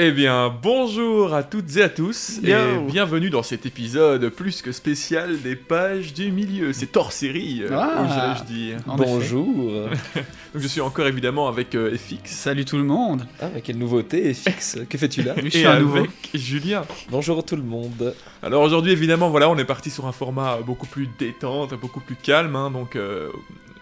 [0.00, 2.50] Eh bien, bonjour à toutes et à tous, Yo.
[2.56, 6.72] et bienvenue dans cet épisode plus que spécial des pages du milieu.
[6.72, 8.04] C'est hors série, euh, Ah.
[8.04, 8.76] oserais-je dire.
[8.86, 9.46] Bonjour.
[10.54, 13.26] Donc, je suis encore évidemment avec euh, FX Salut tout le monde.
[13.40, 14.78] Ah, mais quelle nouveauté, fixe.
[14.88, 15.34] Que fais-tu là?
[15.42, 16.06] Je suis et à avec nouveau.
[16.32, 16.84] Julien.
[17.10, 18.14] Bonjour tout le monde.
[18.44, 22.14] Alors aujourd'hui, évidemment, voilà, on est parti sur un format beaucoup plus détente, beaucoup plus
[22.14, 23.30] calme, hein, donc euh,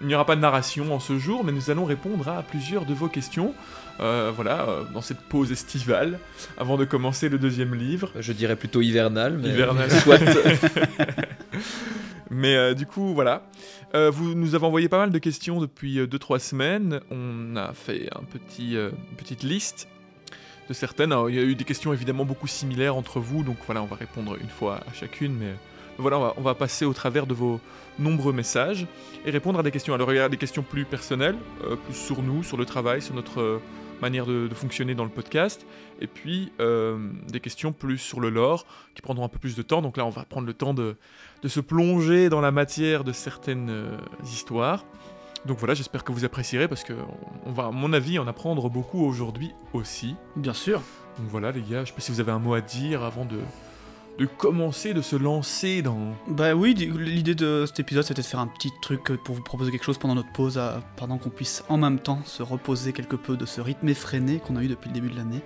[0.00, 2.86] il n'y aura pas de narration en ce jour, mais nous allons répondre à plusieurs
[2.86, 3.52] de vos questions.
[4.00, 6.18] Euh, voilà, euh, dans cette pause estivale,
[6.58, 8.10] avant de commencer le deuxième livre.
[8.18, 9.90] Je dirais plutôt hivernal, mais Hivernal.
[10.02, 10.18] soit.
[12.28, 13.42] Mais euh, du coup, voilà.
[13.94, 17.00] Euh, vous nous avez envoyé pas mal de questions depuis 2-3 semaines.
[17.10, 19.88] On a fait un petit, une petite liste
[20.68, 21.12] de certaines.
[21.12, 23.86] Alors, il y a eu des questions évidemment beaucoup similaires entre vous, donc voilà, on
[23.86, 25.36] va répondre une fois à chacune.
[25.38, 25.54] Mais
[25.98, 27.60] mais voilà, on va, on va passer au travers de vos
[27.98, 28.86] nombreux messages
[29.24, 29.94] et répondre à des questions.
[29.94, 33.00] Alors, il y a des questions plus personnelles, euh, plus sur nous, sur le travail,
[33.00, 33.62] sur notre euh,
[34.00, 35.66] manière de, de fonctionner dans le podcast.
[36.00, 39.62] Et puis, euh, des questions plus sur le lore, qui prendront un peu plus de
[39.62, 39.82] temps.
[39.82, 40.96] Donc là, on va prendre le temps de
[41.42, 44.84] de se plonger dans la matière de certaines euh, histoires.
[45.44, 46.92] Donc voilà, j'espère que vous apprécierez parce que
[47.44, 50.16] on va, à mon avis, en apprendre beaucoup aujourd'hui aussi.
[50.34, 50.82] Bien sûr.
[51.18, 53.24] Donc voilà, les gars, je sais pas si vous avez un mot à dire avant
[53.24, 53.38] de,
[54.18, 56.14] de commencer, de se lancer dans.
[56.26, 59.42] Bah oui, l'idée de cet épisode c'était de faire un petit truc euh, pour vous
[59.42, 62.92] proposer quelque chose pendant notre pause, à- pendant qu'on puisse en même temps se reposer
[62.94, 65.40] quelque peu de ce rythme effréné qu'on a eu depuis le début de l'année.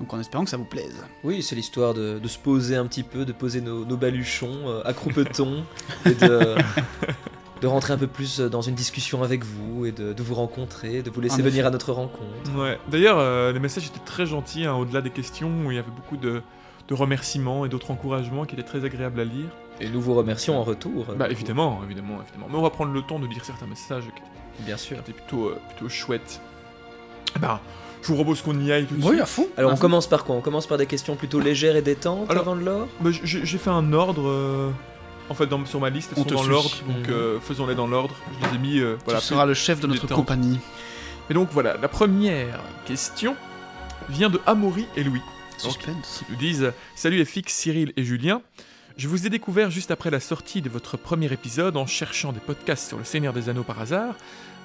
[0.00, 1.04] Donc en espérant que ça vous plaise.
[1.22, 4.68] Oui, c'est l'histoire de, de se poser un petit peu, de poser nos, nos baluchons
[4.68, 4.92] euh, à
[6.06, 6.54] et de,
[7.60, 11.02] de rentrer un peu plus dans une discussion avec vous et de, de vous rencontrer,
[11.02, 11.66] de vous laisser En venir effet.
[11.66, 12.24] à notre rencontre.
[12.56, 12.78] Ouais.
[12.90, 15.90] D'ailleurs, euh, les messages étaient très gentils, hein, au-delà des questions, où il y avait
[15.90, 16.42] beaucoup de,
[16.88, 19.46] de remerciements et d'autres encouragements qui étaient très agréables à lire.
[19.80, 21.06] Et nous vous remercions en retour.
[21.16, 22.46] Bah évidemment, évidemment, évidemment.
[22.50, 24.04] Mais on va prendre le temps de lire certains messages
[24.56, 24.98] qui Bien sûr.
[24.98, 26.40] étaient plutôt, euh, plutôt chouettes.
[27.40, 27.60] Bah,
[28.02, 29.20] je vous propose qu'on y aille tout de Oui, suite.
[29.22, 29.46] à fond.
[29.56, 29.80] Alors à on fond.
[29.82, 30.36] commence par quoi?
[30.36, 33.58] On commence par des questions plutôt légères et détentes Alors- avant de l'or Bah, j'ai
[33.58, 34.28] fait un ordre.
[34.28, 34.70] euh,
[35.30, 36.50] En fait, dans- sur ma liste, elles On sont te dans suit.
[36.50, 38.14] l'ordre, donc euh, faisons-les dans l'ordre.
[38.42, 38.78] Je les ai mis.
[38.78, 39.20] euh, voilà.
[39.20, 40.18] tu seras le chef de notre détente.
[40.18, 40.60] compagnie.
[41.30, 43.34] Et donc voilà, la première question
[44.10, 45.22] vient de Amaury et Louis.
[45.62, 45.76] Donc.
[45.86, 48.42] Ils nous disent Salut FX, Cyril et Julien.
[48.96, 52.40] Je vous ai découvert juste après la sortie de votre premier épisode en cherchant des
[52.40, 54.14] podcasts sur le Seigneur des Anneaux par hasard.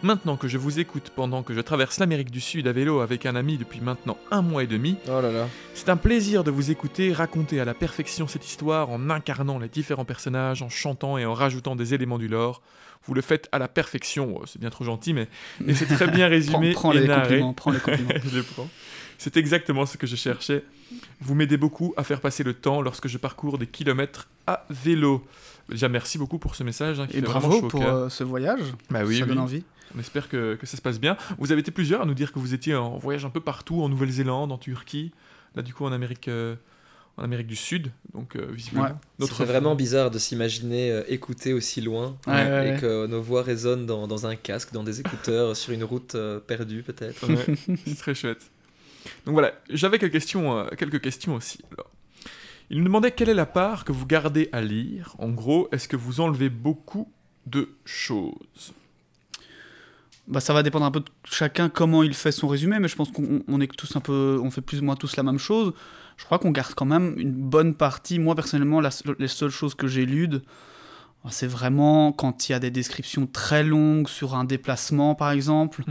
[0.04, 3.26] Maintenant que je vous écoute pendant que je traverse l'Amérique du Sud à vélo avec
[3.26, 5.50] un ami depuis maintenant un mois et demi, Oh là là.
[5.74, 9.68] c'est un plaisir de vous écouter raconter à la perfection cette histoire en incarnant les
[9.68, 12.62] différents personnages, en chantant et en rajoutant des éléments du lore.
[13.06, 15.28] Vous le faites à la perfection, Oh, c'est bien trop gentil, mais
[15.74, 17.22] c'est très bien Prends, résumé prends et les narré.
[17.40, 18.12] compliments, prends les compliments.
[18.32, 18.70] je les prends.
[19.18, 20.64] C'est exactement ce que je cherchais.
[21.22, 25.26] Vous m'aidez beaucoup à faire passer le temps lorsque je parcours des kilomètres à vélo.
[25.70, 27.00] Déjà, merci beaucoup pour ce message.
[27.00, 28.62] hein, qui Et fait vraiment bravo pour euh, ce voyage.
[28.90, 29.30] Bah oui, ça oui.
[29.30, 29.64] donne envie.
[29.96, 31.18] On espère que, que ça se passe bien.
[31.38, 33.82] Vous avez été plusieurs à nous dire que vous étiez en voyage un peu partout,
[33.82, 35.12] en Nouvelle-Zélande, en Turquie,
[35.56, 36.56] là du coup en Amérique, euh,
[37.18, 37.92] en Amérique du Sud.
[38.14, 38.92] Donc euh, visiblement, Ouais.
[39.20, 42.78] notre C'est vraiment bizarre de s'imaginer euh, écouter aussi loin Ouais, ouais, et ouais.
[42.80, 46.40] que nos voix résonnent dans, dans un casque, dans des écouteurs, sur une route euh,
[46.40, 47.28] perdue peut-être.
[47.28, 47.56] Ouais,
[47.86, 48.50] c'est très chouette.
[49.30, 51.60] Donc voilà, j'avais quelques questions, euh, aussi.
[52.72, 55.16] Il nous demandait quelle est la part que vous gardez à lire.
[55.20, 57.12] En gros, est-ce que vous enlevez beaucoup
[57.46, 58.74] de choses?
[60.28, 62.96] Bah, ça va dépendre un peu de chacun comment il fait son résumé, mais je
[62.96, 65.38] pense qu'on on est tous un peu, on fait plus ou moins tous la même
[65.38, 65.74] chose.
[66.18, 68.18] Je crois qu'on garde quand même une bonne partie.
[68.18, 70.42] Moi personnellement, les seules choses que j'élude,
[71.30, 75.84] c'est vraiment quand il y a des descriptions très longues sur un déplacement, par exemple,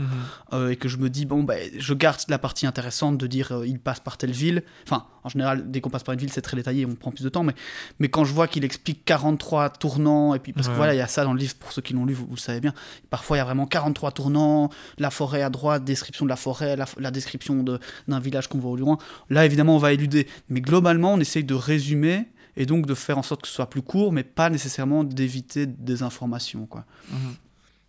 [0.53, 3.51] euh, et que je me dis bon, bah, je garde la partie intéressante de dire
[3.51, 4.63] euh, il passe par telle ville.
[4.87, 7.23] Enfin, en général, dès qu'on passe par une ville, c'est très détaillé, on prend plus
[7.23, 7.53] de temps, mais,
[7.99, 10.73] mais quand je vois qu'il explique 43 tournants, et puis parce Ouais.
[10.73, 12.25] que voilà, il y a ça dans le livre, pour ceux qui l'ont lu, vous,
[12.25, 12.73] vous le savez bien,
[13.11, 16.75] parfois il y a vraiment 43 tournants, la forêt à droite, description de la forêt,
[16.75, 18.97] la, la description de- d'un village qu'on voit au loin.
[19.29, 22.25] Là, évidemment, on va éluder, mais globalement, on essaye de résumer.
[22.59, 25.65] Et donc de faire en sorte que ce soit plus court, mais pas nécessairement d'éviter
[25.65, 26.67] des informations.
[26.67, 26.85] Quoi.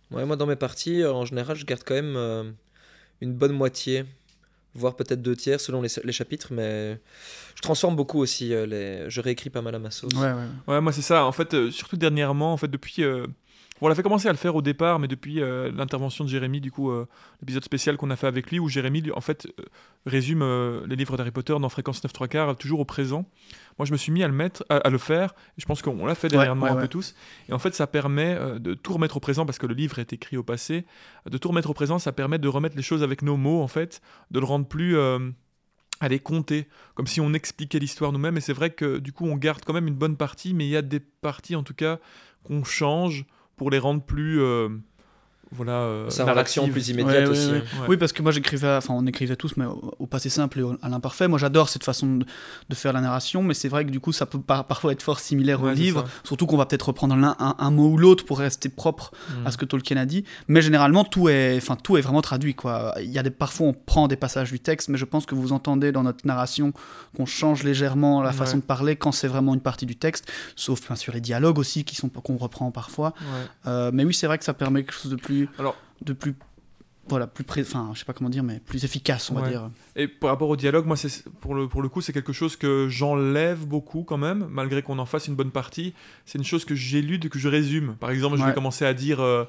[0.09, 2.49] Ouais, moi dans mes parties, euh, en général, je garde quand même euh,
[3.19, 4.05] une bonne moitié,
[4.73, 6.99] voire peut-être deux tiers selon les, les chapitres, mais
[7.55, 9.09] je transforme beaucoup aussi, euh, les...
[9.09, 10.13] je réécris pas mal à ma sauce.
[10.13, 10.73] Ouais, ouais, ouais.
[10.73, 11.25] Ouais, moi c'est ça.
[11.25, 13.03] En fait, euh, surtout dernièrement, en fait, depuis.
[13.87, 16.71] On avait commencé à le faire au départ, mais depuis euh, l'intervention de Jérémy, du
[16.71, 17.07] coup, euh,
[17.41, 19.63] l'épisode spécial qu'on a fait avec lui, où Jérémy, en fait, euh,
[20.05, 20.43] résume
[20.85, 23.25] les livres d'Harry Potter dans Fréquence 9 3 quarts, toujours au présent.
[23.79, 25.33] Moi, je me suis mis à le mettre, à, à le faire.
[25.57, 26.81] Et je pense qu'on l'a fait derrière Ouais, un ouais.
[26.81, 27.15] peu tous.
[27.49, 30.13] Et en fait, ça permet de tout remettre au présent parce que le livre est
[30.13, 30.85] écrit au passé.
[31.29, 33.67] De tout remettre au présent, ça permet de remettre les choses avec nos mots, en
[33.67, 34.97] fait, de le rendre plus
[36.01, 38.37] à les compter, comme si on expliquait l'histoire nous-mêmes.
[38.37, 40.69] Et c'est vrai que du coup, on garde quand même une bonne partie, mais il
[40.69, 41.99] y a des parties en tout cas
[42.43, 43.25] qu'on change
[43.61, 44.69] pour les rendre plus, euh,
[45.53, 46.25] voilà, euh, réaction
[46.63, 46.71] narrative.
[46.71, 47.51] plus immédiate Ouais, aussi.
[47.51, 47.81] ouais, hein.
[47.81, 47.85] Ouais.
[47.89, 50.63] Oui, parce que moi j'écrivais, enfin on écrivait tous, mais au, au passé simple et
[50.63, 51.27] au- à l'imparfait.
[51.27, 52.25] Moi j'adore cette façon de,
[52.69, 55.03] de faire la narration, mais c'est vrai que du coup ça peut par- parfois être
[55.03, 56.07] fort similaire Ouais, au livre, ça.
[56.23, 59.11] surtout qu'on va peut-être reprendre un, un mot ou l'autre pour rester propre
[59.41, 59.47] Mm.
[59.47, 60.23] à ce que Tolkien a dit.
[60.47, 62.93] Mais généralement tout est, enfin tout est vraiment traduit quoi.
[63.01, 65.35] Il y a des, parfois on prend des passages du texte, mais je pense que
[65.35, 66.71] vous entendez dans notre narration
[67.15, 68.35] qu'on change légèrement la Ouais.
[68.35, 71.59] façon de parler quand c'est vraiment une partie du texte, sauf bien sûr les dialogues
[71.59, 73.13] aussi qui sont qu'on reprend parfois.
[73.19, 73.25] Ouais.
[73.67, 76.33] Euh, mais oui, c'est vrai que ça permet quelque chose de plus, Alors- de plus,
[77.07, 79.69] voilà, plus près, enfin, je sais pas comment dire, mais plus efficace, on va dire.
[79.95, 82.55] Et par rapport au dialogue, moi, c'est pour le, pour le coup, c'est quelque chose
[82.55, 85.93] que j'enlève beaucoup quand même, malgré qu'on en fasse une bonne partie.
[86.25, 87.95] C'est une chose que j'élude que je résume.
[87.99, 89.19] Par exemple, je vais commencer à dire.
[89.19, 89.45] euh,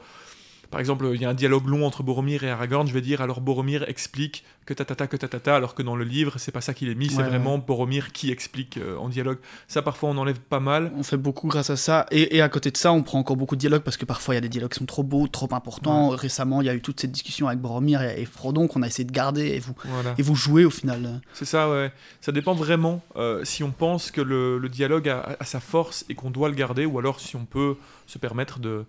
[0.72, 2.88] par exemple, il y a un dialogue long entre Boromir et Aragorn.
[2.88, 6.38] Je vais dire alors Boromir explique que tatata que tatata, alors que dans le livre,
[6.38, 7.10] c'est pas ça qu'il est mis.
[7.10, 9.38] C'est vraiment Boromir qui explique euh, en dialogue.
[9.69, 10.92] Ça, parfois, on enlève pas mal.
[10.96, 13.36] On fait beaucoup grâce à ça, et, et à côté de ça, on prend encore
[13.36, 15.28] beaucoup de dialogues parce que parfois il y a des dialogues qui sont trop beaux,
[15.28, 16.08] trop importants.
[16.08, 18.86] Récemment, il y a eu toute cette discussion avec Boromir et, et Frodon qu'on a
[18.86, 20.14] essayé de garder et vous, Voilà.
[20.16, 21.20] et vous jouez au final.
[21.34, 21.92] C'est ça, ouais.
[22.22, 26.04] Ça dépend vraiment euh, si on pense que le, le dialogue a, a sa force
[26.08, 27.76] et qu'on doit le garder, ou alors si on peut
[28.06, 28.84] se permettre de,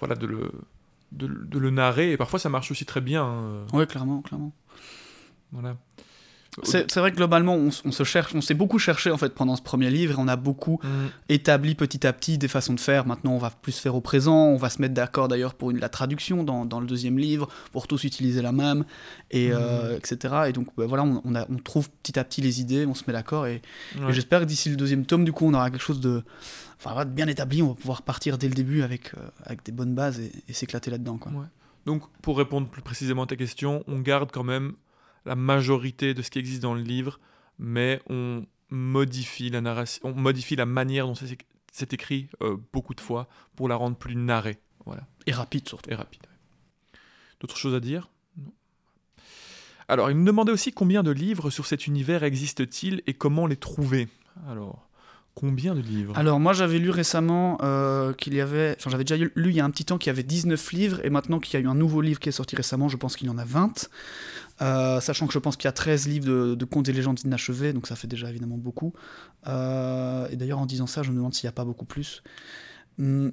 [0.00, 0.50] voilà, de le,
[1.14, 2.12] de, le- de le narrer.
[2.12, 3.22] Et parfois, ça marche aussi très bien.
[3.24, 4.52] hein, Ouais, clairement, clairement.
[5.52, 5.76] Voilà.
[6.62, 9.56] C'est c'est vrai que globalement, on, se cherche, on s'est beaucoup cherché en fait pendant
[9.56, 12.78] ce premier livre et on a beaucoup Mm, établi petit à petit des façons de
[12.80, 13.08] faire.
[13.08, 14.36] Maintenant, on va plus faire au présent.
[14.50, 17.48] On va se mettre d'accord d'ailleurs pour une, la traduction dans, dans le deuxième livre,
[17.72, 18.84] pour tous utiliser la même,
[19.32, 20.44] et, euh, etc.
[20.48, 22.94] Et donc, bah, voilà, on, on a- on trouve petit à petit les idées, on
[22.94, 23.48] se met d'accord.
[23.48, 23.60] Et,
[24.08, 26.22] et j'espère que d'ici le deuxième tome, du coup, on aura quelque chose de,
[26.84, 27.62] enfin, bien établi.
[27.62, 30.52] On va pouvoir partir dès le début avec, euh, avec des bonnes bases et, et
[30.52, 31.18] s'éclater là-dedans.
[31.18, 31.32] Quoi.
[31.32, 31.46] Ouais.
[31.86, 34.74] Donc, pour répondre plus précisément à ta question, on garde quand même
[35.24, 37.18] la majorité de ce qui existe dans le livre,
[37.58, 41.38] mais on modifie la narration, on modifie la manière dont c'est
[41.72, 43.26] c'est écrit euh, beaucoup de fois
[43.56, 44.58] pour la rendre plus narrée.
[44.86, 45.08] Voilà.
[45.26, 45.90] Et rapide surtout.
[45.90, 46.22] et rapide.
[46.22, 46.98] ouais.
[47.40, 48.10] D'autres choses à dire?
[48.36, 48.52] Non.
[49.88, 53.56] Alors, il me demandait aussi combien de livres sur cet univers existent-ils et comment les
[53.56, 54.08] trouver?
[54.48, 54.88] Alors,
[55.34, 59.16] combien de livres Alors moi j'avais lu récemment euh, qu'il y avait, enfin j'avais déjà
[59.16, 61.58] lu il y a un petit temps qu'il y avait 19 livres et maintenant qu'il
[61.58, 63.38] y a eu un nouveau livre qui est sorti récemment, je pense qu'il y en
[63.38, 63.88] a 20.
[64.62, 67.72] Euh, sachant que je pense qu'il y a 13 livres de, contes et légendes inachevés,
[67.72, 68.92] donc ça fait déjà évidemment beaucoup.
[69.48, 72.22] Euh, et d'ailleurs en disant ça, je me demande s'il n'y a pas beaucoup plus.
[73.00, 73.32] Hum,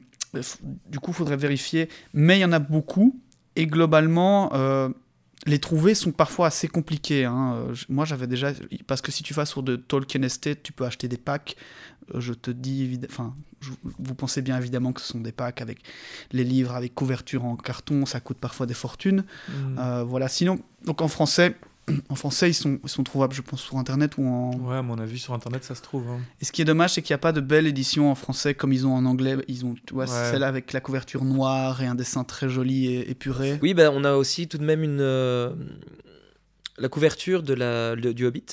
[0.89, 1.89] du coup, il faudrait vérifier.
[2.13, 3.19] Mais il y en a beaucoup
[3.56, 4.51] et globalement...
[5.48, 7.26] les trouver sont parfois assez compliqués.
[7.26, 7.56] hein.
[7.70, 8.52] Euh, Moi, j'avais déjà.
[8.88, 11.56] Parce que si tu vas sur de Tolkien Estate, tu peux acheter des packs.
[12.14, 13.00] Euh, Je te dis.
[13.10, 15.80] Enfin, je- vous pensez bien évidemment que ce sont des packs avec
[16.32, 18.06] les livres, avec couverture en carton.
[18.06, 19.24] Ça coûte parfois des fortunes.
[19.50, 19.78] Hmm.
[19.80, 20.28] Euh, voilà.
[20.28, 21.56] Sinon, donc en français.
[22.10, 24.52] En français, ils sont, ils sont trouvables, je pense, sur Internet ou en...
[24.60, 26.08] Ouais, à mon avis, sur Internet, ça se trouve.
[26.10, 26.20] hein.
[26.42, 28.54] Et ce qui est dommage, c'est qu'il n'y a pas de belle édition en français
[28.54, 29.38] comme ils ont en anglais.
[29.48, 30.32] Ils ont, tu vois, Ouais.
[30.32, 33.60] celle avec la couverture noire et un dessin très joli et épuré.
[33.62, 35.52] Oui, bah, on a aussi tout de même une, euh,
[36.78, 38.46] la couverture de la, le- du Hobbit,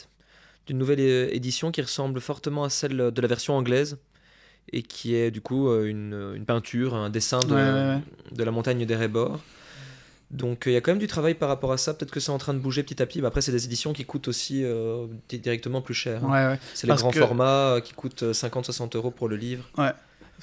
[0.66, 3.98] d'une nouvelle é- édition qui ressemble fortement à celle de la version anglaise
[4.72, 8.02] et qui est du coup euh, une, une peinture, un dessin de, Ouais, ouais, ouais.
[8.36, 9.40] de la montagne d'Erebor.
[10.30, 11.94] Donc euh, il y a quand même du travail par rapport à ça.
[11.94, 13.20] Peut-être que c'est en train de bouger petit à petit.
[13.20, 16.22] Mais après, c'est des éditions qui coûtent aussi euh, di- directement plus cher.
[16.24, 16.30] hein.
[16.30, 16.60] Ouais, ouais.
[16.74, 19.64] C'est les grands que- formats euh, qui coûtent 50-60 euros pour le livre.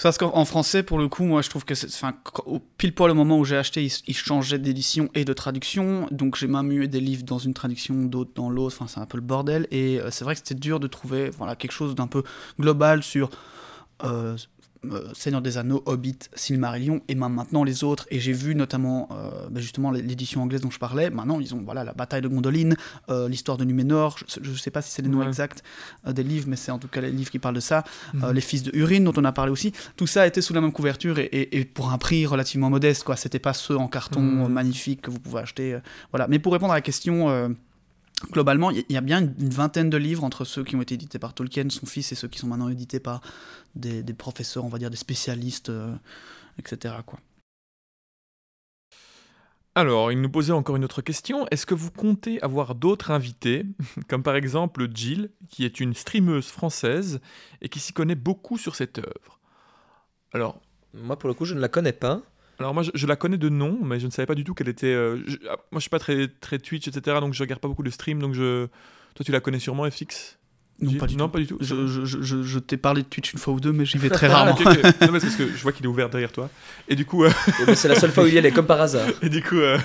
[0.03, 2.13] Parce qu'en en français, pour le coup, moi, je trouve que c'est, enfin,
[2.45, 6.07] au pile poil au moment où j'ai acheté, ils, ils changeaient d'édition et de traduction.
[6.11, 8.75] Donc, j'ai même eu des livres dans une traduction, d'autres dans l'autre.
[8.77, 9.67] Enfin, c'est un peu le bordel.
[9.71, 12.23] Et c'est vrai que c'était dur de trouver, voilà, quelque chose d'un peu
[12.59, 13.29] global sur
[14.03, 14.35] euh,
[15.13, 18.05] Seigneur des Anneaux, Hobbit, Silmarillion et même maintenant les autres.
[18.11, 21.09] Et j'ai vu notamment, euh, bah, justement, l'édition anglaise dont je parlais.
[21.09, 22.71] Maintenant, ils ont, voilà, la bataille de Gondolin,
[23.09, 24.17] euh, l'histoire de Numénor.
[24.27, 25.27] Je, je sais pas si c'est les noms Ouais.
[25.27, 25.63] exacts
[26.07, 27.83] euh, des livres, mais c'est en tout cas les livres qui parlent de ça.
[28.13, 28.31] Mhm.
[28.31, 30.71] les fils de Urine dont on a parlé aussi, tout ça était sous la même
[30.71, 33.15] couverture et, et- et pour un prix relativement modeste quoi.
[33.15, 34.47] C'était pas ceux en carton Mhm.
[34.51, 35.77] magnifiques que vous pouvez acheter.
[36.11, 36.27] voilà.
[36.27, 37.55] Mais pour répondre à la question.
[38.31, 40.95] Globalement, il y- a bien une une vingtaine de livres entre ceux qui ont été
[40.95, 43.21] édités par Tolkien, son fils, et ceux qui sont maintenant édités par
[43.75, 45.93] des, des professeurs, on va dire des spécialistes, euh,
[46.59, 47.03] etc.
[47.05, 47.19] Quoi.
[49.77, 51.45] Alors, il nous posait encore une autre question.
[51.51, 53.65] Est-ce que vous comptez avoir d'autres invités,
[54.07, 57.19] comme par exemple Jill, qui est une streameuse française
[57.61, 59.39] et qui s'y connaît beaucoup sur cette œuvre?
[60.33, 60.61] Alors,
[60.93, 62.21] Moi, pour le coup, je ne la connais pas.
[62.59, 64.53] Alors moi, je, je la connais de nom, mais je ne savais pas du tout
[64.53, 64.87] qu'elle était.
[64.87, 67.67] euh, je- ah, moi, je suis pas très, très Twitch, etc., donc je regarde pas
[67.67, 68.19] beaucoup de streams.
[68.19, 68.65] Donc, je,
[69.15, 70.37] toi, tu la connais sûrement, FX
[70.81, 71.31] Non, pas du non, tout.
[71.31, 71.57] pas du tout.
[71.61, 74.09] Je, je- je- je- t'ai parlé de Twitch une fois ou deux, mais j'y vais
[74.09, 74.57] très rarement.
[74.59, 76.49] Non, mais c'est parce que je vois qu'il est ouvert derrière toi.
[76.87, 77.31] Et du coup, euh,
[77.65, 79.07] ben, c'est la seule fois où il y allait, comme par hasard.
[79.21, 79.77] et du coup, euh,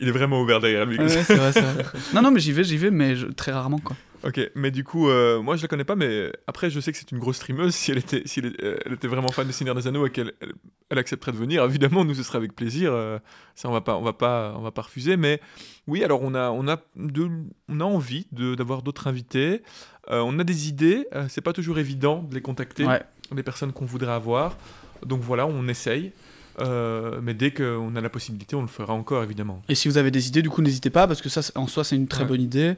[0.00, 0.98] il est vraiment ouvert derrière lui.
[0.98, 1.84] Ouais, c'est vrai, c'est vrai.
[2.14, 3.96] Non, non, mais j'y vais, j'y vais, mais je- très rarement, quoi.
[4.24, 6.98] Ok, mais du coup, euh, moi je la connais pas, mais après je sais que
[6.98, 7.72] c'est une grosse streameuse.
[7.72, 10.10] Si elle était, si elle, euh, elle était vraiment fan de Seigneur des Anneaux et
[10.10, 10.54] qu'elle elle,
[10.90, 12.90] elle accepterait de venir, évidemment, nous ce serait avec plaisir.
[12.92, 13.20] euh,
[13.54, 15.16] ça, on va pas, on va pas, on va pas refuser.
[15.16, 15.40] Mais
[15.86, 17.28] oui, alors on a, on a, de,
[17.68, 19.62] on a envie de- d'avoir d'autres invités.
[20.10, 21.06] Euh, on a des idées.
[21.28, 23.02] c'est pas toujours évident de les contacter, Ouais.
[23.36, 24.56] les personnes qu'on voudrait avoir.
[25.06, 26.10] Donc voilà, on essaye.
[26.60, 29.62] Euh, mais dès qu'on a la possibilité, on le fera encore, évidemment.
[29.68, 31.84] Et si vous avez des idées, du coup, n'hésitez pas, parce que ça, en soi,
[31.84, 32.28] c'est une très Ouais.
[32.28, 32.74] bonne idée.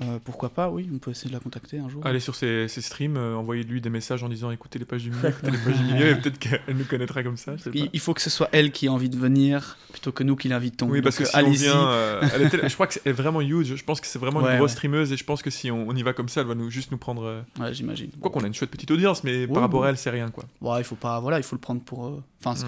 [0.00, 2.06] Euh, pourquoi pas, oui, on peut essayer de la contacter un jour.
[2.06, 5.10] Allez sur ses, ses streams, euh, envoyez-lui des messages en disant écoutez les pages du
[5.10, 7.56] milieu, écoutez les pages du milieu, et peut-être qu'elle nous connaîtra comme ça.
[7.56, 7.78] je sais pas.
[7.78, 10.36] Il, il faut que ce soit elle qui ait envie de venir, plutôt que nous
[10.36, 10.88] qui l'invitons.
[10.88, 12.94] Oui, parce que Donc, si euh, on vient, euh, elle est telle- je crois que
[12.94, 13.74] c'est vraiment huge.
[13.74, 14.76] Je pense que c'est vraiment Ouais, une grosse ouais.
[14.76, 16.70] streameuse et je pense que si on, on y va comme ça, elle va nous
[16.70, 17.24] juste nous prendre.
[17.24, 18.10] euh, Ouais, j'imagine.
[18.20, 20.44] Quoi qu'on a une chouette petite audience, mais par rapport à elle, c'est rien quoi.
[20.60, 22.22] Ouais, il faut pas, voilà, il faut le prendre pour.
[22.44, 22.66] Enfin, c'est-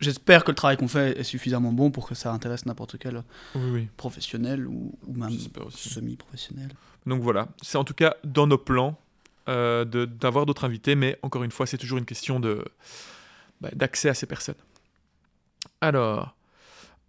[0.00, 3.22] J'espère que le travail qu'on fait est suffisamment bon pour que ça intéresse n'importe quel
[3.54, 3.88] Oui, oui.
[3.96, 5.30] professionnel ou, ou même
[5.70, 6.70] semi-professionnel.
[7.06, 8.98] Donc voilà, c'est en tout cas dans nos plans
[9.48, 12.64] euh, d'avoir d'autres invités, mais encore une fois, c'est toujours une question de
[13.60, 14.54] bah, d'accès à ces personnes.
[15.80, 16.34] Alors,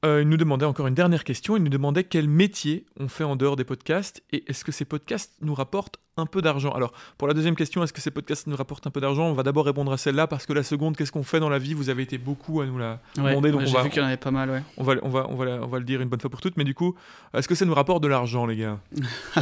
[0.06, 1.58] euh, il nous demandait encore une dernière question.
[1.58, 4.86] Il nous demandait quel métier on fait en dehors des podcasts et est-ce que ces
[4.86, 6.72] podcasts nous rapportent un peu d'argent?
[6.72, 9.26] Alors, pour la deuxième question, est-ce que ces podcasts nous rapportent un peu d'argent?
[9.28, 11.60] On va d'abord répondre à celle-là parce que la seconde, qu'est-ce qu'on fait dans la
[11.60, 11.74] vie?
[11.74, 14.06] Vous avez été beaucoup à nous la demander, donc on j'ai va- vu qu'il y
[14.06, 14.64] en avait pas mal, ouais.
[14.78, 16.56] on va, on, va, on, va, on va le dire une bonne fois pour toutes,
[16.56, 16.96] mais du coup,
[17.34, 18.80] est-ce que ça nous rapporte de l'argent, les gars?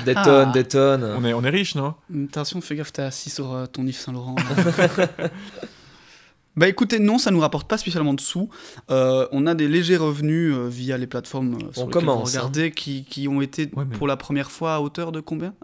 [0.06, 1.04] Des tonnes, des tonnes.
[1.04, 1.94] on est, on est riche, non?
[2.30, 4.36] Attention, fais gaffe, t'es assis sur euh, ton Yves Saint-Laurent.
[6.56, 8.50] bah écoutez, non, ça nous rapporte pas spécialement de sous.
[8.92, 12.20] Euh, on a des légers revenus euh, via les plateformes euh, sur On lesquelles commence,
[12.32, 15.20] vous regardez qui, qui ont été Ouais, mais- pour la première fois à hauteur de
[15.20, 15.54] combien?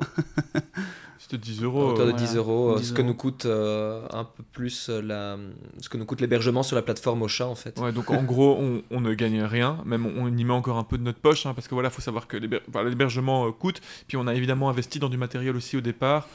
[1.21, 1.89] C'était 10 à euros.
[1.91, 3.09] hauteur de euh, voilà, 10 euros, euh, 10 ce que euros.
[3.09, 5.37] nous coûte euh, un peu plus la,
[5.79, 7.77] ce que nous coûte l'hébergement sur la plateforme Ocha en fait.
[7.79, 10.77] Ouais, donc en gros, on, on ne gagne rien, même on, on y met encore
[10.77, 13.45] un peu de notre poche, hein, parce que voilà, faut savoir que l'héber- enfin, l'hébergement
[13.47, 16.27] euh, coûte, puis on a évidemment investi dans du matériel aussi au départ,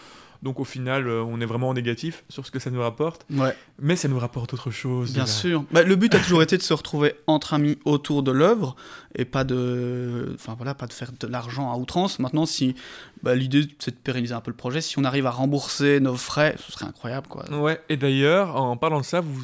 [0.45, 3.27] donc au final, euh, on est vraiment en négatif sur ce que ça nous rapporte,
[3.31, 5.13] Ouais, mais ça nous rapporte autre chose.
[5.13, 5.27] bien là.
[5.27, 5.65] sûr.
[5.73, 8.77] Bah, le but a toujours été de se retrouver entre amis autour de l'œuvre
[9.17, 12.19] et pas de, enfin voilà, pas de faire de l'argent à outrance.
[12.19, 12.75] Maintenant, si
[13.23, 16.17] bah, l'idée c'est de pérenniser un peu le projet, si on arrive à rembourser nos
[16.17, 17.45] frais, ce serait incroyable, quoi.
[17.59, 19.41] Ouais, et d'ailleurs, en parlant de ça, vous,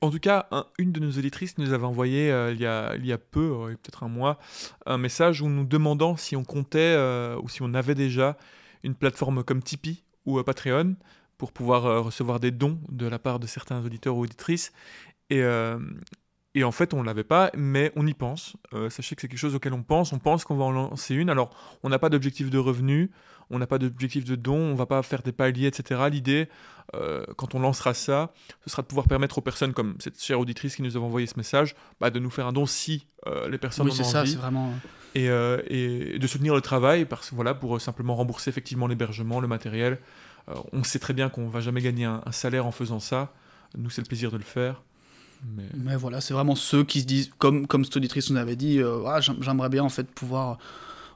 [0.00, 2.96] en tout cas, un- une de nos auditrices nous avait envoyé euh, il, y a,
[2.96, 4.38] il y a peu, euh, peut-être un mois,
[4.86, 8.36] un message où nous demandant si on comptait euh, ou si on avait déjà
[8.82, 10.96] une plateforme comme Tipeee ou euh, Patreon
[11.38, 14.72] pour pouvoir euh, recevoir des dons de la part de certains auditeurs ou auditrices.
[15.32, 15.78] Euh,
[16.56, 18.56] et en fait, on ne l'avait pas, mais on y pense.
[18.72, 20.12] Euh, sachez que c'est quelque chose auquel on pense.
[20.14, 21.28] On pense qu'on va en lancer une.
[21.28, 21.50] Alors,
[21.82, 23.10] on n'a pas d'objectif de revenu,
[23.50, 26.00] on n'a pas d'objectif de don, on va pas faire des paliers, etc.
[26.10, 26.48] L'idée,
[26.94, 28.32] euh, quand on lancera ça,
[28.64, 31.26] ce sera de pouvoir permettre aux personnes comme cette chère auditrice qui nous avait envoyé
[31.26, 34.04] ce message, bah, de nous faire un don si euh, les personnes Oui, en ont
[34.04, 34.72] ça, envie c'est vraiment.
[35.14, 39.48] et, euh, et de soutenir le travail parce voilà pour simplement rembourser effectivement l'hébergement, le
[39.48, 39.98] matériel.
[40.72, 43.32] On sait très bien qu'on va jamais gagner un, un salaire en faisant ça.
[43.76, 44.82] Nous, c'est le plaisir de le faire.
[45.54, 48.56] Mais Mais voilà, c'est vraiment ceux qui se disent, comme, comme cette auditrice nous avait
[48.56, 50.58] dit, euh, Ah, j'aim- j'aimerais bien en fait pouvoir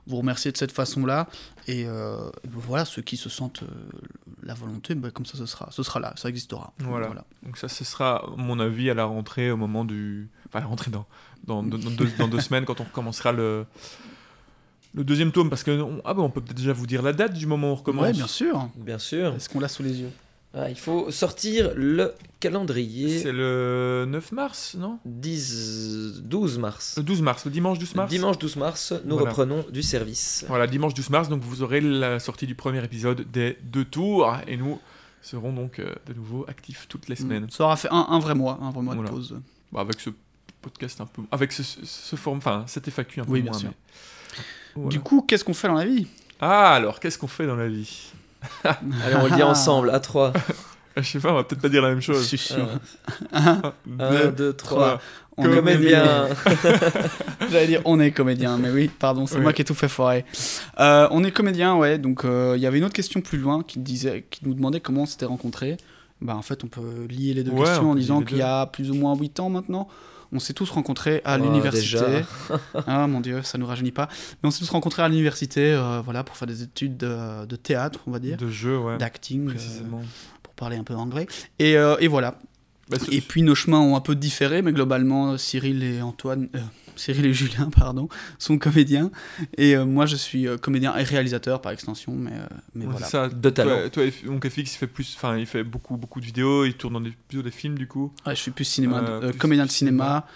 [0.07, 1.29] vous remercier de cette façon-là.
[1.69, 3.67] Et, euh, et ben voilà, ceux qui se sentent euh,
[4.43, 6.73] la volonté, ben, comme ça, ce sera, ce sera là, ça existera.
[6.79, 7.25] Voilà.
[7.43, 10.69] donc ça, ce sera, mon avis, à la rentrée, au moment du, enfin, à la
[10.69, 11.07] rentrée dans
[11.47, 13.65] dans, dans- dans deux, dans deux semaines quand on recommencera le
[14.95, 17.13] le deuxième tome parce que on, ah ben, on peut peut-être déjà vous dire la
[17.13, 18.03] date du moment où on recommence.
[18.07, 18.69] Ouais, bien sûr.
[18.77, 19.35] Bien sûr.
[19.37, 20.11] Est-ce qu'on l'a sous les yeux?
[20.53, 24.99] Ah, il faut sortir le calendrier C'est le 9 mars, non?
[25.05, 26.95] 10, 12 mars.
[26.97, 28.11] Le 12 mars, le dimanche 12 mars?
[28.11, 29.31] Dimanche 12 mars, nous Voilà.
[29.31, 30.45] reprenons du service.
[30.49, 34.35] Voilà, dimanche 12 mars, donc vous aurez la sortie du premier épisode des deux tours,
[34.49, 34.81] et nous
[35.23, 37.47] serons donc euh, de nouveau actifs toutes les semaines.
[37.51, 39.11] Ça aura fait un, un vrai mois, un vrai mois Voilà.
[39.11, 39.39] de pause.
[39.71, 40.11] Bah, avec ce
[40.63, 43.53] podcast un peu, avec ce, ce, ce forme, enfin cet FAQ un peu Oui, bien
[43.53, 43.61] moins.
[43.61, 43.69] sûr.
[43.71, 44.43] mais-
[44.75, 44.89] Voilà.
[44.91, 46.09] Du coup, qu'est-ce qu'on fait dans la vie?
[46.41, 48.11] Ah, alors qu'est-ce qu'on fait dans la vie?
[48.65, 50.33] Allez, on le dit ensemble, à 3.
[50.97, 52.27] Je sais pas, on va peut-être pas dire la même Je chose.
[52.27, 52.67] suis sûr.
[53.33, 53.61] Un,
[53.99, 54.99] 1, deux, 2, trois.
[54.99, 55.01] 3.
[55.37, 56.29] On est Comédien.
[57.51, 59.43] J'allais dire on est comédien, mais oui, pardon, c'est Oui.
[59.43, 60.25] moi qui ai tout fait foirer.
[60.79, 61.97] Euh, on est comédien, ouais.
[61.99, 64.81] Donc euh, il y avait une autre question plus loin qui disait, qui nous demandait
[64.81, 65.77] comment on s'était rencontrés.
[66.21, 68.67] Bah en fait, on peut lier les deux Ouais, questions en disant qu'il y a
[68.67, 69.89] plus ou moins 8 ans maintenant.
[70.33, 72.25] On s'est tous rencontrés à Oh, l'université.
[72.87, 74.09] ah mon dieu, ça nous rajeunit pas.
[74.43, 77.57] Mais on s'est tous rencontrés à l'université, euh, voilà, pour faire des études de, de
[77.57, 78.97] théâtre, on va dire, De jeu, ouais.
[78.99, 80.01] d'acting, euh, Précisément.
[80.43, 81.27] pour parler un peu anglais.
[81.59, 82.37] Et, euh, et voilà.
[82.89, 86.59] Bah, Et puis nos chemins ont un peu différé, mais globalement, Cyril et Antoine, euh,
[87.01, 89.11] Cyril et Julien, pardon, sont comédiens.
[89.57, 92.91] Et euh, moi, je suis euh, comédien et réalisateur par extension, mais, euh, mais ouais,
[92.93, 93.07] voilà.
[93.07, 93.29] c'est ça.
[93.29, 93.89] De talent.
[93.91, 96.75] Toi, toi, donc FX, il fait plus, enfin, il fait beaucoup, beaucoup de vidéos, il
[96.75, 98.13] tourne dans des, plutôt des films du coup.
[98.27, 100.27] Ouais, je suis plus cinéma, Euh, euh, plus comédien de cinéma.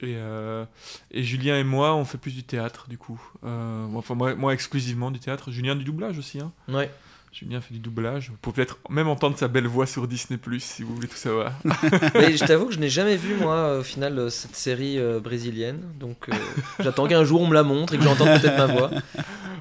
[0.00, 0.64] Et, euh,
[1.12, 3.20] et Julien et moi, on fait plus du théâtre, du coup.
[3.44, 5.52] Euh, enfin, moi, moi, exclusivement du théâtre.
[5.52, 6.40] Julien, du doublage aussi.
[6.40, 6.52] Hein.
[6.68, 6.90] Ouais.
[7.32, 8.28] Julien fait du doublage.
[8.28, 11.16] Vous pouvez peut-être même entendre sa belle voix sur Disney Plus si vous voulez tout
[11.16, 11.52] savoir.
[12.14, 15.18] Mais je t'avoue que je n'ai jamais vu, moi, au final, euh, cette série euh,
[15.18, 15.80] brésilienne.
[15.98, 16.32] Donc euh,
[16.80, 18.90] j'attends qu'un jour on me la montre et que j'entende peut-être ma voix.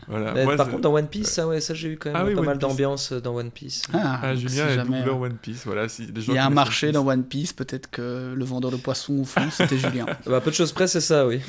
[0.09, 0.33] Voilà.
[0.33, 2.25] Mais Moi, par contre, dans One Piece, ça, ouais, ça j'ai eu quand même Ah
[2.25, 2.67] oui, pas One mal Piece.
[2.67, 3.83] d'ambiance euh, dans One Piece.
[3.93, 5.61] Ah, Ah, Julien est jamais, doubleur euh, One Piece.
[5.65, 7.07] Voilà, si des gens Il y a un marché One dans.
[7.07, 10.07] One Piece, peut-être que le vendeur de poissons au fond, c'était Julien.
[10.25, 11.39] Bah, peu de choses près, c'est ça, oui.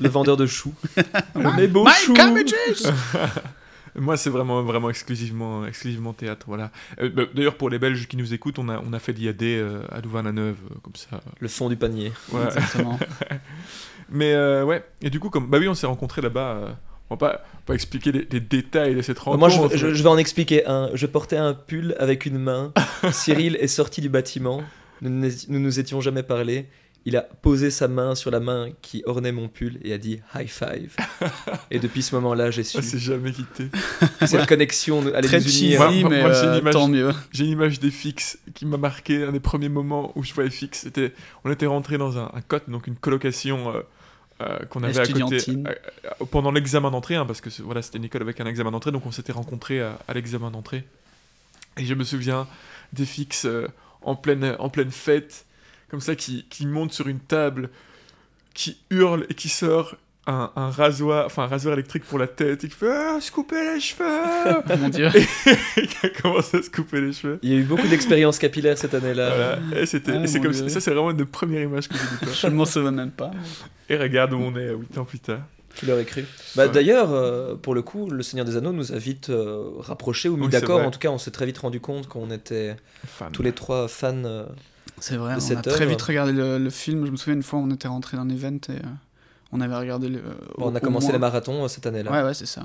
[0.00, 0.72] Le vendeur de choux.
[1.34, 2.14] My- Les beaux My choux.
[3.98, 6.46] Moi, c'est vraiment, vraiment exclusivement, exclusivement théâtre.
[6.48, 6.70] Voilà.
[7.00, 9.42] Euh, bah, D'ailleurs, pour les Belges qui nous écoutent, on a, on a fait l'IAD
[9.42, 11.20] euh, à Louvain-la-Neuve, euh, comme ça.
[11.40, 12.12] Le fond du panier.
[12.32, 12.44] Ouais.
[12.46, 12.98] Exactement.
[14.10, 16.52] Mais euh, ouais, et du coup, comme bah oui, on s'est rencontrés là-bas.
[16.52, 16.68] euh,
[17.10, 19.38] on va pas, pas expliquer les, les détails de cette rencontre.
[19.58, 20.90] Moi, je, je- je vais en expliquer un.
[20.94, 22.72] Je portais un pull avec une main.
[23.12, 24.62] Cyril est sorti du bâtiment.
[25.00, 26.66] Nous ne nous, nous étions jamais parlé.
[27.08, 30.20] Il a posé sa main sur la main qui ornait mon pull et a dit
[30.34, 30.94] high five.
[31.70, 33.70] Et depuis ce moment-là, j'ai su On s'est jamais quitté.
[34.26, 35.78] cette connexion allait Très nous cheesy, unir.
[35.80, 37.10] Moi- mais moi, j'ai une euh, image- tant mieux.
[37.32, 39.22] J'ai une image des fixes qui m'a marqué.
[39.24, 42.40] Un des premiers moments où je voyais fixe, c'était on était rentré dans un, un
[42.42, 43.80] cote, donc une colocation euh,
[44.42, 45.72] euh, qu'on avait à côté euh,
[46.30, 49.06] pendant l'examen d'entrée, hein, parce que voilà, c'était une école avec un examen d'entrée, donc
[49.06, 50.84] on s'était rencontrés à, à l'examen d'entrée.
[51.78, 52.46] Et je me souviens
[52.92, 53.66] des fixes euh,
[54.02, 55.46] en pleine en pleine fête,
[55.90, 57.70] comme ça, qui, qui montent sur une table,
[58.54, 59.96] qui hurle et qui sort.
[60.30, 63.32] Un, un rasoir, enfin un rasoir électrique pour la tête, et qui fait ah, se
[63.32, 65.08] couper les cheveux Mon dieu.
[65.16, 67.38] et qui a commencé à se couper les cheveux.
[67.42, 69.30] Il y a eu beaucoup d'expériences capillaires cette année-là.
[69.64, 69.80] Voilà.
[69.80, 70.68] Et c'était, Ah, c'est comme Dieu.
[70.68, 72.34] ça, ça, c'est vraiment une des premières images que j'ai vues.
[72.42, 73.30] Je ne m'en souviens même pas.
[73.88, 75.40] Et regarde où on est 8 ans plus tard.
[75.74, 76.26] Qui l'aurait cru
[76.56, 76.72] bah, Ouais.
[76.72, 80.36] D'ailleurs, euh, pour le coup, Le Seigneur des Anneaux nous a vite euh, rapprochés ou
[80.36, 80.82] mis Oui, d'accord.
[80.82, 82.76] En tout cas, on s'est très vite rendu compte qu'on était
[83.32, 84.12] tous les trois fans.
[84.26, 84.44] euh,
[85.00, 87.06] C'est vrai, de on a très vite regardé le, le film.
[87.06, 88.82] Je me souviens une fois, on était rentré dans un event et euh,
[89.52, 90.18] on avait regardé le.
[90.18, 92.10] euh, bon, on a commencé moins- les marathons euh, cette année-là.
[92.10, 92.64] Ouais, ouais, c'est ça.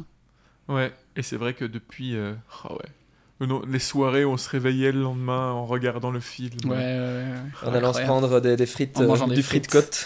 [0.68, 2.16] Ouais, et c'est vrai que depuis.
[2.16, 3.48] euh, ah ouais.
[3.48, 6.52] Non, Les soirées où on se réveillait le lendemain en regardant le film.
[6.66, 7.68] Ouais, ouais, ouais.
[7.70, 8.06] En allant se Incroyable.
[8.28, 10.06] prendre des, des frites, En euh, mangeant des du frites frites.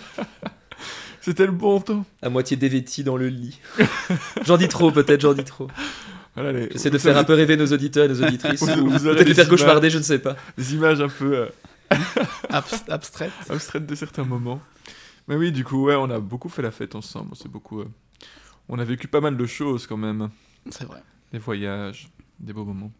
[1.20, 2.04] C'était le bon temps.
[2.22, 3.58] à moitié dévêti dans le lit.
[4.46, 5.66] j'en dis trop, peut-être, j'en dis trop.
[6.36, 8.62] Voilà, les- J'essaie de faire avez un peu rêver nos auditeurs et nos auditrices.
[8.80, 10.36] Ou peut-être les faire cauchemarder, je ne sais pas.
[10.56, 11.46] Des images un peu euh,
[12.50, 13.32] Abs- abstraite.
[13.48, 14.60] abstraites de certains moments.
[15.28, 17.30] Mais oui, du coup, ouais, on a beaucoup fait la fête ensemble.
[17.34, 17.80] C'est beaucoup.
[17.80, 17.88] euh,
[18.68, 20.28] On a vécu pas mal de choses quand même.
[20.70, 21.02] C'est vrai.
[21.32, 22.92] Des voyages, des beaux moments.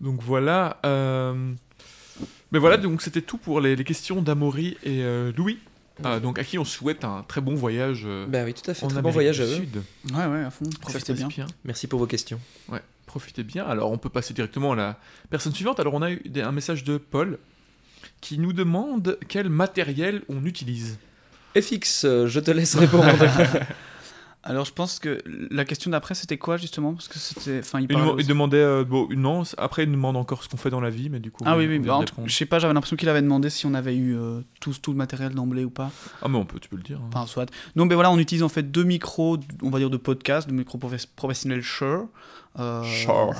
[0.00, 0.78] Donc voilà.
[0.84, 1.52] euh,
[2.50, 5.58] Mais voilà, donc c'était tout pour les, les questions d'Amaury et euh, Louis.
[6.04, 8.74] Ah, donc à qui on souhaite un très bon voyage euh, Bah oui, tout à
[8.74, 8.86] fait.
[8.86, 9.54] Très bon voyage du à eux.
[9.56, 9.82] Sud.
[10.12, 10.64] Ouais, ouais, à fond.
[10.80, 11.46] Profitez passe bien.
[11.64, 12.40] Merci pour vos questions.
[12.68, 13.64] Ouais, profitez bien.
[13.64, 14.98] Alors on peut passer directement à la
[15.30, 15.80] personne suivante.
[15.80, 17.38] Alors on a eu des- un message de Paul
[18.20, 20.98] qui nous demande quel matériel on utilise.
[21.58, 23.04] FX, euh, je te laisse répondre.
[24.44, 25.18] Alors, je pense que
[25.52, 26.94] la question d'après, c'était quoi justement?
[26.94, 27.60] Parce que c'était.
[27.60, 27.86] Enfin, il
[28.18, 31.10] Il, demandait, euh, bon, non, après il demande encore ce qu'on fait dans la vie,
[31.10, 31.44] mais du coup.
[31.46, 33.74] Ah oui, oui, bah, en je sais pas, j'avais l'impression qu'il avait demandé si on
[33.74, 35.90] avait eu euh, tout, tout le matériel d'emblée ou pas.
[36.22, 36.98] Ah mais on peut, tu peux le dire.
[36.98, 37.08] hein.
[37.14, 37.50] Enfin, soit.
[37.76, 40.54] Non, mais voilà, on utilise en fait deux micros, on va dire de podcast, deux
[40.56, 42.06] micros profes- professionnels Shure.
[42.58, 42.82] Euh.
[42.84, 43.32] Shure,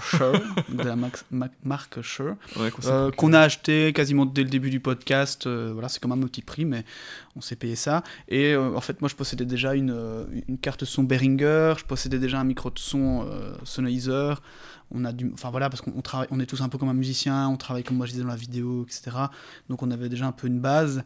[0.71, 1.25] de la max-
[1.63, 2.37] marque Shure.
[2.57, 5.47] Ouais, qu'on s'est Euh, qu'on a acheté quasiment dès le début du podcast.
[5.47, 6.85] euh, voilà, c'est quand même un petit prix, mais
[7.37, 8.03] on s'est payé ça.
[8.29, 9.95] Et euh, en fait, moi, je possédais déjà une,
[10.49, 13.27] une carte son Behringer, je possédais déjà un micro de son
[13.65, 14.35] Sennheiser.
[14.95, 16.91] On a du, enfin voilà, parce qu'on on travaille, on est tous un peu comme
[16.91, 19.17] un musicien, on travaille comme moi je disais dans la vidéo, etc.
[19.71, 21.03] Donc on avait déjà un peu une base.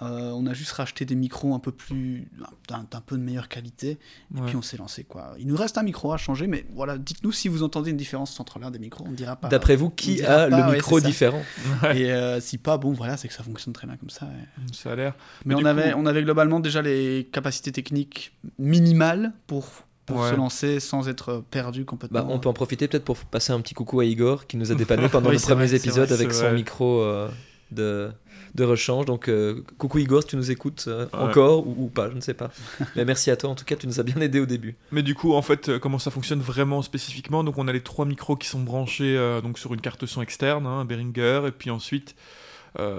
[0.00, 2.30] Euh, on a juste racheté des micros un peu plus,
[2.68, 3.98] d'un peu de meilleure qualité, et
[4.40, 4.46] Ouais.
[4.46, 5.34] puis on s'est lancé quoi.
[5.40, 8.38] Il nous reste un micro à changer, mais voilà, dites-nous si vous entendez une différence
[8.38, 9.48] entre l'un des micros, on dira pas.
[9.48, 11.42] D'après vous, qui a pas, le ouais, micro différent
[11.82, 14.26] Ouais, Et euh, si pas, bon, voilà, c'est que ça fonctionne très bien comme ça.
[14.26, 14.64] ouais.
[14.72, 15.14] ça a l'air.
[15.44, 19.66] Mais, on, avait, coup- on avait globalement déjà les capacités techniques minimales pour,
[20.06, 20.30] pour Ouais.
[20.30, 22.20] se lancer sans être perdu complètement.
[22.20, 24.70] Bah, on peut en profiter peut-être pour passer un petit coucou à Igor qui nous
[24.70, 26.54] a dépanné pendant Oui, c'est premiers vrai, épisodes vrai, avec son vrai.
[26.54, 27.28] micro euh,
[27.70, 28.10] de,
[28.54, 29.04] de rechange.
[29.06, 31.18] Donc euh, coucou Igor, si tu nous écoutes euh, Ouais.
[31.20, 32.50] encore ou, ou pas, je ne sais pas.
[32.96, 34.76] Mais merci à toi en tout cas, tu nous as bien aidé au début.
[34.92, 37.44] Mais du coup, en fait, euh, comment ça fonctionne vraiment spécifiquement?
[37.44, 40.22] Donc, on a les trois micros qui sont branchés euh, donc sur une carte son
[40.22, 42.14] externe, hein, un Behringer, et puis ensuite,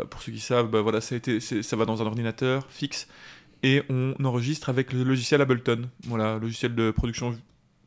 [0.09, 2.65] pour ceux qui savent, bah, voilà, ça, a été, c'est- ça va dans un ordinateur
[2.69, 3.07] fixe,
[3.63, 7.37] et on enregistre avec le logiciel Ableton, voilà, logiciel de production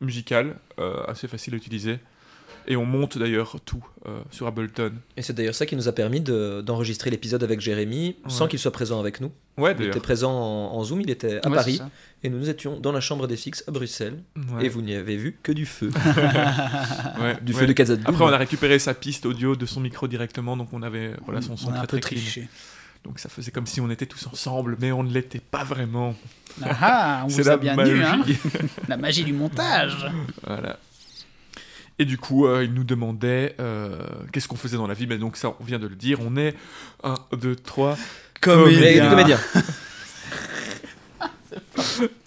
[0.01, 0.57] musicale,
[1.07, 1.99] assez facile à utiliser.
[2.67, 4.93] Et on monte d'ailleurs tout euh, sur Ableton.
[5.17, 8.59] Et c'est d'ailleurs ça qui nous a permis de- d'enregistrer l'épisode avec Jérémy sans qu'il
[8.59, 9.31] soit présent avec nous.
[9.57, 11.81] Ouais, Il était présent en, en Zoom, il était à Ouais, Paris
[12.23, 14.17] et nous nous étions dans la chambre des fixes à Bruxelles
[14.53, 14.65] Ouais.
[14.65, 15.91] et vous n'y avez vu que du feu.
[17.21, 17.59] Ouais, du ouais.
[17.59, 18.01] feu de Kazad.
[18.05, 21.41] Après, on a récupéré sa piste audio de son micro directement, donc on avait voilà,
[21.41, 22.21] son son on a très un peu très clean.
[22.23, 22.47] triché.
[23.03, 26.15] Donc ça faisait comme si on était tous ensemble, mais on ne l'était pas vraiment.
[26.63, 27.91] Ah, ah on C'est vous a la bien magie.
[28.01, 28.21] hein
[28.87, 30.09] La magie du montage.
[30.47, 30.79] Voilà.
[31.99, 33.99] Et du coup, euh, il nous demandait euh,
[34.31, 35.07] qu'est-ce qu'on faisait dans la vie?
[35.07, 36.19] Mais donc ça, on vient de le dire.
[36.21, 36.55] On est
[37.03, 37.95] 1, 2, 3.
[37.95, 37.99] Mais
[38.41, 39.09] Comédien.
[39.09, 39.39] comédien.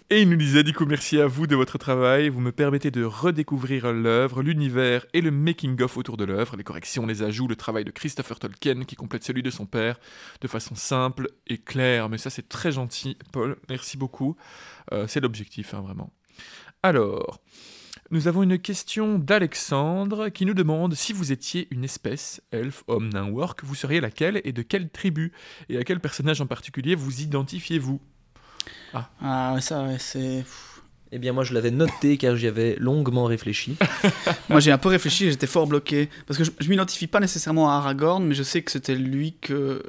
[0.08, 2.28] Et il nous disait, du coup, merci à vous de votre travail.
[2.28, 7.06] Vous me permettez de redécouvrir l'œuvre, l'univers et le making-of autour de l'œuvre, les corrections,
[7.06, 9.98] les ajouts, le travail de Christopher Tolkien qui complète celui de son père
[10.40, 12.08] de façon simple et claire.
[12.08, 13.56] Mais ça, c'est très gentil, Paul.
[13.68, 14.36] Merci beaucoup.
[14.92, 16.12] Euh, c'est l'objectif, hein, vraiment.
[16.84, 17.40] Alors,
[18.10, 23.08] nous avons une question d'Alexandre qui nous demande si vous étiez une espèce, elfe, homme,
[23.12, 25.32] nain ou orc, vous seriez laquelle et de quelle tribu
[25.68, 28.00] Et à quel personnage en particulier vous identifiez-vous?
[29.20, 30.44] Ah, ouais, ça, ouais, c'est.
[31.12, 33.76] Eh bien, moi, je l'avais noté car j'y avais longuement réfléchi.
[34.50, 36.08] Moi, j'ai un peu réfléchi et j'étais fort bloqué.
[36.26, 39.34] Parce que je, je m'identifie pas nécessairement à Aragorn, mais je sais que c'était lui
[39.40, 39.82] que.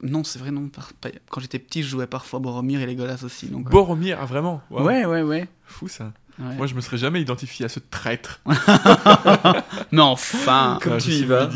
[0.00, 0.68] Non, c'est vrai, non.
[0.68, 0.92] par-
[1.28, 3.46] Quand j'étais petit, je jouais parfois Boromir et Legolas aussi.
[3.48, 4.62] Donc, euh, Boromir, ah vraiment?
[4.70, 4.86] Waouh.
[4.86, 5.48] Ouais, ouais, ouais.
[5.64, 6.12] Fou ça.
[6.40, 6.54] Ouais.
[6.56, 8.40] Moi, je me serais jamais identifié à ce traître.
[9.92, 10.78] Mais enfin.
[10.82, 11.48] Comme Ah, tu y vas.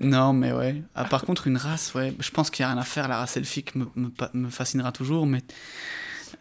[0.00, 0.82] Non, mais ouais.
[0.94, 2.14] Ah, par contre, une race, ouais.
[2.20, 3.06] Je pense qu'il y a rien à faire.
[3.06, 3.84] La race elfique me,
[4.32, 5.42] me, fascinera toujours, mais.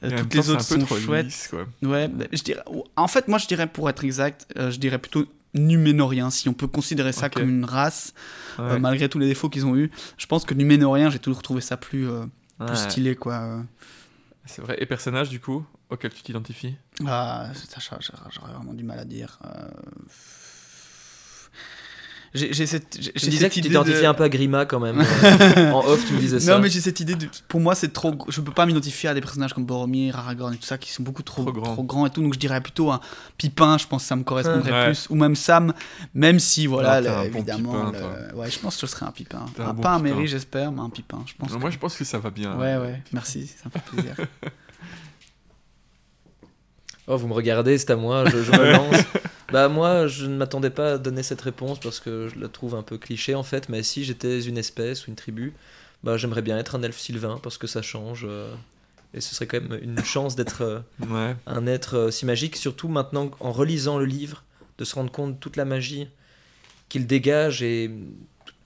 [0.03, 1.25] euh, toutes les autres sont trop chouettes.
[1.25, 1.65] lisse, quoi.
[1.83, 2.63] Ouais, bah, je dirais.
[2.95, 5.25] En fait, moi, je dirais, pour être exact, euh, je dirais plutôt
[5.55, 8.13] Numénorien, si on peut considérer ça comme une race,
[8.59, 9.89] euh, malgré tous les défauts qu'ils ont eu.
[10.17, 12.25] Je pense que Numénorien, j'ai toujours trouvé ça plus, euh,
[12.59, 12.75] plus Ouais.
[12.75, 13.63] stylé, quoi.
[14.45, 14.77] C'est vrai.
[14.79, 16.75] Et personnage, du coup, auquel tu t'identifies
[17.07, 17.79] Ah, ça,
[18.31, 19.39] j'aurais vraiment du mal à dire.
[19.45, 19.67] euh.
[22.31, 25.01] J'ai cette, Je me disais que tu t'identifiais de- un peu à Grima quand même.
[25.23, 26.53] euh, en off, tu me disais ça.
[26.53, 27.27] Non, mais j'ai cette idée de.
[27.47, 28.15] Pour moi, c'est trop.
[28.27, 31.01] Je peux pas m'identifier à des personnages comme Boromir, Aragorn et tout ça qui sont
[31.01, 32.05] beaucoup trop, Trop trop, grands.
[32.05, 32.21] et tout.
[32.21, 32.99] Donc je dirais plutôt un
[33.39, 34.85] Pipin, je pense que ça me correspondrait Ouais.
[34.85, 35.07] plus.
[35.09, 35.73] Ou même Sam,
[36.13, 37.89] même si, voilà, le- bon évidemment.
[37.91, 37.99] Pipin,
[38.31, 39.43] le- Ouais, je pense que ce serait un Pipin.
[39.57, 39.99] Un Un- bon pas un.
[39.99, 41.23] Merry, j'espère, mais un Pipin.
[41.25, 41.49] Je pense.
[41.49, 42.55] Non, que- Moi, je pense que ça va bien.
[42.59, 44.15] Ouais, ouais, merci, ça me fait plaisir.
[47.09, 49.03] Oh, vous me regardez, c'est à moi, je, je me lance.
[49.51, 52.75] bah, moi, je ne m'attendais pas à donner cette réponse parce que je la trouve
[52.75, 53.67] un peu cliché en fait.
[53.67, 55.53] Mais si j'étais une espèce ou une tribu,
[56.03, 58.25] bah, j'aimerais bien être un elfe sylvain parce que ça change.
[58.29, 58.53] euh,
[59.15, 61.35] et ce serait quand même une chance d'être euh, Ouais.
[61.47, 64.43] un être euh, si magique, surtout maintenant en relisant le livre,
[64.77, 66.07] de se rendre compte de toute la magie
[66.89, 67.89] qu'il dégage et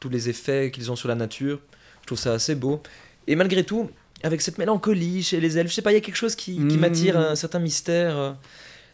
[0.01, 1.59] tous les effets qu'ils ont sur la nature.
[2.01, 2.83] Je trouve ça assez beau.
[3.25, 3.89] Et malgré tout,
[4.23, 6.55] avec cette mélancolie chez les elfes, je sais pas, il y a quelque chose qui,
[6.55, 6.79] qui Mhm.
[6.79, 8.17] m'attire, un certain mystère.
[8.17, 8.31] euh,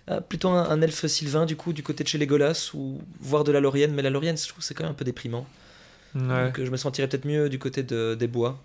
[0.07, 3.43] ah, plutôt un, un elfe sylvain, du coup, du côté de chez Legolas, ou voir
[3.43, 5.45] de la Laurienne, mais la Laurienne, je trouve que c'est quand même un peu déprimant.
[6.15, 6.45] Ouais.
[6.45, 8.59] Donc euh, je me sentirais peut-être mieux du côté de, des bois,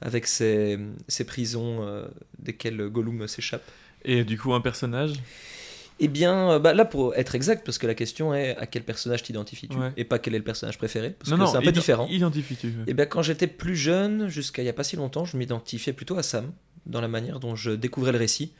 [0.00, 2.06] avec ces, ces prisons euh,
[2.38, 3.64] desquelles Gollum s'échappe.
[4.04, 5.12] Et du coup, un personnage?
[5.98, 8.82] Eh bien, euh, bah, là, pour être exact, parce que la question est à quel
[8.82, 9.92] personnage t'identifies-tu Ouais.
[9.96, 12.06] Et pas quel est le personnage préféré, parce Non, que c'est un peu différent.
[12.08, 15.36] Identifie-tu Et bien, quand j'étais plus jeune, jusqu'à il n'y a pas si longtemps, je
[15.38, 16.52] m'identifiais plutôt à Sam,
[16.84, 18.52] dans la manière dont je découvrais le récit.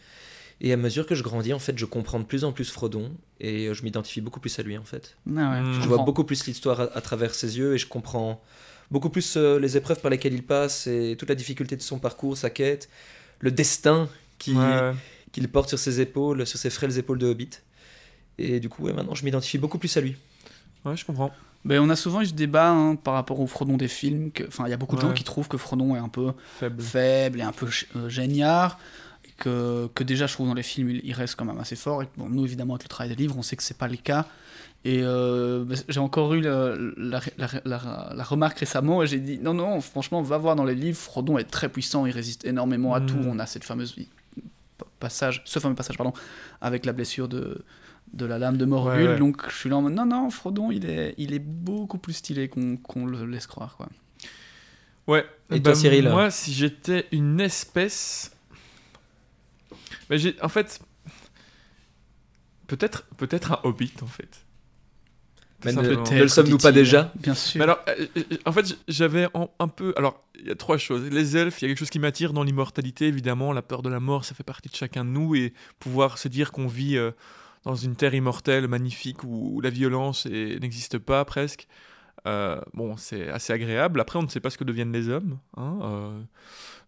[0.62, 3.12] Et à mesure que je grandis, en fait, je comprends de plus en plus Frodon,
[3.40, 5.16] et euh, je m'identifie beaucoup plus à lui, en fait.
[5.28, 5.72] Ah ouais, Mm.
[5.74, 8.42] je Je vois beaucoup plus l'histoire à, à travers ses yeux, et je comprends
[8.90, 11.98] beaucoup plus euh, les épreuves par lesquelles il passe, et toute la difficulté de son
[11.98, 12.88] parcours, sa quête,
[13.40, 14.92] le destin qui, Ouais.
[15.36, 17.50] Qu'il porte sur ses épaules, sur ses frêles épaules de hobbit.
[18.38, 20.16] Et du coup, ouais, maintenant, je m'identifie beaucoup plus à lui.
[20.86, 21.30] ouais, je comprends.
[21.64, 24.30] Ben, on a souvent eu ce débat hein, par rapport au Frodon des films.
[24.30, 26.32] que- Enfin, il y a beaucoup de gens qui trouvent que Frodon est un peu
[26.58, 26.82] Faible.
[26.82, 28.78] faible et un peu euh, géniard.
[29.26, 31.76] et Que, que déjà, je trouve dans les films, il, il reste quand même assez
[31.76, 32.02] fort.
[32.02, 33.96] Et bon, nous, évidemment, avec le travail des livres, on sait que c'est pas le
[33.98, 34.26] cas.
[34.84, 37.20] Et euh, ben, j'ai encore eu la, la-
[37.64, 40.96] la- la remarque récemment et j'ai dit non, non, franchement, va voir dans les livres.
[40.98, 43.18] Frodon est très puissant, il résiste énormément à tout.
[43.26, 43.96] On a cette fameuse
[44.98, 46.12] passage, ce fameux passage, pardon,
[46.60, 47.64] avec la blessure de,
[48.12, 49.02] de la lame de Morgul.
[49.02, 49.18] Ouais, ouais.
[49.18, 52.14] Donc je suis là en mode non, non, Frodon, il est, il est beaucoup plus
[52.14, 53.76] stylé qu'on le laisse croire.
[53.76, 53.88] Quoi.
[55.06, 55.24] Ouais.
[55.50, 58.32] Et toi, Bah, Cyril Moi, si j'étais une espèce.
[60.08, 60.40] Bah, j'ai...
[60.42, 60.80] En fait.
[62.66, 64.44] Peut-être, peut-être un hobbit, en fait.
[65.64, 67.58] Mais ne, le sommes-nous pas déjà Bien sûr.
[67.58, 69.26] Mais alors, euh, euh, en fait, j'avais
[69.58, 69.94] un peu.
[69.96, 71.08] Alors, il y a trois choses.
[71.10, 73.52] Les elfes, il y a quelque chose qui m'attire dans l'immortalité, évidemment.
[73.52, 75.34] La peur de la mort, ça fait partie de chacun de nous.
[75.34, 77.10] Et pouvoir se dire qu'on vit euh,
[77.64, 81.66] dans une terre immortelle, magnifique, où, où la violence n'existe pas presque.
[82.26, 84.00] euh, bon, c'est assez agréable.
[84.00, 85.38] Après, on ne sait pas ce que deviennent les hommes.
[85.56, 86.20] hein, euh,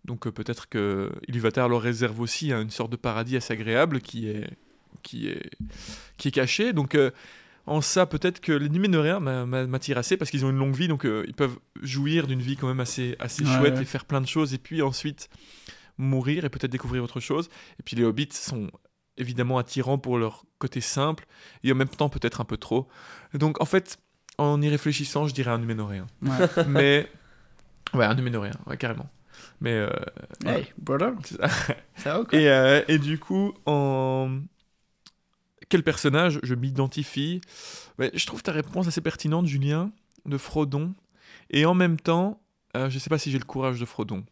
[0.04, 4.00] donc, euh, peut-être que Ilúvatar leur réserve aussi hein, une sorte de paradis assez agréable
[4.00, 4.48] qui est,
[5.02, 5.50] qui est,
[6.16, 6.72] qui est caché.
[6.72, 7.11] Donc, euh,
[7.68, 10.74] en ça, peut-être que les Numénoréens m'a- m'a- m'attirent assez parce qu'ils ont une longue
[10.74, 13.83] vie, donc euh, ils peuvent jouir d'une vie quand même assez, assez Ouais, chouette ouais.
[13.83, 15.28] et faire plein de choses, et puis ensuite
[15.98, 17.48] mourir et peut-être découvrir autre chose.
[17.78, 18.70] Et puis les hobbits sont
[19.16, 21.26] évidemment attirants pour leur côté simple,
[21.64, 22.88] et en même temps peut-être un peu trop.
[23.35, 23.98] Donc en fait,
[24.38, 26.07] en y réfléchissant, je dirais un Numénoréen.
[26.22, 26.31] Ouais.
[26.68, 27.09] Mais.
[27.94, 29.09] Ouais, un Numénoréen, ouais, carrément.
[29.61, 29.90] Mais euh.
[30.46, 31.48] Hey, brother, ça.
[31.96, 32.38] ça va ou quoi?
[32.38, 34.40] Et, euh, et du coup, en
[35.68, 37.40] quel personnage je m'identifie
[37.98, 39.92] Je trouve ta réponse assez pertinente, Julien,
[40.26, 40.94] de Frodon.
[41.50, 42.40] Et en même temps,
[42.76, 44.24] euh, je ne sais pas si j'ai le courage de Frodon.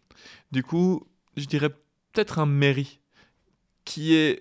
[0.52, 1.70] Du coup, je dirais
[2.12, 3.00] peut-être un Merry,
[3.84, 4.40] qui est.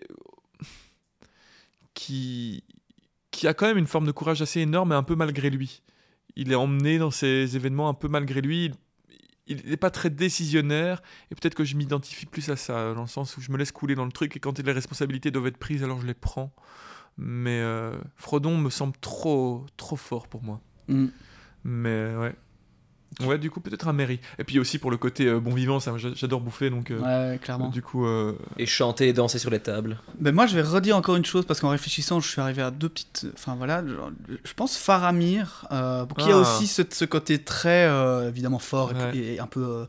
[1.93, 2.63] qui.
[3.31, 5.81] qui a quand même une forme de courage assez énorme, mais un peu malgré lui.
[6.35, 8.71] Il est emmené dans ces événements un peu malgré lui.
[9.47, 13.37] N'est pas très décisionnaire, et peut-être que je m'identifie plus à ça, dans le sens
[13.37, 15.83] où je me laisse couler dans le truc, et quand les responsabilités doivent être prises,
[15.83, 16.53] alors je les prends.
[17.17, 20.61] Mais euh, Frodon me semble trop, trop fort pour moi.
[20.87, 21.07] Mm.
[21.63, 22.35] Mais ouais.
[23.23, 24.19] Ouais, du coup, peut-être un Mary.
[24.39, 26.99] Et puis aussi pour le côté euh, bon vivant, ça, j'a- j'adore bouffer, donc euh,
[27.31, 27.69] Ouais, clairement.
[27.69, 29.97] du coup, euh, Et chanter et danser sur les tables.
[30.19, 32.71] Ben moi, je vais redire encore une chose parce qu'en réfléchissant, je suis arrivé à
[32.71, 33.27] deux petites.
[33.33, 34.11] Enfin voilà, genre,
[34.43, 36.39] je pense Faramir, euh, qui a Ah.
[36.39, 39.11] aussi ce, ce côté très euh, évidemment fort et, Ouais.
[39.11, 39.87] puis- et un peu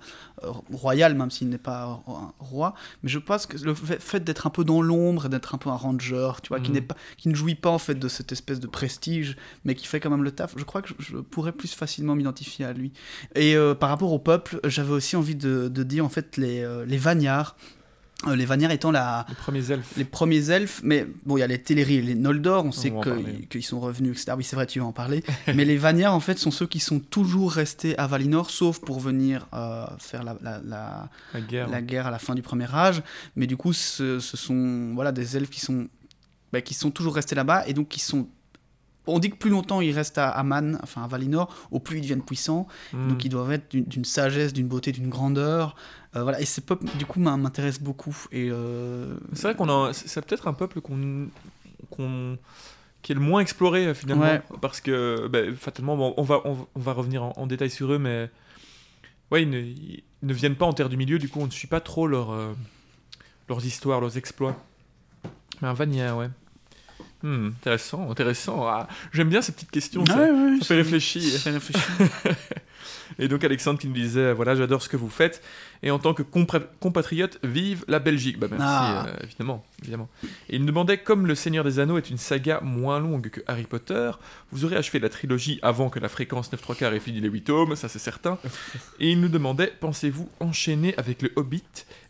[0.72, 2.74] royal, même s'il n'est pas un roi.
[3.02, 5.70] Mais je pense que le fait, d'être un peu dans l'ombre et d'être un peu
[5.70, 6.74] un ranger, tu vois, qui Mhm.
[6.74, 9.86] n'est pas, qui ne jouit pas en fait de cette espèce de prestige, mais qui
[9.86, 10.54] fait quand même le taf.
[10.56, 12.92] Je crois que je, je pourrais plus facilement m'identifier à lui.
[13.34, 16.60] Et euh, par rapport au peuple, j'avais aussi envie de, de dire en fait les,
[16.62, 17.56] euh, les Vagnards.
[18.26, 19.92] Euh, les Vagnards étant la, les premiers elfes.
[19.98, 22.90] les premiers elfes, mais bon, il y a les Teleri et les Noldor, on sait
[23.50, 24.32] qu'ils sont revenus, etc.
[24.38, 25.22] Oui, c'est vrai, tu vas en parler.
[25.54, 29.00] mais les Vanyar, en fait, sont ceux qui sont toujours restés à Valinor, sauf pour
[29.00, 31.68] venir euh, faire la, la, la- La guerre.
[31.68, 33.02] la guerre à la fin du premier âge.
[33.36, 35.86] Mais du coup, ce, ce sont voilà, des elfes qui sont,
[36.54, 38.28] bah, qui sont toujours restés là-bas, et donc qui sont...
[39.06, 42.02] On dit que plus longtemps ils restent à Aman, enfin à Valinor, au plus ils
[42.02, 42.66] deviennent puissants.
[42.92, 43.08] Hmm.
[43.08, 45.76] Donc ils doivent être d'une- sagesse, d'une beauté, d'une grandeur.
[46.14, 46.40] Euh, voilà.
[46.40, 48.16] Et ces peuples, du coup, m'in- m'intéressent beaucoup.
[48.32, 49.92] Et euh, C'est vrai qu'on a.
[49.92, 51.28] C'est peut-être un peuple qu'on.
[51.90, 52.38] qu'on-
[53.02, 54.24] qui est le moins exploré euh, finalement.
[54.24, 54.42] Ouais.
[54.60, 57.70] Parce que, bah, fatalement, bon, on, va, on, va- on va revenir en, en détail
[57.70, 58.30] sur eux, mais.
[59.30, 61.50] Ouais, ils ne, ils ne viennent pas en terre du milieu, du coup, on ne
[61.50, 62.52] suit pas trop leur, euh,
[63.48, 64.56] leurs histoires, leurs exploits.
[65.62, 66.28] Mais un Vania, ouais.
[67.26, 68.66] Hmm, intéressant, intéressant.
[68.68, 70.06] Ah, J'aime bien ces petites questions.
[70.06, 70.16] ça.
[70.16, 71.22] Ouais, ça fait réfléchir.
[71.22, 71.82] Ça fait réfléchir.
[73.18, 75.42] Et donc Alexandre qui nous disait, voilà, j'adore ce que vous faites.
[75.82, 76.22] Et en tant que
[76.80, 78.38] compatriote, vive la Belgique.
[78.38, 79.06] Bah merci, Ah.
[79.08, 80.08] euh, évidemment, évidemment.
[80.48, 83.40] Et il nous demandait, comme Le Seigneur des Anneaux est une saga moins longue que
[83.46, 84.10] Harry Potter,
[84.52, 87.28] vous aurez achevé la trilogie avant que la fréquence 9 3 quarts ait fini les
[87.28, 88.38] 8 tomes, ça c'est certain.
[89.00, 91.62] Et il nous demandait, pensez-vous enchaîner avec le Hobbit?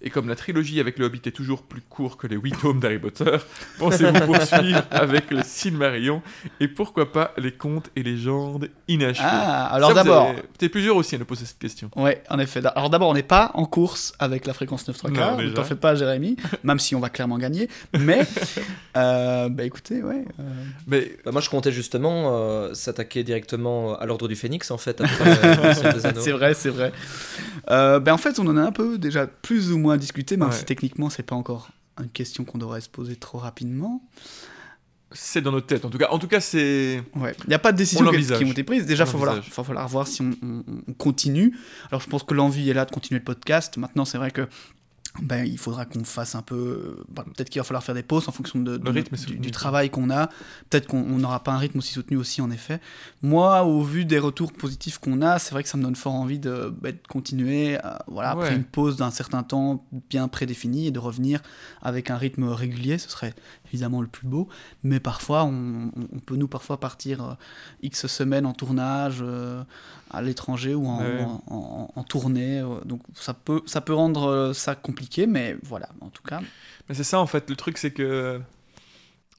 [0.02, 2.81] Et comme la trilogie avec le Hobbit est toujours plus court que les 8 tomes
[2.81, 3.37] d'Harry Potter,
[3.79, 6.22] pensez-vous poursuivre avec le Silmarillion?
[6.61, 10.29] Et pourquoi pas les contes et légendes inachevés Ah, alors d'abord.
[10.31, 11.90] avez- T'es plusieurs aussi à nous poser cette question.
[11.96, 12.61] Ouais, en effet.
[12.74, 15.37] Alors d'abord, on n'est pas en course avec la fréquence 9 3 Non, quarts.
[15.38, 16.37] Ne t'en fais pas, Jérémy.
[16.62, 17.69] même si on va clairement gagner.
[17.99, 18.21] Mais,
[18.97, 20.25] euh, bah écoutez, ouais.
[20.40, 24.79] euh, Mais Bah, moi, je comptais justement euh, s'attaquer directement à l'ordre du Phénix, en
[24.79, 25.03] fait,
[26.21, 26.92] c'est vrai, c'est vrai.
[27.71, 30.49] Euh, ben en fait, on en a un peu déjà plus ou moins discuté, même
[30.51, 30.55] Ouais.
[30.55, 31.69] si techniquement, c'est pas encore
[32.01, 34.03] une question qu'on devrait se poser trop rapidement.
[35.12, 35.85] C'est dans notre tête.
[35.85, 37.03] En tout cas, en tout cas c'est.
[37.14, 37.35] Ouais.
[37.45, 38.87] Il n'y a pas de décision On qui ont été prises.
[38.87, 41.57] Déjà, il va falloir, voir si on, on- on continue.
[41.90, 43.77] Alors, je pense que l'envie est là de continuer le podcast.
[43.77, 44.49] Maintenant, c'est vrai que
[45.23, 46.99] ben, il faudra qu'on fasse un peu.
[47.09, 49.51] ben, Peut-être qu'il va falloir faire des pauses en fonction de, de Le rythme du-
[49.51, 50.27] travail qu'on a.
[50.69, 52.81] Peut-être qu'on on n'aura pas un rythme aussi soutenu aussi, en effet.
[53.23, 56.12] Moi, au vu des retours positifs qu'on a, c'est vrai que ça me donne fort
[56.12, 57.79] envie de, ben, de continuer.
[57.83, 61.40] euh, voilà, après une pause d'un certain temps bien prédéfinie et de revenir
[61.81, 62.99] avec un rythme régulier.
[62.99, 63.33] Ce serait
[63.68, 64.48] évidemment le plus beau.
[64.83, 65.90] Mais parfois, on,
[66.24, 67.35] peut nous parfois partir euh,
[67.83, 69.62] X semaines en tournage euh,
[70.11, 71.22] à l'étranger ou en, Ouais.
[71.22, 72.61] en- en- en tournée.
[72.61, 76.40] euh, donc ça peut, ça peut rendre ça compliqué, mais voilà, en tout cas.
[76.88, 77.48] Mais c'est ça en fait.
[77.50, 78.40] Le truc c'est que.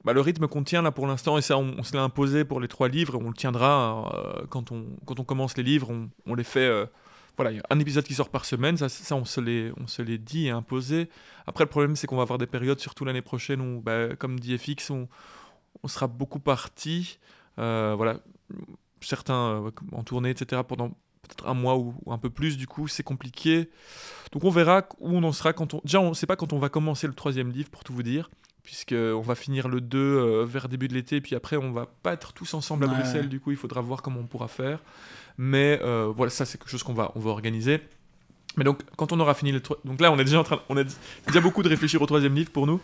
[0.04, 2.44] Bah, le rythme qu'on tient là pour l'instant, et ça on, on se l'a imposé
[2.44, 4.12] pour les trois livres, et on le tiendra
[4.48, 6.88] quand, on, quand on commence les livres, on, on les fait.
[7.38, 9.72] Voilà, il y a un épisode qui sort par semaine, ça, ça on se l'est
[9.80, 11.08] on se l'est dit et imposé.
[11.46, 14.38] Après, le problème c'est qu'on va avoir des périodes, surtout l'année prochaine, où, bah, comme
[14.40, 15.08] dit FX, on,
[15.82, 17.18] on sera beaucoup parti.
[17.58, 18.18] euh, voilà,
[19.00, 20.88] certains euh, en tournée, etc., pendant
[21.22, 23.70] peut-être un mois ou, ou un peu plus, du coup, c'est compliqué.
[24.32, 25.80] Donc on verra où on en sera quand on...
[25.84, 28.02] Déjà, on ne sait pas quand on va commencer le troisième livre, pour tout vous
[28.02, 28.30] dire,
[28.62, 31.86] puisqu'on va finir le 2 euh, vers début de l'été, et puis après, on va
[31.86, 32.94] pas être tous ensemble à Ouais.
[32.94, 34.82] Bruxelles, du coup, il faudra voir comment on pourra faire.
[35.38, 37.80] Mais euh, voilà, ça, c'est quelque chose qu'on va, on va organiser.
[38.56, 39.62] Mais donc, quand on aura fini le...
[39.84, 40.60] Donc là, on est déjà en train...
[40.68, 42.80] On a déjà beaucoup de réfléchir au troisième livre pour nous.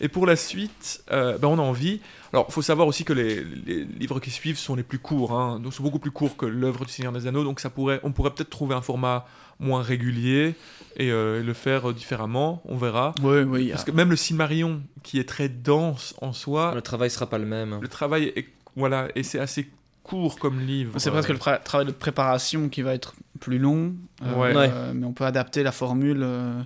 [0.00, 2.00] Et pour la suite, euh, ben, on a envie...
[2.32, 5.32] Alors, il faut savoir aussi que les, les livres qui suivent sont les plus courts,
[5.32, 8.00] hein, donc sont beaucoup plus courts que l'œuvre du Seigneur des Anneaux, donc ça pourrait,
[8.02, 9.26] on pourrait peut-être trouver un format
[9.58, 10.54] moins régulier
[10.96, 13.14] et euh, le faire euh, différemment, on verra.
[13.22, 13.68] Oui, oui.
[13.70, 17.38] Parce que même le Silmarillion, qui est très dense en soi, Le travail sera pas
[17.38, 17.78] le même.
[17.80, 19.68] le travail est, voilà, et c'est assez
[20.10, 20.98] court comme livre.
[20.98, 24.54] C'est presque le tra- travail de préparation qui va être plus long, euh, Ouais.
[24.56, 24.70] Ouais.
[24.72, 26.20] euh, mais on peut adapter la formule.
[26.22, 26.60] euh,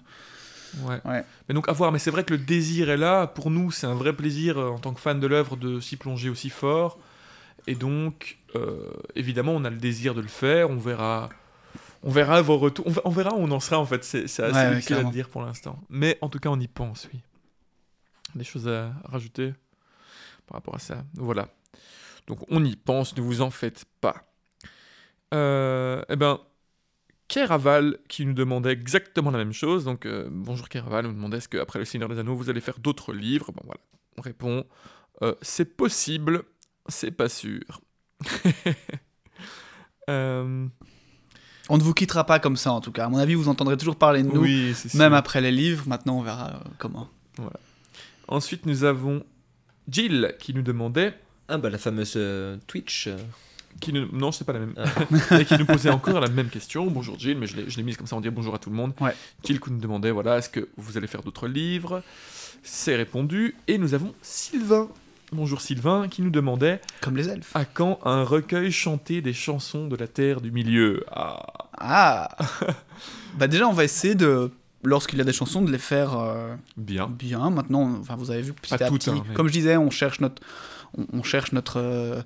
[0.83, 1.00] Ouais.
[1.04, 1.24] Ouais.
[1.48, 3.28] Mais donc à voir, mais c'est vrai que le désir est là.
[3.28, 5.96] Pour nous, c'est un vrai plaisir euh, en tant que fan de l'œuvre de s'y
[5.96, 6.98] plonger aussi fort.
[7.68, 10.70] Et donc, euh, évidemment, on a le désir de le faire.
[10.70, 11.28] On verra,
[12.02, 12.87] on verra vos retours.
[13.04, 14.02] On, verra où on en sera en fait.
[14.02, 15.78] C'est assez Ouais, ouais, difficile à dire pour l'instant.
[15.90, 17.20] Mais en tout cas, on y pense, oui.
[18.35, 19.54] Des choses à rajouter
[20.48, 21.04] par rapport à ça.
[21.14, 21.46] Voilà.
[22.26, 23.16] Donc on y pense.
[23.16, 24.24] Ne vous en faites pas.
[25.32, 26.38] Euh, eh ben,
[27.28, 29.84] Keraval qui nous demandait exactement la même chose.
[29.84, 32.78] Donc, euh, bonjour Keraval, nous demandait est-ce qu'après Le Seigneur des Anneaux, vous allez faire
[32.78, 33.50] d'autres livres?
[33.52, 33.80] Bon, voilà.
[34.16, 34.64] On répond
[35.22, 36.42] euh, c'est possible,
[36.88, 37.80] c'est pas sûr.
[40.10, 40.66] Euh,
[41.70, 43.06] On ne vous quittera pas comme ça, en tout cas.
[43.06, 44.98] À mon avis, vous entendrez toujours parler de nous, oui, c'est sûr.
[44.98, 45.88] même après les livres.
[45.88, 47.08] Maintenant, on verra comment.
[48.28, 49.24] Ensuite, nous avons
[49.88, 51.18] Jill qui nous demandait.
[51.48, 53.07] Ah bah la fameuse euh, Twitch.
[53.09, 53.16] euh.
[53.80, 54.07] Qui nous...
[54.12, 54.74] Non, c'est pas la même.
[54.76, 55.37] Ah.
[55.40, 56.87] et qui nous posait encore la même question.
[56.87, 58.70] Bonjour Jill, mais je l'ai je l'ai mise comme ça, on dit bonjour à tout
[58.70, 58.92] le monde.
[59.00, 59.14] Ouais.
[59.44, 62.02] Jill qui nous demandait voilà, est-ce que vous allez faire d'autres livres?
[62.62, 63.57] C'est répondu.
[63.68, 64.88] Et nous avons Sylvain.
[65.33, 67.54] Bonjour Sylvain, qui nous demandait Comme les elfes.
[67.57, 71.04] à quand un recueil chanté des chansons de la Terre du Milieu?
[71.11, 71.42] Ah,
[71.76, 72.28] Ah
[73.38, 74.52] Bah déjà, on va essayer de,
[74.85, 77.09] lorsqu'il y a des chansons, de les faire euh, bien.
[77.09, 77.50] bien.
[77.50, 79.11] Maintenant, enfin, vous avez vu petit Pas à toutes, petit.
[79.11, 80.40] hein, mais- Comme je disais, on cherche notre,
[81.12, 82.22] on, cherche notre, euh,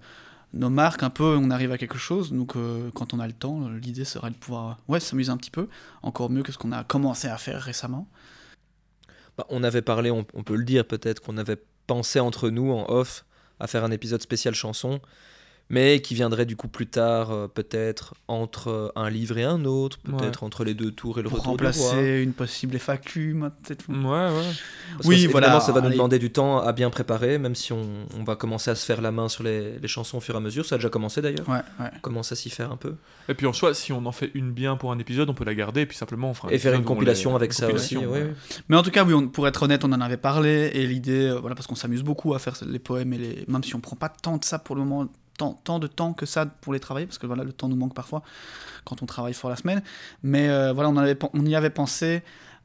[0.52, 2.32] nos marques un peu, on arrive à quelque chose.
[2.32, 5.36] Donc, euh, quand on a le temps, euh, l'idée serait de pouvoir, ouais, s'amuser un
[5.36, 5.68] petit peu.
[6.02, 8.08] Encore mieux que ce qu'on a commencé à faire récemment.
[9.36, 12.72] Bah, on avait parlé, on, on peut le dire peut-être, qu'on avait pensé entre nous
[12.72, 13.24] en off
[13.60, 15.00] à faire un épisode spécial chanson,
[15.70, 19.64] mais qui viendrait du coup plus tard, euh, peut-être entre euh, un livre et un
[19.64, 23.84] autre, peut-être entre les deux tours et le Pour retour remplacer une possible FAQ, peut-être.
[23.88, 24.52] Ouais, ouais.
[24.96, 27.72] Parce Oui, que, voilà, ça va nous demander du temps à bien préparer, même si
[27.72, 27.84] on,
[28.18, 30.38] on va commencer à se faire la main sur les, les chansons au fur et
[30.38, 30.64] à mesure.
[30.64, 31.48] Ça a déjà commencé d'ailleurs.
[31.48, 31.90] Ouais, ouais.
[31.96, 32.94] On commence à s'y faire un peu.
[33.28, 35.44] Et puis en soi, si on en fait une bien pour un épisode, on peut
[35.44, 37.56] la garder et puis simplement on fera un Et faire une compilation les- avec une
[37.56, 37.94] ça aussi.
[37.96, 38.32] compilation, ouais.
[38.70, 41.26] Mais en tout cas, oui, on- pour être honnête, on en avait parlé et l'idée,
[41.28, 43.80] euh, voilà, parce qu'on s'amuse beaucoup à faire les poèmes et les, même si on
[43.80, 46.74] prend pas tant de ça pour le moment, tant, tant de temps que ça pour
[46.74, 48.22] les travailler, parce que voilà, le temps nous manque parfois
[48.84, 49.82] quand on travaille fort la semaine.
[50.22, 52.22] Mais euh, voilà, on, avait, on y avait pensé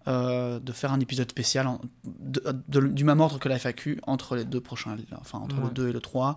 [0.09, 4.01] euh, de faire un épisode spécial en- de- de- du même ordre que la FAQ
[4.05, 5.63] entre les deux prochains, enfin entre Ouais.
[5.63, 6.35] le 2 et le 3.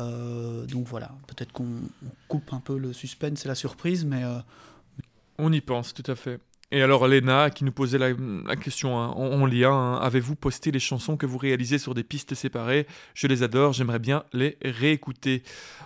[0.00, 4.24] Euh, donc voilà, peut-être qu'on on coupe un peu le suspense et la surprise, mais
[5.38, 6.40] On y pense, tout à fait.
[6.72, 10.34] Et alors Léna qui nous posait la, la question hein, en, en lien, hein, avez-vous
[10.34, 12.86] posté les chansons que vous réalisez sur des pistes séparées?
[13.14, 15.42] Je les adore, j'aimerais bien les réécouter.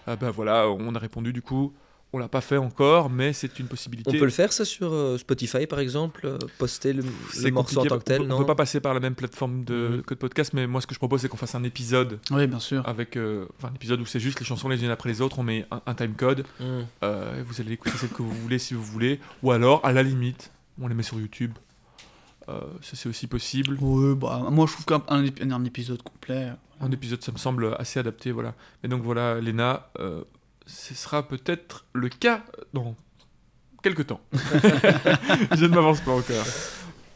[0.06, 1.74] Ah bah voilà, on a répondu du coup,
[2.14, 4.08] on l'a pas fait encore, mais c'est une possibilité.
[4.08, 7.50] On peut le faire ça sur euh, Spotify par exemple, euh, poster le, le C'est
[7.50, 8.38] morceau en tant que tel, on, peut- on non?
[8.38, 10.02] peut pas passer par la même plateforme de Mhm.
[10.04, 12.46] que de podcast, mais moi ce que je propose c'est qu'on fasse un épisode oui,
[12.46, 12.88] bien sûr.
[12.88, 15.38] avec, euh, enfin un épisode où c'est juste les chansons les unes après les autres,
[15.38, 16.84] on met un, un timecode, Hmm.
[17.02, 19.92] euh, et vous allez écouter celle que vous voulez si vous voulez, ou alors à
[19.92, 21.52] la limite, on les met sur YouTube.
[22.48, 23.76] Euh, ça c'est aussi possible.
[24.16, 26.52] Bah, moi je trouve qu'un un, ép- un épisode complet.
[26.80, 28.54] Un épisode, ça me semble assez adapté, voilà.
[28.82, 30.22] Mais donc voilà, Léna, euh,
[30.66, 32.94] ce sera peut-être le cas dans
[33.82, 34.20] quelques temps.
[34.32, 36.44] Je ne m'avance pas encore.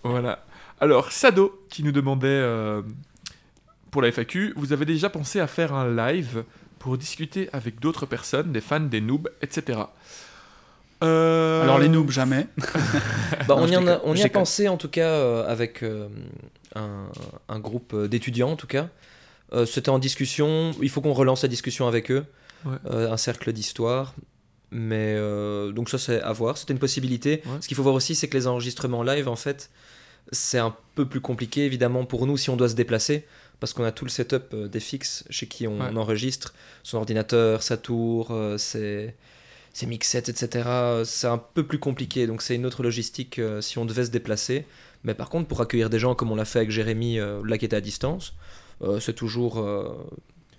[0.03, 0.45] Voilà.
[0.81, 2.83] Alors, Sado, qui nous demandait euh,
[3.93, 6.45] pour la FAQ, vous avez déjà pensé à faire un live
[6.81, 9.79] pour discuter avec d'autres personnes, des fans, des noobs, etc.
[11.03, 12.47] Euh, Alors les noobs, jamais.
[13.49, 16.09] Bah, Non, on y, en a, on y pensé en tout cas euh, avec euh,
[16.75, 17.07] un,
[17.49, 18.89] un groupe d'étudiants en tout cas.
[19.53, 22.25] Euh, C'était en discussion, il faut qu'on relance la discussion avec eux,
[22.65, 22.77] Ouais.
[22.91, 24.15] Euh, un cercle d'histoire.
[24.71, 27.43] Mais euh, donc ça c'est à voir, c'était une possibilité.
[27.45, 27.57] Ouais.
[27.61, 29.69] Ce qu'il faut voir aussi c'est que les enregistrements live en fait
[30.31, 33.27] c'est un peu plus compliqué évidemment pour nous si on doit se déplacer
[33.61, 35.97] parce qu'on a tout le setup euh, des fixes chez qui on, Ouais.
[35.97, 39.15] enregistre, son ordinateur, sa tour, euh, ses,
[39.73, 40.69] ses mixettes, etc.
[41.05, 44.11] C'est un peu plus compliqué, donc c'est une autre logistique euh, si on devait se
[44.11, 44.67] déplacer.
[45.05, 47.59] Mais par contre, pour accueillir des gens comme on l'a fait avec Jérémy, euh, là
[47.59, 48.35] qui était à distance,
[48.83, 49.89] euh, c'est toujours, euh,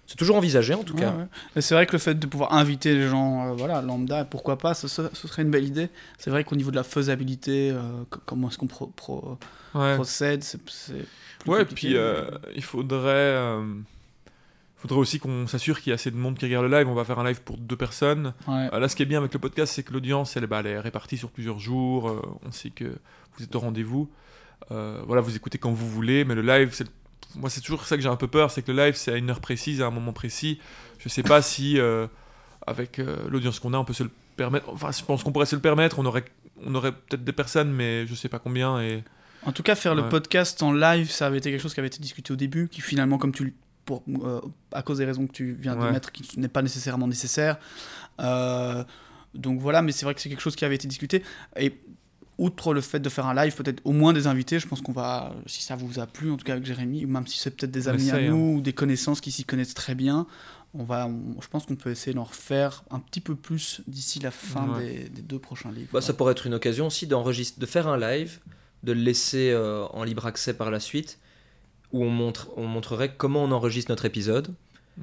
[0.08, 1.13] c'est toujours envisagé en tout cas.
[1.56, 4.58] Ouais, c'est vrai que le fait de pouvoir inviter les gens, euh, voilà, lambda, pourquoi
[4.58, 5.89] pas, ce, ce- ce serait une belle idée.
[6.17, 9.38] C'est vrai qu'au niveau de la faisabilité, euh, co- comment est-ce qu'on pro- pro-
[9.76, 9.95] Ouais.
[9.95, 10.60] procède, c'est.
[11.48, 11.75] Ouais, compliqué.
[11.75, 12.25] puis euh,
[12.56, 13.63] il faudrait, euh,
[14.84, 16.88] faudrait aussi qu'on s'assure qu'il y a assez de monde qui regarde le live.
[16.88, 18.34] On va faire un live pour deux personnes.
[18.48, 18.69] Ouais.
[18.73, 20.67] Euh, Là, ce qui est bien avec le podcast, c'est que l'audience, elle, bah, elle
[20.67, 22.10] est répartie sur plusieurs jours.
[22.10, 22.86] Euh, on sait que
[23.38, 24.10] vous êtes au rendez-vous.
[24.71, 26.73] Euh, voilà, vous écoutez quand vous voulez, mais le live,
[27.36, 29.17] moi, c'est toujours ça que j'ai un peu peur, c'est que le live, c'est à
[29.17, 30.60] une heure précise, à un moment précis.
[31.00, 31.79] Je sais pas si,
[32.65, 34.69] avec l'audience qu'on a, on peut se le permettre.
[34.69, 36.00] Enfin, je pense qu'on pourrait se le permettre.
[36.00, 36.25] On aurait,
[36.65, 38.81] on aurait peut-être des personnes, mais je sais pas combien.
[38.81, 39.04] Et
[39.46, 41.88] En tout cas, faire le podcast en live, ça avait été quelque chose qui avait
[41.88, 43.54] été discuté au début, qui finalement, comme tu le-
[43.86, 47.08] pour, euh, à cause des raisons que tu viens de mettre, qui n'est pas nécessairement
[47.08, 47.58] nécessaire.
[48.19, 48.84] Euh,
[49.36, 51.23] Donc voilà, mais c'est vrai que c'est quelque chose qui avait été discuté.
[51.58, 51.73] Et
[52.38, 54.92] outre le fait de faire un live, peut-être au moins des invités, je pense qu'on
[54.92, 57.50] va, si ça vous a plu, en tout cas avec Jérémy, ou même si c'est
[57.50, 60.27] peut-être des amis à essaye, nous ou des connaissances qui s'y connaissent très bien,
[60.75, 64.19] on va, on- je pense qu'on peut essayer d'en refaire un petit peu plus d'ici
[64.19, 64.86] la fin Ouais.
[65.04, 65.90] des, des deux prochains livres.
[65.94, 68.40] Bah, ça pourrait être une occasion aussi d'enregistrer, de faire un live,
[68.84, 71.17] de le laisser euh, en libre accès par la suite,
[71.94, 74.50] où on, montre, on montrerait comment on enregistre notre épisode,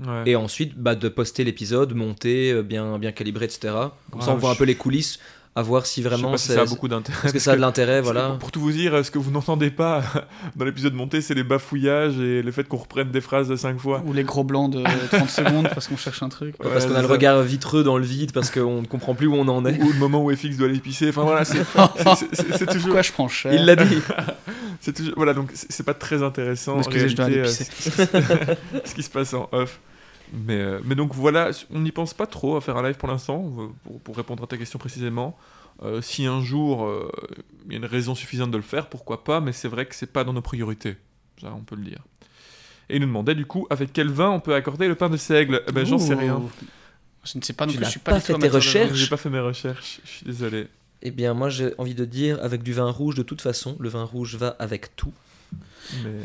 [0.07, 0.23] Ouais.
[0.27, 3.75] et ensuite bah, de poster l'épisode, monter, euh, bien, bien calibré, etc.
[4.13, 5.19] Comme ça, on voit un peu les coulisses,
[5.57, 7.19] à voir si vraiment si c'est- ça a beaucoup d'intérêt.
[7.25, 8.37] Est-ce que ça a de l'intérêt, voilà.
[8.39, 10.03] Pour tout vous dire, ce que vous n'entendez pas
[10.57, 13.79] dans l'épisode monté, c'est les bafouillages et le fait qu'on reprenne des phrases de 5
[13.79, 14.01] fois.
[14.07, 16.55] Ou les gros blancs de 30 secondes parce qu'on cherche un truc.
[16.63, 19.27] Ouais, parce qu'on a le regard vitreux dans le vide, parce qu'on ne comprend plus
[19.27, 19.81] où on en est.
[19.83, 21.09] Ou le moment où FX doit aller pisser.
[21.09, 21.59] Enfin voilà, c'est
[22.67, 22.83] toujours.
[22.83, 23.99] Pourquoi je prends cher Il l'a dit.
[24.81, 26.75] C'est toujours, voilà, donc c'est pas très intéressant.
[26.77, 28.03] Parce je dois aller réalité, pisser.
[28.15, 29.81] euh, ce qui se passe en off.
[30.33, 33.09] Mais, euh, mais donc voilà, on n'y pense pas trop à faire un live pour
[33.09, 33.53] l'instant,
[33.85, 35.37] pour, pour répondre à ta question précisément.
[35.83, 37.11] Euh, si un jour euh,
[37.67, 39.95] il y a une raison suffisante de le faire, pourquoi pas, mais c'est vrai que
[39.95, 40.97] c'est pas dans nos priorités.
[41.41, 42.01] Ça, on peut le dire.
[42.89, 45.17] Et il nous demandait du coup avec quel vin on peut accorder le pain de
[45.17, 45.63] seigle?
[45.69, 46.43] Eh ben, j'en sais rien.
[47.25, 48.95] Je ne sais pas, Tu je suis pas, fait tes recherches?
[48.95, 50.69] J'ai pas fait mes recherches, je suis désolé.
[51.03, 53.89] Eh bien, moi, j'ai envie de dire, avec du vin rouge, de toute façon, le
[53.89, 55.13] vin rouge va avec tout.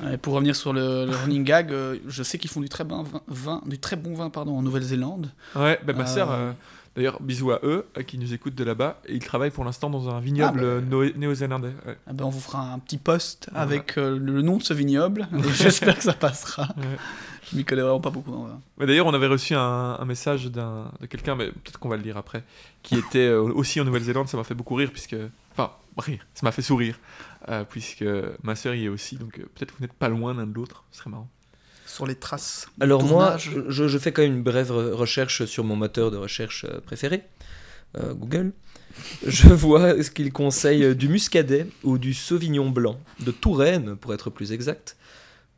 [0.04, 0.18] Mais...
[0.18, 3.04] Pour revenir sur le, le running gag, euh, je sais qu'ils font du très bon
[3.04, 5.32] vin, vin- du très bon vin pardon, en Nouvelle-Zélande.
[5.56, 6.06] Ouais, bah, ma Euh.
[6.08, 6.52] sœur, euh,
[6.96, 9.90] d'ailleurs, bisous à eux, euh, qui nous écoutent de là-bas, et ils travaillent pour l'instant
[9.90, 10.96] dans un vignoble Ah, bah.
[10.98, 11.74] euh, néo-zélandais.
[11.86, 11.98] ouais.
[12.08, 13.60] Ah ben, on vous fera un petit post Ouais.
[13.60, 16.64] avec euh, le nom de ce vignoble j'espère que ça passera.
[16.78, 16.84] Ouais.
[17.52, 18.48] Je m'y connais vraiment pas beaucoup
[18.80, 19.60] d'ailleurs, on avait reçu un,
[20.00, 22.44] un message d'un, de quelqu'un, mais peut-être qu'on va le lire après,
[22.82, 24.28] qui était euh, aussi en Nouvelle-Zélande.
[24.28, 25.16] Ça m'a fait beaucoup rire, puisque.
[25.58, 27.35] Enfin, rire, ça m'a fait sourire, euh,
[27.70, 28.06] puisque
[28.44, 30.84] ma sœur y est aussi, donc euh, peut-être vous n'êtes pas loin l'un de l'autre,
[30.92, 31.30] ce serait marrant.
[31.86, 32.68] Sur les traces.
[32.82, 36.18] Alors moi, je, je fais quand même une brève re- recherche sur mon moteur de
[36.18, 37.24] recherche euh, préféré,
[37.98, 38.52] euh, Google.
[39.26, 44.14] Je vois ce qu'il conseille euh, du muscadet ou du sauvignon blanc, de Touraine pour
[44.14, 44.98] être plus exact,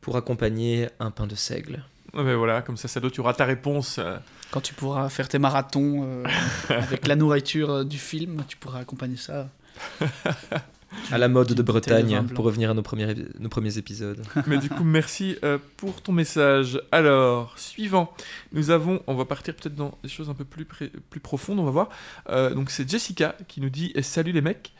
[0.02, 1.82] pour accompagner un pain de seigle.
[2.14, 3.96] Ouais, mais voilà, comme ça, ça doit, tu auras ta réponse.
[3.98, 4.18] euh,
[4.50, 6.24] Quand tu pourras faire tes marathons euh,
[6.68, 9.48] avec la nourriture euh, du film, tu pourras accompagner ça.
[11.10, 14.22] À la mode de Bretagne, pour revenir à nos premiers, nos premiers épisodes.
[14.46, 16.80] Mais du coup, merci euh, pour ton message.
[16.92, 18.12] Alors, suivant,
[18.52, 21.64] nous avons, on va partir peut-être dans des choses un peu plus, plus profondes, on
[21.64, 21.88] va voir.
[22.30, 24.72] Euh, donc, c'est Jessica qui nous dit eh, Salut les mecs,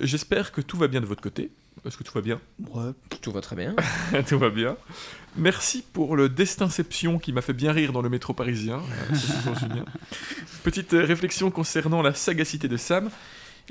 [0.00, 1.50] j'espère que tout va bien de votre côté.
[1.84, 2.40] Est-ce que tout va bien?
[2.70, 2.92] Ouais.
[3.20, 3.76] Tout va très bien.
[4.28, 4.76] Tout va bien.
[5.36, 8.78] Merci pour le Destinception qui m'a fait bien rire dans le métro parisien.
[8.78, 9.84] Euh, c'est toujours Julien.
[10.64, 13.10] Petite réflexion concernant la sagacité de Sam.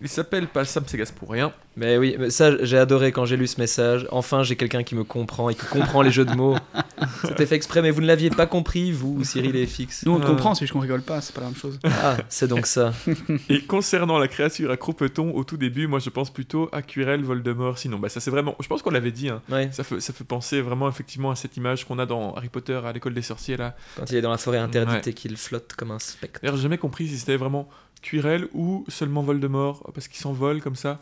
[0.02, 1.54] Il s'appelle pas Sam Sagas pour rien.
[1.78, 4.08] Mais oui, mais ça j'ai adoré quand j'ai lu ce message.
[4.12, 6.56] Enfin, j'ai quelqu'un qui me comprend et qui comprend les jeux de mots.
[7.24, 10.06] C'était fait exprès, mais vous ne l'aviez pas compris, vous, Cyril et FX.
[10.06, 10.28] Nous on te Euh.
[10.28, 11.80] comprend, c'est juste qu'on rigole pas, c'est pas la même chose.
[11.86, 12.94] Ah, c'est donc ça.
[13.50, 17.24] Et concernant la créature à croupeton, au tout début, moi je pense plutôt à Quirrell,
[17.24, 17.78] Voldemort.
[17.78, 18.56] Sinon, bah ça c'est vraiment.
[18.62, 19.30] Je pense qu'on l'avait dit.
[19.30, 19.42] hein.
[19.50, 22.50] Ouais, Ça, fait, ça fait penser vraiment effectivement à cette image qu'on a dans Harry
[22.50, 23.76] Potter à l'école des sorciers là.
[23.98, 25.10] quand il est dans la forêt interdite Ouais.
[25.10, 26.40] et qu'il flotte comme un spectre.
[26.42, 27.68] D'ailleurs, j'ai jamais compris si c'était vraiment
[28.02, 31.00] Quirrell ou seulement Voldemort, parce qu'il s'envole comme ça.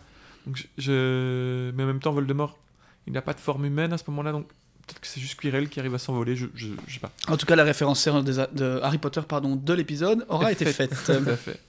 [0.48, 2.58] Donc, je, je- Mais en même temps, Voldemort,
[3.08, 4.48] il n'a pas de forme humaine à ce moment-là, donc
[4.88, 7.12] peut-être que c'est juste Quirrell qui arrive à s'envoler, je, je, je sais pas.
[7.28, 10.94] En tout cas, la référence de Harry Potter pardon, de l'épisode aura été faite.
[11.06, 11.60] Tout à fait.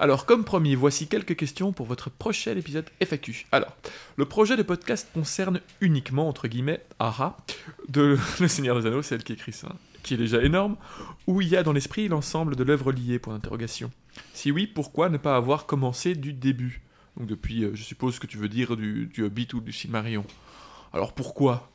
[0.00, 3.46] Alors, comme promis, voici quelques questions pour votre prochain épisode FAQ.
[3.50, 3.76] Alors,
[4.16, 7.36] le projet de podcast concerne uniquement, entre guillemets, aha,
[7.88, 9.68] de Le Seigneur des Anneaux, c'est elle qui écrit ça,
[10.04, 10.76] qui est déjà énorme,
[11.26, 13.90] où il y a dans l'esprit l'ensemble de l'œuvre liée, pour l'interrogation.
[14.34, 16.82] Si oui, pourquoi ne pas avoir commencé du début?
[17.16, 20.24] Donc depuis, euh, je suppose que tu veux dire du, du Hobbit ou du Silmarillion.
[20.92, 21.70] Alors pourquoi?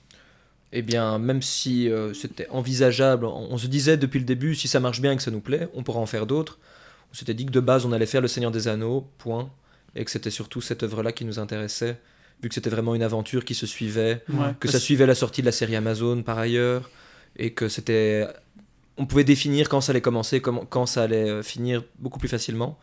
[0.72, 4.68] Eh bien, même si euh, c'était envisageable, on, on se disait depuis le début, si
[4.68, 6.60] ça marche bien et que ça nous plaît, on pourra en faire d'autres.
[7.12, 9.52] On s'était dit que de base, on allait faire Le Seigneur des Anneaux, point.
[9.96, 12.00] Et que c'était surtout cette œuvre-là qui nous intéressait,
[12.42, 14.56] vu que c'était vraiment une aventure qui se suivait, Ouais.
[14.60, 16.90] que ça suivait la sortie de la série Amazon par ailleurs,
[17.38, 18.28] et que c'était.
[18.98, 22.78] On pouvait définir quand ça allait commencer, quand ça allait euh, finir beaucoup plus facilement.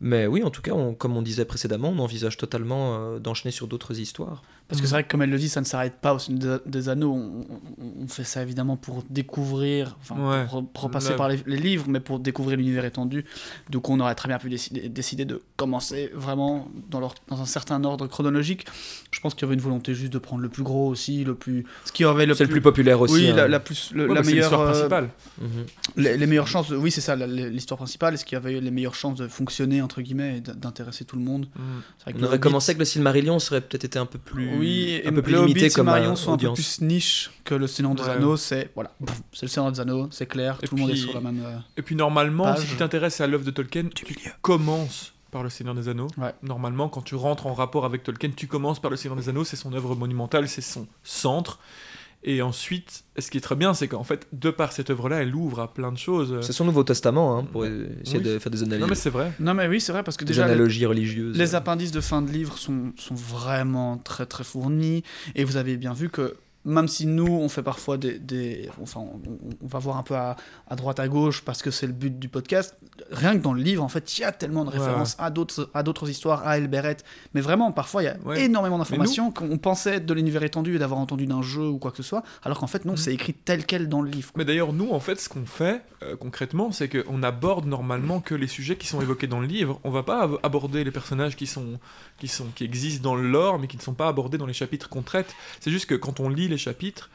[0.00, 3.68] Mais oui, en tout cas, comme on disait précédemment, on envisage totalement euh, d'enchaîner sur
[3.68, 4.42] d'autres histoires.
[4.70, 6.60] Parce que c'est vrai que, comme elle le dit, ça ne s'arrête pas au Seigneur
[6.64, 7.12] des, des anneaux.
[7.12, 10.46] On, on- on fait ça évidemment pour découvrir, enfin, Ouais.
[10.48, 13.24] pour, pour repasser Là- par les, les livres, mais pour découvrir l'univers étendu.
[13.68, 17.44] Donc, on aurait très bien pu décider, décider de commencer vraiment dans, leur- dans un
[17.46, 18.64] certain ordre chronologique.
[19.10, 21.34] Je pense qu'il y avait une volonté juste de prendre le plus gros aussi, le
[21.34, 21.64] plus.
[21.84, 23.14] Ce qui avait le C'est le plus populaire aussi.
[23.14, 23.36] Oui, hein.
[23.36, 24.44] la, la plus, le- Ouais, la c'est meilleure.
[24.50, 25.10] l'histoire euh, principale.
[25.96, 28.70] Les, les meilleures chances, de- oui c'est ça, l'histoire principale, est-ce qu'il y avait les
[28.70, 31.46] meilleures chances de fonctionner en entre guillemets, et d'intéresser tout le monde?
[31.56, 31.60] Mm.
[31.98, 34.06] C'est vrai que On aurait Hobbit- commencé avec le Silmarillion, ça aurait peut-être été un
[34.06, 36.52] peu plus, Oui, un et peu plus limité Hobbit, comme Silmarillion euh, sont un peu
[36.52, 38.10] plus niche que le Seigneur des Ouais.
[38.10, 38.36] Anneaux.
[38.36, 38.90] C'est voilà,
[39.32, 41.20] c'est le Seigneur des Anneaux, c'est clair, Et tout le monde est puis- sur la
[41.20, 41.42] même.
[41.44, 42.60] euh, Et puis normalement, Page.
[42.60, 44.04] si tu t'intéresses à l'œuvre de Tolkien, tu
[44.42, 46.08] commences par le Seigneur des Anneaux.
[46.18, 46.34] Ouais.
[46.42, 49.44] Normalement, quand tu rentres en rapport avec Tolkien, tu commences par le Seigneur des Anneaux,
[49.44, 51.58] c'est son œuvre monumentale, c'est son centre.
[52.22, 55.34] Et ensuite, ce qui est très bien, c'est qu'en fait, de par cette œuvre-là, elle
[55.34, 56.38] ouvre à plein de choses.
[56.42, 58.24] C'est son Nouveau Testament, hein, pour essayer Oui.
[58.24, 59.32] de faire des, analyses, Non mais c'est vrai.
[59.40, 61.38] Non mais oui, c'est vrai parce que des déjà les- analogies religieuses.
[61.38, 65.02] Les appendices de fin de livre sont, sont vraiment très très fournis
[65.34, 69.00] et vous avez bien vu que même si nous on fait parfois des, des- enfin
[69.00, 69.20] on,
[69.62, 70.36] on va voir un peu à,
[70.68, 72.76] à droite à gauche parce que c'est le but du podcast
[73.10, 75.30] rien que dans le livre en fait il y a tellement de Ouais, références à
[75.30, 76.98] d'autres à d'autres histoires à Elberet
[77.32, 78.44] mais vraiment parfois il y a Ouais.
[78.44, 81.92] énormément d'informations qu'on pensait être de l'univers étendu et d'avoir entendu d'un jeu ou quoi
[81.92, 82.96] que ce soit alors qu'en fait non Mhm.
[82.98, 85.80] c'est écrit tel quel dans le livre Mais d'ailleurs, nous, en fait, ce qu'on fait
[86.02, 89.78] euh, concrètement, c'est qu'on aborde normalement que les sujets qui sont évoqués dans le livre.
[89.84, 91.78] On va pas ab- aborder les personnages qui sont,
[92.18, 94.52] qui sont, qui existent dans le lore, mais qui ne sont pas abordés dans les
[94.54, 95.34] chapitres qu'on traite.
[95.60, 97.08] C'est juste que quand on lit les chapitres,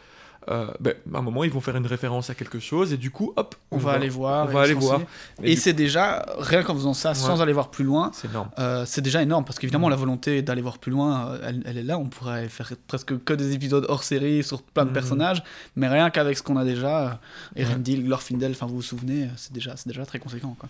[0.52, 3.10] euh, ben, à un moment, ils vont faire une référence à quelque chose, et du
[3.10, 5.02] coup, hop, on, va, aller voir on et va aller voir.
[5.42, 8.50] Mais et c'est déjà rien qu'en faisant ça sans aller voir plus loin c'est énorme.
[8.60, 11.78] Euh, c'est déjà énorme parce qu'évidemment la volonté d'aller voir plus loin, euh, elle, elle
[11.80, 11.98] est là.
[11.98, 14.94] On pourrait faire presque que des épisodes hors série sur plein de Mhm.
[14.94, 15.44] personnages,
[15.76, 17.10] mais rien qu'avec ce qu'on a déjà, euh,
[17.56, 17.64] Ouais.
[17.64, 20.56] Erendil, Glorfindel, enfin vous vous souvenez, c'est déjà, c'est déjà très conséquent.
[20.60, 20.70] Quoi.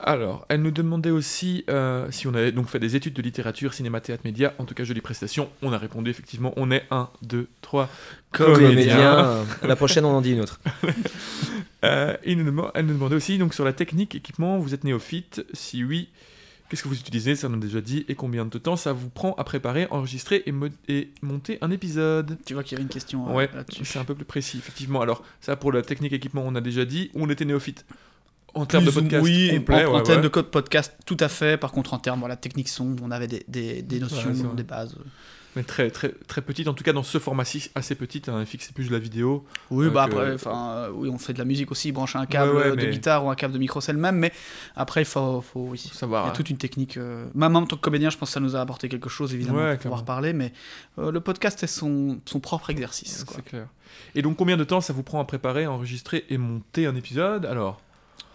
[0.00, 3.74] Alors, elle nous demandait aussi euh, si on avait donc fait des études de littérature,
[3.74, 5.48] cinéma, théâtre, média, en tout cas jolie prestation.
[5.60, 7.88] On a répondu effectivement, on est 1, 2, 3
[8.30, 9.44] Comédien.
[9.62, 10.60] La prochaine, on en dit une autre.
[11.84, 14.82] Euh, il nous demande- elle nous demandait aussi donc sur la technique, équipement, vous êtes
[14.82, 16.08] néophyte Si oui,
[16.68, 17.36] qu'est-ce que vous utilisez?
[17.36, 18.04] Ça on a déjà dit.
[18.08, 21.70] Et combien de temps ça vous prend à préparer, enregistrer et, mo- et monter un
[21.70, 22.36] épisode?
[22.44, 23.84] Tu vois qu'il y avait une question euh, Ouais, là-dessus.
[23.84, 25.00] c'est un peu plus précis, effectivement.
[25.02, 27.12] Alors, ça pour la technique équipement, on a déjà dit.
[27.14, 27.84] On était néophyte
[28.60, 29.84] en termes de podcast oui, complet.
[29.84, 30.24] en, en ouais, termes ouais.
[30.24, 31.56] de code podcast, tout à fait.
[31.56, 34.62] Par contre, en termes voilà, technique son, on avait des, des, des notions, Ouais, des
[34.62, 34.96] bases.
[35.56, 38.28] Mais très, très, très petite, en tout cas dans ce format-ci, assez petite.
[38.28, 39.44] Hein, FX, c'est plus de la vidéo.
[39.70, 42.26] Oui, bah euh, après, enfin, euh, oui, on fait de la musique aussi, brancher un
[42.26, 44.30] câble de guitare ou un câble de micro, c'est le même, mais
[44.76, 45.82] après, il faut, faut oui.
[45.90, 46.26] Faut savoir.
[46.26, 46.96] Il y a toute une technique.
[46.98, 49.32] euh, Même en tant que comédien, je pense que ça nous a apporté quelque chose,
[49.34, 50.52] évidemment, pour pouvoir parler, mais
[50.98, 53.24] euh, le podcast est son, son propre exercice.
[53.34, 53.66] C'est clair.
[54.14, 57.46] Et donc, combien de temps ça vous prend à préparer, enregistrer et monter un épisode?
[57.46, 57.80] Alors,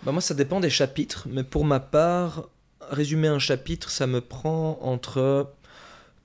[0.06, 2.49] Bah moi, ça dépend des chapitres, mais pour ma part,
[2.89, 5.54] résumer un chapitre, ça me prend entre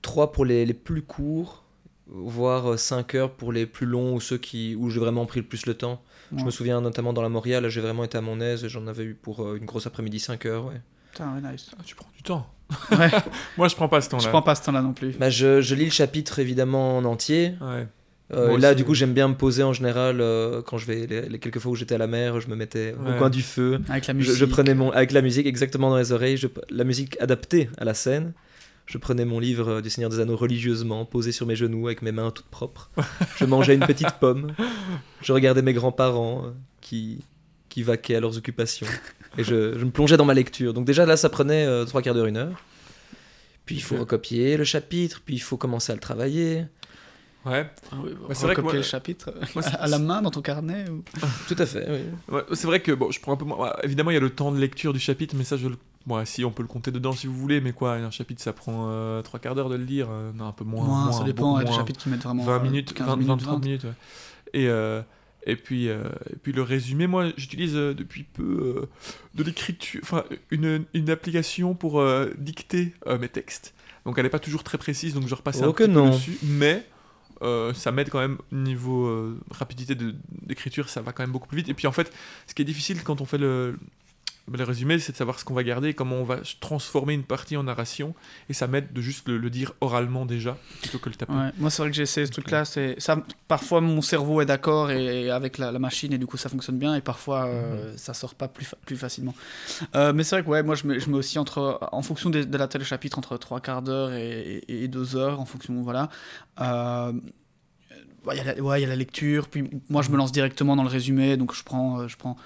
[0.01, 1.63] 3 pour les, les plus courts,
[2.07, 5.45] voire 5 heures pour les plus longs ou ceux qui, où j'ai vraiment pris le
[5.45, 6.01] plus le temps.
[6.35, 8.85] Je me souviens notamment dans la Moria, là j'ai vraiment été à mon aise, j'en
[8.85, 10.65] avais eu pour euh, une grosse après-midi 5 heures.
[10.65, 10.79] Ouais.
[11.11, 11.71] Putain, nice.
[11.75, 12.47] ah, tu prends du temps.
[12.91, 13.09] Ouais,
[13.57, 14.23] Moi, je prends pas ce temps-là.
[14.23, 15.13] je prends pas ce temps-là non plus.
[15.17, 17.55] Bah, je, je lis le chapitre évidemment en entier.
[17.61, 17.87] Ouais.
[18.31, 18.97] Euh, là, aussi, du coup, oui.
[18.97, 21.75] j'aime bien me poser en général euh, quand je vais les, les quelques fois où
[21.75, 23.15] j'étais à la mer, je me mettais Ouais.
[23.15, 23.79] au coin du feu.
[23.89, 24.35] Avec la Je, musique.
[24.35, 27.85] je prenais mon avec la musique exactement dans les oreilles, je- la musique adaptée à
[27.85, 28.33] la scène.
[28.85, 32.01] Je prenais mon livre euh, du Seigneur des Anneaux religieusement, posé sur mes genoux avec
[32.01, 32.89] mes mains toutes propres.
[33.37, 34.53] Je mangeais une petite pomme.
[35.21, 36.49] Je regardais mes grands-parents euh,
[36.81, 37.19] qui
[37.69, 38.87] qui vaquaient à leurs occupations
[39.37, 40.73] et je, je me plongeais dans ma lecture.
[40.73, 42.59] Donc déjà là, ça prenait euh, trois quarts d'heure, une heure.
[43.65, 46.65] Puis il faut recopier le chapitre, puis il faut commencer à le travailler.
[47.49, 47.69] Ouais.
[48.03, 50.31] Oui, Bah, c'est vrai que recopier moi- le chapitre moi, c'est- à la main dans
[50.31, 50.85] ton carnet.
[50.89, 51.03] ou-
[51.47, 51.85] Tout à fait.
[51.89, 52.35] oui.
[52.35, 53.57] Ouais, c'est vrai que bon, je prends un peu moins.
[53.59, 55.75] ouais, Évidemment, il y a le temps de lecture du chapitre, mais ça, je le.
[56.07, 58.53] Ouais, si on peut le compter dedans si vous voulez, mais quoi, un chapitre ça
[58.53, 60.85] prend euh, trois quarts d'heure de le lire, euh, non, un peu moins.
[60.85, 61.57] Moins, moins, ça dépend.
[61.57, 61.77] y a des moins.
[61.79, 63.65] chapitres qui mettent vraiment 20 euh, minutes, 15 20, minutes, 20, 30 20.
[63.65, 63.83] minutes.
[63.83, 63.89] ouais.
[64.53, 65.01] Et, euh,
[65.45, 68.85] et, puis, euh, et puis le résumé, moi j'utilise euh, depuis peu euh,
[69.35, 73.73] de l'écriture, enfin une, une application pour euh, dicter euh, mes textes.
[74.05, 75.99] Donc elle n'est pas toujours très précise, donc je repasse Oh un que petit peu
[75.99, 76.09] non.
[76.11, 76.85] dessus, mais
[77.41, 81.57] euh, ça m'aide quand même niveau euh, rapidité d'écriture, ça va quand même beaucoup plus
[81.57, 81.69] vite.
[81.69, 82.11] Et puis en fait,
[82.47, 83.77] ce qui est difficile quand on fait le,
[84.57, 87.55] le résumé, c'est de savoir ce qu'on va garder, comment on va transformer une partie
[87.57, 88.15] en narration,
[88.49, 91.33] et ça m'aide de juste le, le dire oralement déjà, plutôt que le taper.
[91.33, 92.65] Ouais, moi c'est vrai que j'ai essayé ce truc-là.
[92.65, 93.23] C'est ça.
[93.47, 96.49] Parfois mon cerveau est d'accord et, et avec la, la machine et du coup ça
[96.49, 99.35] fonctionne bien et parfois euh, ça sort pas plus, fa- plus facilement.
[99.95, 102.29] Euh, mais c'est vrai que ouais, moi je mets, je mets aussi entre, en fonction
[102.29, 105.45] des- de, la telle chapitre entre trois quarts d'heure et, et, et deux heures en
[105.45, 106.09] fonction voilà.
[106.61, 107.11] Euh,
[108.25, 109.47] ouais, il y a la- ouais, y a la lecture.
[109.47, 112.37] Puis moi je me lance directement dans le résumé donc je prends, euh, je prends,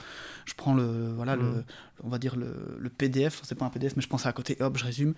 [0.45, 1.63] je prends le voilà le, Mhm.
[2.03, 3.39] On va dire le, le PDF.
[3.43, 4.57] C'est pas un PDF mais je ça à côté.
[4.59, 5.13] Hop, je résume.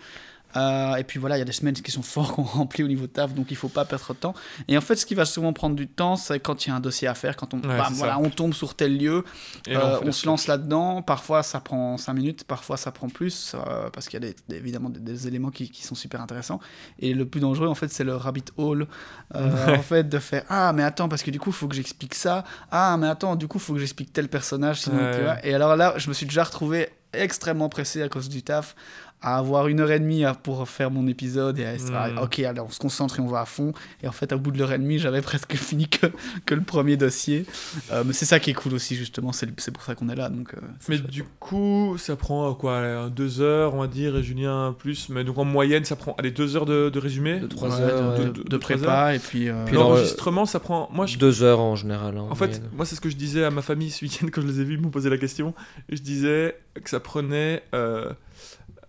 [0.58, 2.88] Euh, et puis voilà, il y a des semaines qui sont fort qu'on remplit au
[2.88, 4.34] niveau taf, donc il faut pas perdre de temps.
[4.70, 6.76] Et en fait, ce qui va souvent prendre du temps, c'est quand il y a
[6.76, 9.26] un dossier à faire, quand on, Ouais, c'est voilà, on tombe sur tel lieu,
[9.68, 11.02] euh, on la se lance là-dedans.
[11.02, 14.36] Parfois, ça prend 5 minutes, parfois, ça prend plus, euh, parce qu'il y a des-
[14.48, 16.62] des- évidemment des, des éléments qui, qui sont super intéressants.
[17.00, 18.88] Et le plus dangereux, en fait, c'est le rabbit hole.
[19.36, 21.76] euh, en fait, de faire Ah, mais attends, parce que du coup, il faut que
[21.76, 22.46] j'explique ça.
[22.72, 24.82] Ah, mais attends, du coup, il faut que j'explique tel personnage.
[24.84, 24.98] Sinon.
[25.44, 26.75] Et alors là, je me suis déjà retrouvé
[27.14, 28.76] extrêmement pressé à cause du taf
[29.22, 32.18] à avoir une heure et demie à- pour faire mon épisode et à être Mm.
[32.22, 33.72] ok allez on se concentre et on va à fond
[34.04, 36.08] et en fait au bout de l'heure et demie j'avais presque fini que,
[36.46, 37.46] que le premier dossier
[37.92, 40.16] Euh, mais c'est ça qui est cool aussi justement c'est c'est pour ça qu'on est
[40.16, 40.58] là donc euh,
[40.90, 41.10] Mais chouette.
[41.10, 45.08] du coup, ça prend euh, quoi Deux heures, on va dire, et Julien plus.
[45.10, 47.40] Mais donc en moyenne, ça prend allez, deux heures de, de résumé?
[47.40, 50.60] De trois Ouais, heures, de, de- de de trois prépa et puis, euh, L'enregistrement, ça
[50.60, 50.90] prend.
[50.92, 52.18] Moi, je Deux heures en général.
[52.18, 52.70] hein, En fait, moyenne.
[52.76, 54.64] moi, c'est ce que je disais à ma famille ce week-end quand je les ai
[54.66, 55.54] vus me poser la question.
[55.90, 58.12] Je disais que ça prenait euh,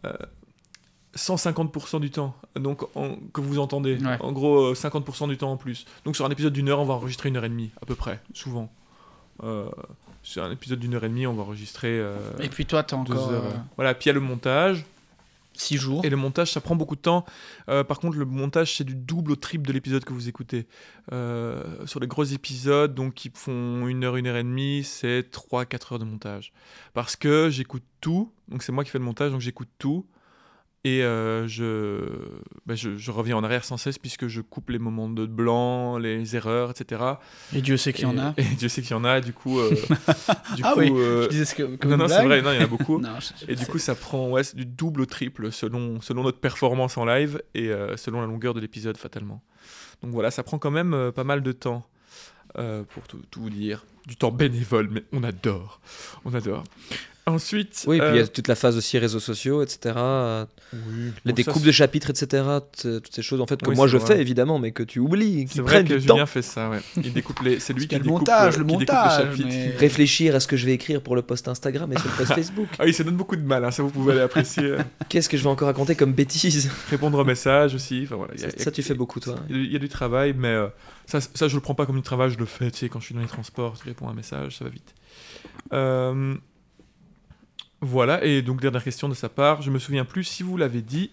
[0.04, 0.12] euh,
[1.16, 3.96] 150% du temps, donc en- que vous entendez.
[4.04, 4.18] Ouais.
[4.20, 5.86] En gros, euh, 50% du temps en plus.
[6.04, 7.94] Donc sur un épisode d'une heure, on va enregistrer une heure et demie, à peu
[7.94, 8.70] près, souvent.
[9.42, 9.68] Euh,
[10.22, 12.96] sur un épisode d'une heure et demie, on va enregistrer euh, et puis toi t'as
[12.96, 13.44] encore heures.
[13.44, 13.58] euh, euh.
[13.76, 14.84] Voilà, puis il y a le montage.
[15.60, 17.24] Six jours Et le montage, ça prend beaucoup de temps.
[17.68, 20.66] Euh, par contre, le montage, c'est du double au triple de l'épisode que vous écoutez.
[21.12, 25.30] Euh, sur les gros épisodes, donc qui font une heure, une heure et demie, c'est
[25.30, 26.52] 3-4 heures de montage.
[26.94, 30.06] Parce que j'écoute tout, donc c'est moi qui fais le montage, donc j'écoute tout.
[30.88, 32.04] Et euh, je,
[32.64, 35.98] ben, je, je reviens en arrière sans cesse puisque je coupe les moments de blanc,
[35.98, 37.02] les erreurs, etc.
[37.52, 39.32] et Dieu sait qu'il y en a Et Dieu sait qu'il y en a, du
[39.32, 39.58] coup.
[39.58, 39.70] euh,
[40.54, 42.52] du Ah coup, oui, euh, je disais ce que comme non, non, c'est vrai, non,
[42.52, 42.98] il y en a beaucoup.
[43.00, 46.22] Non, je- je Et du coup, ça prend ouais, du double au triple selon, selon
[46.22, 49.42] notre performance en live et euh, selon la longueur de l'épisode, fatalement.
[50.02, 51.84] Donc voilà, ça prend quand même pas mal de temps
[52.54, 53.84] pour tout, tout vous dire.
[54.06, 55.80] Du temps bénévole, mais on adore.
[56.24, 56.62] On adore.
[57.28, 57.82] Ensuite.
[57.88, 59.94] Oui, puis il y euh, a toute la phase aussi réseaux sociaux, etc.
[59.96, 62.44] euh, oui, Les bon, ça, découpes de chapitres, etc.
[62.80, 64.14] Toutes ces choses en fait que Oui, moi je vrai.
[64.14, 66.14] fais évidemment, mais que tu oublies, C'est vrai que du temps.
[66.14, 66.78] Julien fait ça, ouais.
[66.96, 67.58] Il découpe les.
[67.58, 69.48] C'est lui qui le découpe, montage, euh, le qui découpe les montage, chapitres.
[69.48, 72.08] mais- qui- Réfléchir à ce que je vais écrire pour le post Instagram et sur
[72.08, 72.68] le post Facebook.
[72.78, 74.62] Ah oui, ça donne beaucoup de mal, hein, ça vous pouvez aller apprécier.
[74.62, 78.02] euh, Qu'est-ce que je vais encore raconter comme bêtises répondre aux messages aussi.
[78.04, 79.34] Enfin, voilà, a- ça, tu fais beaucoup toi.
[79.50, 80.68] Il y a- il y a du travail, mais euh,
[81.06, 83.00] ça, ça, je le prends pas comme du travail, je le fais, tu sais, quand
[83.00, 84.94] je suis dans les transports, je réponds à un message, ça va vite.
[85.72, 86.36] Euh,
[87.82, 90.80] voilà, et donc dernière question de sa part, je me souviens plus si vous l'avez
[90.80, 91.10] dit,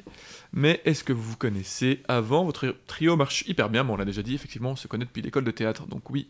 [0.53, 2.01] mais est-ce que vous vous connaissez?
[2.07, 5.05] Avant Votre trio marche hyper bien, mais on l'a déjà dit, effectivement, on se connaît
[5.05, 6.29] depuis l'école de théâtre, donc oui,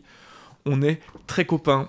[0.66, 1.88] on est très copains.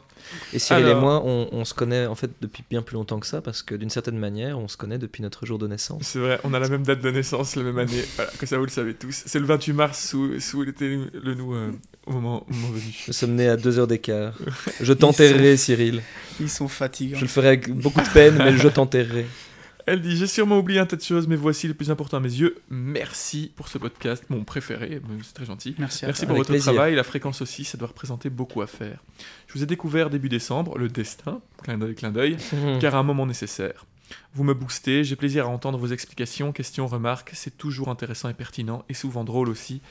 [0.53, 3.19] Et Cyril Alors- et moi, on, on se connaît en fait depuis bien plus longtemps
[3.19, 6.01] que ça, parce que d'une certaine manière, on se connaît depuis notre jour de naissance.
[6.03, 8.57] C'est vrai, on a la même date de naissance, la même année, voilà, que ça
[8.57, 9.23] vous le savez tous.
[9.28, 11.71] C'est le 28 mars sous, sous l'été, le nous, euh,
[12.07, 13.03] au, moment, au moment venu.
[13.07, 14.34] Nous sommes nés à deux heures d'écart.
[14.82, 16.01] Je t'enterrerai, Cyril.
[16.39, 19.28] ils sont fatigants Je le ferai avec beaucoup de peine, mais je t'enterrerai.
[19.86, 22.20] Elle dit J'ai sûrement oublié un tas de choses, mais voici le plus important à
[22.20, 22.58] mes yeux.
[22.70, 25.76] Merci pour ce podcast, mon préféré, c'est très gentil.
[25.78, 26.74] merci à Merci pour votre plaisir.
[26.74, 29.04] travail, la fréquence aussi, ça doit représenter beaucoup à faire.
[29.48, 32.38] Je vous ai découvert début décembre, le destin, clin d'œil, clin d'œil,
[32.82, 33.86] car à un moment nécessaire.
[34.34, 38.34] Vous me boostez, j'ai plaisir à entendre vos explications, questions, remarques, c'est toujours intéressant et
[38.34, 39.82] pertinent, et souvent drôle aussi.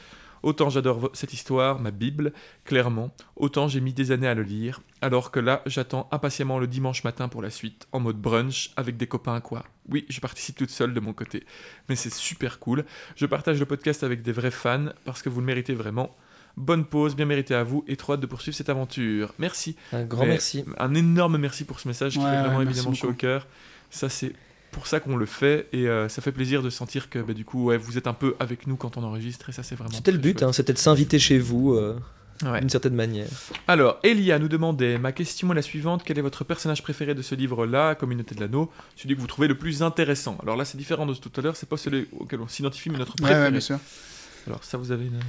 [0.44, 2.34] Autant j'adore cette histoire, ma Bible,
[2.66, 6.66] clairement, autant j'ai mis des années à le lire, alors que là, j'attends impatiemment le
[6.66, 9.64] dimanche matin pour la suite, en mode brunch, avec des copains quoi.
[9.88, 11.44] Oui, je participe toute seule de mon côté,
[11.88, 12.84] mais c'est super cool.
[13.16, 16.14] Je partage le podcast avec des vrais fans, parce que vous le méritez vraiment.
[16.58, 19.32] Bonne pause, bien méritée à vous, et trop hâte de poursuivre cette aventure.
[19.38, 19.76] Merci.
[19.94, 20.62] Un grand Mais merci.
[20.76, 23.46] Un énorme merci pour ce message qui Ouais, fait vraiment ouais, évidemment chaud au cœur.
[23.88, 24.34] Ça, c'est
[24.74, 27.44] pour ça qu'on le fait et euh, ça fait plaisir de sentir que bah, du
[27.44, 29.94] coup, ouais, vous êtes un peu avec nous quand on enregistre et ça, c'est vraiment.
[29.94, 31.98] C'était le but, hein, c'était de s'inviter chez vous euh.
[32.44, 32.58] Ouais.
[32.58, 33.28] d'une certaine manière.
[33.68, 37.22] Alors, Elia nous demandait ma question est la suivante quel est votre personnage préféré de
[37.22, 38.72] ce livre-là, Communauté de l'anneau?
[38.96, 40.36] Celui que vous trouvez le plus intéressant.
[40.42, 42.98] Alors là, c'est différent de tout à l'heure, c'est pas celui auquel on s'identifie, mais
[42.98, 43.44] notre Ouais, préféré.
[43.44, 43.78] ouais, bien sûr.
[44.48, 45.20] Alors, ça, vous avez une.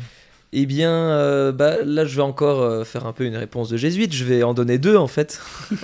[0.57, 3.75] Eh bien, euh, bah, là, je vais encore euh, faire un peu une réponse de
[3.75, 4.13] jésuite.
[4.13, 5.39] Je vais en donner deux, en fait.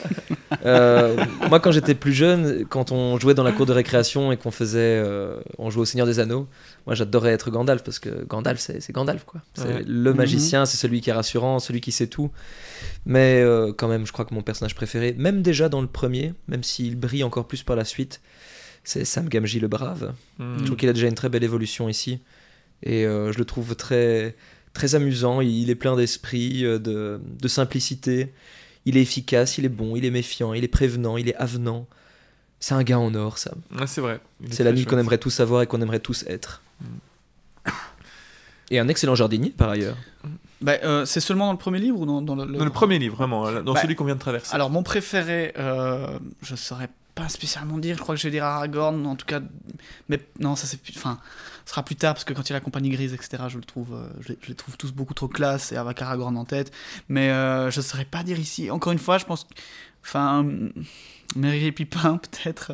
[0.65, 1.15] Euh,
[1.49, 4.51] moi, quand j'étais plus jeune, quand on jouait dans la cour de récréation et qu'on
[4.51, 6.45] faisait, euh, on jouait au Seigneur des Anneaux,
[6.85, 9.41] moi, j'adorais être Gandalf parce que Gandalf, c'est Gandalf, quoi.
[9.55, 9.83] C'est Ouais.
[9.87, 12.29] le magicien, c'est celui qui est rassurant, celui qui sait tout.
[13.05, 16.33] Mais euh, quand même, je crois que mon personnage préféré, même déjà dans le premier,
[16.47, 18.19] même s'il brille encore plus par la suite,
[18.83, 20.13] c'est Sam Gamgee le Brave.
[20.37, 20.57] Hmm.
[20.59, 22.19] Je trouve qu'il a déjà une très belle évolution ici.
[22.83, 24.35] Et euh, je le trouve très,
[24.73, 25.41] très amusant.
[25.41, 28.33] Il est plein d'esprit, euh, de, de simplicité.
[28.85, 31.87] Il est efficace, il est bon, il est méfiant, il est prévenant, il est avenant.
[32.59, 33.51] C'est un gars en or, ça.
[33.77, 34.19] Ouais, c'est vrai.
[34.49, 36.61] C'est l'ami qu'on aimerait tous savoir et qu'on aimerait tous être.
[36.79, 36.85] Mm.
[38.71, 39.97] Et un excellent jardinier, par ailleurs.
[40.61, 42.99] Bah, euh, c'est seulement dans le premier livre ou dans, dans le, Dans le premier
[42.99, 44.53] livre, vraiment, là, dans Bah, celui qu'on vient de traverser.
[44.55, 47.97] Alors, mon préféré, euh, je saurais pas spécialement dire.
[47.97, 49.41] Je crois que je vais dire Aragorn, en tout cas.
[50.07, 50.93] Mais non, ça c'est plus.
[50.95, 51.19] Enfin,
[51.71, 53.63] sera plus tard parce que quand il y a la compagnie grise, etc., je le
[53.63, 56.45] trouve, euh, je, les, je les trouve tous beaucoup trop classe et avec Aragorn en
[56.45, 56.71] tête.
[57.09, 58.69] Mais euh, je saurais pas dire ici.
[58.71, 59.47] Encore une fois, je pense.
[60.03, 60.45] Enfin,
[61.35, 62.73] Merry et Pipin, peut-être.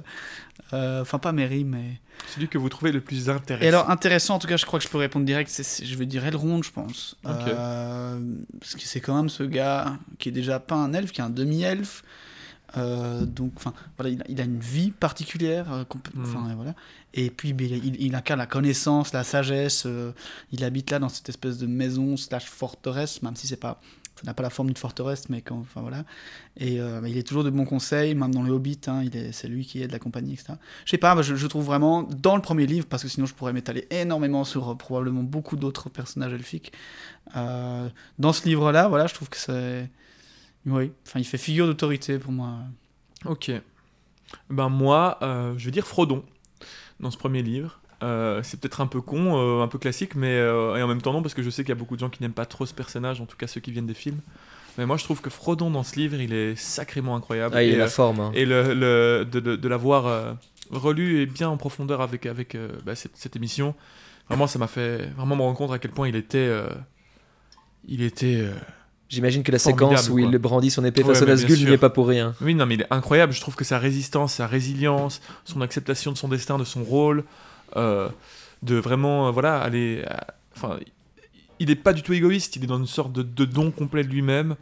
[0.73, 1.99] Euh, Enfin, pas Merry, mais.
[2.33, 3.63] Celui que vous trouvez le plus intéressant.
[3.63, 5.95] Et alors, intéressant, en tout cas, je crois que je peux répondre direct, c'est- je
[5.95, 7.15] vais dire Elrond, je pense.
[7.23, 11.23] Parce que c'est quand même ce gars qui est déjà pas un elfe, qui est
[11.23, 12.03] un demi-elfe,
[12.75, 15.71] Euh, donc, enfin, voilà, il a, il a une vie particulière.
[15.71, 16.21] euh, Mm.
[16.23, 16.73] enfin, voilà.
[17.13, 19.83] Et puis, ben, il, il incarne la connaissance, la sagesse.
[19.85, 20.11] euh,
[20.51, 23.79] il habite là dans cette espèce de maison slash forteresse, même si c'est pas,
[24.17, 26.03] ça n'a pas la forme d'une forteresse, mais quand, enfin voilà.
[26.57, 28.81] Et euh, ben, il est toujours de bons conseils, même dans le Hobbit.
[28.87, 30.53] hein, il est, c'est lui qui aide la compagnie, etc.
[30.85, 33.33] Je sais pas, je, je trouve vraiment dans le premier livre, parce que sinon je
[33.33, 36.73] pourrais m'étaler énormément sur probablement beaucoup d'autres personnages elfiques.
[37.35, 39.89] Dans ce livre-là, voilà, je trouve que c'est,
[40.67, 42.53] oui, enfin, il fait figure d'autorité pour moi.
[43.25, 43.51] Ok.
[44.49, 46.23] Ben moi, euh, je vais dire Frodon
[46.99, 47.79] dans ce premier livre.
[48.03, 51.01] Euh, c'est peut-être un peu con, euh, un peu classique, mais euh, et en même
[51.01, 52.45] temps non, parce que je sais qu'il y a beaucoup de gens qui n'aiment pas
[52.45, 54.19] trop ce personnage, en tout cas ceux qui viennent des films.
[54.77, 57.55] Mais moi, je trouve que Frodon dans ce livre, il est sacrément incroyable.
[57.57, 58.19] Ah, il et, la forme.
[58.19, 58.31] hein.
[58.35, 60.33] et le, le- de, de- de l'avoir euh,
[60.69, 63.73] relu et bien en profondeur avec, avec euh, bah, cette, cette émission,
[64.29, 66.37] vraiment, ça m'a fait vraiment me rendre compte à quel point il était.
[66.37, 66.69] euh,
[67.87, 68.45] il était.
[69.09, 70.29] J'imagine que la Formidable, séquence où quoi.
[70.31, 72.35] il brandit son épée Ouais, face au Nazgûl n'y est pas pour rien.
[72.41, 73.31] Oui, non, mais il est incroyable.
[73.31, 77.23] Je trouve que sa résistance, sa résilience, son acceptation de son destin, de son rôle,
[77.77, 78.09] euh,
[78.63, 80.03] de vraiment, euh, voilà, aller.
[80.09, 80.13] euh,
[80.55, 80.77] Enfin,
[81.59, 82.55] il n'est pas du tout égoïste.
[82.57, 84.55] Il est dans une sorte de, de don complet de lui-même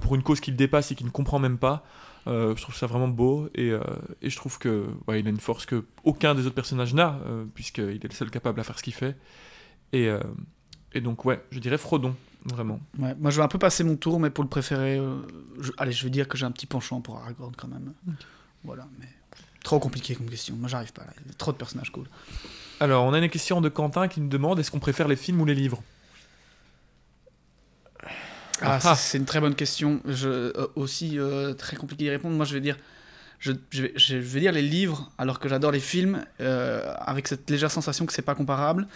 [0.00, 1.84] pour une cause qu'il dépasse et qu'il ne comprend même pas.
[2.26, 3.72] Je trouve ça vraiment beau et,
[4.22, 7.20] et je trouve que ouais, il a une force que aucun des autres personnages n'a
[7.54, 9.14] puisqu'il est le seul capable à faire ce qu'il fait.
[9.92, 10.08] Et,
[10.94, 12.14] et donc ouais, je dirais Frodon,
[12.44, 12.80] vraiment.
[12.98, 15.16] Ouais, moi, je vais un peu passer mon tour, mais pour le préférer, euh,
[15.60, 17.92] je- allez, je vais dire que j'ai un petit penchant pour Aragorn quand même.
[18.64, 19.08] Voilà, mais
[19.62, 20.54] trop compliqué comme question.
[20.56, 21.04] Moi, j'arrive pas.
[21.04, 21.12] Là.
[21.24, 22.06] Il y a trop de personnages cool.
[22.80, 25.40] Alors, on a une question de Quentin qui nous demande est-ce qu'on préfère les films
[25.40, 25.82] ou les livres?
[28.60, 28.80] Ah, Ah.
[28.80, 30.00] ça, c'est une très bonne question.
[30.06, 32.36] Je, euh, aussi euh, très compliqué d'y répondre.
[32.36, 32.76] Moi, je vais dire,
[33.40, 37.48] je, je vais, je vais dire les livres, alors que j'adore les films, avec cette
[37.50, 38.86] légère sensation que c'est pas comparable.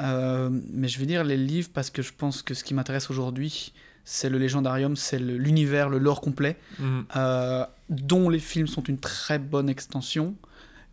[0.00, 3.10] Euh, mais je vais dire les livres parce que je pense que ce qui m'intéresse
[3.10, 3.72] aujourd'hui,
[4.04, 6.56] c'est le légendarium, c'est l'univers, le lore complet.
[6.78, 7.04] Mhm.
[7.16, 10.34] euh, dont les films sont une très bonne extension,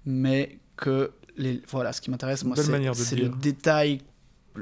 [0.06, 4.02] mais que les, voilà, ce qui m'intéresse, moi, c'est le détail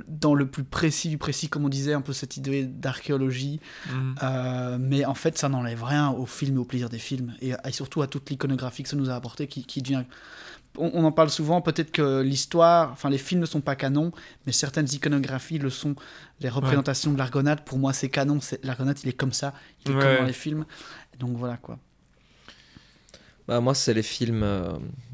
[0.08, 3.60] dans le plus précis du précis, comme on disait, un peu cette idée d'archéologie.
[3.92, 4.16] Mhm.
[4.24, 7.52] Euh, mais en fait, ça n'enlève rien au film et au plaisir des films, et,
[7.66, 10.04] et surtout à toute l'iconographie que ça nous a apporté, qui, qui devient...
[10.78, 14.12] On, on en parle souvent, peut-être que l'histoire, enfin les films ne sont pas canons,
[14.46, 15.96] mais certaines iconographies le sont.
[16.40, 18.40] Les représentations de l'Argonate, pour moi, c'est canon.
[18.42, 19.54] c'est- L'Argonate, il est comme ça,
[19.86, 20.02] il est Ouais.
[20.02, 20.66] comme dans les films.
[21.20, 21.78] Donc voilà quoi.
[23.48, 24.44] Bah, moi, c'est les films.
[24.44, 24.72] euh,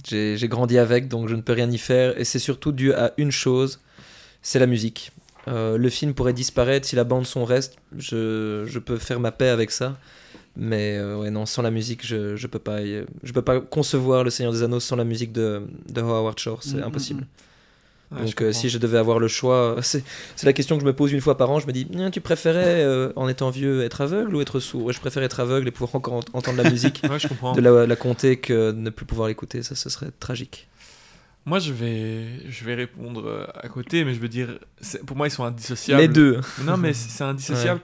[0.07, 2.17] j'ai j'ai grandi avec, donc je ne peux rien y faire.
[2.19, 3.79] Et c'est surtout dû à une chose
[4.43, 5.11] c'est la musique.
[5.49, 7.77] Euh, le film pourrait disparaître si la bande son reste.
[7.97, 9.97] Je, je peux faire ma paix avec ça.
[10.59, 12.83] Mais euh, ouais, non, sans la musique, je, je peux pas.
[12.83, 16.63] Je peux pas concevoir Le Seigneur des Anneaux sans la musique de, de Howard Shore.
[16.63, 17.21] C'est Mm, mm, impossible.
[18.11, 18.17] mm.
[18.17, 20.03] Ouais, Donc je euh, si je devais avoir le choix, c'est
[20.43, 21.59] la question que je me pose une fois par an.
[21.59, 24.85] Je me dis, Hm, tu préférais, euh, en étant vieux, être aveugle ou être sourd?
[24.85, 27.53] Ouais, Je préfère être aveugle et pouvoir encore ent- entendre la musique Ouais, je comprends.
[27.53, 29.61] de la, la compter que de ne plus pouvoir l'écouter.
[29.61, 30.67] Ça, ce serait tragique.
[31.45, 34.59] Moi, je vais, je vais répondre euh, à côté, mais je veux dire,
[35.05, 36.01] pour moi, ils sont indissociables.
[36.01, 36.41] Les deux.
[36.65, 37.79] Non, mais c'est indissociable.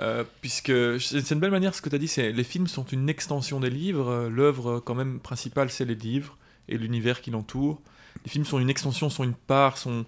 [0.00, 2.84] Euh, puisque c'est une belle manière, ce que tu as dit, c'est les films sont
[2.84, 4.08] une extension des livres.
[4.10, 6.36] euh, L'œuvre, quand même, principale, c'est les livres
[6.68, 7.80] et l'univers qui l'entoure.
[8.24, 10.04] Les films sont une extension, sont une part, sont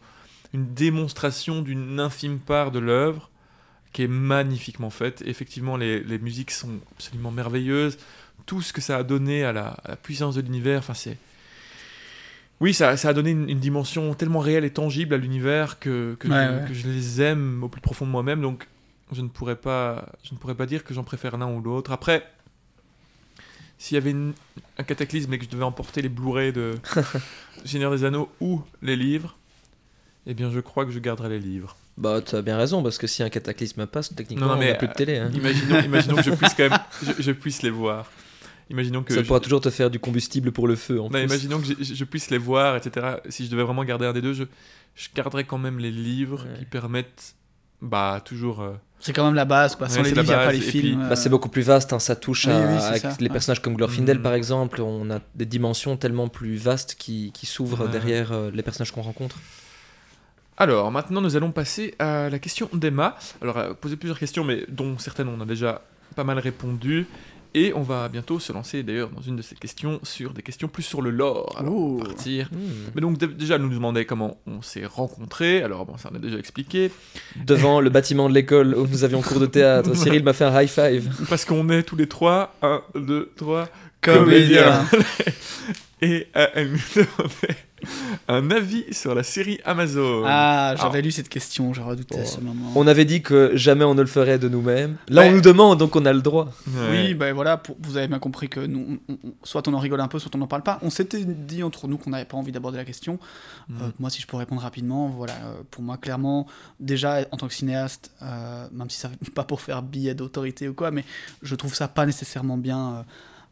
[0.53, 3.31] une démonstration d'une infime part de l'œuvre
[3.93, 5.23] qui est magnifiquement faite.
[5.27, 7.99] Effectivement, les, les musiques sont absolument merveilleuses.
[8.47, 11.19] Tout ce que ça a donné à la, à la puissance de l'univers, enfin, c'est.
[12.61, 16.15] Oui, ça, ça a donné une, une dimension tellement réelle et tangible à l'univers que,
[16.19, 16.69] que, Ouais, je, ouais.
[16.69, 18.43] que je les aime au plus profond de moi-même.
[18.43, 18.67] Donc,
[19.15, 21.93] je ne pourrais pas, je ne pourrais pas dire que j'en préfère l'un ou l'autre.
[21.93, 22.27] Après,
[23.79, 24.35] s'il y avait une-
[24.79, 26.75] un cataclysme et que je devais emporter les Blu-ray de
[27.65, 29.37] Seigneur des Anneaux ou les livres,
[30.27, 31.77] eh bien, je crois que je garderai les livres.
[31.97, 34.61] Bah, tu as bien raison, parce que si un cataclysme passe, techniquement, Non, non, on
[34.61, 35.19] mais, n'a plus de télé.
[35.19, 35.31] hein.
[35.35, 38.11] Imaginons, imaginons que je puisse quand même, je, je puisse les voir.
[38.71, 41.01] Imaginons que Ça je- pourra toujours te faire du combustible pour le feu.
[41.01, 41.25] En Non, plus.
[41.25, 43.17] imaginons que je, je puisse les voir, etc.
[43.29, 44.45] Si je devais vraiment garder un des deux, je,
[44.95, 46.59] je garderais quand même les livres Ouais.
[46.61, 47.35] qui permettent,
[47.83, 48.61] bah, toujours.
[48.61, 49.89] euh, C'est quand même la base, quoi.
[49.89, 50.97] Sans Ouais, les livres, il n'y a pas les films.
[50.97, 52.59] puis- euh, Bah, c'est beaucoup plus vaste, hein, ça touche Oui, à,
[52.93, 53.33] oui, ça, les ouais.
[53.33, 54.23] personnages comme Glorfindel Mhm.
[54.23, 57.91] par exemple, on a des dimensions tellement plus vastes qui, qui s'ouvrent Ouais.
[57.91, 59.37] derrière euh, les personnages qu'on rencontre.
[60.59, 63.17] Alors, maintenant, nous allons passer à la question d'Emma.
[63.41, 65.81] Alors, elle a posé plusieurs questions, mais dont certaines on a déjà
[66.15, 67.07] pas mal répondu.
[67.55, 70.69] Et on va bientôt se lancer, d'ailleurs, dans une de ces questions sur des questions
[70.69, 71.57] plus sur le lore.
[71.59, 72.07] Alors, on va Oh.
[72.07, 72.49] partir.
[72.53, 72.57] Hmm.
[72.95, 75.63] Mais donc, dé- déjà, elle nous demandait comment on s'est rencontrés.
[75.63, 76.93] Alors, bon, ça, on a déjà expliqué.
[77.45, 80.61] Devant le bâtiment de l'école où nous avions cours de théâtre, Cyril m'a fait un
[80.63, 81.09] high five.
[81.29, 83.69] Parce qu'on est tous les trois, un, deux, trois,
[84.01, 84.85] Comédien.
[86.03, 87.57] Et euh, elle nous demandait
[88.29, 90.23] Un avis sur la série Amazon.
[90.27, 92.73] Ah, j'avais lu cette question, je redoutais ce moment.
[92.75, 94.97] On avait dit que jamais on ne le ferait de nous-mêmes.
[95.09, 95.29] Là, Ouais.
[95.29, 96.51] on nous demande, donc on a le droit.
[96.69, 96.89] Ouais.
[96.91, 99.79] Oui, ben voilà, pour- vous avez bien compris que nous, on- on- soit on en
[99.79, 100.79] rigole un peu, soit on n'en parle pas.
[100.83, 103.19] On s'était dit entre nous qu'on n'avait pas envie d'aborder la question.
[103.69, 103.77] Mhm.
[103.83, 106.47] Euh, moi, si je peux répondre rapidement, voilà, euh, pour moi, clairement,
[106.81, 110.69] déjà en tant que cinéaste, euh, même si ça n'est pas pour faire billet d'autorité
[110.69, 111.05] ou quoi, mais
[111.43, 113.05] je trouve ça pas nécessairement bien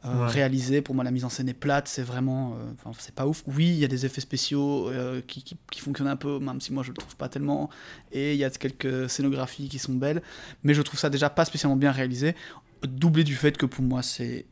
[0.04, 0.30] euh, Ouais.
[0.30, 0.80] réalisé.
[0.80, 3.42] Pour moi, la mise en scène est plate, c'est vraiment, euh, c'est pas ouf.
[3.46, 6.60] Oui, il y a des effets spéciaux euh, qui, qui, qui fonctionnent un peu, même
[6.60, 7.68] si moi je le trouve pas tellement,
[8.12, 10.22] et il y a quelques scénographies qui sont belles,
[10.62, 12.36] mais je trouve ça déjà pas spécialement bien réalisé,
[12.82, 14.46] doublé du fait que pour moi c'est,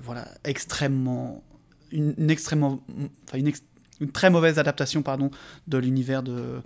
[0.00, 1.42] voilà, extrêmement,
[1.90, 2.80] une, une extrêmement,
[3.26, 3.64] enfin une, ex-
[4.00, 5.30] une très mauvaise adaptation, pardon,
[5.66, 6.62] de l'univers de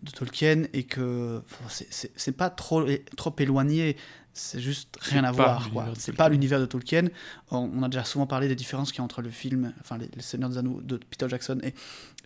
[0.00, 2.86] de Tolkien et que c'est pas trop,
[3.16, 3.96] trop éloigné,
[4.38, 5.68] c'est juste rien à voir.
[5.98, 7.08] C'est pas l'univers de Tolkien.
[7.50, 9.98] On, on a déjà souvent parlé des différences qu'il y a entre le film, enfin
[9.98, 11.74] les, les Seigneurs des Anneaux de Peter Jackson et,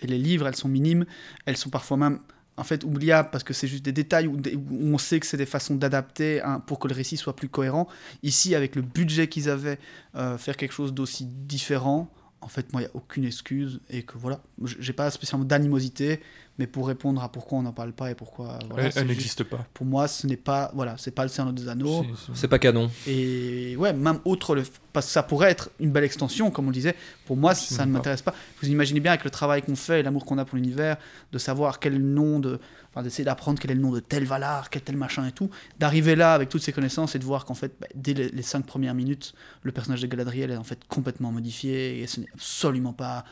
[0.02, 1.06] et les livres, elles sont minimes,
[1.46, 2.18] elles sont parfois même
[2.56, 4.38] en fait oubliables parce que c'est juste des détails où,
[4.70, 7.88] on sait que c'est des façons d'adapter hein, pour que le récit soit plus cohérent.
[8.22, 9.78] Ici, avec le budget qu'ils avaient,
[10.16, 14.02] euh, faire quelque chose d'aussi différent, en fait, moi, il n'y a aucune excuse et
[14.02, 16.20] que voilà, j'ai pas spécialement d'animosité,
[16.58, 19.64] mais pour répondre à pourquoi on n'en parle pas et pourquoi, voilà, Elle, n'existe pas.
[19.72, 22.04] pour moi, ce n'est pas, voilà, c'est pas le Seigneur des Anneaux.
[22.34, 22.90] C'est- pas canon.
[23.06, 24.62] Et ouais, même outre le.
[24.92, 26.94] Parce que ça pourrait être une belle extension, comme on le disait.
[27.24, 28.34] Pour moi, ça ne m'intéresse pas.
[28.60, 30.98] Vous imaginez bien avec le travail qu'on fait et l'amour qu'on a pour l'univers,
[31.32, 32.60] de savoir quel est le nom de.
[32.90, 35.48] Enfin, d'essayer d'apprendre quel est le nom de tel Valar, quel tel machin et tout.
[35.78, 38.42] D'arriver là avec toutes ces connaissances et de voir qu'en fait, bah, dès les, les
[38.42, 39.32] cinq premières minutes,
[39.62, 43.24] le personnage de Galadriel est en fait complètement modifié et ce n'est absolument pas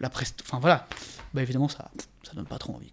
[0.00, 0.42] la prest.
[0.44, 0.86] Enfin voilà.
[1.34, 1.90] Bah évidemment, ça,
[2.22, 2.92] ça donne pas trop envie.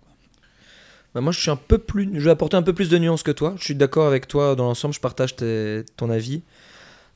[1.13, 2.09] Bah, moi, je suis un peu plus.
[2.13, 3.55] Je vais apporter un peu plus de nuances que toi.
[3.57, 4.93] Je suis d'accord avec toi dans l'ensemble.
[4.93, 6.41] Je partage ton avis.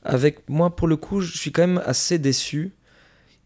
[0.04, 2.72] Avec moi, pour le coup, je suis quand même assez déçu,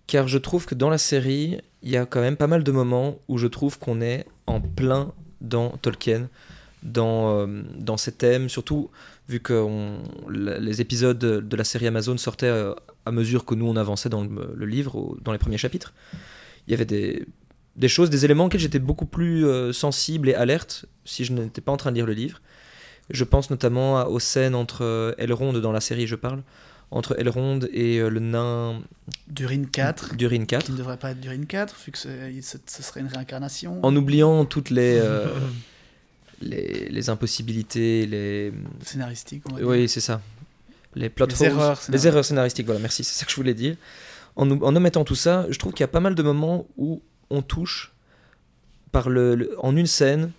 [0.06, 2.70] car je trouve que dans la série, il y a quand même pas mal de
[2.70, 6.28] moments où je trouve qu'on est en plein dans Tolkien,
[6.82, 8.90] dans, euh, dans ses thèmes, surtout
[9.28, 9.66] vu que
[10.28, 12.74] les épisodes de la série Amazon sortaient euh,
[13.06, 15.92] à mesure que nous on avançait dans le, livre, dans les premiers chapitres.
[16.66, 17.24] Il y avait des,
[17.76, 21.60] des choses, des éléments auxquels j'étais beaucoup plus euh, sensible et alerte si je n'étais
[21.60, 22.40] pas en train de lire le livre.
[23.10, 26.42] Je pense notamment à- aux scènes entre euh, Elrond, dans la série je parle,
[26.90, 28.80] entre Elrond et euh, le nain
[29.28, 32.08] Durin 4, d'Urin 4, qui ne devrait pas être Durin 4, vu que ce
[32.42, 33.80] ce serait une réincarnation.
[33.84, 35.26] en oubliant toutes les, euh,
[36.40, 38.52] les, les impossibilités, les...
[38.84, 39.68] Scénaristique, on va dire.
[39.68, 40.20] Oui, c'est ça.
[40.94, 42.06] Les plot Les erreurs les scénaristiques.
[42.06, 43.76] erreurs scénaristiques, voilà, merci, c'est ça que je voulais dire.
[44.36, 47.42] En, omettant tout ça, je trouve qu'il y a pas mal de moments où on
[47.42, 47.92] touche
[48.94, 50.32] en une scène,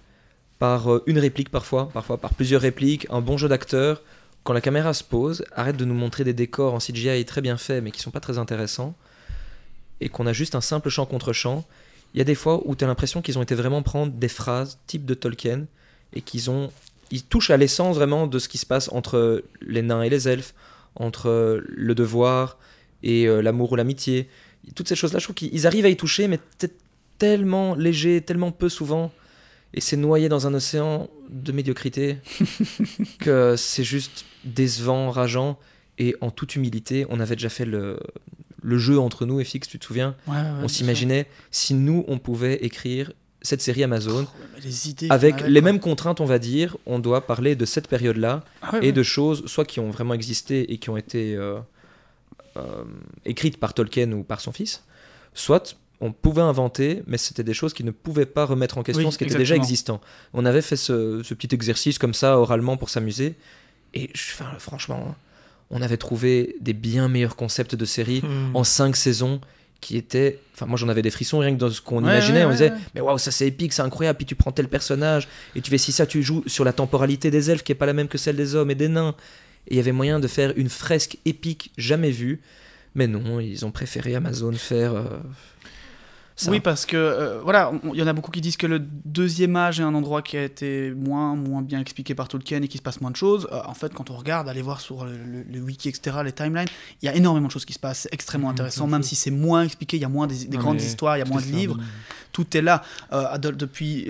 [0.59, 4.01] par euh, une réplique parfois, parfois par plusieurs répliques, un bon jeu d'acteur.
[4.43, 7.57] Quand la caméra se pose, arrête de nous montrer des décors en CGI très bien
[7.57, 8.95] faits, mais qui sont pas très intéressants,
[10.01, 11.65] et qu'on a juste un simple chant contre chant.
[12.13, 14.27] Il y a des fois où tu as l'impression qu'ils ont été vraiment prendre des
[14.27, 15.65] phrases type de Tolkien
[16.13, 16.71] et qu'ils ont
[17.11, 20.27] ils touchent à l'essence vraiment de ce qui se passe entre les nains et les
[20.27, 20.53] elfes,
[20.95, 22.57] entre le devoir
[23.03, 24.29] et euh, l'amour ou l'amitié.
[24.75, 26.39] Toutes ces choses-là, je trouve qu'ils arrivent à y toucher, mais
[27.17, 29.11] tellement léger, tellement peu souvent,
[29.73, 32.17] et c'est noyé dans un océan de médiocrité
[33.19, 35.59] que c'est juste décevant, rageant.
[35.99, 37.99] Et en toute humilité, on avait déjà fait le,
[38.61, 41.73] le jeu entre nous, et Fix, tu te souviens Ouais, ouais, bien On s'imaginait si
[41.73, 46.25] nous, on pouvait écrire cette série Amazon Oh, les idées avec les mêmes contraintes, on
[46.25, 46.77] va dire.
[46.85, 50.13] On doit parler de cette période-là Ah ouais, et de choses soit qui ont vraiment
[50.13, 51.59] existé et qui ont été euh,
[53.25, 54.83] écrites par Tolkien ou par son fils,
[55.33, 59.05] soit on pouvait inventer, mais c'était des choses qui ne pouvaient pas remettre en question
[59.05, 60.01] Oui, ce qui était déjà existant.
[60.33, 63.35] On avait fait ce, ce petit exercice comme ça oralement pour s'amuser,
[63.93, 65.15] et je- enfin, franchement,
[65.69, 68.55] on avait trouvé des bien meilleurs concepts de série Hmm.
[68.55, 69.39] en cinq saisons
[69.81, 70.39] qui étaient.
[70.55, 72.39] Enfin, moi j'en avais des frissons rien que dans ce qu'on Ouais, imaginait.
[72.41, 72.77] ouais, on disait, ouais.
[72.95, 74.17] mais waouh, ça c'est épique, c'est incroyable.
[74.17, 77.31] Puis tu prends tel personnage et tu fais si ça, tu joues sur la temporalité
[77.31, 79.13] des elfes qui est pas la même que celle des hommes et des nains.
[79.67, 82.41] Et il y avait moyen de faire une fresque épique jamais vue.
[82.95, 84.93] Mais non, ils ont préféré Amazon faire.
[84.93, 85.19] euh,
[86.35, 86.51] ça.
[86.51, 89.55] Oui, parce que euh, voilà, il y en a beaucoup qui disent que le deuxième
[89.55, 92.79] âge est un endroit qui a été moins, moins bien expliqué par Tolkien et qu'il
[92.79, 93.47] se passe moins de choses.
[93.51, 96.31] Euh, en fait, quand on regarde, allez voir sur le, le- le wiki, etc., les
[96.31, 96.67] timelines,
[97.01, 97.99] il y a énormément de choses qui se passent.
[98.01, 100.81] C'est extrêmement Mhm, intéressant, même si c'est moins expliqué, il y a moins des, grandes
[100.81, 101.77] histoires, il y a moins de livres.
[102.31, 102.81] tout est là
[103.11, 104.07] euh, de- depuis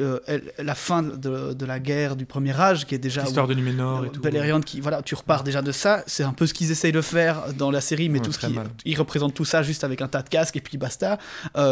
[0.59, 4.05] la fin de, de la guerre du premier âge, qui est déjà L'histoire de Numénor
[4.05, 4.21] et tout.
[4.21, 7.01] Beleriand qui voilà tu repars déjà de ça c'est un peu ce qu'ils essayent de
[7.01, 8.67] faire dans la série mais Ouais, tout ce qui mal.
[8.85, 11.17] ils représentent tout ça juste avec un tas de casques et puis basta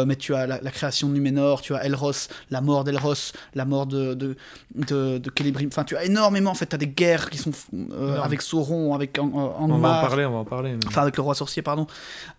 [0.06, 2.12] mais tu as la, la création de Numénor tu as Elros
[2.50, 3.14] la mort d'Elros
[3.54, 4.36] la mort de de,
[4.74, 5.20] de,
[5.66, 7.52] enfin tu as énormément en fait tu as des guerres qui sont
[7.92, 10.72] euh, avec Sauron avec Ang- euh, On va en parler, on va en parler.
[10.72, 11.86] mais- Enfin, avec le roi sorcier, pardon.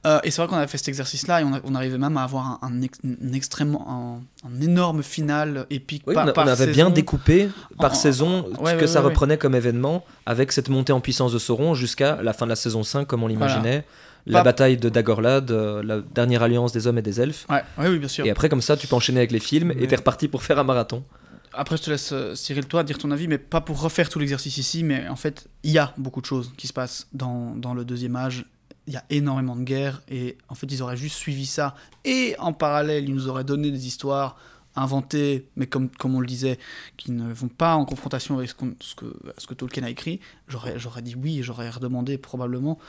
[0.06, 2.18] Euh, et c'est vrai qu'on avait fait cet exercice-là et on, a- on arrivait même
[2.18, 3.86] à avoir un, un ex- un extrêmement,
[4.43, 6.72] un, un énorme final épique Oui, par, on, a- par on avait saison.
[6.74, 7.49] bien découpé
[7.80, 9.10] par En- saison ouais, ce que ouais, ça ouais, ouais.
[9.12, 12.56] reprenait comme événement, avec cette montée en puissance de Sauron jusqu'à la fin de la
[12.56, 13.86] saison 5, comme on l'imaginait.
[14.26, 17.45] La Pas- bataille de Dagorlad, euh, la dernière alliance des hommes et des elfes.
[17.49, 18.26] Ouais, ouais, oui, bien sûr.
[18.26, 20.57] Et après, comme ça, tu peux enchaîner avec les films et t'es reparti pour faire
[20.59, 21.03] un marathon.
[21.51, 24.19] Après, je te laisse, euh, Cyril, toi, dire ton avis, mais pas pour refaire tout
[24.19, 27.53] l'exercice ici, mais en fait, il y a beaucoup de choses qui se passent dans,
[27.55, 28.45] dans le deuxième âge.
[28.88, 31.76] Il y a énormément de guerres, et en fait, ils auraient juste suivi ça.
[32.05, 34.36] Et en parallèle, ils nous auraient donné des histoires
[34.76, 36.57] inventées, mais comme, comme on le disait,
[36.97, 38.65] qui ne vont pas en confrontation avec ce, que,
[39.38, 40.19] ce que Tolkien a écrit.
[40.47, 42.80] J'aurais dit oui, j'aurais redemandé probablement,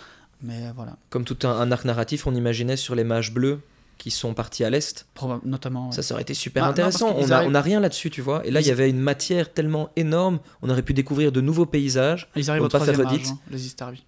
[0.45, 3.61] mais voilà, Comme tout un, un arc narratif, on imaginait sur les mages bleus
[3.99, 5.07] qui sont partis à l'est.
[5.45, 5.91] Notamment.
[5.93, 7.15] Ça, ça aurait été super Ah, non, intéressant.
[7.17, 8.45] on, a, arrivent- on a rien là-dessus, tu vois.
[8.47, 10.41] Et là, il y avait une matière tellement énorme.
[10.63, 12.29] On aurait pu découvrir de nouveaux paysages.
[12.37, 13.29] Ils arrivent au pas faire âge, redite.
[13.29, 14.05] hein, les Istarvi.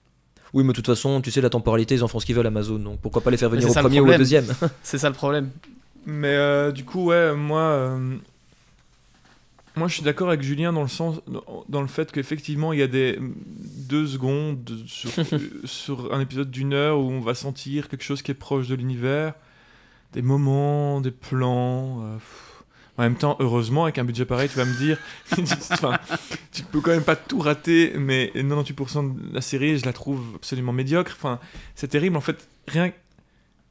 [0.52, 2.46] Oui, mais de toute façon, tu sais, la temporalité, ils en font ce qu'ils veulent
[2.46, 2.78] Amazon.
[2.78, 4.46] Donc pourquoi pas les faire venir au le premier ou au deuxième?
[4.82, 5.50] C'est ça le problème.
[6.04, 8.16] Mais euh, du coup, ouais, moi, euh,
[9.76, 11.20] moi, je suis d'accord avec Julien dans le sens,
[11.68, 16.50] dans- le fait qu'effectivement, il y a des deux secondes sur, euh, sur un épisode
[16.50, 19.34] d'une heure où on va sentir quelque chose qui est proche de l'univers,
[20.12, 22.02] des moments, des plans.
[22.04, 22.16] euh,
[22.98, 24.96] en même temps, heureusement, avec un budget pareil, tu vas me dire,
[25.70, 25.98] enfin,
[26.50, 30.22] tu peux quand même pas tout rater, mais 98% de la série, je la trouve
[30.36, 31.12] absolument médiocre.
[31.14, 31.38] Enfin,
[31.74, 32.16] c'est terrible.
[32.16, 32.92] En fait, rien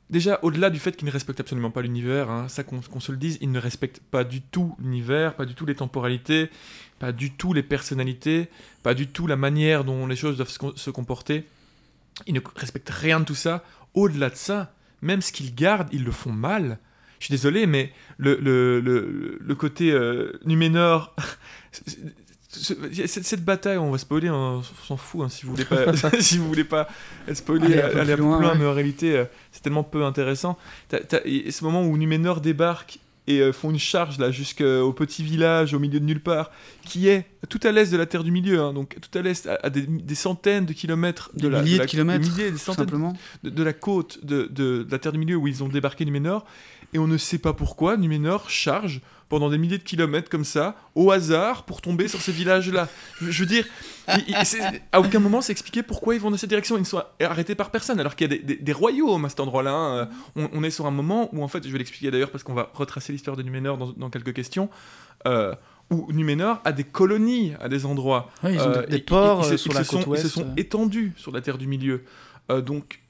[0.10, 3.18] Déjà, au-delà du fait qu'il ne respecte absolument pas l'univers, hein, ça qu'on se le
[3.18, 6.52] dise, il ne respecte pas du tout l'univers, pas du tout les temporalités,
[7.00, 8.50] pas du tout les personnalités,
[8.84, 11.46] pas du tout la manière dont les choses doivent se, comporter.
[12.28, 13.64] Il ne respecte rien de tout ça.
[13.96, 16.78] Au-delà de ça, même ce qu'ils gardent, ils le font mal.
[17.20, 21.16] Je suis désolé, mais le, le, le, le côté euh, Numénor...
[22.60, 25.86] ce- cette, bataille, on va spoiler, hein, on s'en fout hein, si vous voulez pas,
[26.20, 26.88] si vous voulez pas
[27.34, 28.58] spoiler, Aller un peu aller plus loin, ouais.
[28.58, 30.58] mais en réalité, euh, c'est tellement peu intéressant.
[30.90, 35.24] T'as- et ce moment où Numénor débarque et euh, font une charge là jusqu'au petit
[35.24, 36.52] village au milieu de nulle part,
[36.86, 39.48] qui est tout à l'est de la Terre du Milieu, hein, donc tout à l'est,
[39.48, 42.30] à, à des, des centaines de kilomètres de Des la, milliers la- de kilomètres, des
[42.30, 45.38] milliers, des Tout centaines de, de la côte de, de- de la Terre du Milieu
[45.38, 46.46] où ils ont débarqué Numénor,
[46.96, 50.76] et on ne sait pas pourquoi Numénor charge pendant des milliers de kilomètres comme ça,
[50.94, 52.88] au hasard, pour tomber sur ces villages-là.
[53.20, 53.66] Je, je veux dire,
[54.08, 56.78] il- il- c'est- à aucun moment c'est expliqué pourquoi ils vont dans cette direction.
[56.78, 59.30] Ils ne sont arrêtés par personne, alors qu'il y a des, des- des royaumes à
[59.30, 59.74] cet endroit-là.
[59.74, 59.98] hein.
[59.98, 62.44] Euh, On, on est sur un moment où, en fait, je vais l'expliquer d'ailleurs parce
[62.44, 64.70] qu'on va retracer l'histoire de Numénor dans, dans quelques questions,
[65.28, 65.54] euh,
[65.92, 68.30] où Numénor a des colonies à des endroits.
[68.44, 70.04] Ils ont Euh, des, des ils- ports ils, euh, se- sur ils la se côte
[70.04, 70.24] sont, ouest.
[70.24, 70.54] Ils se sont euh.
[70.58, 72.04] étendus sur la terre du milieu.
[72.52, 73.02] Euh, donc,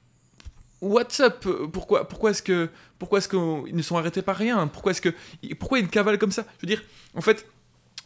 [0.80, 1.44] what's up?
[1.46, 4.66] Euh, Pourquoi, pourquoi est-ce que, pourquoi est-ce qu'ils ne sont arrêtés par rien?
[4.68, 5.10] Pourquoi est-ce que,
[5.58, 6.44] pourquoi ils cavalent comme ça?
[6.58, 6.82] Je veux dire,
[7.14, 7.46] en fait,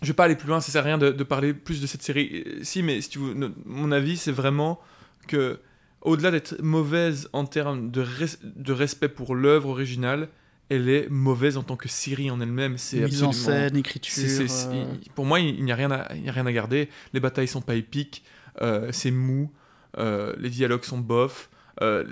[0.02, 0.60] je vais pas aller plus loin.
[0.60, 2.44] Ça sert à rien de, de parler plus de cette série.
[2.46, 4.80] Euh, Si, mais si tu veux, mon avis, c'est vraiment
[5.28, 5.60] que,
[6.02, 10.28] au-delà d'être mauvaise en termes de, res- de respect pour l'œuvre originale,
[10.70, 12.78] elle est mauvaise en tant que série en elle-même.
[12.78, 14.12] C'est Mise en scène, écriture.
[14.72, 16.88] euh, pour moi, il n'y a, rien à- il n'y a rien à garder.
[17.12, 18.22] Les batailles sont pas épiques,
[18.62, 19.50] euh, c'est mou,
[19.98, 21.50] euh, les dialogues sont bof.
[21.82, 22.04] Euh,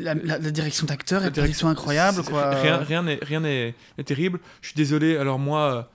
[0.00, 2.50] la, la- la direction d'acteur est direction incroyable, quoi.
[2.50, 3.74] Rien rien n'est rien n'est
[4.04, 4.40] terrible.
[4.62, 5.16] Je suis désolé.
[5.16, 5.88] Alors moi,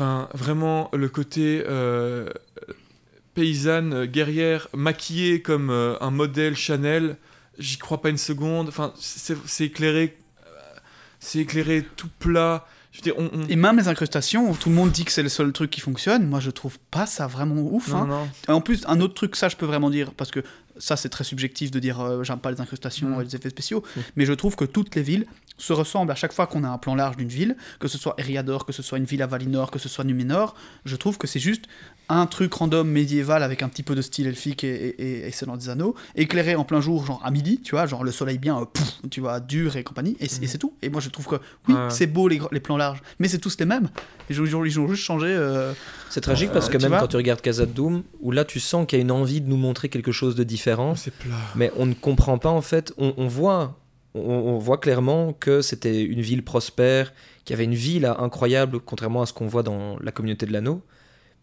[0.00, 2.28] euh, vraiment le côté euh,
[3.34, 7.16] paysanne guerrière maquillée comme un modèle Chanel,
[7.58, 8.68] j'y crois pas une seconde.
[8.68, 10.16] Enfin c'est éclairé,
[11.20, 12.66] c'est éclairé tout plat.
[13.02, 15.52] Dire, on, on- Et même les incrustations, tout le monde dit que c'est le seul
[15.52, 17.88] truc qui fonctionne, moi je trouve pas ça vraiment ouf.
[17.88, 18.06] non, hein.
[18.48, 18.54] non.
[18.54, 20.44] En plus, un autre truc, ça je peux vraiment dire, parce que
[20.78, 23.20] ça c'est très subjectif de dire euh, j'aime pas les incrustations Mm.
[23.20, 24.00] et les effets spéciaux, Mm.
[24.16, 25.26] mais je trouve que toutes les villes
[25.56, 28.14] se ressemblent à chaque fois qu'on a un plan large d'une ville, que ce soit
[28.18, 31.26] Eriador, que ce soit une ville à Valinor, que ce soit Numénor, je trouve que
[31.28, 31.64] c'est juste
[32.08, 35.56] un truc random médiéval avec un petit peu de style elfique et, et, et, Seigneur
[35.56, 38.60] des Anneaux, éclairé en plein jour, genre à midi, tu vois, genre le soleil bien,
[38.60, 40.48] euh, pouf, tu vois, dur et compagnie, et, c'est- Mhm.
[40.48, 40.74] c'est tout.
[40.82, 41.36] Et moi je trouve que
[41.68, 41.88] oui, Ouais.
[41.88, 43.88] c'est beau les, les plans larges, mais c'est tous les mêmes.
[44.28, 45.28] Ils ont, ils ont- ils ont juste changé.
[45.28, 45.72] euh,
[46.10, 48.44] C'est tragique Euh, parce que même vois quand tu regardes Casa de Doom, où là
[48.44, 51.12] tu sens qu'il y a une envie de nous montrer quelque chose de différent, C'est
[51.14, 51.34] plat.
[51.54, 52.92] mais on ne comprend pas en fait.
[52.98, 53.78] On, on voit,
[54.14, 57.12] on, voit clairement que c'était une ville prospère,
[57.44, 60.46] qu'il y avait une vie là incroyable, contrairement à ce qu'on voit dans la communauté
[60.46, 60.82] de l'anneau.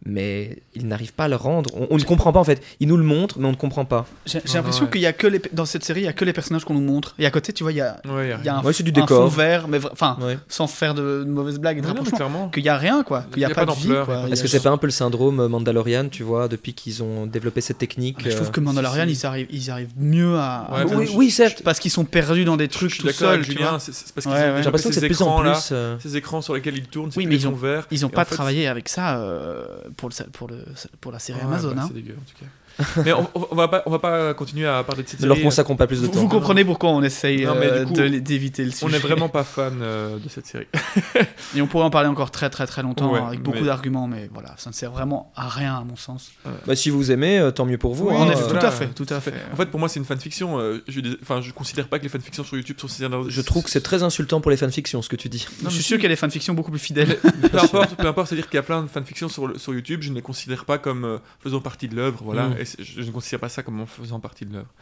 [0.05, 1.69] Mais il n'arrive pas à le rendre.
[1.75, 2.61] On, on ne comprend pas en fait.
[2.79, 4.05] Il nous le montre, mais on ne comprend pas.
[4.25, 4.91] J'ai l'impression ouais.
[4.91, 6.73] qu'il y a que les, dans cette série, il y a que les personnages qu'on
[6.73, 7.13] nous montre.
[7.19, 8.63] Et à côté, tu vois, il y a, Ouais, y a il y a un,
[8.63, 9.29] Ouais, c'est du un décor.
[9.29, 10.37] fond vert, mais enfin, Ouais.
[10.47, 12.51] sans faire de, de mauvaises blagues de.
[12.51, 13.25] Qu'il y a rien, quoi.
[13.31, 14.87] Qu'il y a, pas, de vie, pas Il y Est-ce que c'est pas un peu
[14.87, 18.51] le syndrome Mandalorian, tu vois, depuis qu'ils ont développé cette technique Ah, Je trouve euh,
[18.51, 19.21] que Mandalorian, si, si.
[19.21, 20.67] ils arrivent, ils arrivent mieux à.
[21.15, 21.61] Oui, certes.
[21.63, 24.89] Parce qu'ils sont perdus dans des trucs tout seuls, Julien, c'est parce qu'ils ont l'impression
[24.89, 25.69] que ces c'est de plus en écrans là, plus.
[25.71, 27.57] euh, ces écrans sur lesquels ils tournent, Oui, mais ils ont-.
[27.91, 29.65] Ils ont Et pas travaillé avec ça euh,
[29.97, 30.65] pour, le, pour, le,
[30.99, 31.75] pour la série Ouais, Amazon.
[31.75, 31.85] bah, hein.
[31.87, 32.45] C'est dégueu en tout cas.
[33.05, 35.35] mais on, on va pas, on va pas continuer à parler de cette Ne leur
[35.37, 35.45] série.
[35.45, 36.19] consacrons pas plus de Vous, temps.
[36.19, 38.85] vous comprenez pourquoi on essaye Non, mais du euh, d'éviter le sujet.
[38.85, 40.67] On n'est vraiment pas fan euh, de cette série.
[41.55, 44.07] Et on pourrait en parler encore très très très longtemps Ouais, avec beaucoup mais- d'arguments,
[44.07, 46.31] mais voilà, ça ne sert vraiment à rien à mon sens.
[46.65, 48.07] Bah, si vous aimez, euh, tant mieux pour vous.
[48.09, 49.33] Oui, hein, en euh, effet, euh, tout à fait, tout à fait.
[49.53, 50.59] En fait, pour moi, c'est une fanfiction.
[50.59, 53.63] euh, je, enfin, je considère pas que les fanfictions sur YouTube sont scénario- Je trouve
[53.63, 55.47] que c'est très insultant pour les fanfictions ce que tu dis.
[55.63, 57.17] Non, je suis sûr qu'il y a des fanfictions beaucoup plus fidèles.
[57.51, 60.09] peu importe, peu importe, c'est-à-dire qu'il y a plein de fanfictions sur, sur YouTube, je
[60.09, 62.55] ne les considère pas comme euh, faisant partie de l'œuvre, voilà, Mm.
[62.61, 64.73] Et je, ne considère pas ça comme en faisant partie de l'œuvre.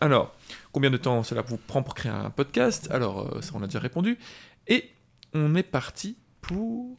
[0.00, 0.34] Alors,
[0.72, 2.88] combien de temps cela vous prend pour créer un podcast?
[2.90, 4.18] Alors, euh, ça on a déjà répondu.
[4.68, 4.90] Et
[5.34, 6.96] on est parti pour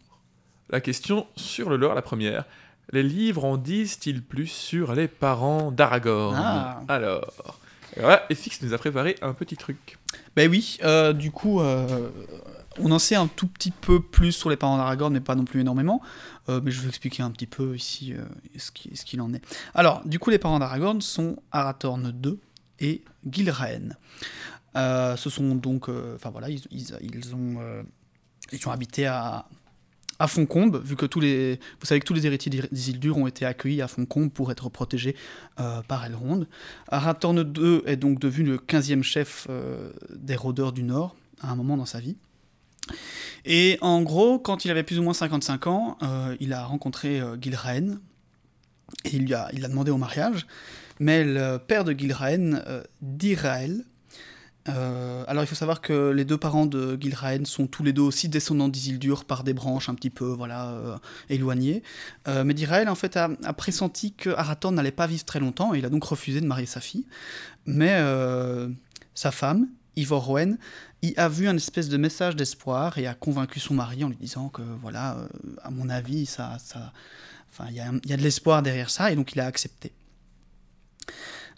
[0.70, 2.46] la question sur le lore, la première.
[2.92, 6.36] Les livres en disent-ils plus sur les parents d'Aragorn?
[6.38, 6.82] Ah.
[6.88, 7.60] Alors,
[7.96, 9.98] et voilà, FX nous a préparé un petit truc.
[10.36, 12.10] Ben oui, euh, du coup, euh,
[12.80, 15.46] on en sait un tout petit peu plus sur les parents d'Aragorn, mais pas non
[15.46, 16.02] plus énormément.
[16.50, 18.24] Euh, mais je vais expliquer un petit peu ici euh,
[18.58, 19.42] ce qui- ce qu'il en est.
[19.76, 22.38] Alors, du coup, les parents d'Aragorn sont Arathorn II
[22.80, 23.96] et Gilraen.
[24.78, 27.60] Euh, ce sont donc, enfin voilà, ils, ont,
[28.72, 29.46] habités à
[30.28, 33.46] Foncombe, vu que tous les, vous savez que tous les héritiers d'Ir- d'Isildur ont été
[33.46, 35.16] accueillis à Foncombe pour être protégés
[35.88, 36.46] par Elrond.
[36.88, 39.48] Arathorn II est donc devenu le 15e chef
[40.16, 42.16] des rôdeurs du Nord à un moment dans sa vie.
[43.46, 47.20] Et en gros, quand il avait plus ou moins 55 ans, euh, il a rencontré
[47.20, 48.00] euh, Gilraen
[49.06, 50.46] et il lui a, il l'a demandé au mariage.
[51.00, 53.86] Mais le père de Gilraen, euh, Dirael,
[54.70, 58.04] euh, alors il faut savoir que les deux parents de Gilraen sont tous les deux
[58.04, 60.98] aussi descendants d'Isildur par des branches un petit peu voilà euh,
[61.30, 61.82] éloignées.
[62.28, 65.80] Mais Dirael en fait a, a pressenti que Arathorn n'allait pas vivre très longtemps et
[65.80, 67.08] il a donc refusé de marier sa fille.
[67.66, 68.00] Mais
[69.16, 70.60] sa femme, Ivor Rowen,
[71.10, 74.18] y a vu un espèce de message d'espoir et a convaincu son mari en lui
[74.18, 75.28] disant que voilà, euh,
[75.64, 76.92] à mon avis, ça, ça,
[77.70, 79.92] il y a, il de l'espoir derrière ça et donc il a accepté.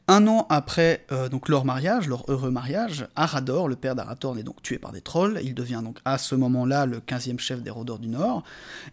[0.07, 4.43] Un an après euh, donc leur mariage, leur heureux mariage, Arador, le père d'Arathorn, est
[4.43, 5.39] donc tué par des trolls.
[5.43, 8.43] Il devient donc à ce moment-là le 15e chef des Rôdeurs du Nord.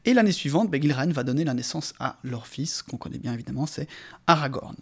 [0.05, 3.67] Et l'année suivante, Gilraen va donner la naissance à leur fils, qu'on connaît bien évidemment,
[3.67, 3.89] c'est
[4.29, 4.77] Aragorn.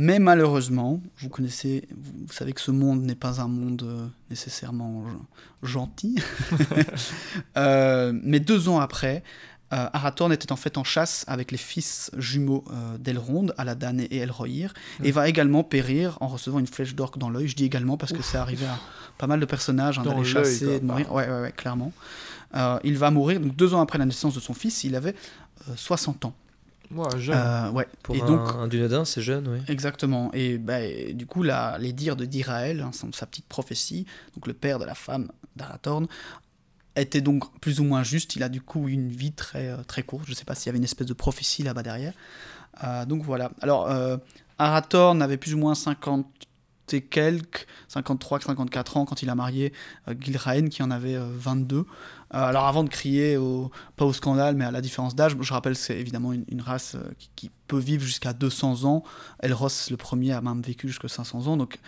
[0.00, 5.04] Mais malheureusement, vous connaissez, vous savez que ce monde n'est pas un monde euh, nécessairement
[5.08, 6.14] gen- gentil.
[7.56, 9.24] Euh, mais deux ans après,
[9.72, 14.18] euh, Arathorn était en fait en chasse avec les fils jumeaux euh, d'Elrond, Aladan et
[14.18, 14.72] Elrohir,
[15.02, 17.48] et va également périr en recevant une flèche d'orque dans l'œil.
[17.48, 18.78] Je dis également parce que c'est arrivé à
[19.18, 20.74] pas mal de personnages hein, d'aller chasser quoi.
[20.74, 21.12] et de mourir.
[21.12, 21.92] Ouais, ouais, ouais, clairement.
[22.54, 24.84] Euh, il va mourir donc deux ans après la naissance de son fils.
[24.84, 25.14] Il avait
[25.68, 26.34] euh, 60 ans.
[26.90, 27.36] Moi, jeune.
[27.36, 27.86] Euh, ouais.
[28.02, 28.40] Pour et un, donc,
[28.92, 29.58] un c'est jeune, oui.
[29.68, 30.30] Exactement.
[30.32, 34.46] Et, bah, et du coup, la- les dires de Dirael, hein, sa petite prophétie, donc
[34.46, 36.06] le père de la femme d'Arathorn,
[36.96, 38.36] était donc plus ou moins juste.
[38.36, 40.24] Il a du coup une vie très, euh, très courte.
[40.26, 42.12] Je ne sais pas s'il y avait une espèce de prophétie là-bas derrière.
[42.84, 43.50] Euh, donc voilà.
[43.60, 44.16] Alors, euh,
[44.58, 46.26] Arathorn avait plus ou moins 50
[46.92, 49.74] et quelques, 53, 54 ans quand il a marié
[50.20, 51.84] Gilraen qui en avait euh, 22.
[52.34, 53.38] Euh, alors avant de crier
[53.96, 56.94] pas au scandale mais à la différence d'âge, je rappelle que c'est évidemment une, race
[56.94, 59.02] euh, qui, peut vivre jusqu'à 200 ans.
[59.42, 61.78] Elros le premier a même vécu jusqu'à 500 ans donc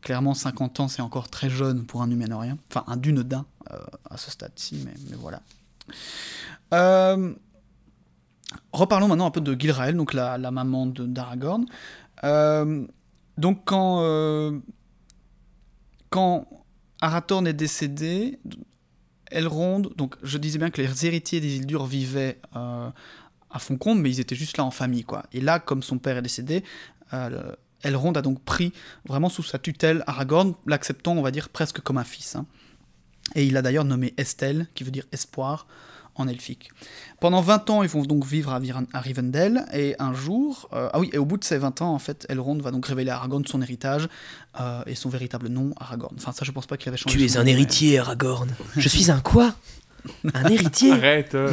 [0.00, 3.78] clairement 50 ans c'est encore très jeune pour un Numénorien, enfin un Dunedain euh,
[4.08, 5.42] à ce stade-ci mais, voilà.
[6.72, 7.34] Euh,
[8.72, 11.66] reparlons maintenant un peu de Gilrael, donc la, maman d'Aragorn.
[13.38, 14.60] Donc quand,
[16.10, 16.46] quand
[17.00, 18.38] Arathorn est décédé,
[19.30, 22.88] Elrond, donc je disais bien que les héritiers des Isildur vivaient euh,
[23.50, 25.24] à Foncombe, mais ils étaient juste là en famille, quoi.
[25.32, 26.64] Et là, comme son père est décédé,
[27.12, 28.72] euh, Elrond a donc pris
[29.08, 32.36] vraiment sous sa tutelle Aragorn, l'acceptant, on va dire, presque comme un fils.
[32.36, 32.46] hein.
[33.34, 35.66] Et il a d'ailleurs nommé Estelle, qui veut dire espoir,
[36.20, 36.70] en elfique.
[37.20, 40.88] Pendant 20 ans, ils vont donc vivre à, Viren- à Rivendell, et un jour, euh,
[40.92, 43.10] ah oui, et au bout de ces 20 ans, en fait, Elrond va donc révéler
[43.10, 44.08] à Aragorn son héritage,
[44.60, 46.14] euh, et son véritable nom, Aragorn.
[46.16, 48.48] Enfin, ça, je pense pas qu'il avait changé Tu es un nom, mais- héritier, Aragorn.
[48.76, 49.54] Je suis un quoi?
[50.34, 50.92] Un héritier?
[50.92, 51.34] Arrête.
[51.34, 51.50] euh.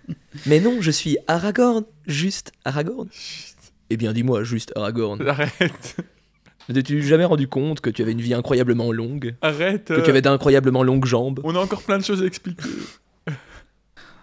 [0.46, 1.84] Mais non, je suis Aragorn.
[2.06, 3.08] Juste Aragorn.
[3.90, 5.20] Eh bien, dis-moi, juste Aragorn.
[5.28, 5.96] Arrête.
[6.68, 9.34] Ne t'es-tu jamais rendu compte que tu avais une vie incroyablement longue?
[9.42, 9.86] Arrête.
[9.86, 11.40] Que tu avais d'incroyablement longues jambes?
[11.42, 12.62] On a encore plein de choses à expliquer.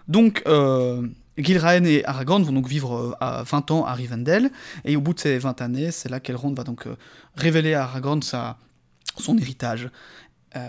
[0.08, 1.06] Donc, euh,
[1.36, 4.50] Gilraen et Aragorn vont donc vivre euh, à 20 ans à Rivendell,
[4.84, 6.96] et au bout de ces 20 années, c'est là qu'Elrond va donc euh,
[7.36, 8.56] révéler à Aragorn sa,
[9.18, 9.88] son héritage.
[10.56, 10.60] Euh,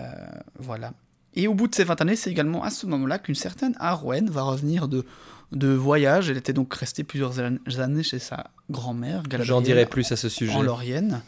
[0.58, 0.92] voilà.
[1.34, 4.28] Et au bout de ces 20 années, c'est également à ce moment-là qu'une certaine Arwen
[4.28, 5.06] va revenir de,
[5.52, 6.28] de voyage.
[6.28, 10.28] Elle était donc restée plusieurs années chez sa grand-mère, J'en Galadriel, dirai plus à ce
[10.28, 10.52] sujet.
[10.52, 11.22] en.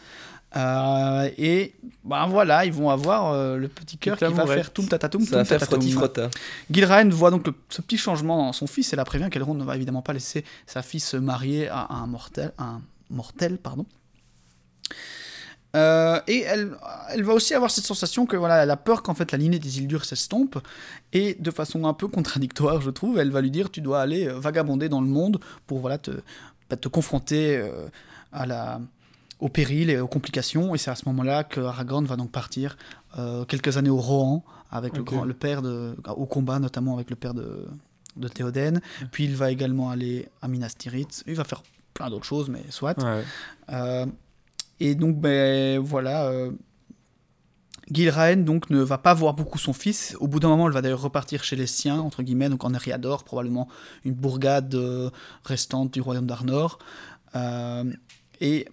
[0.55, 1.73] Euh, et
[2.05, 5.37] ben voilà, ils vont avoir euh, le petit cœur qui va faire tout tatatoum, Ça
[5.37, 5.81] va toum faire tatatoum.
[5.81, 6.31] frotti-frotta.
[6.71, 9.65] Gilraen voit donc le- ce petit changement dans son fils et la prévient qu'Elrond ne
[9.65, 12.53] va évidemment pas laisser sa fille se marier à un mortel.
[12.59, 13.87] Un mortel pardon.
[15.75, 16.73] Euh, et elle,
[17.15, 19.59] elle va aussi avoir cette sensation que voilà, elle a peur qu'en fait la lignée
[19.59, 20.59] des Isildur s'estompe
[21.15, 24.27] et de façon un peu contradictoire, je trouve, elle va lui dire tu dois aller
[24.29, 26.11] vagabonder dans le monde pour voilà te,
[26.69, 27.87] bah, te confronter euh,
[28.33, 28.81] à la
[29.43, 32.77] au péril et aux complications et c'est à ce moment-là que Aragorn va donc partir
[33.19, 37.11] euh, quelques années au Rohan avec le, grand, le père de au combat notamment avec
[37.11, 37.67] le père de
[38.17, 41.63] de Théoden puis il va également aller à Minas Tirith il va faire
[41.95, 43.25] plein d'autres choses mais soit Ouais.
[43.71, 44.07] euh,
[44.83, 46.25] et donc, ben, voilà.
[46.25, 46.51] Euh,
[47.89, 50.17] Gilraen donc ne va pas voir beaucoup son fils.
[50.19, 52.75] Au bout d'un moment, elle va d'ailleurs repartir chez les siens, entre guillemets, donc en
[52.75, 53.69] Eriador, probablement
[54.05, 55.11] une bourgade euh,
[55.45, 56.81] restante du royaume d'Arnor.
[57.37, 57.85] Euh,
[58.41, 58.67] et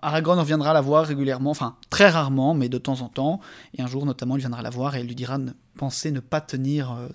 [0.00, 3.40] Aragorn reviendra la voir régulièrement, enfin très rarement, mais de temps en temps.
[3.76, 6.20] Et un jour, notamment, il viendra la voir et elle lui dira ne, penser ne
[6.20, 7.08] pas tenir euh,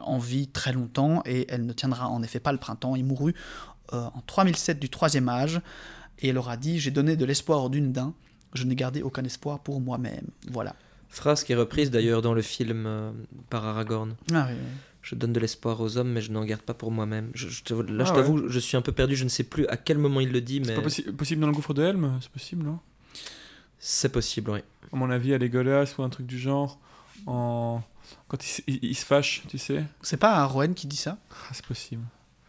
[0.00, 1.22] en vie très longtemps.
[1.24, 2.96] Et elle ne tiendra en effet pas le printemps.
[2.96, 3.34] Il mourut
[3.92, 5.60] euh, en 3007 du troisième âge.
[6.18, 8.14] Et elle aura dit J'ai donné de l'espoir aux dunes d'un,
[8.54, 10.26] je n'ai gardé aucun espoir pour moi-même.
[10.50, 10.74] Voilà.
[11.08, 13.10] Phrase qui est reprise d'ailleurs dans le film euh,
[13.48, 14.14] par Aragorn.
[14.32, 14.89] Ah, oui, oui.
[15.02, 17.30] Je donne de l'espoir aux hommes, mais je n'en garde pas pour moi-même.
[17.34, 19.16] Je, je te- là, je Ah t'avoue, je suis un peu perdu.
[19.16, 21.40] Je ne sais plus à quel moment il le dit, C'est mais pas possi- possible
[21.40, 22.18] dans le gouffre de Helm?
[22.20, 22.78] C'est possible, non?
[23.78, 24.60] C'est possible, oui.
[24.92, 26.78] À mon avis, à Legolas ou un truc du genre.
[27.26, 27.80] En...
[28.28, 31.16] Quand il, s- il- il se fâche, tu sais C'est pas Arwen qui dit ça?
[31.30, 32.02] Ah, C'est possible.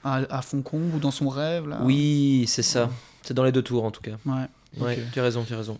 [0.03, 1.79] à, à Foncombe ou dans son rêve là?
[1.83, 2.89] Oui, c'est ça.
[3.21, 4.17] C'est dans les deux tours, en tout cas.
[4.25, 4.45] Ouais.
[4.77, 5.11] Ouais, Ok.
[5.13, 5.77] tu as raison, tu as raison.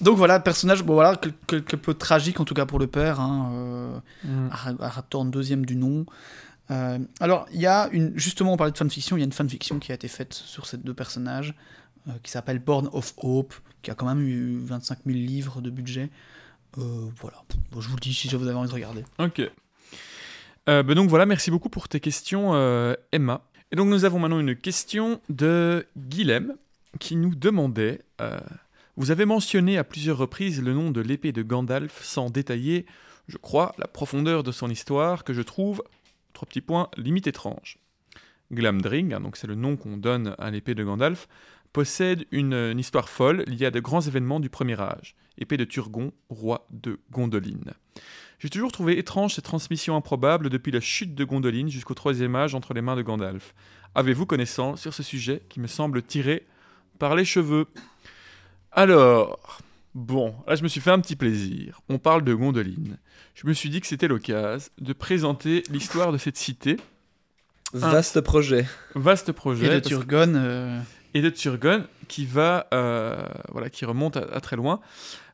[0.00, 3.20] Donc voilà, personnage, bon voilà, quel- quelque peu tragique en tout cas pour le père.
[3.20, 5.30] Hein, euh, Mm.
[5.30, 6.06] Deuxième du nom.
[6.70, 8.12] Euh, alors, il y a une.
[8.18, 10.66] Justement, on parlait de fanfiction, il y a une fanfiction qui a été faite sur
[10.66, 11.54] ces deux personnages,
[12.08, 15.70] euh, qui s'appelle Born of Hope, qui a quand même eu 25 000 livres de
[15.70, 16.10] budget.
[16.76, 17.42] Voilà.
[17.72, 19.04] Bon, je vous le dis si vous avez envie de regarder.
[19.18, 19.40] Ok.
[20.66, 22.52] Ben donc voilà, merci beaucoup pour tes questions,
[23.10, 23.40] Emma.
[23.72, 26.54] Et donc nous avons maintenant une question de Guilhem
[27.00, 28.02] qui nous demandait
[28.98, 32.84] Vous avez mentionné à plusieurs reprises le nom de l'épée de Gandalf sans détailler,
[33.28, 35.84] je crois, la profondeur de son histoire que je trouve,
[36.32, 37.78] trois petits points, limite étrange.
[38.50, 41.28] Glamdring, hein, donc c'est le nom qu'on donne à l'épée de Gandalf,
[41.72, 45.14] possède une, une histoire folle liée à de grands événements du premier âge.
[45.38, 47.72] Épée de Turgon, roi de Gondolin.
[48.40, 52.56] J'ai toujours trouvé étrange cette transmission improbable depuis la chute de Gondolin jusqu'au troisième âge
[52.56, 53.54] entre les mains de Gandalf.
[53.94, 56.48] Avez-vous connaissance sur ce sujet qui me semble tiré
[56.98, 57.68] par les cheveux?
[58.72, 59.60] Alors,
[59.94, 61.80] bon, là je me suis fait un petit plaisir.
[61.88, 62.96] On parle de Gondolin.
[63.34, 66.76] Je me suis dit que c'était l'occasion de présenter l'histoire de cette cité.
[67.72, 68.66] Vaste projet.
[68.94, 69.66] Vaste projet.
[69.66, 70.34] Et de Turgon.
[70.34, 70.80] euh,
[71.14, 74.80] et de Turgon qui va euh, voilà qui remonte à, à très loin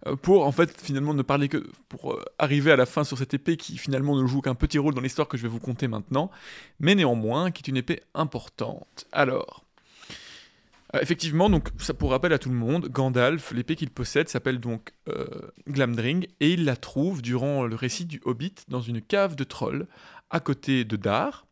[0.06, 3.18] euh, pour en fait finalement ne parler que pour euh, arriver à la fin sur
[3.18, 5.58] cette épée qui finalement ne joue qu'un petit rôle dans l'histoire que je vais vous
[5.60, 6.30] conter maintenant
[6.78, 9.63] mais néanmoins qui est une épée importante alors
[11.00, 14.92] effectivement donc ça pour rappel à tout le monde Gandalf l'épée qu'il possède s'appelle donc
[15.08, 15.26] euh,
[15.68, 19.86] Glamdring et il la trouve durant le récit du Hobbit dans une cave de trolls
[20.30, 21.46] à côté de Dar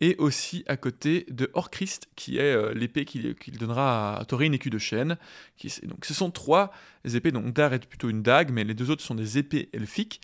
[0.00, 4.70] et aussi à côté de Orchrist, qui est euh, l'épée qu'il donnera à Thorin écu
[4.70, 5.16] de chêne.
[5.56, 6.70] Qui, donc, ce sont trois
[7.04, 10.20] épées, donc Dar est plutôt une dague, mais les deux autres sont des épées elfiques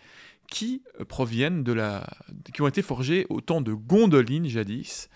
[0.47, 2.07] qui euh, proviennent de la,
[2.53, 5.09] qui ont été forgées au temps de Gondolin jadis,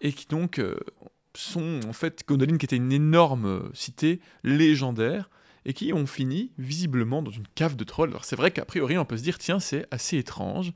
[0.00, 0.76] et qui donc euh,
[1.34, 5.30] sont en fait Gondolin qui était une énorme euh, cité légendaire
[5.64, 8.10] et qui ont fini visiblement dans une cave de trolls.
[8.10, 10.72] Alors c'est vrai qu'a priori on peut se dire tiens c'est assez étrange,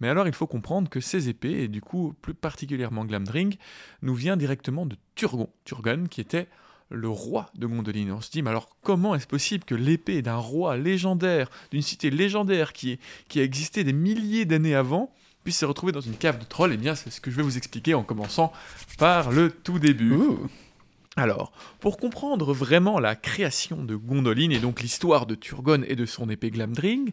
[0.00, 3.56] mais alors il faut comprendre que ces épées, et du coup plus particulièrement Glamdring,
[4.02, 6.48] nous vient directement de Turgon, Turgon qui était
[6.92, 8.10] le roi de Gondolin.
[8.10, 12.10] On se dit, mais alors comment est-ce possible que l'épée d'un roi légendaire, d'une cité
[12.10, 12.98] légendaire qui
[13.36, 15.12] a existé des milliers d'années avant,
[15.44, 17.42] puisse se retrouver dans une cave de trolls Eh bien, c'est ce que je vais
[17.42, 18.52] vous expliquer en commençant
[18.98, 20.14] par le tout début.
[21.16, 26.06] Alors, pour comprendre vraiment la création de Gondolin et donc l'histoire de Turgon et de
[26.06, 27.12] son épée Glamdring,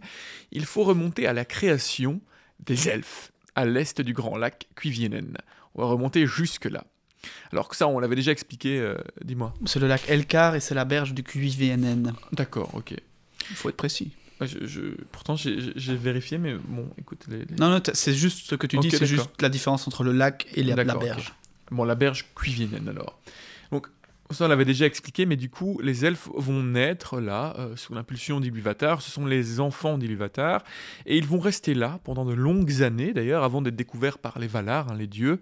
[0.51, 2.21] il faut remonter à la création
[2.65, 5.35] des elfes à l'est du grand lac Cuivienen.
[5.73, 6.85] On va remonter jusque-là.
[7.51, 9.53] Alors que ça, on l'avait déjà expliqué, euh, dis-moi.
[9.65, 12.13] C'est le lac Elkar et c'est la berge du QIVNN.
[12.31, 12.93] D'accord, ok.
[13.49, 14.11] Il faut être précis.
[14.39, 14.81] Ouais, je- je-
[15.11, 18.77] Pourtant, j'ai vérifié, mais bon, écoute, les, les- Non, non, c'est juste ce que tu
[18.77, 21.33] dis, c'est juste la différence entre le lac et la, berge.
[21.71, 23.19] Bon, la berge Cuivienen alors.
[23.71, 23.87] Donc,
[24.31, 27.93] ça on l'avait déjà expliqué, mais du coup, les elfes vont naître là, euh, sous
[27.93, 29.01] l'impulsion d'Iluvatar.
[29.01, 30.63] Ce sont les enfants d'Iluvatar,
[31.05, 34.47] et ils vont rester là pendant de longues années, d'ailleurs, avant d'être découverts par les
[34.47, 35.39] Valar, hein, les dieux.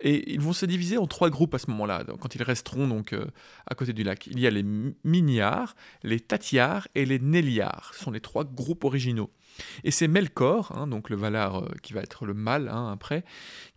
[0.00, 3.12] Et ils vont se diviser en trois groupes à ce moment-là, quand ils resteront donc
[3.12, 3.26] euh,
[3.66, 4.26] à côté du lac.
[4.26, 4.64] Il y a les
[5.04, 7.92] Mignards, les Tatiars et les Néliars.
[7.94, 9.30] Ce sont les trois groupes originaux.
[9.84, 13.24] Et c'est Melkor, hein, donc le Valar euh, qui va être le mal hein, après,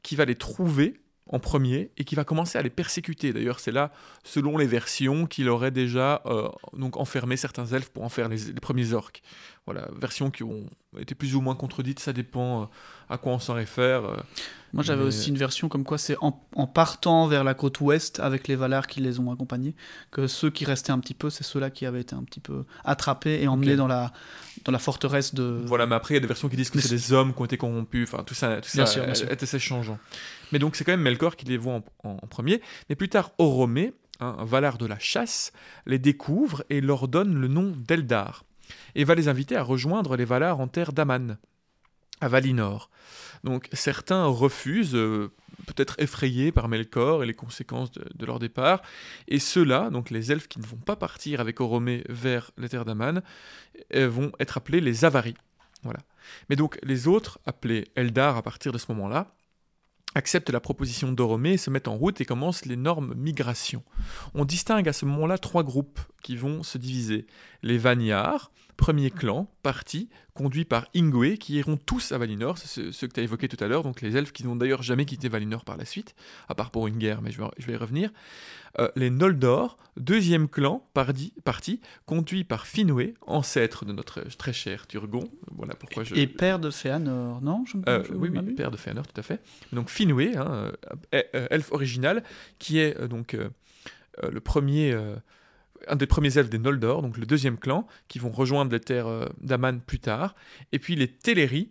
[0.04, 1.00] qui va les trouver
[1.30, 3.32] en premier et qui va commencer à les persécuter.
[3.34, 3.92] D'ailleurs, c'est là,
[4.24, 8.54] selon les versions, qu'il aurait déjà euh, donc enfermé certains elfes pour en faire les,
[8.62, 9.22] premiers orques.
[9.72, 10.66] Voilà, versions qui ont
[10.98, 12.66] été plus ou moins contredites, ça dépend euh,
[13.08, 14.04] à quoi on s'en réfère.
[14.04, 14.18] Euh.
[14.74, 16.32] Moi, j'avais aussi une version comme quoi c'est en,
[16.66, 19.76] partant vers la côte ouest avec les Valar qui les ont accompagnés
[20.10, 22.66] que ceux qui restaient un petit peu, c'est ceux-là qui avaient été un petit peu
[22.84, 24.12] attrapés et emmenés dans, la,
[24.66, 25.62] dans la forteresse de.
[25.68, 27.42] Voilà, mais après, il y a des versions qui disent que c'est des hommes qui
[27.44, 30.00] ont été corrompus, enfin, tout ça, tout ça est assez changeant.
[30.52, 32.60] Mais donc c'est quand même Melkor qui les voit en, premier.
[32.90, 35.54] Mais plus tard, Oromé, hein, un Valar de la chasse,
[35.86, 38.46] les découvre et leur donne le nom d'Eldar.
[38.96, 41.38] Et va les inviter à rejoindre les Valar en terre d'Aman,
[42.22, 42.90] à Valinor.
[43.44, 45.32] Donc certains refusent, euh,
[45.66, 48.82] peut-être effrayés par Melkor et les conséquences de, leur départ.
[49.28, 52.86] Et ceux-là, donc les elfes qui ne vont pas partir avec Oromé vers les terres
[52.86, 53.22] d'Aman,
[53.96, 55.36] euh, vont être appelés les Avaris.
[55.84, 56.00] Voilà.
[56.50, 59.34] Mais donc les autres, appelés Eldar à partir de ce moment-là,
[60.16, 63.84] acceptent la proposition d'Oromé, se mettent en route et commencent l'énorme migration.
[64.34, 67.28] On distingue à ce moment-là trois groupes qui vont se diviser.
[67.62, 73.14] Les Vanyar, premier clan, parti, conduit par Ingwe, qui iront tous à Valinor, ceux que
[73.14, 75.66] tu as évoqués tout à l'heure, donc les elfes qui n'ont d'ailleurs jamais quitté Valinor
[75.66, 76.16] par la suite,
[76.48, 78.10] à part pour une guerre, mais je vais, y revenir.
[78.80, 84.88] Euh, les Noldor, deuxième clan, parti, parti, conduit par Finwë, ancêtre de notre très cher
[84.88, 85.30] Turgon.
[85.52, 86.16] Voilà pourquoi je...
[86.16, 89.42] Et père de Fëanor, non euh, Oui, oui, père de Fëanor, tout à fait.
[89.74, 90.72] Donc Finwë, hein,
[91.14, 92.24] euh, elfe original,
[92.60, 93.36] qui est donc
[94.24, 94.98] le premier
[95.88, 99.08] un des premiers elfes des Noldor, donc le deuxième clan, qui vont rejoindre les terres
[99.08, 100.36] euh, d'Aman plus tard,
[100.72, 101.70] et puis les Teleri,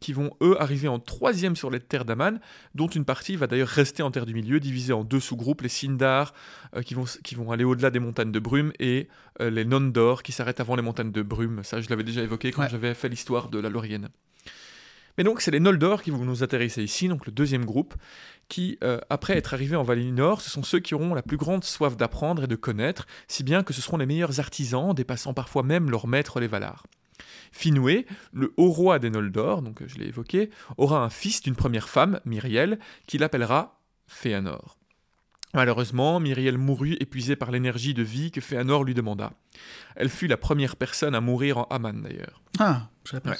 [0.00, 2.40] qui vont eux arriver en troisième sur les terres d'Aman,
[2.74, 5.68] dont une partie va d'ailleurs rester en terre du milieu, divisée en deux sous-groupes, les
[5.68, 6.34] Sindar,
[6.74, 9.08] euh, qui, vont, qui vont aller au-delà des montagnes de brume, et
[9.40, 11.62] euh, les Nondor, qui s'arrêtent avant les montagnes de brume.
[11.62, 14.08] Ça, je l'avais déjà évoqué quand j'avais fait l'histoire de la Lorienne.
[15.16, 17.94] Mais donc, c'est les Noldor qui vont nous intéresser ici, donc le deuxième groupe,
[18.48, 21.64] qui, euh, après être arrivés en Valinor, ce sont ceux qui auront la plus grande
[21.64, 25.62] soif d'apprendre et de connaître, si bien que ce seront les meilleurs artisans, dépassant parfois
[25.62, 26.84] même leurs maîtres les Valar.
[27.52, 31.56] Finwë, le haut roi des Noldor, donc euh, je l'ai évoqué, aura un fils d'une
[31.56, 34.76] première femme, Myriel, qui l'appellera Féanor.
[35.54, 39.32] Malheureusement, Myriel mourut épuisée par l'énergie de vie que Féanor lui demanda.
[39.94, 42.42] Elle fut la première personne à mourir en Aman d'ailleurs.
[42.58, 43.36] Ah, je ouais.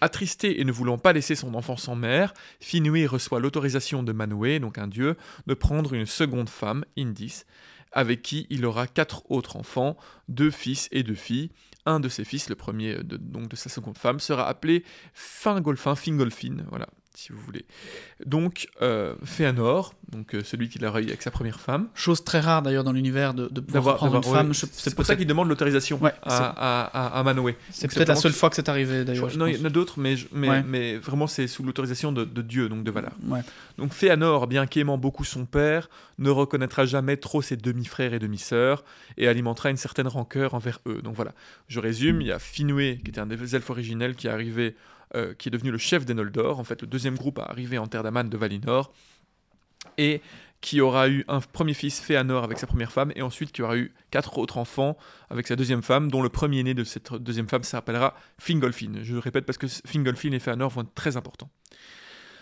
[0.00, 4.58] Attristé et ne voulant pas laisser son enfant sans mère, Finwë reçoit l'autorisation de Manwë,
[4.58, 5.16] donc un dieu,
[5.46, 7.44] de prendre une seconde femme, Indis,
[7.92, 9.96] avec qui il aura quatre autres enfants,
[10.28, 11.50] deux fils et deux filles.
[11.86, 14.84] Un de ses fils, le premier de, donc de sa seconde femme, sera appelé
[15.14, 17.64] Fingolfin, Fingolfin, voilà, si vous voulez.
[18.24, 21.88] Donc, euh, Féanor, donc euh, celui qui l'a eu avec sa première femme.
[21.94, 24.54] Chose très rare d'ailleurs dans l'univers de, de pouvoir prendre une femme.
[24.54, 27.54] C'est pour ça qu'il demande l'autorisation à, à, Manwë.
[27.70, 29.36] C'est peut-être la seule fois que c'est arrivé d'ailleurs.
[29.36, 32.68] Non, il y en a d'autres, mais, mais, mais, vraiment c'est sous l'autorisation de, Dieu,
[32.68, 33.12] donc de Valar.
[33.78, 38.84] Donc Féanor, bien qu'aimant beaucoup son père, ne reconnaîtra jamais trop ses demi-frères et demi-sœurs
[39.16, 41.00] et alimentera une certaine rancœur envers eux.
[41.02, 41.32] Donc voilà,
[41.68, 44.76] je résume, il y a Finwë, qui était un des elfes originels, qui est arrivé
[45.14, 47.78] euh, qui est devenu le chef des Noldor, en fait le deuxième groupe à arriver
[47.78, 48.92] en terre d'Aman de Valinor,
[49.98, 50.20] et
[50.60, 53.76] qui aura eu un premier fils Féanor avec sa première femme, et ensuite qui aura
[53.76, 54.96] eu quatre autres enfants
[55.28, 59.02] avec sa deuxième femme, dont le premier né de cette deuxième femme s'appellera Fingolfin.
[59.02, 61.50] Je le répète parce que Fingolfin et Féanor vont être très importants.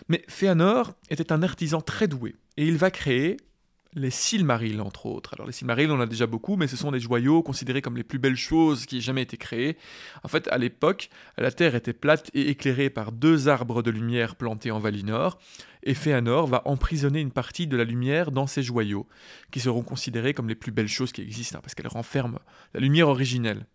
[0.07, 3.37] Mais Féanor était un artisan très doué, et il va créer
[3.93, 5.33] les Silmarils, entre autres.
[5.33, 7.97] Alors les Silmarils, on en a déjà beaucoup, mais ce sont des joyaux considérés comme
[7.97, 9.77] les plus belles choses qui aient jamais été créées.
[10.23, 14.35] En fait, à l'époque, la Terre était plate et éclairée par deux arbres de lumière
[14.35, 15.37] plantés en Valinor,
[15.83, 19.07] et Féanor va emprisonner une partie de la lumière dans ces joyaux,
[19.51, 22.39] qui seront considérés comme les plus belles choses qui existent, hein, parce qu'elles renferment
[22.73, 23.65] la lumière originelle.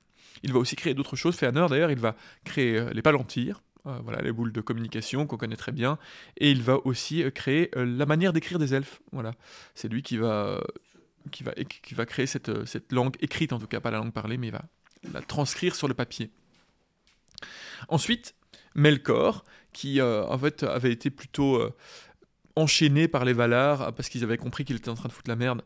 [0.43, 1.37] Il va aussi créer d'autres choses.
[1.37, 2.15] Féanor, d'ailleurs, il va
[2.45, 5.99] créer euh, les Palantirs, euh, voilà, les boules de communication qu'on connaît très bien.
[6.39, 9.01] Et il va aussi euh, créer euh, la manière d'écrire des elfes.
[9.13, 9.33] Voilà.
[9.75, 10.61] C'est lui qui va,
[11.31, 14.13] qui va, qui va créer cette, cette langue écrite, en tout cas, pas la langue
[14.13, 14.65] parlée, mais il va
[15.13, 16.31] la transcrire sur le papier.
[17.89, 18.35] Ensuite,
[18.75, 21.63] Melkor, qui en fait avait été plutôt
[22.57, 25.37] enchaîné par les Valar parce qu'ils avaient compris qu'il était en train de foutre la
[25.37, 25.63] merde,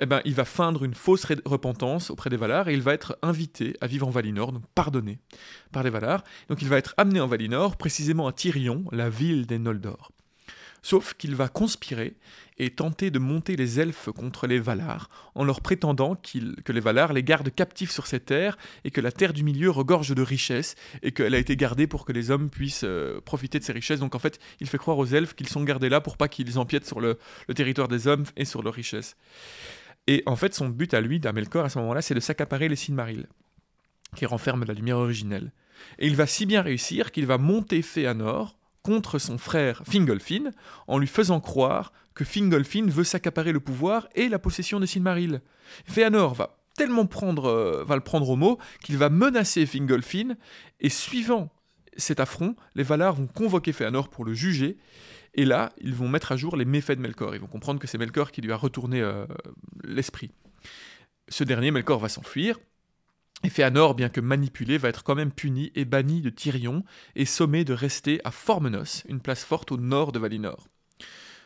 [0.00, 3.18] eh ben, il va feindre une fausse repentance auprès des Valar et il va être
[3.22, 5.18] invité à vivre en Valinor, donc pardonné
[5.72, 6.22] par les Valar.
[6.48, 10.12] Donc il va être amené en Valinor, précisément à Tyrion, la ville des Noldor.
[10.82, 12.14] Sauf qu'il va conspirer
[12.56, 17.12] et tenter de monter les elfes contre les Valar, en leur prétendant que les Valar
[17.12, 20.76] les gardent captifs sur ces terres et que la terre du milieu regorge de richesses
[21.02, 24.00] et qu'elle a été gardée pour que les hommes puissent euh, profiter de ces richesses.
[24.00, 26.58] Donc en fait, il fait croire aux elfes qu'ils sont gardés là pour pas qu'ils
[26.58, 27.18] empiètent sur le
[27.54, 29.16] territoire des hommes et sur leurs richesses.
[30.08, 32.76] Et en fait, son but à lui, d'Amelkor, à ce moment-là, c'est de s'accaparer les
[32.76, 33.26] Silmarils,
[34.16, 35.52] qui renferment la lumière originelle.
[35.98, 40.50] Et il va si bien réussir qu'il va monter Féanor contre son frère Fingolfin,
[40.86, 45.42] en lui faisant croire que Fingolfin veut s'accaparer le pouvoir et la possession des Silmarils.
[45.84, 50.36] Féanor va tellement prendre, euh, va le prendre au mot qu'il va menacer Fingolfin,
[50.80, 51.50] et suivant
[51.98, 54.78] cet affront, les Valar vont convoquer Féanor pour le juger,
[55.38, 57.32] et là, ils vont mettre à jour les méfaits de Melkor.
[57.36, 59.24] Ils vont comprendre que c'est Melkor qui lui a retourné euh,
[59.84, 60.32] l'esprit.
[61.28, 62.58] Ce dernier, Melkor, va s'enfuir.
[63.44, 66.82] Et Féanor, bien que manipulé, va être quand même puni et banni de Tyrion
[67.14, 70.66] et sommé de rester à Formenos, une place forte au nord de Valinor.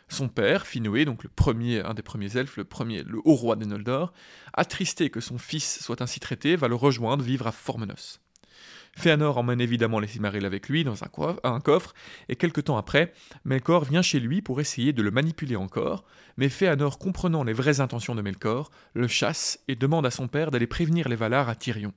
[0.09, 3.57] Son père, Finwë, donc le premier, un des premiers elfes, le premier, le haut roi
[3.57, 4.15] des Noldor,
[4.55, 8.22] attristé que son fils soit ainsi traité, va le rejoindre vivre à Formenos.
[8.97, 11.95] Féanor emmène évidemment les Silmarils avec lui dans un, coffre,
[12.29, 13.13] et quelque temps après,
[13.45, 16.05] Melkor vient chez lui pour essayer de le manipuler encore,
[16.37, 20.51] mais Féanor, comprenant les vraies intentions de Melkor, le chasse et demande à son père
[20.51, 21.95] d'aller prévenir les Valar à Tyrion.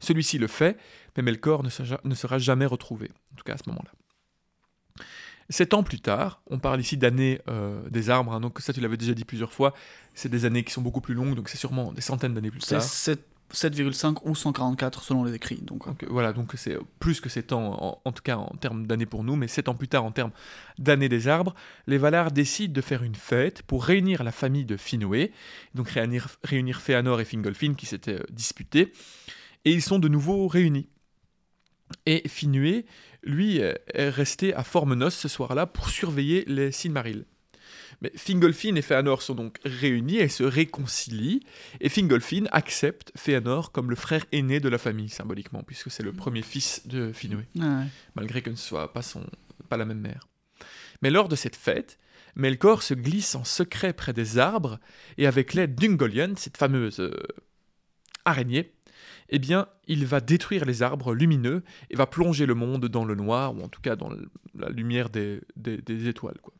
[0.00, 0.78] Celui-ci le fait,
[1.16, 3.90] mais Melkor ne sera, jamais retrouvé, en tout cas à ce moment-là.
[5.50, 8.80] Sept ans plus tard, on parle ici d'années euh, des arbres, hein, donc ça tu
[8.80, 9.74] l'avais déjà dit plusieurs fois,
[10.14, 12.60] c'est des années qui sont beaucoup plus longues, donc c'est sûrement des centaines d'années plus
[12.60, 12.82] C'est tard.
[13.52, 15.60] 7 7,5 ou 144 selon les écrits.
[15.62, 19.06] Donc, voilà, donc c'est plus que 7 ans, en, en tout cas en termes d'années
[19.06, 20.32] pour nous, mais 7 ans plus tard en termes
[20.78, 21.54] d'années des arbres,
[21.86, 25.30] les Valar décident de faire une fête pour réunir la famille de Finwë,
[25.74, 28.92] donc réunir, réunir Féanor et Fingolfin qui s'étaient euh, disputés,
[29.64, 30.88] et ils sont de nouveau réunis.
[32.06, 32.84] Et Finwë,
[33.22, 37.26] lui, euh, est resté à Formenos ce soir-là pour surveiller les Silmarils.
[38.02, 41.40] Mais Fingolfin et Féanor sont donc réunis et se réconcilient,
[41.80, 46.12] et Fingolfin accepte Féanor comme le frère aîné de la famille, symboliquement, puisque c'est le
[46.12, 47.86] premier fils de Finwë, ouais.
[48.16, 49.24] malgré que ne soit pas, son,
[49.68, 50.26] pas la même mère.
[51.00, 51.98] Mais lors de cette fête,
[52.34, 54.80] Melkor se glisse en secret près des arbres,
[55.16, 57.12] et avec l'aide d'Ungoliant, cette fameuse euh,
[58.24, 58.72] araignée,
[59.28, 63.14] eh bien, il va détruire les arbres lumineux et va plonger le monde dans le
[63.14, 64.10] noir, ou en tout cas dans
[64.54, 66.38] la lumière des, des- des étoiles.
[66.42, 66.52] Quoi.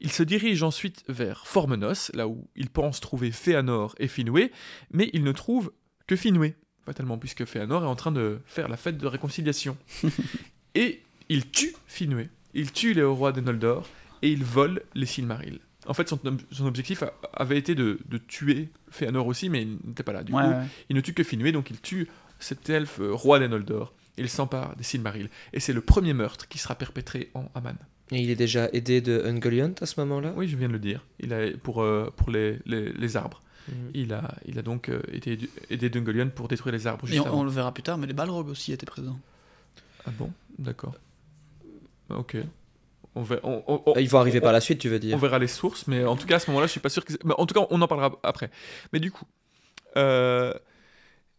[0.00, 4.50] Il se dirige ensuite vers Formenos, là où il pense trouver Féanor et Finwë,
[4.92, 5.72] mais il ne trouve
[6.06, 6.54] que Finwë,
[6.84, 9.76] fatalement, puisque Féanor est en train de faire la fête de réconciliation.
[10.74, 13.88] et il tue Finwë, il tue les rois de Noldor,
[14.22, 15.60] et il vole les Silmarils.
[15.86, 19.62] En fait, son, ob- son objectif a- avait été de, de tuer Féanor aussi, mais
[19.62, 20.24] il n'était pas là.
[20.24, 20.64] Du Ouais, coup, ouais.
[20.90, 22.08] il ne tue que Finwë, donc il tue
[22.40, 23.94] cet elfe euh, roi des Noldor.
[24.18, 25.28] Il s'empare des Silmarils.
[25.52, 27.76] Et c'est le premier meurtre qui sera perpétré en Aman.
[28.12, 30.32] Et il est déjà aidé de Ungoliant à ce moment-là?
[30.36, 31.04] Oui, je viens de le dire.
[31.18, 33.42] Il a, pour euh, pour les, les, les arbres.
[33.68, 33.90] Mhm.
[33.94, 35.38] Il a, il a donc euh, été
[35.70, 37.04] aidé- d'Ungoliant pour détruire les arbres.
[37.06, 37.40] Et Juste on, avant.
[37.40, 39.18] on le verra plus tard, mais les Balrogs aussi étaient présents.
[40.06, 40.30] Ah bon?
[40.58, 40.94] D'accord.
[42.10, 42.36] Ok.
[43.16, 44.96] On, va- on- on- on- Ah, Ils vont arriver on- par la suite, tu veux
[44.96, 46.90] On dire verra les sources, mais en tout cas, à ce moment-là, je suis pas
[46.90, 47.12] sûr que.
[47.24, 48.50] mais en tout cas, on en parlera après.
[48.92, 49.24] Mais du coup.
[49.96, 50.52] euh,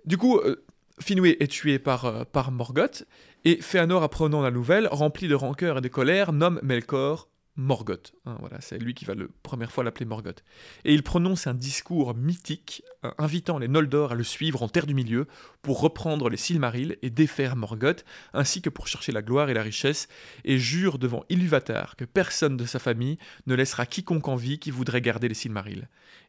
[0.06, 0.64] Du coup, euh,
[1.00, 3.06] Finwë est tué par, euh, par Morgoth,
[3.48, 8.12] et Féanor, apprenant la nouvelle, rempli de rancœur et de colère, nomme Melkor Morgoth.
[8.26, 10.44] Hein, voilà, c'est lui qui va la première fois l'appeler Morgoth.
[10.84, 14.86] Et il prononce un discours mythique, euh, invitant les Noldor à le suivre en Terre
[14.86, 15.28] du Milieu
[15.62, 18.04] pour reprendre les Silmarils et défaire Morgoth,
[18.34, 20.10] ainsi que pour chercher la gloire et la richesse,
[20.44, 24.72] et jure devant Ilúvatar que personne de sa famille ne laissera quiconque en vie qui
[24.72, 25.88] voudrait garder les Silmarils.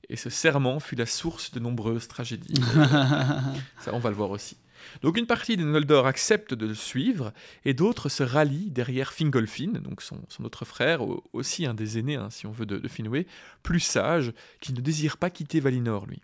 [0.08, 2.62] Et ce serment fut la source de nombreuses tragédies.
[3.80, 4.56] Ça, on va le voir aussi.
[5.02, 7.32] Donc une partie des Noldor accepte de le suivre,
[7.64, 12.16] et d'autres se rallient derrière Fingolfin, donc son, autre frère, au- aussi un des aînés,
[12.16, 13.26] hein, si on veut, de, de Finwë,
[13.62, 16.20] plus sage, qui ne désire pas quitter Valinor, lui.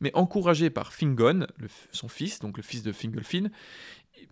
[0.00, 1.46] Mais encouragé par Fingon,
[1.92, 3.44] son fils, donc le fils de Fingolfin,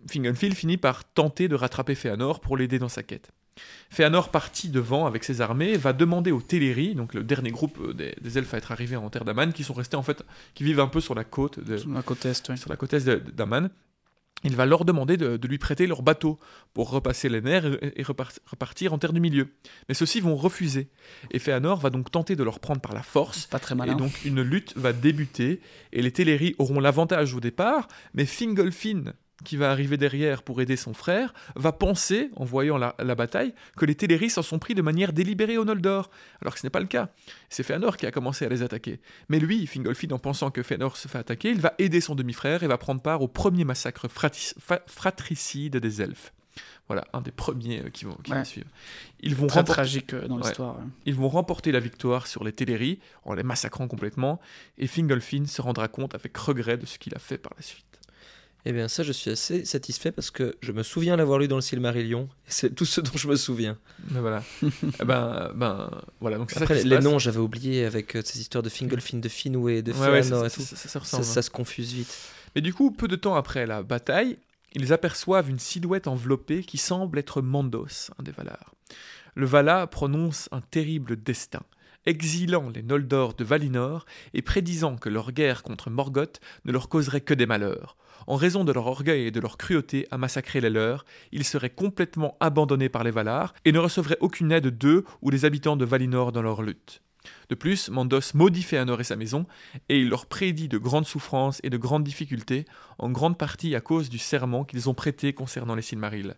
[0.08, 3.30] Fingolfin finit par tenter de rattraper Féanor pour l'aider dans sa quête.
[3.90, 7.92] Féanor parti devant avec ses armées va demander aux Teleri, donc le dernier groupe euh,
[7.92, 10.22] des, des elfes à être arrivés en terre d'Aman, qui sont restés en fait,
[10.54, 12.56] qui vivent un peu sur la côte de, Sur la côte est, oui.
[12.58, 13.68] sur la côte est d'Aman.
[14.44, 16.40] Il va leur demander de, de lui prêter leur bateau
[16.74, 19.50] pour repasser les mers et, et repar- repartir en terre du milieu.
[19.88, 20.88] Mais ceux-ci vont refuser.
[21.30, 23.46] Et Féanor va donc tenter de leur prendre par la force.
[23.46, 23.94] Pas très Et malin.
[23.94, 25.60] donc une lutte va débuter.
[25.92, 27.86] Et les Teleri auront l'avantage au départ.
[28.14, 29.12] Mais Fingolfin,
[29.44, 33.54] qui va arriver derrière pour aider son frère, va penser, en voyant la, la bataille,
[33.76, 36.10] que les Teleri s'en sont pris de manière délibérée au Noldor.
[36.40, 37.10] Alors que ce n'est pas le cas.
[37.50, 39.00] C'est Féanor qui a commencé à les attaquer.
[39.28, 42.62] Mais lui, Fingolfin, en pensant que Féanor se fait attaquer, il va aider son demi-frère
[42.62, 46.32] et va prendre part au premier massacre fratis- fa- fratricide des elfes.
[46.88, 48.38] Voilà, un des premiers euh, qui vont, qui Ouais.
[48.38, 48.66] vont suivre.
[49.20, 50.76] Ils vont, Très remporter, tragique euh, dans l'histoire.
[50.78, 50.84] ouais.
[51.06, 54.40] ils vont remporter la victoire sur les Téléries en les massacrant complètement,
[54.76, 57.91] et Fingolfin se rendra compte avec regret de ce qu'il a fait par la suite.
[58.64, 61.56] Eh bien, ça, je suis assez satisfait parce que je me souviens l'avoir lu dans
[61.56, 62.28] le Silmarillion.
[62.46, 63.76] et C'est tout ce dont je me souviens.
[64.12, 64.44] Mais voilà.
[65.00, 65.90] Eh ben, ben,
[66.20, 69.28] voilà, donc ça Après, les noms, j'avais oublié avec euh, ces histoires de Fingolfin, de
[69.28, 70.60] Finwë, de Ouais, ouais, Fëanor ça, et tout.
[70.62, 71.22] ça- ça Ça, ressemble.
[71.24, 71.26] hein.
[71.26, 72.16] ça se confuse vite.
[72.54, 74.38] Mais du coup, peu de temps après la bataille,
[74.74, 78.72] ils aperçoivent une silhouette enveloppée qui semble être Mandos, un des Valar.
[79.34, 81.62] Le Vala prononce un terrible destin,
[82.06, 87.20] exilant les Noldor de Valinor et prédisant que leur guerre contre Morgoth ne leur causerait
[87.20, 87.96] que des malheurs.
[88.26, 91.70] En raison de leur orgueil et de leur cruauté à massacrer les leurs, ils seraient
[91.70, 95.84] complètement abandonnés par les Valar et ne recevraient aucune aide d'eux ou des habitants de
[95.84, 97.02] Valinor dans leur lutte.
[97.48, 99.46] De plus, Mandos maudit Fëanor et sa maison,
[99.88, 102.64] et il leur prédit de grandes souffrances et de grandes difficultés,
[102.98, 106.36] en grande partie à cause du serment qu'ils ont prêté concernant les Silmarils.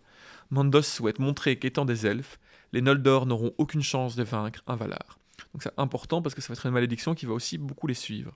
[0.51, 2.39] Mandos souhaite montrer qu'étant des elfes,
[2.71, 5.17] les Noldor n'auront aucune chance de vaincre un Valar.
[5.55, 7.93] Donc c'est important parce que ça va être une malédiction qui va aussi beaucoup les
[7.93, 8.33] suivre.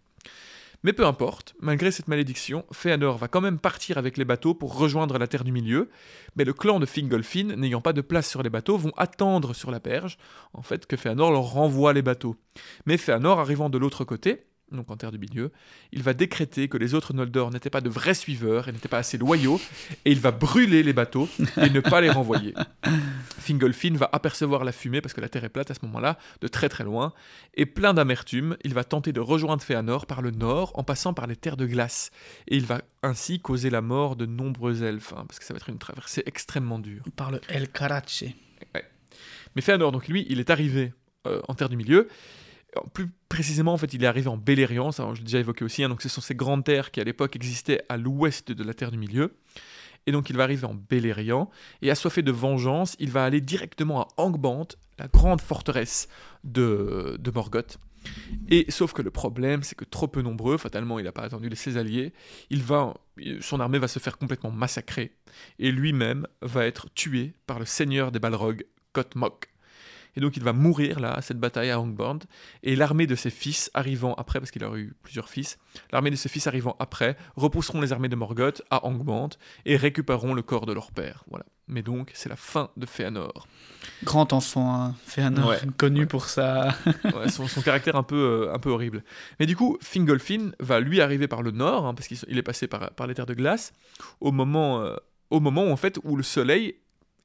[0.83, 4.77] Mais peu importe, malgré cette malédiction, Fëanor va quand même partir avec les bateaux pour
[4.77, 5.89] rejoindre la Terre du Milieu,
[6.37, 9.69] mais le clan de Fingolfin, n'ayant pas de place sur les bateaux, vont attendre sur
[9.69, 10.17] la berge,
[10.53, 12.37] en fait, que Fëanor leur renvoie les bateaux.
[12.85, 15.51] Mais Fëanor, arrivant de l'autre côté, donc en Terre du Milieu,
[15.91, 18.97] il va décréter que les autres Noldor n'étaient pas de vrais suiveurs et n'étaient pas
[18.97, 19.59] assez loyaux,
[20.05, 21.27] et il va brûler les bateaux
[21.57, 22.53] et ne pas les renvoyer.
[23.39, 26.47] Fingolfin va apercevoir la fumée, parce que la Terre est plate à ce moment-là, de
[26.47, 27.13] très très loin,
[27.55, 31.27] et plein d'amertume, il va tenter de rejoindre Fëanor par le nord en passant par
[31.27, 32.11] les terres de glace,
[32.47, 35.57] et il va ainsi causer la mort de nombreux elfes, hein, parce que ça va
[35.57, 37.03] être une traversée extrêmement dure.
[37.15, 38.25] Par le El Karache.
[39.55, 40.93] Mais Fëanor, donc lui, il est arrivé
[41.27, 42.07] euh, en Terre du Milieu.
[42.93, 45.83] Plus précisément, en fait, il est arrivé en Beleriand, ça je l'ai déjà évoqué aussi,
[45.83, 48.73] hein, donc ce sont ces grandes terres qui à l'époque existaient à l'ouest de la
[48.73, 49.35] Terre du Milieu.
[50.05, 51.49] Et donc il va arriver en Beleriand,
[51.81, 54.67] et assoiffé de vengeance, il va aller directement à Angband,
[54.97, 56.07] la grande forteresse
[56.43, 57.77] de, de Morgoth.
[58.49, 61.49] Et sauf que le problème, c'est que trop peu nombreux, fatalement il n'a pas attendu
[61.55, 62.13] ses alliés,
[62.49, 62.93] il va,
[63.41, 65.11] son armée va se faire complètement massacrer,
[65.59, 69.48] et lui-même va être tué par le seigneur des Balrogs, Kotmok.
[70.19, 72.19] Et donc il va mourir là, à cette bataille à Angband,
[72.61, 75.57] et l'armée de ses fils arrivant après, parce qu'il aurait eu plusieurs fils,
[75.93, 79.29] l'armée de ses fils arrivant après, repousseront les armées de Morgoth à Angband,
[79.65, 81.23] et récupéreront le corps de leur père.
[81.29, 81.45] Voilà.
[81.69, 83.47] Mais donc, c'est la fin de Fëanor.
[84.03, 84.95] Grand enfant, hein.
[85.05, 86.05] Fëanor, Ouais, connu ouais.
[86.05, 86.75] pour ça.
[87.15, 88.17] Ouais, son, son caractère un peu,
[88.49, 89.05] euh, un peu horrible.
[89.39, 92.43] Mais du coup, Fingolfin va lui arriver par le nord, hein, parce qu'il il est
[92.43, 93.71] passé par, par les terres de glace,
[94.19, 94.97] au moment, euh,
[95.29, 96.75] au moment où, en fait, où le soleil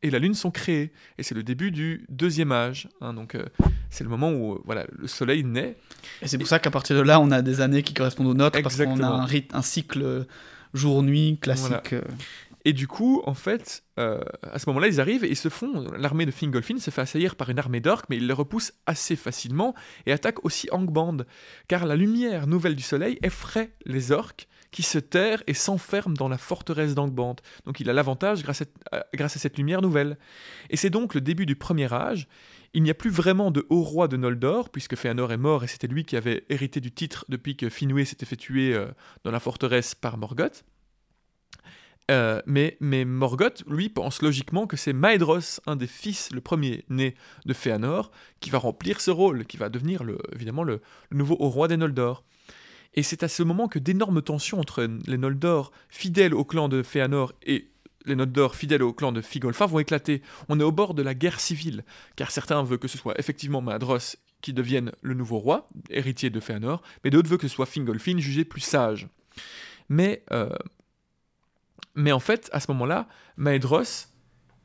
[0.05, 0.93] et la lune sont créés.
[1.19, 2.89] Et c'est le début du deuxième âge.
[3.01, 3.45] hein, donc, euh,
[3.91, 5.77] c'est le moment où euh, voilà, le soleil naît.
[6.23, 8.35] Et c'est pour ça qu'à partir de là, on a des années qui correspondent aux
[8.35, 10.25] nôtres, parce qu'on a un, rythme, un cycle euh,
[10.75, 11.95] jour-nuit classique.
[12.67, 15.87] Et du coup, en fait, euh, à ce moment-là, ils arrivent et ils se font.
[15.99, 19.17] L'armée de Fingolfin se fait assaillir par une armée d'orques, mais ils les repoussent assez
[19.17, 19.75] facilement
[20.07, 21.19] et attaquent aussi Angband,
[21.69, 26.29] car la lumière nouvelle du soleil effraie les orques qui se terrent et s'enferment dans
[26.29, 27.37] la forteresse d'Angband.
[27.65, 30.19] Donc il a l'avantage grâce, à- à- grâce à cette lumière nouvelle.
[30.69, 32.27] Et c'est donc le début du premier âge.
[32.73, 35.69] Il n'y a plus vraiment de haut roi de Noldor, puisque Fëanor est mort et
[35.69, 38.89] c'était lui qui avait hérité du titre depuis que Finwë s'était fait tuer euh,
[39.23, 40.65] dans la forteresse par Morgoth.
[42.11, 47.15] Euh, mais, Morgoth, lui, pense logiquement que c'est Maedhros, un des fils, le premier né
[47.47, 48.11] de Fëanor,
[48.41, 50.81] qui va remplir ce rôle, qui va devenir le, évidemment le,
[51.11, 52.25] le nouveau haut roi des Noldor.
[52.95, 56.83] Et c'est à ce moment que d'énormes tensions entre les Noldor fidèles au clan de
[56.83, 57.71] Fëanor et
[58.07, 60.23] les Noldor fidèles au clan de Figolfin vont éclater.
[60.49, 61.85] On est au bord de la guerre civile,
[62.17, 66.39] car certains veulent que ce soit effectivement Maedhros qui devienne le nouveau roi, héritier de
[66.39, 69.09] Fëanor, mais d'autres veulent que ce soit Fingolfin, jugé plus sage.
[69.89, 70.51] Mais euh,
[71.95, 74.09] mais en fait, à ce moment-là, Maedhros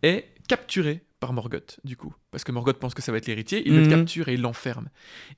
[0.01, 2.13] est capturé par Morgoth, du coup.
[2.31, 3.89] Parce que Morgoth pense que ça va être l'héritier, il le Mhm.
[3.89, 4.89] capture et il l'enferme.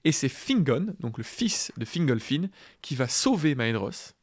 [0.03, 2.49] Et c'est Fingon, donc le fils de Fingolfin,
[2.81, 4.13] qui va sauver Maedhros.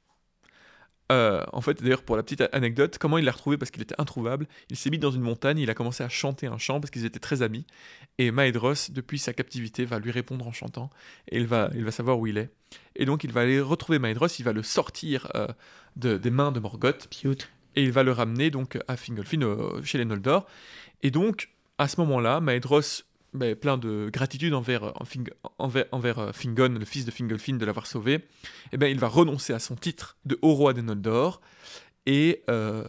[1.10, 3.94] Euh, en fait, d'ailleurs, pour la petite anecdote, comment il l'a retrouvé parce qu'il était
[3.98, 6.90] introuvable Il s'est mis dans une montagne, il a commencé à chanter un chant parce
[6.90, 7.64] qu'ils étaient très amis.
[8.18, 10.90] Et Maedhros, depuis sa captivité, va lui répondre en chantant
[11.30, 12.50] et il va, il va savoir où il est.
[12.94, 15.46] Et donc, il va aller retrouver Maedhros, il va le sortir euh,
[15.96, 17.48] de- des mains de Morgoth Cute.
[17.76, 20.46] Et il va le ramener donc à Fingolfin euh, chez les Noldor.
[21.02, 23.04] Et donc à ce moment-là, Maedhros,
[23.34, 24.92] ben, plein de gratitude envers, euh,
[25.58, 28.26] envers, envers, euh, Fingon, le fils de Fingolfin, de l'avoir sauvé,
[28.72, 31.40] et ben, il va renoncer à son titre de haut roi des Noldor.
[32.06, 32.84] Et, euh,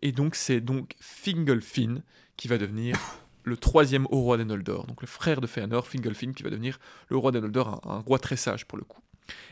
[0.00, 2.02] et donc c'est donc Fingolfin
[2.36, 2.96] qui va devenir
[3.44, 6.78] le troisième haut roi des Noldor, donc le frère de Fëanor, Fingolfin, qui va devenir
[7.08, 9.00] le roi des Noldor, un, un roi très sage pour le coup.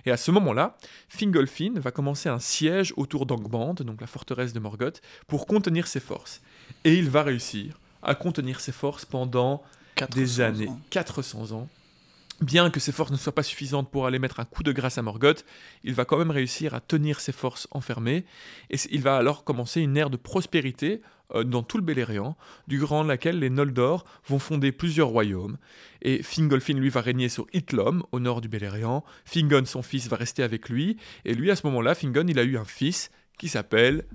[0.06, 0.76] Et à ce moment-là,
[1.08, 6.00] Fingolfin va commencer un siège autour d'Angband, donc la forteresse de Morgoth, pour contenir ses
[6.00, 6.40] forces.
[6.84, 9.62] Et il va réussir à contenir ses forces pendant
[9.96, 10.80] 400 des années, ans.
[10.90, 11.68] 400 ans.
[12.40, 14.96] Bien que ses forces ne soient pas suffisantes pour aller mettre un coup de grâce
[14.96, 15.44] à Morgoth,
[15.84, 18.24] il va quand même réussir à tenir ses forces enfermées,
[18.70, 21.02] et il va alors commencer une ère de prospérité
[21.34, 25.58] euh, dans tout le Beleriand, durant laquelle les Noldor vont fonder plusieurs royaumes,
[26.00, 30.16] et Fingolfin lui va régner sur Hitlom, au nord du Beleriand, Fingon son fils va
[30.16, 30.96] rester avec lui,
[31.26, 34.06] et lui à ce moment-là, Fingon il a eu un fils qui s'appelle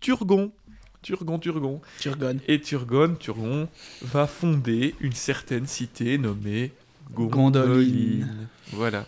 [0.00, 0.52] Turgon.
[1.00, 1.80] Turgon, Turgon.
[1.98, 2.40] Turgon.
[2.46, 3.68] Et Turgon, Turgon
[4.02, 6.72] va fonder une certaine cité nommée
[7.14, 7.66] Gondolin.
[7.66, 8.26] Gondolin.
[8.72, 9.06] Voilà.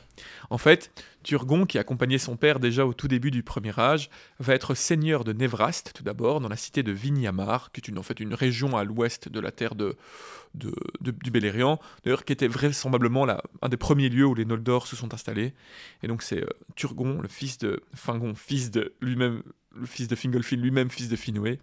[0.50, 0.90] En fait,
[1.22, 4.10] Turgon, qui accompagnait son père déjà au tout début du premier âge,
[4.40, 7.98] va être seigneur de Névraste tout d'abord, dans la cité de Vinyamar, qui est une,
[7.98, 9.96] en fait une région à l'ouest de la terre de,
[10.54, 14.44] de- de- du Beleriand, d'ailleurs qui était vraisemblablement la- un des premiers lieux où les
[14.44, 15.54] Noldor se sont installés.
[16.02, 19.42] Et donc c'est euh, Turgon, le fils de Fingon, fils de lui-même,
[19.74, 21.58] le fils de Fingolfin, lui-même fils de Finwë.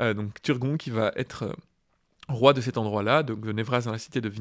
[0.00, 1.52] Euh, donc Turgon qui va être euh,
[2.32, 4.32] roi de cet endroit-là, donc de Névras dans la cité de.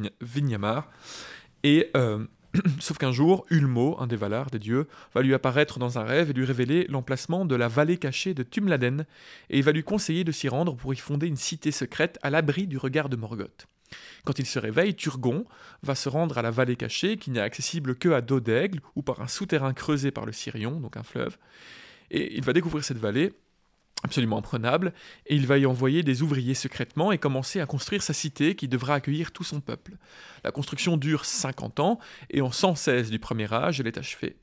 [1.64, 2.26] Et euh,
[2.80, 6.30] sauf qu'un jour, Ulmo, un des Valar, des dieux, va lui apparaître dans un rêve
[6.30, 9.06] et lui révéler l'emplacement de la vallée cachée de Tumladen,
[9.50, 12.30] et il va lui conseiller de s'y rendre pour y fonder une cité secrète à
[12.30, 13.68] l'abri du regard de Morgoth.
[14.24, 15.46] Quand il se réveille, Turgon
[15.84, 19.02] va se rendre à la vallée cachée, qui n'est accessible que à dos d'aigle ou
[19.02, 21.38] par un souterrain creusé par le Sirion, donc un fleuve.
[22.10, 23.34] Et il va découvrir cette vallée
[24.04, 24.94] absolument imprenable,
[25.28, 28.68] et il va y envoyer des ouvriers secrètement et commencer à construire sa cité qui
[28.68, 29.94] devra accueillir tout son peuple.
[30.44, 32.00] La construction dure 50 ans,
[32.30, 34.38] et en 116 du premier âge, elle est achevée.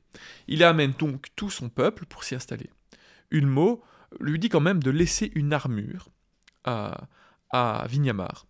[0.47, 2.69] Il amène donc tout son peuple pour s'y installer.
[3.31, 3.83] Ulmo
[4.19, 6.09] lui dit quand même de laisser une armure
[6.63, 7.07] à,
[7.51, 8.45] à Vinyamar,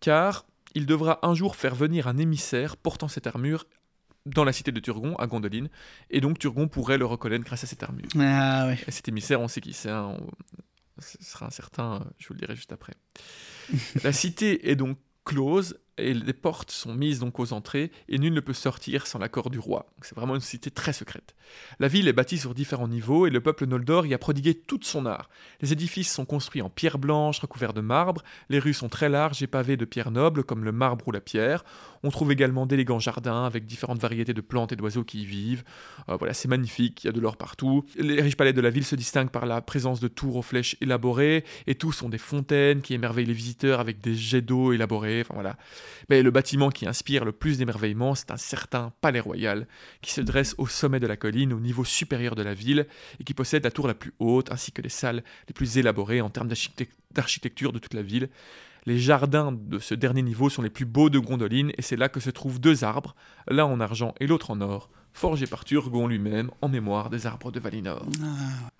[0.00, 3.64] car il devra un jour faire venir un émissaire portant cette armure
[4.26, 5.66] dans la cité de Turgon, à Gondolin,
[6.10, 8.08] et donc Turgon pourrait le reconnaître grâce à cette armure.
[8.18, 8.78] Ah ouais.
[8.86, 9.90] Et cet émissaire, on sait qui c'est.
[9.90, 10.30] hein, on-
[11.00, 12.94] Ce sera un certain, euh, je vous le dirai juste après.
[14.04, 18.32] la cité est donc close et les portes sont mises donc aux entrées et nul
[18.32, 19.86] ne peut sortir sans l'accord du roi.
[20.02, 21.34] C'est vraiment une cité très secrète.
[21.78, 24.84] La ville est bâtie sur différents niveaux et le peuple Noldor y a prodigué toute
[24.84, 25.28] son art.
[25.60, 29.42] Les édifices sont construits en pierre blanche recouverts de marbre, les rues sont très larges
[29.42, 31.64] et pavées de pierres nobles comme le marbre ou la pierre.
[32.02, 35.64] On trouve également d'élégants jardins avec différentes variétés de plantes et d'oiseaux qui y vivent.
[36.10, 37.86] Euh, voilà, c'est magnifique, il y a de l'or partout.
[37.96, 40.76] Les riches palais de la ville se distinguent par la présence de tours aux flèches
[40.82, 45.22] élaborées, et tous sont des fontaines qui émerveillent les visiteurs avec des jets d'eau élaborés.
[45.22, 45.56] Enfin voilà.
[46.08, 49.66] Mais le bâtiment qui inspire le plus d'émerveillement, c'est un certain palais royal,
[50.00, 52.86] qui se dresse au sommet de la colline, au niveau supérieur de la ville,
[53.20, 56.20] et qui possède la tour la plus haute, ainsi que les salles les plus élaborées
[56.20, 58.28] en termes d'architect- d'architecture de toute la ville.
[58.86, 62.08] Les jardins de ce dernier niveau sont les plus beaux de Gondolin, et c'est là
[62.08, 63.14] que se trouvent deux arbres,
[63.48, 67.50] l'un en argent et l'autre en or, forgés par Turgon lui-même en mémoire des arbres
[67.50, 68.06] de Valinor.
[68.22, 68.70] Ah,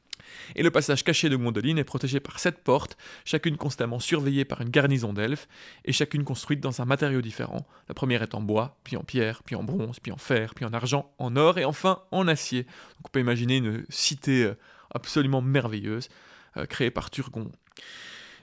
[0.55, 4.61] Et le passage caché de Gondolin est protégé par sept portes, chacune constamment surveillée par
[4.61, 5.49] une garnison d'elfes,
[5.85, 7.67] et chacune construite dans un matériau différent.
[7.89, 10.65] La première est en bois, puis en pierre, puis en bronze, puis en fer, puis
[10.65, 12.63] en argent, en or et enfin en acier.
[12.65, 14.55] Donc on peut imaginer une cité euh,
[14.95, 16.09] absolument merveilleuse,
[16.57, 17.51] euh, créée par Turgon.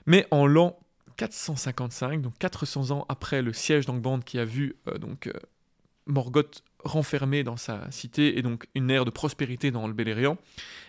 [0.06, 0.78] Mais en l'an
[1.16, 5.30] 455, donc 400 ans après le siège d'Angband qui a vu euh, donc
[6.06, 10.36] Morgoth renfermé dans sa cité et donc une ère de prospérité dans le Beleriand,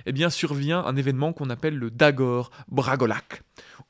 [0.06, 3.44] eh bien survient un événement qu'on appelle le Dagor Bragolac,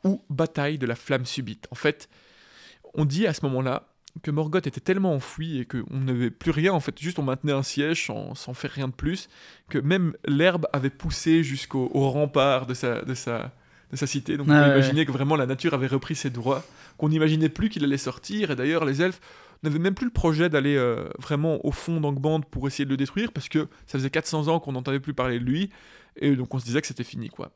[0.04, 1.68] ou bataille de la flamme subite.
[1.72, 2.10] En fait,
[2.94, 3.88] on dit à ce moment-là
[4.22, 7.54] que Morgoth était tellement enfoui et qu'on n'avait plus rien, en fait, juste on maintenait
[7.54, 9.28] un siège sans, sans faire rien de plus,
[9.70, 13.52] que même l'herbe avait poussé jusqu'au au rempart de sa, de sa,
[13.92, 14.38] de sa cité.
[14.38, 14.74] Donc on Ah ouais.
[14.74, 16.64] imaginer que vraiment la nature avait repris ses droits,
[16.98, 19.20] qu'on n'imaginait plus qu'il allait sortir, et d'ailleurs les elfes
[19.64, 22.98] n'avaient même plus le projet d'aller euh, vraiment au fond d'Angband pour essayer de le
[22.98, 25.70] détruire, parce que ça faisait 400 ans qu'on n'entendait plus parler de lui,
[26.18, 27.52] et donc on se disait que c'était fini, quoi.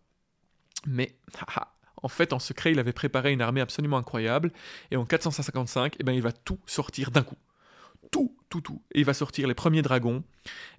[0.86, 4.52] Mais, haha, en fait, en secret, il avait préparé une armée absolument incroyable,
[4.92, 7.38] et en 455, eh ben, il va tout sortir d'un coup.
[8.12, 8.82] Tout, tout, tout.
[8.94, 10.24] Et il va sortir les premiers dragons,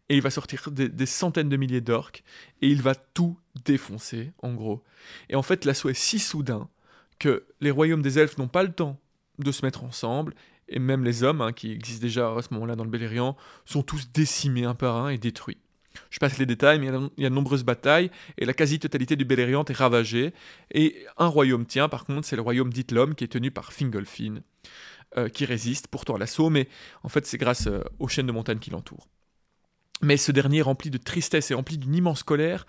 [0.08, 2.24] et il va sortir des, des centaines de milliers d'orques,
[2.62, 4.82] et il va tout défoncer, en gros.
[5.28, 6.68] Et en fait, l'assaut est si soudain
[7.18, 9.00] que les royaumes des elfes n'ont pas le temps
[9.38, 10.34] de se mettre ensemble,
[10.68, 13.82] et même les hommes, hein, qui existent déjà à ce moment-là dans le Beleriand, sont
[13.82, 15.58] tous décimés un par un et détruits.
[16.10, 16.86] Je passe les détails, mais
[17.16, 20.32] il y a- de nombreuses batailles, et la quasi-totalité du Beleriand est ravagée.
[20.72, 24.40] Et un royaume tient, par contre, c'est le royaume d'Itlom, qui est tenu par Fingolfin,
[25.16, 26.68] euh, qui résiste pourtant à l'assaut, mais
[27.02, 29.08] en fait c'est grâce euh, aux chaînes de montagnes qui l'entourent.
[30.02, 32.66] Mais ce dernier, rempli de tristesse et rempli d'une immense colère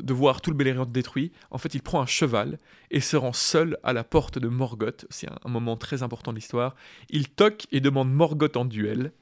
[0.00, 2.58] de voir tout le Beleriand détruit, en fait il prend un cheval
[2.90, 5.06] et se rend seul à la porte de Morgoth.
[5.10, 6.74] C'est un, un moment très important de l'histoire.
[7.10, 9.12] Il toque et demande Morgoth en duel.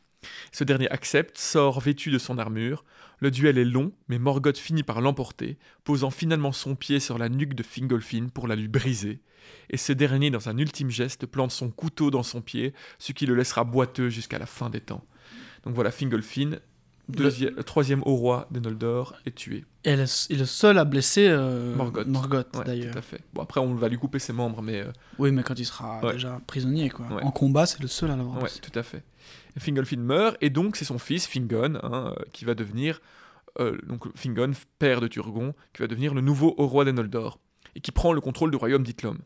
[0.52, 2.84] Ce dernier accepte, sort vêtu de son armure.
[3.18, 7.28] Le duel est long, mais Morgoth finit par l'emporter, posant finalement son pied sur la
[7.28, 9.20] nuque de Fingolfin pour la lui briser.
[9.70, 13.26] Et ce dernier, dans un ultime geste, plante son couteau dans son pied, ce qui
[13.26, 15.04] le laissera boiteux jusqu'à la fin des temps.
[15.64, 16.58] Donc voilà, Fingolfin,
[17.08, 19.64] deuxième, troisième au roi des Noldor, est tué.
[19.84, 22.06] Et elle est- le seul à blesser euh, Morgoth.
[22.06, 22.92] Morgoth, Ouais, d'ailleurs.
[22.92, 23.20] tout à fait.
[23.34, 26.00] Bon, après, on va lui couper ses membres, mais euh, Oui, mais quand il sera
[26.04, 26.12] Ouais.
[26.12, 27.06] déjà prisonnier, quoi.
[27.06, 27.22] Ouais.
[27.22, 28.60] En combat, c'est le seul à l'avoir blessé.
[28.60, 29.02] tout à fait.
[29.58, 33.00] Fingolfin meurt, et donc c'est son fils, Fingon, hein, euh, qui va devenir,
[33.60, 37.38] euh, donc Fingon, père de Turgon, qui va devenir le nouveau haut roi des Noldor,
[37.74, 39.18] et qui prend le contrôle du royaume d'Itlom.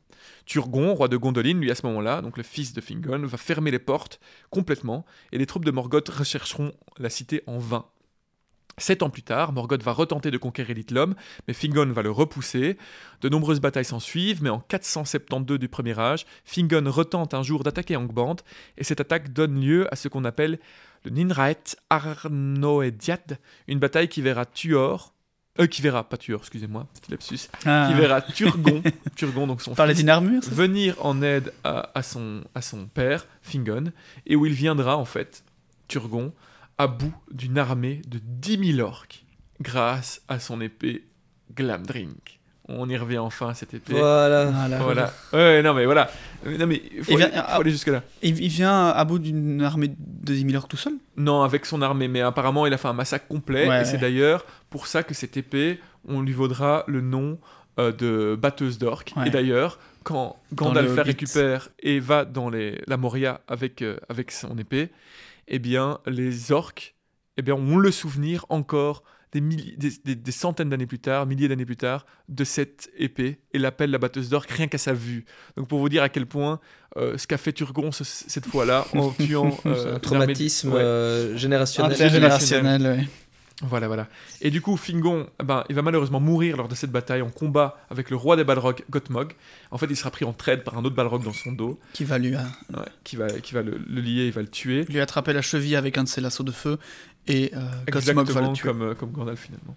[0.44, 3.70] Turgon, roi de Gondolin, lui à ce moment-là, donc le fils de Fingon, va fermer
[3.70, 4.20] les portes
[4.51, 7.86] complètement, et les troupes de Morgoth rechercheront la cité en vain.
[8.78, 11.14] Sept ans plus tard, Morgoth va retenter de conquérir l'Itlom,
[11.48, 12.77] mais Fingon va le repousser.
[13.23, 17.64] De nombreuses batailles s'en suivent, mais en 472 du Premier Âge, Fingon retente un jour
[17.64, 18.36] d'attaquer Angband,
[18.77, 20.59] et cette attaque donne lieu à ce qu'on appelle
[21.05, 25.14] le Ninraet Arnoediad, une bataille qui verra Tuor,
[25.60, 27.88] euh, qui verra, pas Tuor, excusez-moi, petit lapsus, Ah.
[27.90, 28.82] qui verra Turgon,
[29.16, 33.26] Turgon donc son Par fils, armure, venir en aide à, à son, à son père,
[33.42, 33.92] Fingon,
[34.26, 35.44] et où il viendra en fait,
[35.88, 36.32] Turgon,
[36.78, 39.24] à bout d'une armée de 10 000 orques,
[39.60, 41.04] grâce à son épée
[41.54, 42.14] Glamdring.
[42.68, 43.94] On y revient enfin à cette épée.
[43.94, 44.47] Voilà.
[44.47, 44.78] Voilà.
[44.78, 45.12] Voilà.
[45.32, 46.10] Ouais, non mais voilà.
[46.44, 48.02] Non mais faut, aller, bien, faut aller jusque là.
[48.22, 50.94] Il, il vient à bout d'une armée de 10 000 orques tout seul?
[51.16, 53.98] Non, avec son armée, mais apparemment il a fait un massacre complet, Ouais, et c'est
[53.98, 57.38] d'ailleurs pour ça que cette épée, on lui vaudra le nom
[57.78, 59.12] euh, de batteuse d'orques.
[59.16, 59.28] Ouais.
[59.28, 64.30] Et d'ailleurs, quand Gandalf la récupère et va dans les, la Moria avec, euh, avec
[64.30, 64.90] son épée,
[65.48, 66.97] eh bien les orques
[67.36, 69.02] eh bien, ont le souvenir encore
[69.40, 72.90] des, milli- des, des- des centaines d'années plus tard, milliers d'années plus tard, de cette
[72.96, 75.24] épée et l'appellent la batteuse d'orques rien qu'à sa vue.
[75.56, 76.60] Donc pour vous dire à quel point
[76.96, 80.80] euh, ce qu'a fait Turgon ce- cette fois-là en tuant C'est euh, un traumatisme Ouais.
[80.80, 81.92] euh, générationnel.
[81.92, 83.08] Intergénérationnel, ouais.
[83.62, 84.06] Voilà, voilà.
[84.42, 87.30] Et du coup, Fingon, eh ben, il va malheureusement mourir lors de cette bataille en
[87.30, 89.32] combat avec le roi des Balrogs, Gothmog.
[89.70, 92.04] En fait, il sera pris en trade par un autre Balrog dans son dos, Qui
[92.04, 92.38] va lui, euh,
[92.74, 94.84] ouais, qui va, qui va le, le lier, il va le tuer.
[94.90, 96.76] lui attraper la cheville avec un de ses lassos de feu.
[97.28, 99.74] Et euh, Exactement comme, euh, comme Gandalf finalement.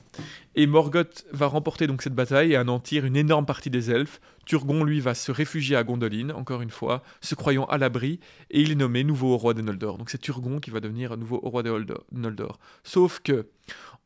[0.56, 4.20] Et Morgoth va remporter donc cette bataille et anéantir une énorme partie des elfes.
[4.46, 8.20] Turgon, lui, va se réfugier à Gondolin, encore une fois, se croyant à l'abri,
[8.52, 9.98] et il est nommé nouveau roi des Noldor.
[9.98, 12.60] Donc c'est Turgon qui va devenir nouveau roi Holdor- Noldor.
[12.84, 13.48] Sauf que,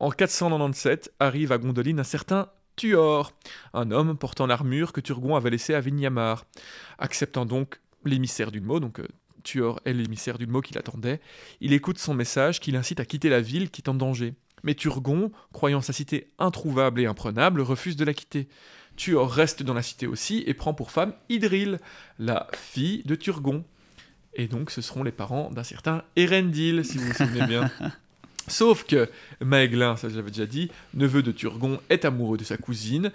[0.00, 3.32] en 497, arrive à Gondolin un certain Tuor,
[3.72, 6.44] un homme portant l'armure que Turgon avait laissée à Vinyamar.
[6.98, 9.06] Acceptant donc l'émissaire d'une mot, donc euh,
[9.44, 11.20] Tuor est l'émissaire d'une mot qui l'attendait,
[11.60, 14.34] il écoute son message qui l'incite à quitter la ville qui est en danger.
[14.64, 18.48] Mais Turgon, croyant sa cité introuvable et imprenable, refuse de la quitter.
[18.96, 21.78] Tuor reste dans la cité aussi et prend pour femme Idril,
[22.18, 23.64] la fille de Turgon.
[24.34, 27.70] Et donc ce seront les parents d'un certain Erendil, si vous vous souvenez bien.
[28.46, 29.08] Sauf que
[29.40, 33.10] Maëglin, ça j'avais déjà dit, neveu de Turgon, est amoureux de sa cousine,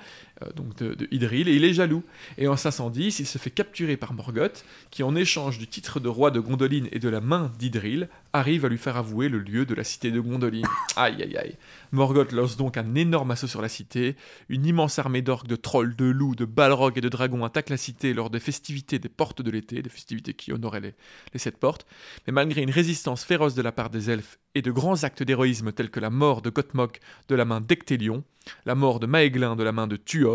[0.56, 2.03] donc de, de Idril, et il est jaloux.
[2.38, 6.07] Et en 510, il se fait capturer par Morgoth, qui en échange du titre de
[6.07, 9.66] roi de Gondolin et de la main d'Idril, arrive à lui faire avouer le lieu
[9.66, 10.61] de la cité de Gondolin.
[10.95, 11.56] Aïe aïe aïe.
[11.91, 14.16] Morgoth lance donc un énorme assaut sur la cité,
[14.49, 17.78] une immense armée d'orques, de trolls, de loups, de balrogs et de dragons attaque la
[17.78, 20.94] cité lors des festivités des portes de l'été, des festivités qui honoraient les,
[21.34, 21.86] les sept portes,
[22.28, 25.72] mais malgré une résistance féroce de la part des elfes et de grands actes d'héroïsme
[25.72, 26.98] tels que la mort de Gothmog
[27.28, 28.24] de la main d'Ectélion,
[28.66, 30.29] la mort de Maëglin de la main de Tuor,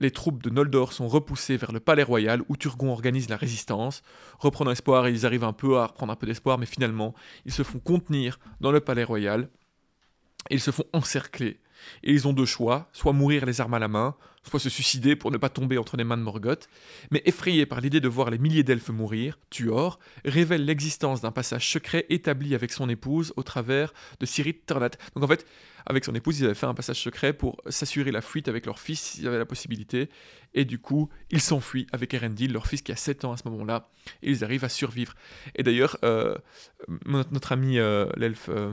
[0.00, 4.02] les troupes de Noldor sont repoussées vers le palais royal où Turgon organise la résistance.
[4.38, 7.14] Reprenant espoir, ils arrivent un peu à reprendre un peu d'espoir, mais finalement,
[7.44, 9.48] ils se font contenir dans le palais royal.
[10.50, 11.60] Ils se font encercler.
[12.02, 14.16] Et ils ont deux choix, soit mourir les armes à la main,
[14.48, 16.68] soit se suicider pour ne pas tomber entre les mains de Morgoth.
[17.10, 21.68] Mais effrayé par l'idée de voir les milliers d'elfes mourir, Tuor révèle l'existence d'un passage
[21.68, 24.90] secret établi avec son épouse au travers de Cyrith Ternat.
[25.14, 25.46] Donc en fait,
[25.86, 28.78] avec son épouse, ils avaient fait un passage secret pour s'assurer la fuite avec leur
[28.78, 30.08] fils s'ils avaient la possibilité.
[30.54, 33.48] Et du coup, ils s'enfuient avec Erendil, leur fils qui a 7 ans à ce
[33.48, 33.90] moment-là.
[34.22, 35.14] Et ils arrivent à survivre.
[35.56, 36.36] Et d'ailleurs, euh,
[37.06, 38.48] notre, notre ami euh, l'elfe...
[38.48, 38.72] euh,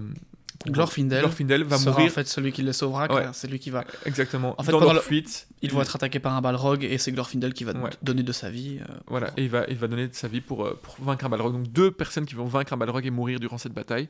[0.67, 3.25] Glorfindel Glorfindel va sera mourir en fait celui qui les sauvera, Ouais.
[3.33, 3.83] c'est lui qui va.
[4.05, 5.47] exactement En fait, dans pendant leur le- fuite.
[5.61, 7.89] Ils vont être attaqués par un balrog et c'est Glorfindel qui va Ouais.
[8.01, 8.79] donner de sa vie.
[8.81, 11.25] euh, Voilà, et il va, il va donner de sa vie pour, euh, pour vaincre
[11.25, 11.53] un Balrog.
[11.53, 14.09] Donc deux personnes qui vont vaincre un Balrog et mourir durant cette bataille.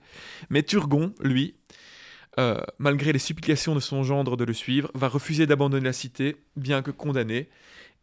[0.49, 1.55] Mais Turgon, lui,
[2.39, 6.37] euh, malgré les supplications de son gendre de le suivre, va refuser d'abandonner la cité,
[6.55, 7.49] bien que condamné,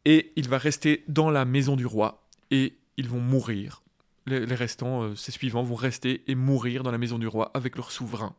[0.04, 3.82] et il va rester dans la maison du roi, et ils vont mourir.
[4.28, 7.76] Les, restants, euh, ses suivants, vont rester et mourir dans la maison du roi avec
[7.76, 8.34] leur souverain.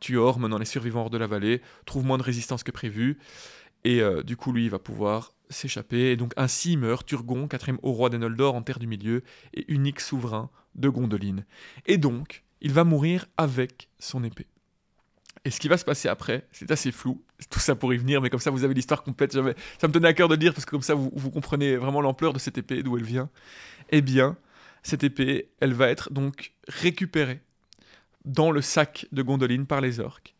[0.00, 3.18] Tuor, menant les survivants hors de la vallée, trouve moins de résistance que prévu,
[3.84, 6.10] et euh, du coup, lui, il va pouvoir s'échapper.
[6.10, 9.22] Et donc, ainsi meurt Turgon, quatrième haut roi des Noldor en Terre du Milieu,
[9.54, 11.44] et unique souverain de Gondolin.
[11.86, 14.48] Et donc, il va mourir avec son épée.
[15.44, 17.22] Et ce qui va se passer après, c'est assez flou.
[17.50, 19.32] Tout ça pour y venir, mais comme ça vous avez l'histoire complète.
[19.32, 21.76] Ça me tenait à cœur de le dire parce que comme ça vous, vous comprenez
[21.76, 23.30] vraiment l'ampleur de cette épée, d'où elle vient.
[23.90, 24.36] Eh bien,
[24.86, 27.40] cette épée, elle va être donc récupérée
[28.24, 30.34] dans le sac de Gondoline par les orques.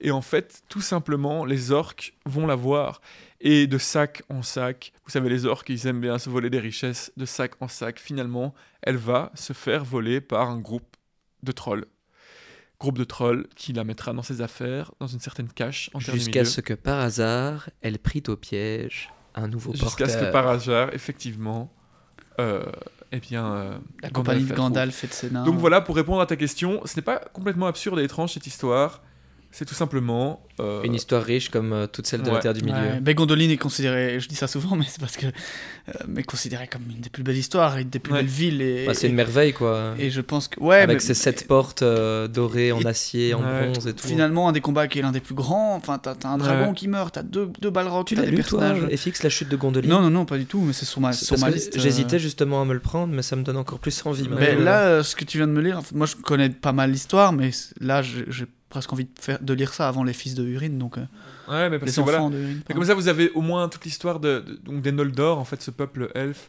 [0.00, 3.02] Et en fait, tout simplement, les orques vont la voir.
[3.42, 6.58] Et de sac en sac, vous savez, les orques, ils aiment bien se voler des
[6.58, 7.12] richesses.
[7.18, 10.96] De sac en sac, finalement, elle va se faire voler par un groupe
[11.42, 11.84] de trolls.
[12.78, 15.90] Groupe de trolls qui la mettra dans ses affaires, dans une certaine cache.
[15.98, 19.88] Jusqu'à ce que par hasard, elle prit au piège un nouveau porteur.
[19.90, 21.70] Jusqu'à ce que par hasard, effectivement,
[22.38, 22.62] euh,
[23.12, 25.44] eh bien, euh, la compagnie de Gandalf et de Sénat.
[25.44, 28.46] Donc voilà, pour répondre à ta question, ce n'est pas complètement absurde et étrange cette
[28.46, 29.02] histoire.
[29.52, 30.46] C'est tout simplement.
[30.60, 32.76] Euh, Une histoire riche comme euh, toutes celles de la Terre du Milieu.
[32.76, 33.00] Ouais.
[33.00, 35.26] Ben, Gondoline est considérée, je dis ça souvent, mais c'est parce que.
[35.26, 38.62] Euh, mais considérée comme une des plus belles histoires, une des plus belles villes.
[38.62, 39.94] Et, bah, c'est une merveille, quoi.
[39.98, 40.60] Et je pense que.
[40.60, 44.06] Ouais, Avec ses sept portes dorées en acier, en bronze et tout.
[44.06, 45.74] Finalement, un des combats qui est l'un des plus grands.
[45.74, 48.78] Enfin, t'as, as un dragon qui meurt, t'as deux, deux balrogs, tu l'as des personnages.
[48.78, 49.90] Toi, FX, la chute de Gondoline?
[49.90, 51.76] Non, non, non, pas du tout, mais c'est sur ma, sur ma liste.
[51.78, 54.28] J'hésitais justement à me le prendre, mais ça me donne encore plus envie.
[54.28, 57.32] Mais là, ce que tu viens de me lire, moi je connais pas mal l'histoire,
[57.32, 57.50] mais
[57.80, 60.96] là, j'ai presque envie de, faire, de lire ça avant les fils de Urine, donc
[60.96, 61.02] euh,
[61.48, 62.62] ouais, mais parce les que enfants de Urine.
[62.72, 65.70] comme ça, vous avez au moins toute l'histoire de, donc des Noldor, en fait, ce
[65.70, 66.48] peuple elfe,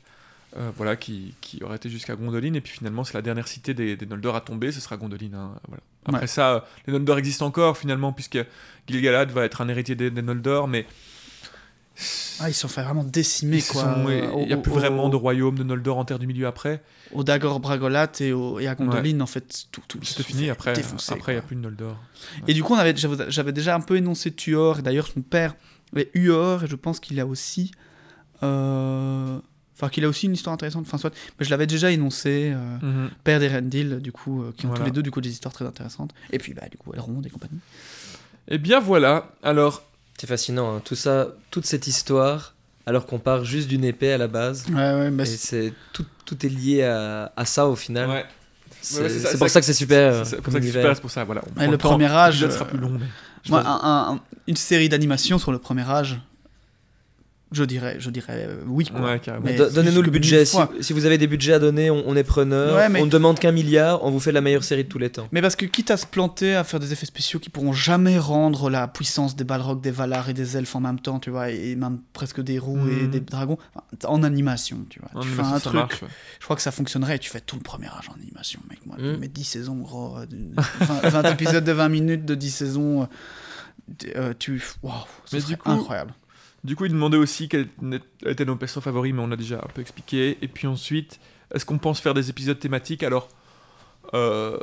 [0.57, 3.73] euh, voilà, qui, qui, aurait été jusqu'à Gondoline, et puis finalement, c'est la dernière cité
[3.73, 5.35] des, des, Noldor à tomber, ce sera Gondoline.
[5.35, 5.83] Hein, voilà.
[6.05, 8.39] Après ça, les Noldor existent encore finalement, puisque
[8.87, 10.85] Gil-galad va être un héritier des, des Noldor, mais
[12.39, 13.95] ah, ils sont fait vraiment décimer, quoi.
[14.07, 16.81] Il n'y a plus vraiment de royaume de Noldor en Terre du Milieu après.
[17.13, 20.49] Au Dagor Bragolat et, au, et à Gondolin, en fait, tout, tout c'est fini.
[20.49, 20.73] Après,
[21.09, 21.97] après, il n'y a plus de Noldor.
[22.47, 22.75] Et du coup,
[23.29, 25.55] j'avais déjà un peu énoncé Tuor, et d'ailleurs, son père
[25.95, 27.71] est Uor, et je pense qu'il a aussi.
[28.43, 29.37] Euh,
[29.75, 31.13] enfin, qu'il a aussi une histoire intéressante, enfin, soit.
[31.39, 33.09] Mais je l'avais déjà énoncé, euh, mhm.
[33.23, 35.65] père d'Erendil, du coup, euh, qui ont tous les deux, du coup, des histoires très
[35.65, 36.13] intéressantes.
[36.31, 37.59] Et puis, bah, du coup, Elrond et compagnie.
[38.47, 39.83] Et eh bien voilà, alors
[40.17, 40.81] c'est fascinant, hein.
[40.83, 42.55] tout ça, toute cette histoire,
[42.85, 44.65] alors qu'on part juste d'une épée à la base.
[44.69, 48.09] Ouais, ouais, bah et c'est tout, tout est lié à, à ça au final.
[48.09, 48.25] Ouais.
[48.81, 50.25] C'est pour ça que c'est super.
[50.25, 51.23] C'est pour ça que c'est super, c'est pour ça.
[51.23, 51.41] Voilà.
[51.57, 52.47] le premier âge.
[52.49, 52.99] sera plus long.
[53.49, 56.19] Moi, un, une série d'animations sur le premier âge,
[57.51, 58.85] je dirais, je dirais euh, oui.
[59.73, 60.45] Donnez-nous le budget.
[60.45, 62.89] Si, vous avez des budgets à donner, on, est preneur.
[62.95, 65.27] On ne demande qu'un milliard, on vous fait la meilleure série de tous les temps.
[65.31, 68.17] Mais parce que quitte à se planter, à faire des effets spéciaux qui pourront jamais
[68.17, 71.49] rendre la puissance des Balrogs, des Valar et des elfes en même temps, tu vois,
[71.49, 73.09] et même presque des roues et hmm.
[73.09, 73.57] des dragons,
[74.05, 75.21] en animation, tu vois.
[75.21, 76.03] tu fais un truc,
[76.39, 78.79] je crois que ça fonctionnerait et tu fais tout le premier âge en animation, mec.
[78.85, 79.27] Moi, mm.
[79.27, 80.17] 10 saisons, gros.
[80.79, 83.07] 20, épisodes de 20 minutes de 10 saisons.
[84.15, 84.63] Euh, tu.
[84.83, 84.93] Waouh,
[85.25, 86.13] c'est incroyable.
[86.63, 87.69] Du coup, il demandait aussi quels
[88.25, 90.37] étaient nos persos favoris, mais on a déjà un peu expliqué.
[90.41, 91.19] Et puis ensuite,
[91.53, 93.03] est-ce qu'on pense faire des épisodes thématiques?
[93.03, 93.29] Alors,
[94.13, 94.57] euh,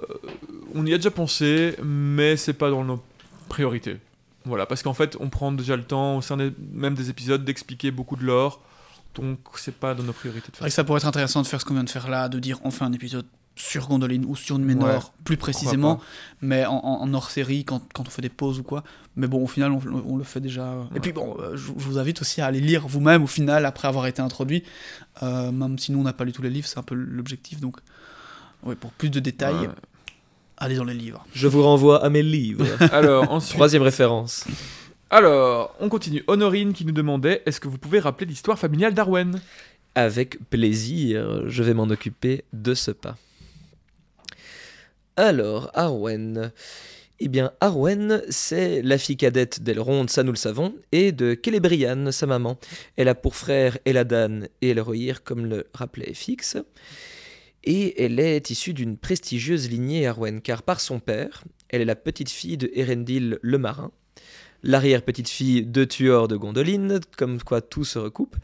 [0.75, 3.03] on y a déjà pensé, mais c'est pas dans nos
[3.49, 3.97] priorités.
[4.45, 6.37] Voilà, parce qu'en fait, on prend déjà le temps, au sein
[6.73, 8.63] même des épisodes, d'expliquer beaucoup de lore.
[9.15, 10.71] Donc, c'est pas dans nos priorités de faire.
[10.71, 12.71] ça pourrait être intéressant de faire ce qu'on vient de faire là, de dire on
[12.71, 13.27] fait un épisode
[13.59, 16.01] sur Gondoline ou sur Numénor plus précisément,
[16.41, 18.85] mais en, hors série quand, quand, on fait des pauses ou quoi.
[19.17, 20.75] Mais bon, au final, on, le fait déjà.
[20.95, 23.89] Et puis bon, euh, je, vous invite aussi à aller lire vous-même au final après
[23.89, 24.63] avoir été introduit.
[25.23, 27.61] Euh, même si nous on n'a pas lu tous les livres, c'est un peu l'objectif.
[27.61, 27.77] Donc,
[28.63, 29.69] ouais, pour plus de détails,
[30.57, 31.27] allez dans les livres.
[31.35, 32.65] Je vous renvoie à mes livres.
[32.93, 33.57] Alors, ensuite...
[33.57, 34.47] troisième référence.
[35.11, 36.23] Alors, on continue.
[36.27, 39.41] Honorine qui nous demandait est-ce que vous pouvez rappeler l'histoire familiale d'Arwen?
[39.95, 43.17] Avec plaisir, je vais m'en occuper de ce pas.
[45.19, 46.53] Alors, Arwen.
[47.19, 52.13] Eh bien, Arwen, c'est la fille cadette d'Elrond, ça nous le savons, et de Celebrian,
[52.13, 52.57] sa maman.
[52.97, 56.57] Elle a pour frère Eladan et Elrohir, comme le rappelait Fix.
[57.65, 61.97] Et elle est issue d'une prestigieuse lignée Arwen, car par son père, elle est la
[61.97, 63.91] petite fille de Erendil le marin,
[64.63, 68.37] l'arrière-petite-fille de Tuor de Gondoline, comme quoi tout se recoupe,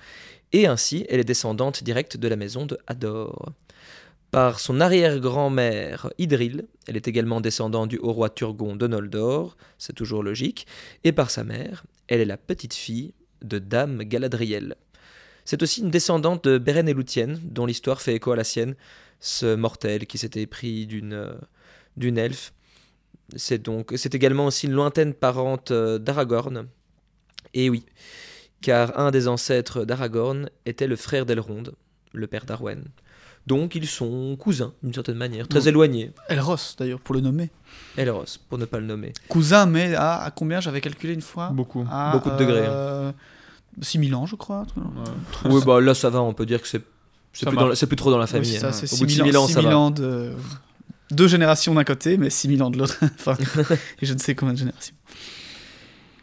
[0.52, 3.52] et ainsi elle est descendante directe de la maison de Hador.
[4.34, 9.92] Par son arrière-grand-mère Idril, elle est également descendante du haut roi Turgon de Noldor, c'est
[9.92, 10.66] toujours logique,
[11.04, 14.74] et par sa mère, elle est la petite-fille de Dame Galadriel.
[15.44, 18.74] C'est aussi une descendante de Beren et Lúthien, dont l'histoire fait écho à la sienne,
[19.20, 22.52] ce mortel qui s'était pris d'une euh, elfe.
[23.36, 26.66] C'est donc c'est également aussi une lointaine parente euh, d'Aragorn.
[27.52, 27.86] Et oui,
[28.62, 31.62] car un des ancêtres d'Aragorn était le frère d'Elrond,
[32.12, 32.88] le père d'Arwen.
[33.46, 36.12] Donc ils sont cousins, d'une certaine manière, très éloignés.
[36.28, 37.50] Elros, d'ailleurs, pour le nommer.
[37.96, 39.12] Elros, pour ne pas le nommer.
[39.28, 41.50] Cousin, mais à, combien J'avais calculé une fois.
[41.50, 41.86] Beaucoup.
[42.12, 42.64] Beaucoup de degrés.
[42.66, 43.12] Euh,
[43.82, 44.66] 6000 ans, je crois.
[45.44, 46.82] Oui, bah là, ça va, on peut dire que c'est
[47.34, 48.52] c'est plus, plus, trop dans la famille.
[48.52, 48.72] Oui, ça, hein.
[48.72, 50.32] c'est 6000 ans, 6 ans de...
[51.10, 52.96] deux générations d'un côté, mais 6000 ans de l'autre.
[53.02, 53.36] enfin,
[54.00, 54.94] et je ne sais combien de générations.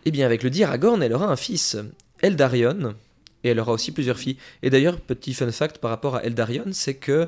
[0.05, 1.77] Eh bien, avec le dit Aragorn, elle aura un fils,
[2.21, 2.95] Eldarion,
[3.43, 4.37] et elle aura aussi plusieurs filles.
[4.63, 7.27] Et d'ailleurs, petit fun fact par rapport à Eldarion, c'est que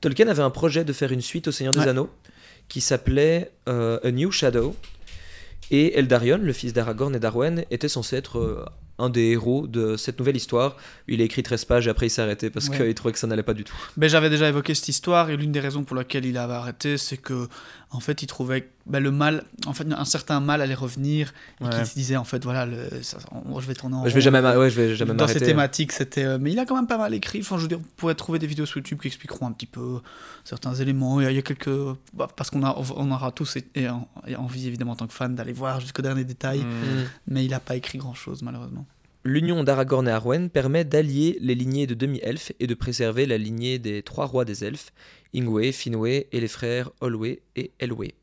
[0.00, 1.88] Tolkien avait un projet de faire une suite au Seigneur des Ouais.
[1.88, 2.10] Anneaux
[2.68, 4.74] qui s'appelait euh, A New Shadow.
[5.72, 8.64] Et Eldarion, le fils d'Aragorn et d'Arwen, était censé être euh,
[8.98, 10.76] un des héros de cette nouvelle histoire.
[11.06, 12.76] Il a écrit 13 pages et après il s'est arrêté parce Ouais.
[12.76, 13.74] qu'il trouvait que ça n'allait pas du tout.
[13.96, 16.98] Ben, J'avais déjà évoqué cette histoire et l'une des raisons pour laquelle il avait arrêté,
[16.98, 17.48] c'est que
[17.92, 21.64] en fait, il trouvait ben, le mal, en fait, un certain mal allait revenir et
[21.64, 21.70] Ouais.
[21.70, 24.14] qu'il se disait en fait, voilà, le, ça- on- je vais tourner en je vais
[24.14, 24.20] rond.
[24.20, 26.24] jamais, m'a- ouais, je vais jamais Dans ces thématiques, c'était.
[26.24, 27.40] euh, mais il a quand même pas mal écrit.
[27.40, 29.66] Enfin, je veux dire, vous pourrez trouver des vidéos sur YouTube qui expliqueront un petit
[29.66, 30.00] peu
[30.44, 31.20] certains éléments.
[31.20, 31.68] Il y a, il y a quelques.
[32.14, 35.06] bah, parce qu'on a, on aura tous et, et en- et envie, évidemment, en tant
[35.06, 36.60] que fan, d'aller voir jusqu'au dernier détail.
[36.60, 36.62] Mm.
[36.62, 37.04] Mm.
[37.28, 38.86] Mais il n'a pas écrit grand chose, malheureusement.
[39.22, 43.78] L'union d'Aragorn et Arwen permet d'allier les lignées de demi-elfes et de préserver la lignée
[43.78, 44.92] des trois rois des elfes,
[45.34, 48.14] Ingwe, Finwë et les frères Olwë et Elwë.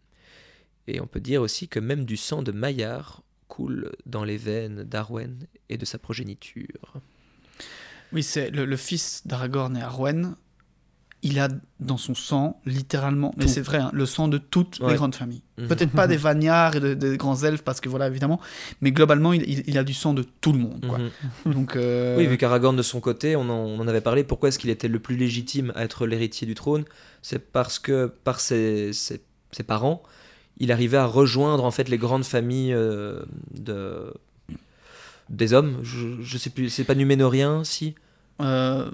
[0.87, 4.83] Et on peut dire aussi que même du sang de Maillard coule dans les veines
[4.83, 6.93] d'Arwen et de sa progéniture.
[8.11, 10.35] Oui, c'est le, le fils d'Aragorn et Arwen.
[11.23, 11.47] Il a
[11.79, 14.91] dans son sang, littéralement, mais c'est vrai, hein, le sang de toutes Ouais.
[14.91, 15.41] les grandes familles.
[15.57, 15.67] Mhm.
[15.67, 18.39] Peut-être pas des Vagnards et de- des grands elfes, parce que voilà, évidemment,
[18.81, 20.85] mais globalement, il, il- il a du sang de tout le monde.
[20.87, 20.99] Quoi.
[21.45, 21.53] Mhm.
[21.53, 24.49] Donc, euh, Oui, vu qu'Aragorn de son côté, on en, on en avait parlé, pourquoi
[24.49, 26.85] est-ce qu'il était le plus légitime à être l'héritier du trône?
[27.23, 29.21] C'est parce que par ses, ses-
[29.51, 30.03] ses parents,
[30.59, 33.23] il arrivait à rejoindre en fait les grandes familles euh,
[33.59, 34.13] de
[35.29, 35.79] des hommes.
[35.83, 37.95] Je, je sais plus, c'est pas Numénorien, si?
[38.41, 38.89] Euh,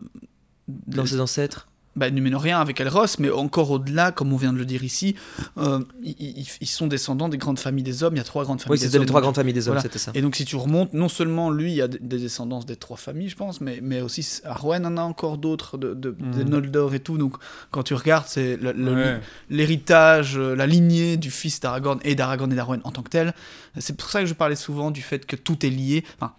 [0.67, 1.67] dans ses ancêtres?
[1.95, 5.15] Bah, Numénorien avec Elros, mais encore au-delà, comme on vient de le dire ici,
[5.57, 8.15] euh, ils, ils- sont descendants des grandes familles des hommes.
[8.15, 9.07] Il y a trois grandes familles Oui, des c'était les hommes.
[9.07, 9.81] trois grandes familles des hommes, Voilà.
[9.83, 10.11] c'était ça.
[10.15, 12.75] Et donc, si tu remontes, non seulement lui, il y a des des descendances des
[12.75, 16.43] trois familles, je pense, mais, mais aussi Arwen en a encore d'autres, de, de, des
[16.43, 16.49] Mhm.
[16.49, 17.17] Noldor et tout.
[17.17, 17.35] Donc,
[17.71, 19.19] quand tu regardes, c'est Ouais.
[19.49, 23.33] l'héritage, euh, la lignée du fils d'Aragorn et d'Aragorn et d'Arwen en tant que tel.
[23.79, 26.03] C'est pour ça que je parlais souvent du fait que tout est lié.
[26.19, 26.33] Enfin,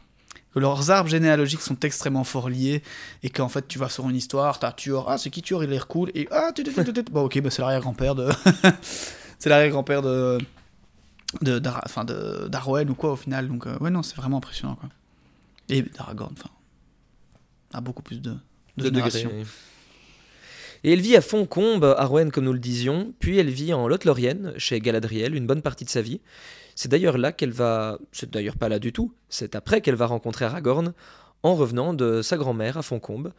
[0.55, 2.83] que leurs arbres généalogiques sont extrêmement fort liés
[3.23, 5.69] et qu'en fait tu vas sur une histoire, t'as Tuor, ah c'est qui Tuor, il
[5.69, 6.63] a l'air cool et ah tu,
[7.11, 8.29] bon ok bah, c'est l'arrière-grand-père de
[9.39, 10.39] c'est l'arrière-grand-père de
[11.43, 13.49] de enfin de d'Arwen ou quoi au final.
[13.49, 14.89] Donc euh, ouais non c'est vraiment impressionnant quoi.
[15.69, 16.51] Et d'Aragorn enfin
[17.73, 18.35] a beaucoup plus de,
[18.77, 19.27] de, de degrés.
[20.85, 24.53] Et elle vit à Foncombe, Arwen comme nous le disions, puis elle vit en Lot-Lorienne,
[24.59, 26.21] chez Galadriel, une bonne partie de sa vie.
[26.75, 27.99] C'est d'ailleurs là qu'elle va...
[28.13, 30.93] C'est d'ailleurs pas là du tout, c'est après qu'elle va rencontrer Aragorn,
[31.43, 33.33] en revenant de sa grand-mère à Foncombe,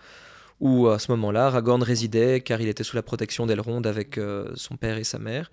[0.60, 4.52] où à ce moment-là, Aragorn résidait car il était sous la protection d'Elrond avec euh,
[4.56, 5.52] son père et sa mère.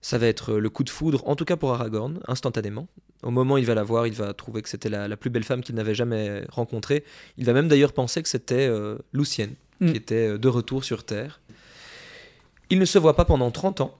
[0.00, 2.86] Ça va être le coup de foudre, en tout cas pour Aragorn, instantanément.
[3.24, 5.30] Au moment où il va la voir, il va trouver que c'était la, la plus
[5.30, 7.04] belle femme qu'il n'avait jamais rencontrée.
[7.36, 9.90] Il va même d'ailleurs penser que c'était euh, Lucienne, Mm.
[9.90, 11.40] qui était euh, de retour sur Terre.
[12.70, 13.96] Ils ne se voient pas pendant 30 ans,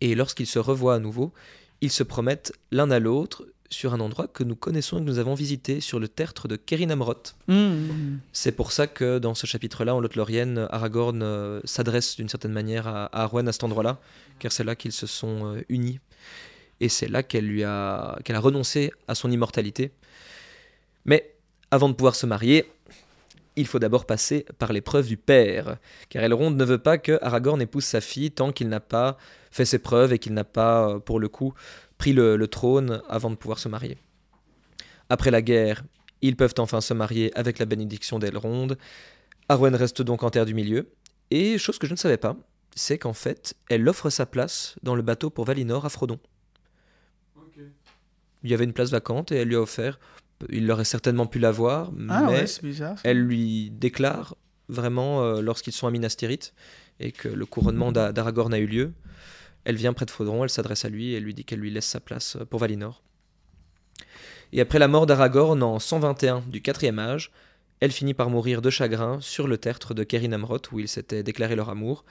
[0.00, 1.32] et lorsqu'ils se revoient à nouveau,
[1.80, 5.18] ils se promettent l'un à l'autre sur un endroit que nous connaissons et que nous
[5.18, 7.36] avons visité, sur le tertre de Kerin Amroth.
[7.48, 8.18] Mmh.
[8.32, 12.88] C'est pour ça que dans ce chapitre-là, en Lothlorien, Aragorn euh, s'adresse d'une certaine manière
[12.88, 14.00] à, à Arwen à cet endroit-là,
[14.38, 16.00] car c'est là qu'ils se sont euh, unis.
[16.80, 19.92] Et c'est là qu'elle lui a, qu'elle a renoncé à son immortalité.
[21.04, 21.34] Mais
[21.70, 22.70] avant de pouvoir se marier,
[23.60, 25.78] il faut d'abord passer par l'épreuve du père,
[26.08, 29.16] car Elrond ne veut pas que Aragorn épouse sa fille tant qu'il n'a pas
[29.50, 31.54] fait ses preuves et qu'il n'a pas, euh, pour le coup,
[31.98, 33.98] pris le, le trône avant de pouvoir se marier.
[35.08, 35.84] Après la guerre,
[36.22, 38.68] ils peuvent enfin se marier avec la bénédiction d'Elrond.
[39.48, 40.90] Arwen reste donc en terre du milieu.
[41.30, 42.36] Et chose que je ne savais pas,
[42.74, 46.18] c'est qu'en fait, elle offre sa place dans le bateau pour Valinor à Frodon.
[48.44, 49.98] Il y avait une place vacante et elle lui a offert.
[50.50, 54.36] Il aurait certainement pu l'avoir, ah mais ouais bizarre elle lui déclare
[54.68, 56.54] vraiment euh, lorsqu'ils sont à Minas Tirith
[57.00, 58.92] et que le couronnement d'A- d'Aragorn a eu lieu.
[59.64, 61.86] Elle vient près de Frodon, elle s'adresse à lui et lui dit qu'elle lui laisse
[61.86, 63.02] sa place euh, pour Valinor.
[64.52, 67.30] Et après la mort d'Aragorn en 121 du quatrième âge,
[67.80, 71.22] elle finit par mourir de chagrin sur le tertre de Kerin Amroth où ils s'étaient
[71.22, 72.04] déclaré leur amour,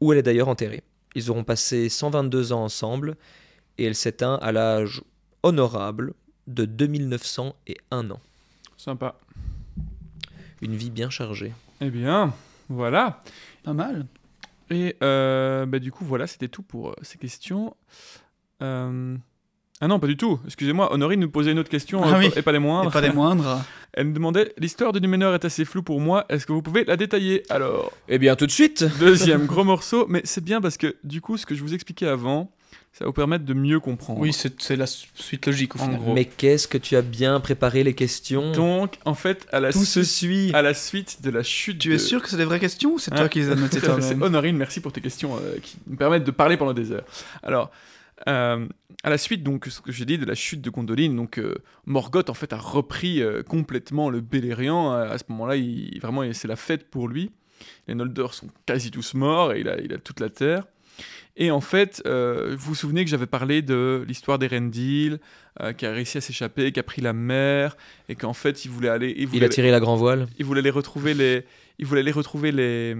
[0.00, 0.82] où elle est d'ailleurs enterrée.
[1.14, 3.16] Ils auront passé 122 ans ensemble
[3.78, 5.02] et elle s'éteint à l'âge
[5.42, 6.14] honorable
[6.48, 8.20] de 2901 ans.
[8.76, 9.14] Sympa.
[10.62, 11.52] Une vie bien chargée.
[11.80, 12.34] Eh bien,
[12.68, 13.22] voilà.
[13.62, 14.06] pas mal
[14.70, 17.76] Et euh, bah, du coup, voilà, c'était tout pour euh, ces questions.
[18.62, 19.16] Euh,
[19.80, 20.40] Ah non, pas du tout.
[20.46, 22.30] Excusez-moi, Honorine nous posait une autre question, Ah euh, oui.
[22.34, 22.90] et pas les et moindres.
[22.90, 23.62] pas des moindres
[23.92, 26.84] Elle me demandait L'histoire de Numénor est assez floue pour moi, est-ce que vous pouvez
[26.84, 27.44] la détailler?
[27.50, 31.20] Alors, Eh bien, tout de suite deuxième gros morceau, mais c'est bien parce que du
[31.20, 32.50] coup, ce que je vous expliquais avant,
[32.98, 34.18] Ça va vous permettre de mieux comprendre.
[34.18, 36.00] Oui, c'est la suite logique au En final.
[36.00, 36.14] gros.
[36.14, 38.50] Mais qu'est-ce que tu as bien préparé les questions?
[38.50, 40.50] Donc, en fait, à la, Tout se suite, suit.
[40.52, 41.94] à la suite de la chute Tu de...
[41.94, 43.78] es sûr que c'est des vraies questions ou c'est Hein toi qui les as notées
[44.00, 47.04] C'est Honorine, merci pour tes questions euh, qui me permettent de parler pendant des heures.
[47.44, 47.70] Alors,
[48.26, 48.66] euh,
[49.04, 51.54] à la suite, donc, ce que j'ai dit de la chute de Gondoline, donc euh,
[51.86, 54.90] Morgoth en fait a repris euh, complètement le Beleriand.
[54.92, 57.30] À, ce moment-là, il, vraiment, c'est la fête pour lui.
[57.86, 60.64] Les Noldor sont quasi tous morts et il a, il a toute la terre.
[61.40, 65.20] Et en fait, euh, vous vous souvenez que j'avais parlé de l'histoire d'Erendil,
[65.60, 67.76] euh, qui a réussi à s'échapper, qui a pris la mer,
[68.08, 69.14] et qu'en fait, il voulait aller.
[69.16, 70.26] Il voulait Il a tiré la grand voile.
[70.38, 71.44] il voulait aller retrouver les
[71.78, 72.96] il voulait aller retrouver les,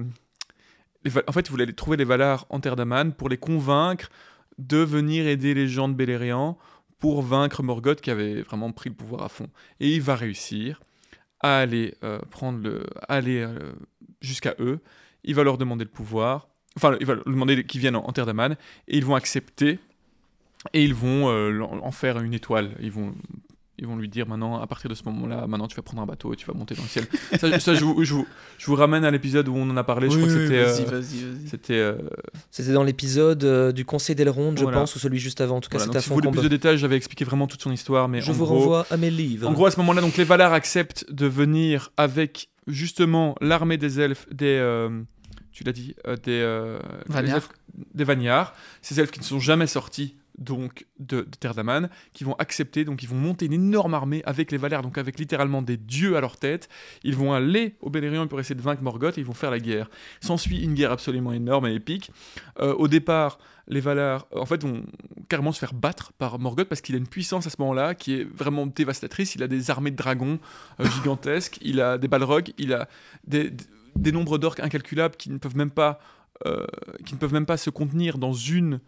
[1.27, 4.09] en fait il voulait aller trouver les Valar en Terre d'Aman pour les convaincre
[4.59, 6.59] de venir aider les gens de Beleriand
[6.98, 9.48] pour vaincre Morgoth qui avait vraiment pris le pouvoir à fond
[9.81, 10.81] et il va réussir
[11.40, 13.73] à aller euh, prendre le à aller euh,
[14.20, 14.81] jusqu'à eux
[15.24, 16.48] il va leur demander le pouvoir
[16.78, 18.52] enfin il va leur demander qu'ils viennent en, en Terre d'Aman
[18.88, 19.78] et ils vont accepter
[20.72, 23.14] et ils vont euh, en faire une étoile ils vont
[23.80, 26.06] ils vont lui dire maintenant, à partir de ce moment-là, maintenant tu vas prendre un
[26.06, 27.06] bateau et tu vas monter dans le ciel.
[27.38, 28.26] ça, ça, je, vous, je vous-
[28.59, 30.10] je vous ramène à l'épisode où on en a parlé.
[30.10, 30.64] je Oui, crois que oui, c'était.
[30.64, 31.48] vas-y, euh, vas-y, vas-y.
[31.48, 31.74] c'était.
[31.74, 31.94] euh,
[32.50, 34.78] C'était dans l'épisode euh, du Conseil d'Elrond, je Voilà.
[34.78, 35.59] pense, ou celui juste avant.
[35.59, 36.48] En tout cas, voilà, c'était à si fond vous voulez plus combat.
[36.48, 38.09] de détails, j'avais expliqué vraiment toute son histoire.
[38.09, 39.46] Mais Je en vous gros, renvoie à mes livres.
[39.48, 44.00] En gros, à ce moment-là, donc les Valar acceptent de venir avec justement l'armée des
[44.00, 44.59] elfes, des.
[45.59, 46.40] Euh, tu l'as dit, euh, des.
[46.40, 46.78] euh,
[47.36, 47.51] elfes-
[47.94, 48.05] des
[48.82, 52.85] ces elfes qui ne sont jamais sortis donc de, de Terre d'Aman, qui vont accepter,
[52.85, 56.16] donc ils vont monter une énorme armée avec les Valar, donc avec littéralement des dieux
[56.16, 56.68] à leur tête.
[57.02, 59.59] Ils vont aller au Beleriand pour essayer de vaincre Morgoth et ils vont faire la
[59.59, 59.90] guerre.
[60.20, 62.12] S'ensuit une guerre absolument énorme et épique.
[62.60, 64.85] Euh, au départ, les Valar, en fait, vont
[65.28, 68.14] carrément se faire battre par Morgoth parce qu'il a une puissance à ce moment-là qui
[68.14, 69.35] est vraiment dévastatrice.
[69.35, 70.39] Il a des armées de dragons
[70.78, 72.89] euh, gigantesques, il a des balrogs, il a
[73.26, 73.64] des, des
[74.12, 76.00] nombres d'orques incalculables qui ne peuvent même pas,
[76.46, 76.66] euh,
[77.04, 78.80] qui ne peuvent même pas se contenir dans une,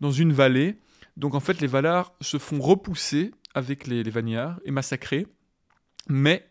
[0.00, 0.76] dans une vallée.
[1.16, 4.12] Donc en fait, les Valar se font repousser avec les, les
[4.64, 5.26] et massacrer.
[6.08, 6.48] Mais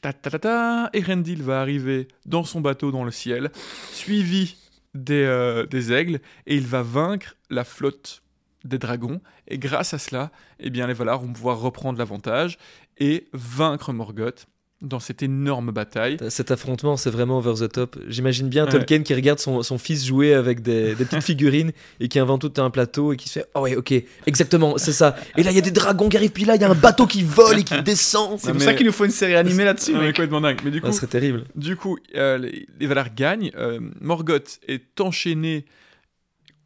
[0.00, 3.50] ta ta ta ta, Erendil va arriver dans son bateau dans le ciel,
[3.92, 4.56] suivi
[4.94, 8.22] des, euh, des aigles, et il va vaincre la flotte
[8.64, 9.20] des dragons.
[9.48, 12.58] Et grâce à cela, eh bien, les Valar vont pouvoir reprendre l'avantage
[12.98, 14.46] et vaincre Morgoth
[14.82, 16.16] dans cette énorme bataille.
[16.30, 17.98] Cet affrontement, c'est vraiment over the top.
[18.08, 18.70] J'imagine bien Ouais.
[18.70, 22.40] Tolkien qui regarde son, son fils jouer avec des, des petites figurines et qui invente
[22.52, 23.92] tout un plateau et qui se fait Oh ouais, ok,
[24.26, 25.16] exactement, c'est ça.
[25.36, 26.74] Et là, il y a des dragons qui arrivent, puis là, il y a un
[26.74, 28.38] bateau qui vole et qui descend.
[28.38, 29.92] C'est pour mais- ça qu'il nous faut une série animée là-dessus.
[29.92, 30.16] Mais mec.
[30.16, 30.60] complètement dingue.
[30.64, 31.44] Mais du coup, Ça serait terrible.
[31.56, 33.50] Du coup, euh, les, les Valar gagnent.
[33.56, 35.66] euh, Morgoth est enchaîné.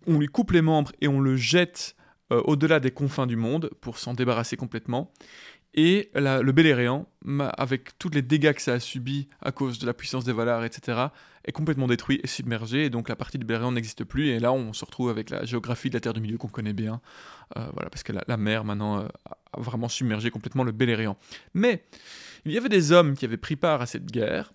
[0.07, 1.97] On lui coupe les membres et on le jette
[2.33, 5.11] euh, au-delà des confins du monde pour s'en débarrasser complètement.
[5.77, 9.93] Et le ma- avec tous les dégâts que ça a subi à cause de la
[9.93, 11.09] puissance des Valar, etc.,
[11.45, 12.85] est complètement détruit et submergé.
[12.85, 14.29] Et donc la partie du Beleriand n'existe plus.
[14.29, 16.73] Et là, on se retrouve avec la géographie de la Terre du Milieu qu'on connaît
[16.73, 17.01] bien.
[17.57, 19.09] Euh, voilà, parce que la, mer maintenant euh,
[19.53, 21.17] a vraiment submergé complètement le Beleriand.
[21.55, 21.85] Mais
[22.45, 24.53] il y avait des hommes qui avaient pris part à cette guerre.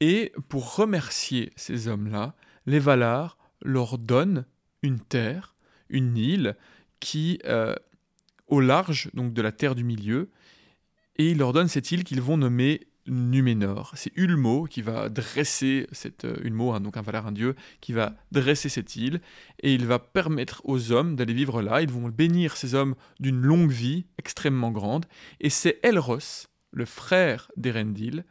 [0.00, 2.34] Et pour remercier ces hommes-là,
[2.64, 4.46] les Valar leur donnent
[4.82, 5.54] une terre,
[5.90, 6.56] une île,
[6.98, 7.74] qui euh,
[8.46, 10.30] au large donc de la terre du milieu,
[11.18, 13.92] et ils leur donnent cette île qu'ils vont nommer Numénor.
[13.94, 17.92] C'est Ulmo qui va dresser cette euh, Ulmo, hein, donc un Valar, un dieu, qui
[17.92, 19.20] va dresser cette île,
[19.62, 21.82] et il va permettre aux hommes d'aller vivre là.
[21.82, 25.06] Ils vont bénir ces hommes d'une longue vie extrêmement grande,
[25.40, 28.24] et c'est Elros, le frère d'Erendil,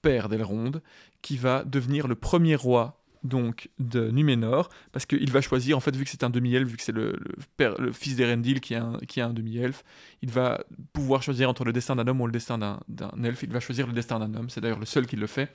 [0.00, 0.72] père d'Elrond,
[1.20, 5.94] qui va devenir le premier roi donc de Numénor, parce qu'il va choisir, en fait,
[5.94, 8.74] vu que c'est un demi-elfe, vu que c'est le, le père, le fils d'Erendil qui
[8.74, 9.84] est un, qui est un demi-elfe,
[10.22, 13.42] il va pouvoir choisir entre le destin d'un homme ou le destin d'un elfe.
[13.44, 15.50] Il va choisir le destin d'un homme, c'est d'ailleurs le seul qui le fait.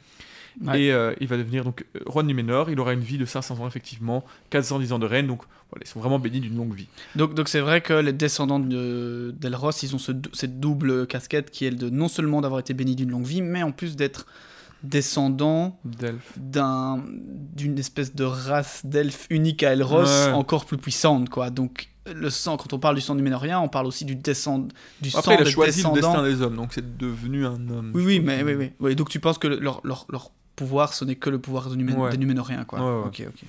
[0.61, 0.81] Ouais.
[0.81, 2.71] Et euh, il va devenir donc roi de Numénor.
[2.71, 5.87] Il aura une vie de 500 ans, effectivement, 410 ans de règne, donc voilà, ils
[5.87, 6.87] sont vraiment bénis d'une longue vie.
[7.15, 11.51] Donc, donc c'est vrai que les descendants de- d'Elros, ils ont ce cette double casquette
[11.51, 14.25] qui est de non seulement d'avoir été bénis d'une longue vie, mais en plus d'être
[14.83, 16.33] descendants D'elfe.
[16.37, 17.03] d'un
[17.55, 20.31] d'une espèce de race d'elfes unique à Elros, Ouais.
[20.33, 21.49] encore plus puissante, quoi.
[21.49, 24.71] Donc le sang, quand on parle du sang numénorien, on parle aussi du descend,
[25.01, 26.21] du Après, sang il a des choisi le descendants.
[26.21, 27.91] destin des hommes, donc c'est devenu un homme.
[27.93, 28.71] Oui, oui, mais oui, oui.
[28.79, 31.69] Oui, Donc tu penses que le- leur, leur, leur pouvoir, ce n'est que le pouvoir
[31.69, 32.09] de Numé- Ouais.
[32.11, 32.79] des Numénoriens, quoi.
[32.79, 33.07] Ouais.
[33.07, 33.43] Ok, ok.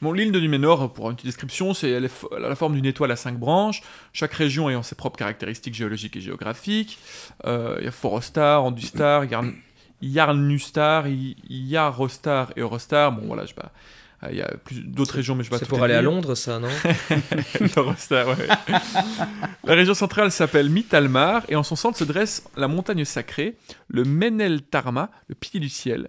[0.00, 3.10] Bon, l'île de Numénor, pour une petite description, c'est elle est la forme d'une étoile
[3.10, 6.98] à cinq branches, chaque région ayant ses propres caractéristiques géologiques et géographiques.
[7.46, 9.26] Euh, Il y a Forostar, Andustar,
[10.02, 13.12] I- Yarostar et Eurostar.
[13.12, 13.72] Bon, voilà, je sais pas.
[14.24, 16.02] Euh, Il y a plus- d'autres régions, mais je vais pas C'est pour aller à.
[16.02, 16.68] Londres, ça, non
[17.76, 18.48] Eurostar, ouais.
[19.64, 23.56] La région centrale s'appelle Mitalmar et en son centre se dresse la montagne sacrée,
[23.88, 26.08] le Menel Tarma, le pilier du ciel.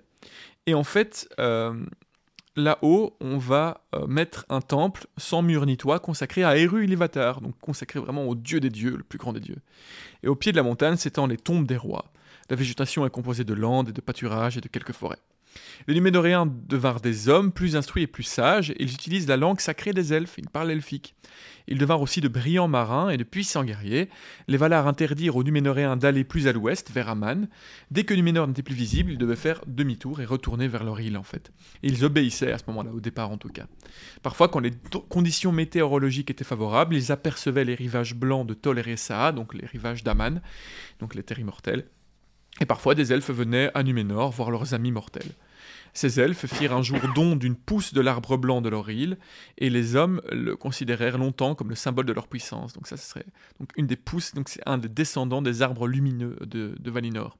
[0.65, 1.73] Et en fait, euh,
[2.55, 7.41] là-haut, on va euh, mettre un temple sans mur ni toit consacré à Eru Ilúvatar,
[7.41, 9.57] donc consacré vraiment au dieu des dieux, le plus grand des dieux.
[10.23, 12.05] Et au pied de la montagne s'étendent les tombes des rois.
[12.49, 15.19] La végétation est composée de landes et de pâturages et de quelques forêts.
[15.87, 19.93] Les Numénoréens devinrent des hommes plus instruits et plus sages, ils utilisent la langue sacrée
[19.93, 21.15] des elfes, ils parlent elfique.
[21.67, 24.09] Ils devinrent aussi de brillants marins et de puissants guerriers.
[24.47, 27.47] Les Valar interdirent aux Numénoréens d'aller plus à l'ouest, vers Aman.
[27.91, 31.17] Dès que Numénor n'était plus visible, ils devaient faire demi-tour et retourner vers leur île
[31.17, 31.51] en fait.
[31.83, 33.67] Ils obéissaient à ce moment-là, au départ en tout cas.
[34.23, 34.71] Parfois, quand les
[35.09, 38.83] conditions météorologiques étaient favorables, ils apercevaient les rivages blancs de Tol
[39.35, 40.41] donc les rivages d'Aman,
[40.99, 41.85] donc les terres immortelles.
[42.59, 45.31] Et parfois, des elfes venaient à Numénor voir leurs amis mortels.
[45.93, 49.17] Ces elfes firent un jour don d'une pousse de l'arbre blanc de leur île,
[49.57, 52.73] et les hommes le considérèrent longtemps comme le symbole de leur puissance.
[52.73, 53.25] Donc ça, ce serait
[53.59, 57.37] donc une des pousses, donc c'est un des descendants des arbres lumineux de, Valinor.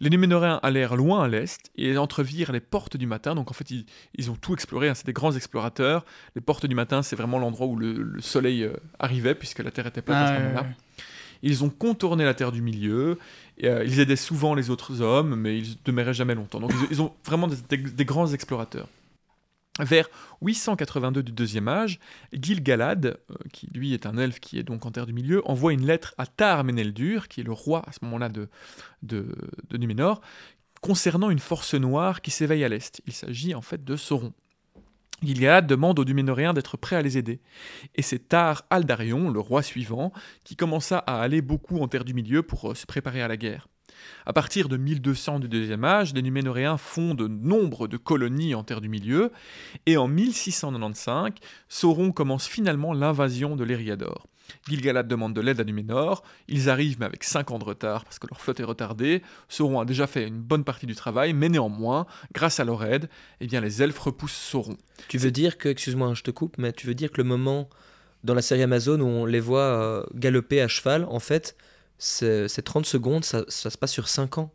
[0.00, 3.34] Les Numénoréens allèrent loin à l'est et entrevirent les portes du matin.
[3.34, 4.88] Donc en fait, ils, ont tout exploré.
[4.88, 4.94] Hein.
[4.94, 6.06] c'est des grands explorateurs.
[6.34, 9.86] Les portes du matin, c'est vraiment l'endroit où le, soleil euh, arrivait, puisque la Terre
[9.86, 10.66] était plate à ce moment-là.
[11.42, 13.18] Ils ont contourné la terre du milieu.
[13.64, 16.60] Euh, ils aidaient souvent les autres hommes, mais ils ne demeuraient jamais longtemps.
[16.60, 18.88] Donc ils, ont vraiment des, grands explorateurs.
[19.78, 20.10] Vers
[20.42, 22.00] 882 du deuxième âge,
[22.32, 25.72] Gil-galad, euh, qui lui est un elfe qui est donc en terre du milieu, envoie
[25.72, 28.48] une lettre à Tar Meneldur, qui est le roi à ce moment-là de,
[29.02, 29.34] de,
[29.70, 30.20] de Numénor,
[30.82, 33.00] concernant une force noire qui s'éveille à l'est.
[33.06, 34.32] Il s'agit en fait de Sauron.
[35.22, 37.40] Gilead demande aux Duménoréens d'être prêts à les aider.
[37.94, 40.12] Et c'est Tar Aldarion, le roi suivant,
[40.44, 43.36] qui commença à aller beaucoup en terre du milieu pour euh, se préparer à la
[43.36, 43.68] guerre.
[44.26, 48.80] À partir de 1200 du deuxième âge, les Numénoréens fondent nombre de colonies en terre
[48.80, 49.32] du milieu,
[49.86, 51.32] et en 1695,
[51.68, 54.26] Sauron commence finalement l'invasion de l'Eriador.
[54.68, 58.18] Gilgalad demande de l'aide à Numénor, ils arrivent mais avec 5 ans de retard parce
[58.18, 61.48] que leur flotte est retardée, Sauron a déjà fait une bonne partie du travail, mais
[61.48, 63.08] néanmoins, grâce à leur aide,
[63.40, 64.76] eh bien, les elfes repoussent Sauron.
[65.08, 67.68] Tu veux dire que, excuse-moi, je te coupe, mais tu veux dire que le moment
[68.22, 71.56] dans la série Amazon où on les voit euh, galoper à cheval, en fait,
[71.98, 74.52] c'est 30 secondes, ça, ça se passe sur 5 ans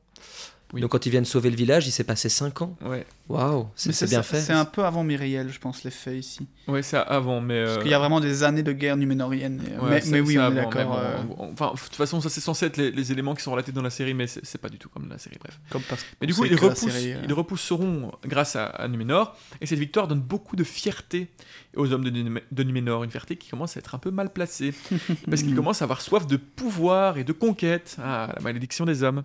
[0.82, 2.76] donc quand ils viennent sauver le village, il s'est passé 5 ans.
[2.84, 3.06] Ouais.
[3.28, 4.40] Waouh, c'est bien fait.
[4.40, 6.48] C'est un peu avant Myriel, je pense, les faits ici.
[6.68, 7.64] Oui, c'est avant, mais.
[7.64, 9.62] Parce qu'il y a vraiment des années de guerre numénorienne.
[9.84, 10.98] mais, mais, oui, on est d'accord.
[10.98, 11.18] Euh.
[11.54, 13.90] Enfin, de toute façon, ça c'est censé être les, éléments qui sont relatés dans la
[13.90, 15.60] série, mais c'est pas du tout comme la série, bref.
[15.70, 17.22] Comme parce mais du coup, il repousse, série, euh.
[17.24, 21.30] il repousse Sauron grâce à, à, Numénor, et cette victoire donne beaucoup de fierté
[21.76, 24.74] aux hommes de, Numénor, une fierté qui commence à être un peu mal placée,
[25.30, 27.98] parce qu'ils commencent à avoir soif de pouvoir et de conquête.
[28.02, 29.24] Ah, la malédiction des hommes.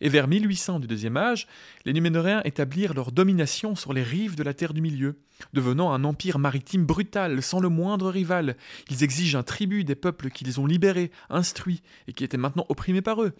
[0.00, 1.46] Et vers 1800 du deuxième âge,
[1.84, 5.16] les Numénoréens établirent leur domination sur les rives de la terre du milieu,
[5.52, 8.56] devenant un empire maritime brutal, sans le moindre rival.
[8.90, 13.02] Ils exigent un tribut des peuples qu'ils ont libérés, instruits, et qui étaient maintenant opprimés
[13.02, 13.32] par eux.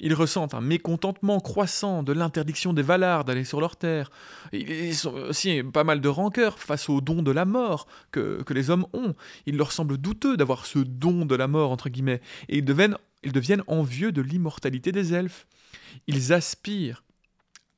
[0.00, 4.10] Ils ressentent un mécontentement croissant de l'interdiction des Valar d'aller sur leur terre.
[4.52, 8.70] Ils ont aussi pas mal de rancœur face au don de la mort que, les
[8.70, 9.14] hommes ont.
[9.46, 13.62] Il leur semble douteux d'avoir ce don de la mort, entre guillemets, et ils deviennent
[13.66, 15.46] envieux de l'immortalité des elfes.
[16.06, 17.04] Ils aspirent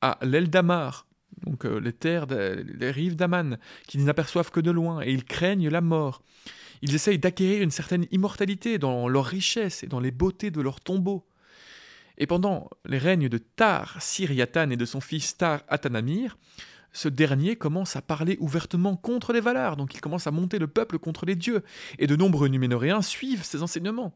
[0.01, 1.05] à l'Eldamar,
[1.45, 3.57] donc euh, les terres, les rives d'Aman,
[3.87, 6.21] qu'ils n'aperçoivent que de loin, et ils craignent la mort.
[6.81, 10.79] Ils essayent d'acquérir une certaine immortalité dans leur richesse et dans les beautés de leur
[10.79, 11.25] tombeau.
[12.17, 16.37] Et pendant les règnes de Tar Siriatan et de son fils Tar Atanamir,
[16.93, 20.67] ce dernier commence à parler ouvertement contre les Valar, donc il commence à monter le
[20.67, 21.63] peuple contre les dieux,
[21.99, 24.13] et de nombreux Numénoréens suivent ses enseignements.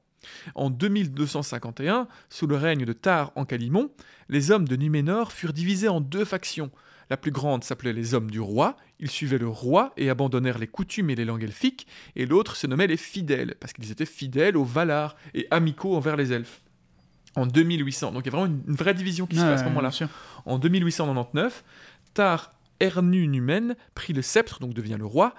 [0.56, 3.92] En 2251, sous le règne de Tar en Calimon,
[4.28, 6.72] les hommes de Numénor furent divisés en deux factions,
[7.10, 10.68] la plus grande s'appelait les hommes du roi, ils suivaient le roi et abandonnèrent les
[10.68, 14.58] coutumes et les langues elfiques, et l'autre se nommait les fidèles, parce qu'ils étaient fidèles
[14.58, 16.62] aux Valar et amicaux envers les elfes.
[17.36, 19.66] En 2800, donc il y a vraiment une, vraie division qui se fait à ce
[19.66, 19.92] moment-là.
[20.46, 21.64] En 2899,
[22.14, 25.34] Tar Ernu Numen prit le sceptre, donc devient le roi,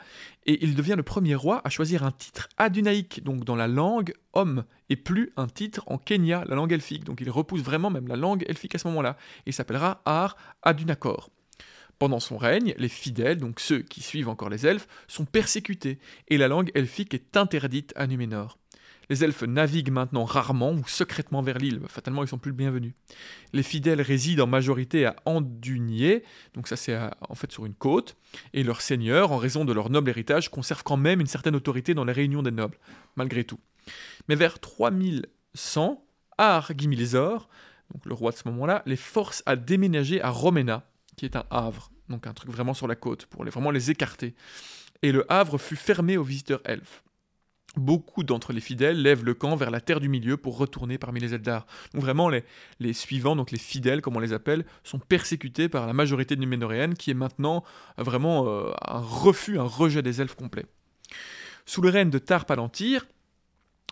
[0.45, 4.15] et il devient le premier roi à choisir un titre adunaïque, donc dans la langue
[4.35, 7.05] homme, et plus un titre en Kenya, la langue elfique.
[7.05, 9.17] Donc il repousse vraiment même la langue elfique à ce moment-là.
[9.47, 11.31] Il s'appellera Ar Adunakor.
[11.99, 15.99] Pendant son règne, les fidèles, donc ceux qui suivent encore les elfes, sont persécutés,
[16.29, 18.59] et la langue elfique est interdite à Numénor.
[19.09, 22.95] Les elfes naviguent maintenant rarement ou secrètement vers l'île, fatalement ils sont plus le bienvenu.
[23.53, 26.25] Les fidèles résident en majorité à Andunier,
[26.55, 28.17] donc ça c'est en fait sur une côte,
[28.53, 31.95] et leurs seigneurs, en raison de leur noble héritage, conservent quand même une certaine autorité
[31.95, 32.79] dans les réunions des nobles,
[33.15, 33.61] malgré tout.
[34.29, 36.05] Mais vers 3100,
[36.37, 37.49] Ar Gimilzor,
[37.95, 40.85] donc le roi de ce moment-là, les force à déménager à Romena,
[41.17, 44.35] qui est un havre, donc un truc vraiment sur la côte, pour vraiment les écarter.
[45.03, 47.03] Et le havre fut fermé aux visiteurs elfes.
[47.77, 51.21] beaucoup d'entre les fidèles lèvent le camp vers la terre du milieu pour retourner parmi
[51.21, 51.67] les Eldar.
[51.93, 55.93] Donc vraiment, les, suivants, donc les fidèles, comme on les appelle, sont persécutés par la
[55.93, 57.65] majorité numénoréenne, qui est maintenant
[57.99, 60.65] vraiment euh, un refus, un rejet des elfes complet.
[61.67, 63.07] Sous le règne de Tar Palantir,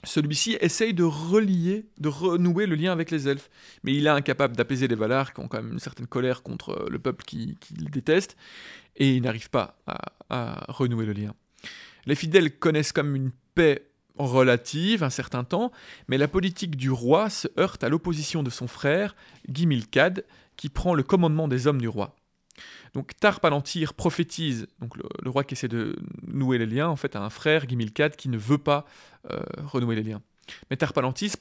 [0.04, 3.50] celui-ci essaye de relier, de renouer le lien avec les elfes,
[3.82, 6.70] mais il est incapable d'apaiser les Valar, qui ont quand même une certaine colère contre
[6.70, 8.36] euh, le peuple qui, qui le déteste,
[8.96, 11.34] et il n'arrive pas à, à renouer le lien.
[12.06, 15.72] Les fidèles connaissent comme une paix relative un certain temps,
[16.08, 19.16] mais la politique du roi se heurte à l'opposition de son frère,
[19.48, 20.24] Gimilcad,
[20.56, 22.14] qui prend le commandement des hommes du roi.
[22.94, 25.96] Donc Tar Palantir prophétise, donc le, roi qui essaie de
[26.26, 28.86] nouer les liens, en fait, à un frère, Gimilcad, qui ne veut pas
[29.30, 30.22] euh, renouer les liens.
[30.70, 31.32] Mais Tar Palantir,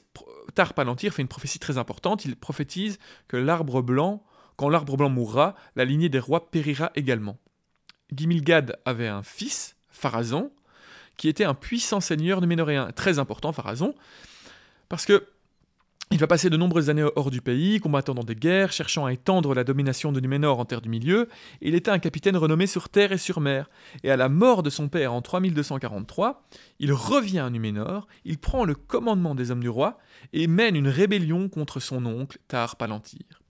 [0.54, 2.98] Tar Palantir fait une prophétie très importante, il prophétise
[3.28, 4.24] que l'arbre blanc,
[4.56, 7.38] quand l'arbre blanc mourra, la lignée des rois périra également.
[8.12, 10.50] Gimilgad avait un fils, Pharazon,
[11.16, 13.94] qui était un puissant seigneur numénoréen, très important, Pharazon,
[14.88, 15.28] parce que
[16.14, 19.12] il va passer de nombreuses années hors du pays, combattant dans des guerres, cherchant à
[19.12, 21.28] étendre la domination de Numénor en terre du milieu,
[21.60, 23.68] il était un capitaine renommé sur terre et sur mer.
[24.04, 26.46] Et à la mort de son père en 3243,
[26.78, 29.98] il revient à Numénor, il prend le commandement des hommes du roi,
[30.32, 33.42] et mène une rébellion contre son oncle, Tar Palantir.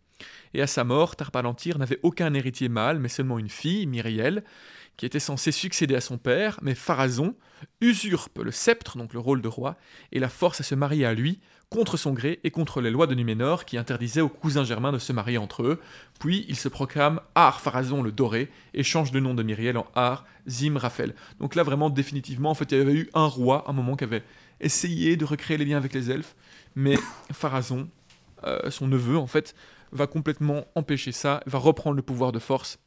[0.55, 4.43] Et à sa mort, Tar Palantir n'avait aucun héritier mâle, mais seulement une fille, Myriel,
[4.97, 7.35] qui était censée succéder à son père, mais Pharazon
[7.83, 9.77] usurpe le sceptre, donc le rôle de roi,
[10.13, 13.07] et la force à se marier à lui, contre son gré et contre les lois
[13.07, 15.81] de Numénor qui interdisaient aux cousins germains de se marier entre eux.
[16.21, 19.87] Puis il se proclame Ar Pharazon le Doré et change le nom de Myriel en
[19.95, 21.15] Ar Zim Raphaël.
[21.41, 23.97] Donc là, vraiment, définitivement, en fait, il y avait eu un roi, à un moment,
[23.97, 24.23] qui avait
[24.61, 26.37] essayé de recréer les liens avec les elfes,
[26.75, 26.97] mais
[27.33, 27.89] Pharazon,
[28.45, 29.55] euh, son neveu, en fait,
[29.93, 32.79] va complètement empêcher ça, va reprendre le pouvoir de force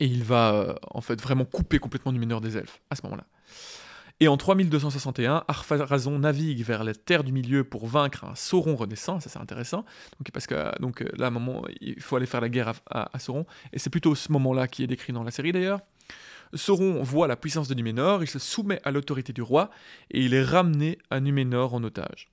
[0.00, 3.24] et il va euh, en fait vraiment couper complètement Numénor des elfes à ce moment-là.
[4.20, 9.18] Et en 3261, Arpharazon navigue vers la terre du milieu pour vaincre un Sauron renaissant,
[9.18, 9.84] ça c'est intéressant,
[10.18, 13.18] donc, parce que donc, là à un moment il faut aller faire la guerre à
[13.18, 15.80] Sauron, et c'est plutôt ce moment-là qui est décrit dans la série d'ailleurs.
[16.54, 19.70] Sauron voit la puissance de Numénor, il se soumet à l'autorité du roi,
[20.10, 22.30] et il est ramené à Numénor en otage.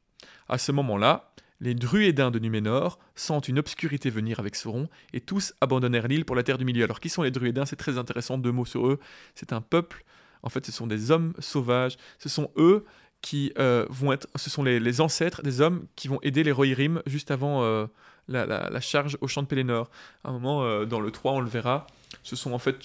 [0.47, 5.53] À ce moment-là, les druédins de Numénor sentent une obscurité venir avec Sauron et tous
[5.61, 6.83] abandonnèrent l'île pour la terre du milieu.
[6.83, 7.65] Alors qui sont les druédins?
[7.65, 8.99] C'est très intéressant, deux mots sur eux.
[9.35, 10.03] C'est un peuple,
[10.43, 12.85] en fait ce sont des hommes sauvages, ce sont eux
[13.21, 16.51] qui euh, vont être, ce sont les, les, ancêtres des hommes qui vont aider les
[16.51, 17.85] Rohirrim juste avant euh,
[18.27, 19.89] la, la, la, charge au champ de Pélénor.
[20.23, 21.85] À un moment, euh, dans le 3, on le verra,
[22.23, 22.77] ce sont en fait,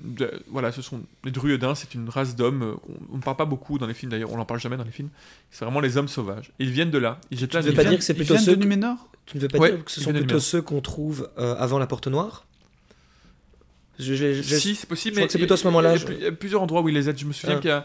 [0.00, 2.78] de, voilà, ce sont les druédins, c'est une race d'hommes,
[3.12, 4.90] on ne parle pas beaucoup dans les films d'ailleurs, on n'en parle jamais dans les
[4.90, 5.10] films,
[5.50, 6.52] c'est vraiment les hommes sauvages.
[6.58, 7.20] Ils viennent de là.
[7.30, 8.96] Ils tu ne veux pas dire que c'est plutôt ceux de Numénor
[9.26, 11.86] Tu ne veux pas dire que ce sont plutôt ceux qu'on trouve euh, avant la
[11.86, 12.46] Porte Noire?
[13.98, 15.94] Je, je- je- Si, c'est possible, je crois mais que c'est plutôt à ce moment-là,
[15.96, 17.18] Il y a- il y a plusieurs endroits où ils les aident.
[17.18, 17.60] Je me souviens Ah.
[17.60, 17.84] qu'il y a.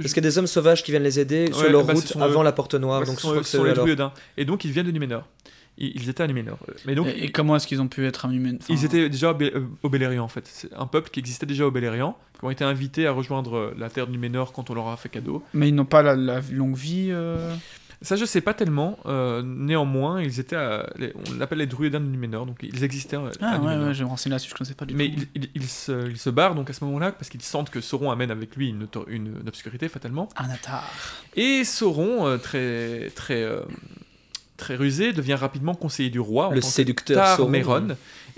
[0.00, 1.92] Parce qu'il y a des hommes sauvages qui viennent les aider sur Ouais, leur bah,
[1.92, 2.44] route sont avant eux.
[2.44, 3.00] la Porte Noire.
[3.00, 4.04] Ouais, donc ce sont, sont les druides.
[4.38, 5.26] Et donc ils viennent de Numénor.
[5.78, 6.58] Ils, ils étaient à Numénor.
[6.86, 9.10] Mais donc et, et comment est-ce qu'ils ont pu être à Numénor Enfin, ils étaient
[9.10, 10.48] déjà au, Bé- euh, Beleriand en fait.
[10.50, 13.74] C'est un peuple qui existait déjà au Beleriand, qui ont été invités à rejoindre euh,
[13.78, 15.42] la terre de Numénor quand on leur a fait cadeau.
[15.52, 17.08] Mais ils n'ont pas la, la longue vie.
[17.10, 17.54] euh,
[18.02, 18.98] Ça je sais pas tellement.
[19.06, 23.16] euh, néanmoins, ils étaient, à- les- on l'appelle les druidins de Numénor, donc ils existaient
[23.16, 23.88] euh, Ah à ouais, Numénor.
[23.88, 25.22] ouais, je me renseigne là-dessus, je ne connaissais pas du Mais tout.
[25.34, 27.80] ils, ils- ils se, ils se barrent donc à ce moment-là parce qu'ils sentent que
[27.80, 30.28] Sauron amène avec lui une, une- une obscurité fatalement.
[30.36, 30.84] Anatar.
[31.36, 33.60] Et Sauron, euh, très, très, euh,
[34.56, 37.48] très rusé, devient rapidement conseiller du roi en Le tant que séducteur Tar Sauron.
[37.50, 37.88] Méron,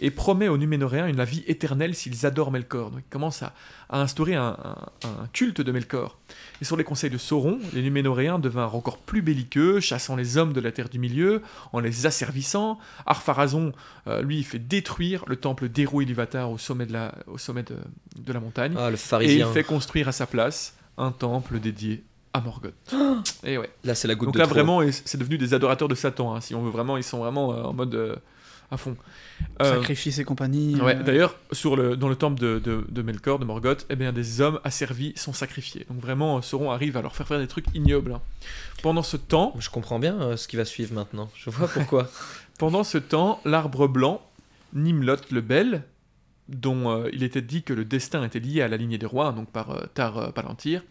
[0.01, 2.91] et promet aux Numénoréens une la vie éternelle s'ils adorent Melkor.
[2.93, 3.53] Donc il commence à,
[3.89, 4.57] à instaurer un,
[5.05, 6.18] un- un culte de Melkor.
[6.61, 10.53] Et sur les conseils de Sauron, les Numénoréens devinrent encore plus belliqueux, chassant les hommes
[10.53, 12.79] de la Terre du Milieu, en les asservissant.
[13.07, 13.73] Arpharazon,
[14.09, 17.77] euh, lui, fait détruire le temple d'Héro Iluvatar au sommet de la, au sommet de,
[18.19, 18.75] de la montagne.
[18.77, 19.53] Ah, le et il pharisien.
[19.53, 22.03] fait construire à sa place un temple dédié
[22.33, 22.75] à Morgoth.
[23.45, 23.71] et ouais.
[23.85, 24.55] Là, c'est la goutte Donc de là, trop.
[24.55, 26.35] vraiment, c'est devenu des adorateurs de Satan.
[26.35, 28.17] hein, si on veut vraiment, ils sont vraiment euh, en mode euh,
[28.71, 28.97] à fond.
[29.61, 30.81] Euh, Sacrifice et compagnie.
[30.81, 33.97] ouais, euh, D'ailleurs, sur le, dans le temple de, de, de Melkor, de Morgoth, eh
[33.97, 35.85] bien, des hommes asservis sont sacrifiés.
[35.91, 38.13] Donc vraiment, euh, Sauron arrive à leur faire faire des trucs ignobles.
[38.13, 38.21] hein.
[38.83, 41.29] Pendant ce temps, Je comprends bien euh, ce qui va suivre maintenant.
[41.35, 42.09] Je vois pourquoi.
[42.59, 44.23] pendant ce temps, l'arbre blanc,
[44.75, 45.83] Nimlot le Bel,
[46.49, 49.33] dont euh, il était dit que le destin était lié à la lignée des rois,
[49.33, 50.83] donc par euh, Tar euh, Palantir,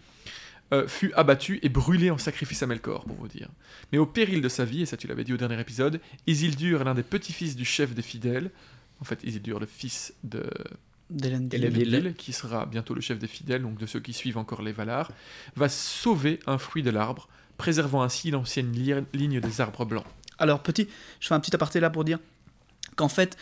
[0.73, 3.49] euh, fut abattu et brûlé en sacrifice à Melkor, pour vous dire.
[3.91, 6.83] Mais au péril de sa vie, et ça tu l'avais dit au dernier épisode, Isildur,
[6.83, 8.51] l'un des petits-fils du chef des fidèles,
[8.99, 10.45] en fait Isildur, le fils de
[11.09, 11.63] d'Elendil.
[11.63, 12.13] Elendil.
[12.17, 15.11] Qui sera bientôt le chef des fidèles, donc de ceux qui suivent encore les Valar,
[15.55, 20.05] va sauver un fruit de l'arbre, préservant ainsi l'ancienne li- ligne des arbres blancs.
[20.37, 20.87] Alors, petit,
[21.21, 22.19] je fais un petit aparté là pour dire
[22.97, 23.37] qu'en fait,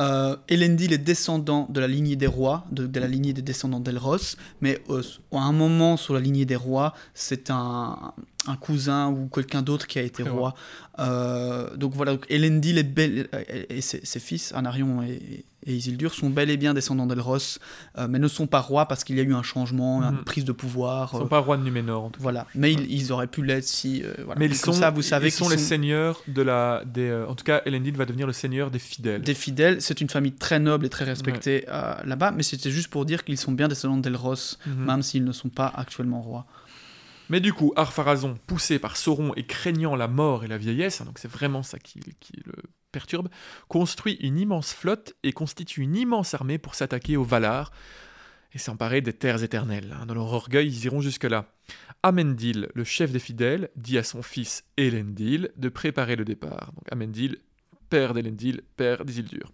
[0.00, 3.80] euh, Elendil est descendant de la lignée des rois, de, de la lignée des descendants
[3.80, 5.02] d'Elros, mais euh,
[5.32, 8.14] à un moment sur la lignée des rois, c'est un,
[8.46, 10.54] un cousin ou quelqu'un d'autre qui a été Très roi.
[10.98, 13.28] Euh, donc voilà, donc Elendil est bel-
[13.68, 17.36] et ses, ses fils, Anarion et, et Isildur, sont bel et bien descendants d'Elros,
[17.98, 20.24] euh, mais ne sont pas rois parce qu'il y a eu un changement, une Mhm.
[20.24, 21.10] prise de pouvoir.
[21.14, 22.22] Ils sont euh, pas rois de Numénor en tout cas.
[22.22, 24.02] voilà, mais ils, ils auraient pu l'être si.
[24.04, 24.38] euh, voilà.
[24.38, 26.82] Mais ils sont, ça, vous savez ils sont les seigneurs de la.
[26.86, 29.22] Des, euh, en tout cas, Elendil va devenir le seigneur des fidèles.
[29.22, 29.80] des fidèles.
[29.82, 33.24] C'est une famille très noble et très respectée euh, là-bas, mais c'était juste pour dire
[33.24, 34.34] qu'ils sont bien descendants d'Elros,
[34.66, 34.84] Mhm.
[34.86, 36.46] même s'ils ne sont pas actuellement rois.
[37.30, 41.04] Mais du coup, Arpharazon, poussé par Sauron et craignant la mort et la vieillesse, hein,
[41.04, 42.00] donc c'est vraiment ça qui,
[42.44, 42.52] le
[42.90, 43.28] perturbe,
[43.68, 47.70] construit une immense flotte et constitue une immense armée pour s'attaquer aux Valar
[48.52, 49.96] et s'emparer des terres éternelles.
[49.96, 50.06] hein.
[50.06, 51.52] Dans leur orgueil, ils iront jusque-là.
[52.02, 56.72] Amendil, le chef des fidèles, dit à son fils Elendil de préparer le départ.
[56.74, 57.38] Donc Amendil,
[57.90, 59.52] père d'Elendil, père d'Isildur.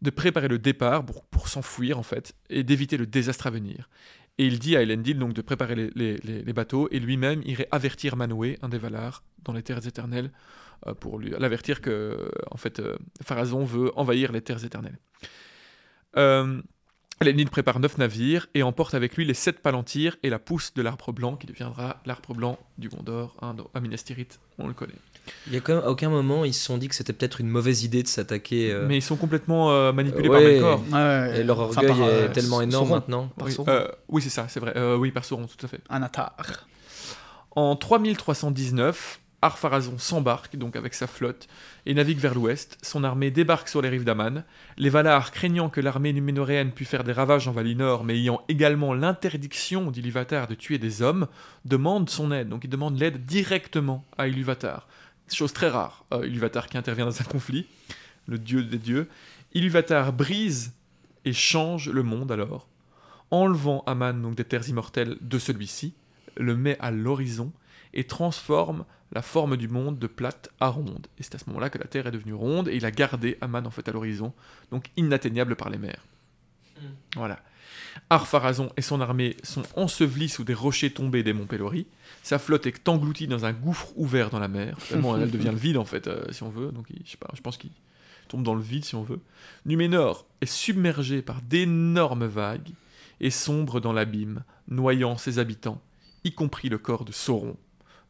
[0.00, 3.90] De préparer le départ pour s'enfuir en fait et d'éviter le désastre à venir.
[4.38, 8.58] Et il dit à Elendil donc de préparer les, bateaux et lui-même irait avertir Manwë,
[8.62, 10.30] un des Valar, dans les terres éternelles,
[10.86, 14.98] euh, pour lui l'avertir que en fait euh, Pharazôn veut envahir les terres éternelles.
[16.16, 16.62] Euh,
[17.20, 20.82] Elendil prépare neuf navires et emporte avec lui les sept palantirs et la pousse de
[20.82, 23.80] l'arbre blanc qui deviendra l'arbre blanc du Gondor, hein, à
[24.58, 24.94] on le connaît.
[25.46, 27.40] Il y a quand même à aucun moment ils se sont dit que c'était peut-être
[27.40, 28.72] une mauvaise idée de s'attaquer.
[28.72, 30.60] euh, Mais ils sont complètement euh, manipulés Ouais.
[30.60, 31.34] par Melkor.
[31.36, 32.94] Et leur Enfin, orgueil par, euh, est tellement énorme Sauron.
[33.00, 33.30] maintenant.
[33.36, 33.88] Par Oui, euh,
[34.20, 34.72] c'est ça, c'est vrai.
[34.76, 35.80] Euh, oui, par Sauron, tout à fait.
[35.88, 36.34] Anatar.
[37.56, 41.46] En 3319, Arpharazon s'embarque donc avec sa flotte
[41.86, 42.76] et navigue vers l'ouest.
[42.82, 44.44] Son armée débarque sur les rives d'Aman.
[44.78, 48.94] Les Valar, craignant que l'armée numénoréenne puisse faire des ravages en Valinor, mais ayant également
[48.94, 51.28] l'interdiction d'Iluvatar de tuer des hommes,
[51.64, 52.48] demandent son aide.
[52.48, 54.88] Donc ils demandent l'aide directement à Iluvatar.
[55.30, 56.28] Chose très rare, euh,
[56.68, 57.66] qui intervient dans un conflit,
[58.26, 59.08] le dieu des dieux.
[59.54, 60.72] Iluvatar brise
[61.24, 62.68] et change le monde alors,
[63.30, 65.94] enlevant Aman donc des terres immortelles de celui-ci,
[66.36, 67.52] le met à l'horizon
[67.94, 71.06] et transforme la forme du monde de plate à ronde.
[71.18, 73.38] Et c'est à ce moment-là que la Terre est devenue ronde et il a gardé
[73.40, 74.34] Aman en fait à l'horizon,
[74.70, 76.04] donc inatteignable par les mers.
[77.16, 77.40] Voilà.
[78.10, 81.86] Arpharazon et son armée sont ensevelis sous des rochers tombés des monts Pelori.
[82.22, 84.76] Sa flotte est engloutie dans un gouffre ouvert dans la mer.
[84.88, 86.72] Tellement elle devient le vide en fait, euh, si on veut.
[86.72, 87.70] Donc je je pense qu'il
[88.28, 89.20] tombe dans le vide si on veut.
[89.66, 92.70] Numénor est submergé par d'énormes vagues
[93.20, 95.80] et sombre dans l'abîme, noyant ses habitants,
[96.24, 97.56] y compris le corps de Sauron,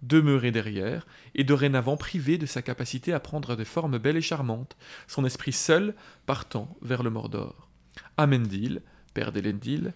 [0.02, 4.76] demeuré derrière, et dorénavant privé de sa capacité à prendre des formes belles et charmantes,
[5.06, 5.94] son esprit seul
[6.26, 7.68] partant vers le Mordor.
[8.16, 8.82] Amendil,
[9.18, 9.92] père d'Elendil,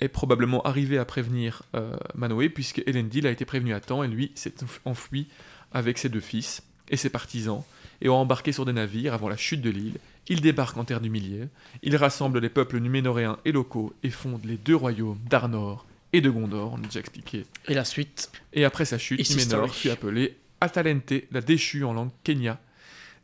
[0.00, 4.08] est probablement arrivé à prévenir euh, Manwë, puisque Elendil a été prévenu à temps, et
[4.08, 5.28] lui s'est enf- enfui
[5.72, 7.62] avec ses deux fils et ses partisans,
[8.00, 9.98] et ont embarqué sur des navires avant la chute de l'île.
[10.26, 11.48] Il débarque en terre du milieu,
[11.82, 16.30] il rassemble les peuples numénoréens et locaux, et fonde les deux royaumes d'Arnor et de
[16.30, 17.44] Gondor, on a déjà expliqué.
[17.68, 18.32] Et la suite.
[18.52, 22.58] Et après sa chute, Numénor fut appelé Atalente, la déchue en langue kenya.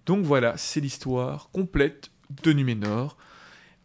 [0.04, 2.10] Donc voilà, c'est l'histoire complète
[2.44, 3.16] de Numénor,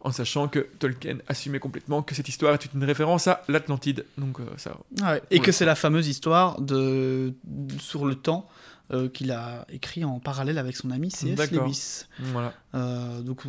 [0.04, 4.04] en sachant que Tolkien assumait complètement que cette histoire est une référence à l'Atlantide.
[4.18, 5.22] Donc euh, ça, Ah ouais.
[5.30, 7.32] Et que c'est la fameuse histoire de
[7.78, 8.48] sur le temps
[8.92, 11.50] euh, qu'il a écrit en parallèle avec son ami C.S.
[11.52, 12.06] Lewis.
[12.18, 12.52] voilà.
[12.74, 13.42] Euh, donc,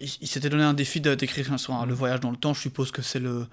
[0.00, 2.54] il, il s'était donné un défi d'écrire sur le voyage dans le temps.
[2.54, 3.46] Je suppose que c'est le,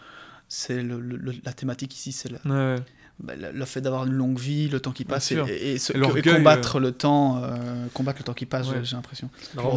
[0.48, 1.00] c'est le,
[1.44, 2.76] la thématique ici, c'est Ouais.
[3.20, 5.94] Bah, le- le fait d'avoir une longue vie, le temps qui passe, et, et- ce-
[5.94, 8.68] Et combattre le temps, euh, combattre le temps qui passe.
[8.70, 8.84] Ouais.
[8.84, 9.30] j'ai- l'impression.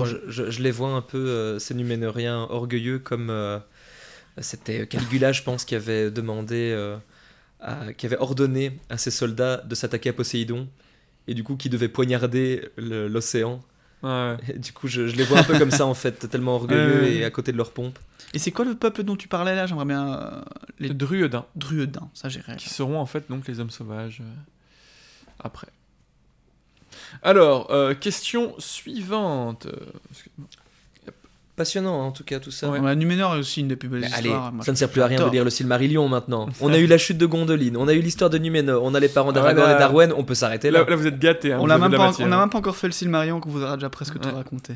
[0.04, 3.58] Je, je- je les vois un peu, euh, ces Numénoriens orgueilleux, comme euh,
[4.40, 6.96] c'était Caligula, je pense, qui avait demandé, euh,
[7.60, 10.68] à- qui avait ordonné à ses soldats de s'attaquer à Poséidon,
[11.28, 13.60] et du coup qui devait poignarder l'océan.
[14.02, 14.36] Ouais.
[14.58, 17.12] Du coup, je, je les vois un peu comme ça, en fait, tellement orgueilleux Ouais.
[17.16, 17.98] et à côté de leur pompe.
[18.32, 19.66] Et c'est quoi le peuple dont tu parlais là?
[19.66, 20.40] J'aimerais bien euh,
[20.78, 22.08] les Druidins, Druidins.
[22.14, 22.56] Ça j'irais.
[22.56, 24.34] qui seront en fait donc les hommes sauvages euh,
[25.42, 25.66] après.
[27.22, 29.66] Alors, euh, question suivante.
[31.60, 32.70] Passionnant, hein, en tout cas, tout ça.
[32.70, 32.80] Ouais.
[32.80, 34.50] La Numénor est aussi une des plus belles Mais allez, histoires.
[34.50, 36.48] Moi, ça ne sert plus à rien de lire le Silmarillion maintenant.
[36.62, 39.00] On a eu la chute de Gondolin, on a eu l'histoire de Numénor, on a
[39.00, 40.80] les parents Ah, d'Aragorn là- et d'Arwen, on peut s'arrêter là.
[40.80, 41.52] Là, là, vous êtes gâtés.
[41.52, 42.26] hein, On n'a même, pas- matière.
[42.26, 44.72] on a même pas encore fait le Silmarion qu'on vous aura déjà presque tout raconté.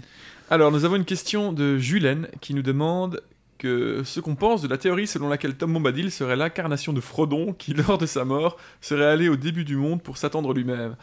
[0.51, 3.23] Alors, nous avons une question de Julien qui nous demande
[3.57, 7.55] que ce qu'on pense de la théorie selon laquelle Tom Bombadil serait l'incarnation de Frodon
[7.59, 10.97] qui, lors de sa mort, serait allé au début du monde pour s'attendre lui-même.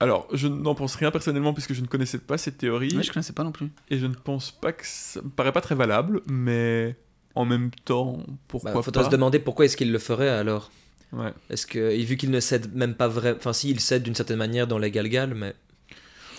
[0.00, 3.34] Alors, je n'en pense rien personnellement puisque je ne connaissais pas cette théorie je connaissais
[3.34, 3.68] pas non plus.
[3.90, 6.96] et je ne pense pas que ça me paraît pas très valable, mais
[7.34, 8.18] en même temps,
[8.48, 10.70] pourquoi Bah, faudrait pas se demander pourquoi est-ce qu'il le ferait alors.
[11.12, 11.32] Ouais.
[11.50, 13.36] Est-ce que, et vu qu'il ne cède même pas vraiment.
[13.36, 15.54] Enfin, si, il cède d'une certaine manière dans les Galgal, mais.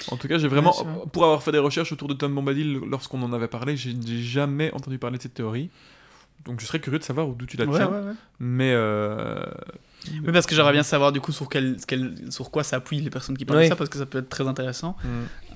[0.10, 1.04] En tout cas, j'ai vraiment, Ouais, vrai.
[1.14, 3.94] pour avoir fait des recherches autour de Tom Bombadil lorsqu'on en avait parlé, j'ai
[4.24, 5.70] jamais entendu parler de cette théorie.
[6.46, 7.92] Donc je serais curieux de savoir d'où tu la Ouais, tiens.
[7.92, 8.14] ouais, ouais.
[8.40, 9.44] Mais euh,
[10.10, 13.10] Oui, parce que j'aimerais bien savoir du coup sur, quel, quel- sur quoi s'appuient les
[13.10, 13.66] personnes qui parlent Oui.
[13.66, 14.96] de ça, parce que ça peut être très intéressant.
[15.04, 15.08] hmm.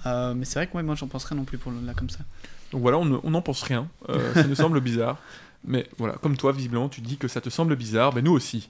[0.08, 2.12] Euh, mais c'est vrai que ouais, moi j'en penserais non plus pour le, là comme
[2.12, 2.20] ça.
[2.72, 3.88] donc voilà, on ne- on n'en pense rien.
[4.10, 5.18] Euh, ça nous semble bizarre.
[5.68, 8.14] Mais voilà, comme toi, visiblement, tu dis que ça te semble bizarre.
[8.14, 8.70] Ben nous aussi.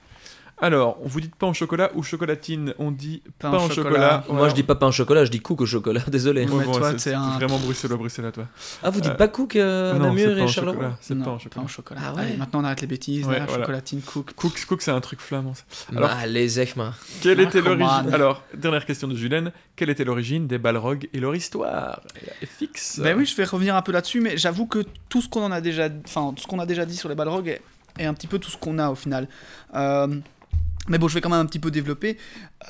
[0.58, 2.74] Alors, on vous dit pain au chocolat ou chocolatine?
[2.80, 4.24] On dit pain, au chocolat.
[4.30, 6.02] Moi, je dis pas pain au chocolat, je dis cook au chocolat.
[6.08, 6.46] Désolé.
[6.46, 8.46] Bon, toi, c'est un- vraiment bruxellois, bruxellois, toi.
[8.82, 10.98] Ah, vous dites Euh, pas cook euh, non, Namur pain et Charleroi chocolat.
[11.02, 11.56] C'est Non, pain au chocolat.
[11.56, 12.02] pain au chocolat.
[12.06, 12.22] Ah ouais.
[12.22, 13.26] Allez, maintenant on arrête les bêtises.
[13.28, 13.64] Ouais, là, voilà.
[13.64, 14.34] Chocolatine, cook.
[14.34, 15.54] Cook, cook c'est un truc flamand.
[15.56, 15.64] ça.
[15.96, 16.12] Alors-
[16.48, 16.94] zeg, man.
[17.22, 18.14] Quelle Ah, était l'origine.
[18.14, 19.52] Alors, dernière question de Julien.
[19.76, 22.00] Quelle était l'origine des Balrogs et leur histoire?
[22.58, 23.00] Fixe.
[23.04, 25.52] Ben oui, je vais revenir un peu là-dessus, mais j'avoue que tout ce qu'on en
[25.52, 27.62] a déjà, enfin tout ce qu'on a déjà dit sur les Balrogs est,
[28.00, 29.28] est un petit peu tout ce qu'on a au final.
[29.74, 30.08] Euh,
[30.88, 32.18] mais bon, je vais quand même un petit peu développer.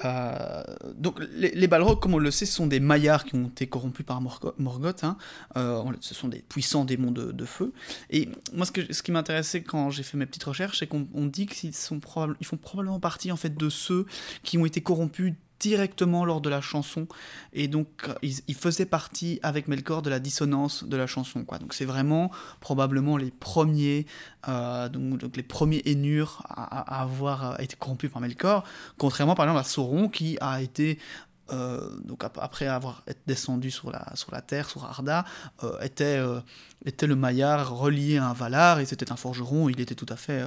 [0.04, 0.64] Euh,
[0.96, 4.22] donc, les, Balrogs, comme on le sait, sont des maillards qui ont été corrompus par
[4.22, 5.04] Morgo- Morgoth.
[5.04, 5.18] hein.
[5.58, 7.74] Euh, ce sont des puissants démons de, feu.
[8.10, 11.26] Et moi, ce, ce qui m'intéressait quand j'ai fait mes petites recherches, c'est qu'on on
[11.26, 12.00] dit qu'ils sont
[12.40, 14.06] ils font probablement partie en fait de ceux
[14.44, 17.08] qui ont été corrompus directement lors de la chanson.
[17.54, 17.88] Et donc
[18.22, 21.58] ils faisaient partie avec Melkor de la dissonance de la chanson quoi.
[21.58, 24.06] Donc c'est vraiment probablement les premiers
[24.48, 28.64] euh, donc, les premiers Ainur à, avoir euh, été corrompus par Melkor
[28.98, 31.00] contrairement par exemple à Sauron qui a été
[31.54, 35.26] euh, donc ap- après avoir descendu sur la, sur la terre, sur Arda,
[35.64, 36.20] euh, était,
[36.86, 40.16] était le Maillard relié à un Valar, et c'était un forgeron, il était tout à
[40.16, 40.44] fait,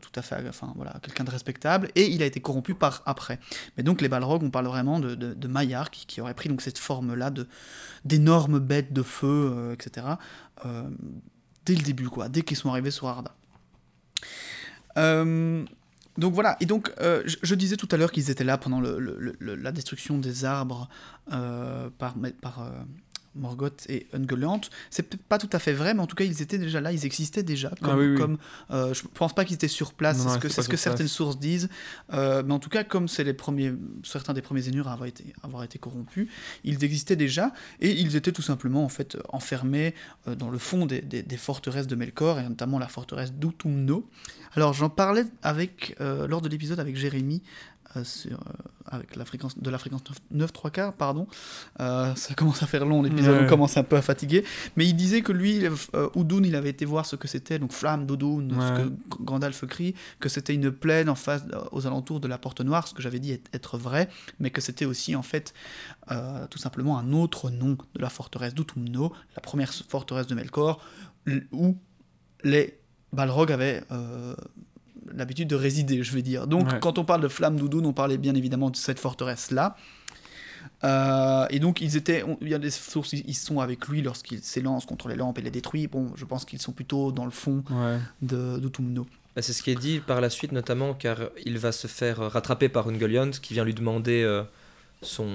[0.00, 3.38] tout à fait, enfin voilà, quelqu'un de respectable, et il a été corrompu par après.
[3.76, 6.48] Mais donc les Balrogs, on parle vraiment de, de, de Maillard qui, qui aurait pris
[6.48, 7.46] donc cette forme-là de
[8.04, 10.06] d'énormes bêtes de feu, euh, etc.
[10.64, 10.88] euh,
[11.66, 13.34] dès le début, quoi, dès qu'ils sont arrivés sur Arda.
[14.96, 15.64] Euh,
[16.18, 19.70] donc voilà, et donc euh, je, disais tout à l'heure qu'ils étaient là pendant la
[19.70, 20.88] destruction des arbres
[21.32, 22.70] euh, par, euh,
[23.38, 24.60] Morgoth et Ungoliant.
[24.90, 26.92] C'est peut-être pas tout à fait vrai, mais en tout cas ils étaient déjà là,
[26.92, 27.70] ils existaient déjà.
[27.80, 28.16] Comme, Ah oui, oui.
[28.16, 28.38] comme,
[28.70, 30.80] euh, je pense pas qu'ils étaient sur place, c'est ce que, ce place.
[30.80, 31.68] certaines sources disent.
[32.12, 33.72] Euh, mais en tout cas, comme c'est les premiers,
[34.04, 36.28] certains des premiers Ainur à avoir été, avoir été corrompus,
[36.64, 39.94] ils existaient déjà et ils étaient tout simplement en fait enfermés
[40.26, 44.08] euh, dans le fond des, des- des forteresses de Melkor et notamment la forteresse d'Utumno.
[44.54, 47.42] Alors j'en parlais avec lors de l'épisode avec Jérémy.
[47.96, 48.52] Euh, sur, euh,
[48.86, 51.26] avec la fréquence de la fréquence 9, 9 3 quarts pardon
[51.80, 53.44] Euh, ça commence à faire long l'épisode Ouais.
[53.44, 54.44] on commence un peu à fatiguer
[54.76, 55.64] mais il disait que lui
[56.14, 58.88] Udun il avait été voir ce que c'était donc flamme d'Udun ce Ouais.
[58.88, 61.42] que Gandalf crie que c'était une plaine en face
[61.72, 64.08] aux alentours de la porte noire ce que j'avais dit être, vrai
[64.38, 65.54] mais que c'était aussi en fait
[66.10, 70.80] euh, tout simplement un autre nom de la forteresse d'Utumno la première forteresse de Melkor
[71.52, 71.76] où
[72.44, 72.78] les
[73.12, 74.34] Balrogs avaient euh,
[75.14, 76.46] l'habitude de résider, je vais dire.
[76.46, 76.78] Donc, Ouais.
[76.80, 79.76] quand on parle de Flamme d'Oudoun, on parlait bien évidemment de cette forteresse-là.
[80.84, 84.02] Euh, et donc, ils étaient, on- il y a des sources, ils sont avec lui
[84.02, 85.86] lorsqu'il s'élance contre les lampes et les détruit.
[85.86, 87.98] Bon, je pense qu'ils sont plutôt dans le fond Ouais.
[88.22, 89.06] de d'Utumno.
[89.34, 92.20] Bah, c'est ce qui est dit par la suite, notamment car il va se faire
[92.20, 94.42] euh, rattraper par Ungoliant qui vient lui demander euh,
[95.02, 95.28] son,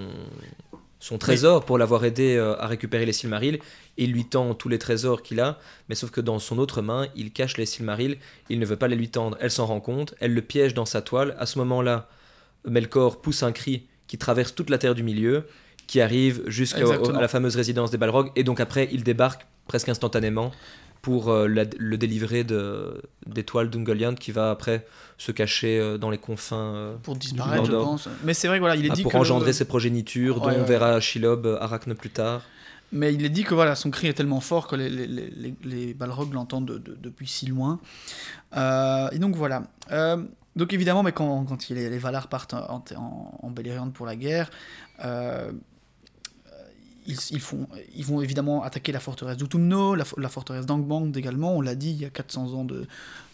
[1.00, 3.60] son trésor pour l'avoir aidé euh, à récupérer les Silmarils.
[3.98, 7.08] Il lui tend tous les trésors qu'il a, mais sauf que dans son autre main,
[7.16, 8.18] il cache les Silmarils.
[8.50, 9.38] Il ne veut pas les lui tendre.
[9.40, 11.36] Elle s'en rend compte, elle le piège dans sa toile.
[11.40, 12.08] À ce moment-là,
[12.68, 15.46] Melkor pousse un cri qui traverse toute la terre du milieu,
[15.88, 20.52] qui arrive jusqu'à la fameuse résidence des Balrogs, et donc après, il débarque presque instantanément
[21.02, 24.86] pour euh, la- le délivrer de, des toiles d'Ungoliant qui va après
[25.18, 28.08] se cacher euh, dans les confins euh, Pour disparaître, je pense.
[28.24, 30.56] Mais c'est vrai voilà, il est ah, dit pour que engendrer ses progénitures, dont Ouais,
[30.56, 30.66] on ouais.
[30.66, 32.42] verra Shelob, euh, Arachne plus tard.
[32.94, 35.56] Mais il est dit que voilà, son cri est tellement fort que les, les, les,
[35.64, 37.80] les- Balrogs l'entendent de- de- depuis si loin.
[38.56, 39.64] Euh, et donc voilà.
[39.92, 40.24] Euh,
[40.56, 41.44] donc évidemment, mais quand,
[41.90, 44.52] les Valar partent en, en, en Beleriand pour la guerre,
[45.04, 45.52] euh,
[47.06, 51.56] ils, ils font, ils vont évidemment attaquer la forteresse d'Utumno, la, la forteresse d'Angband également,
[51.56, 52.86] on l'a dit, il y a 400 ans de,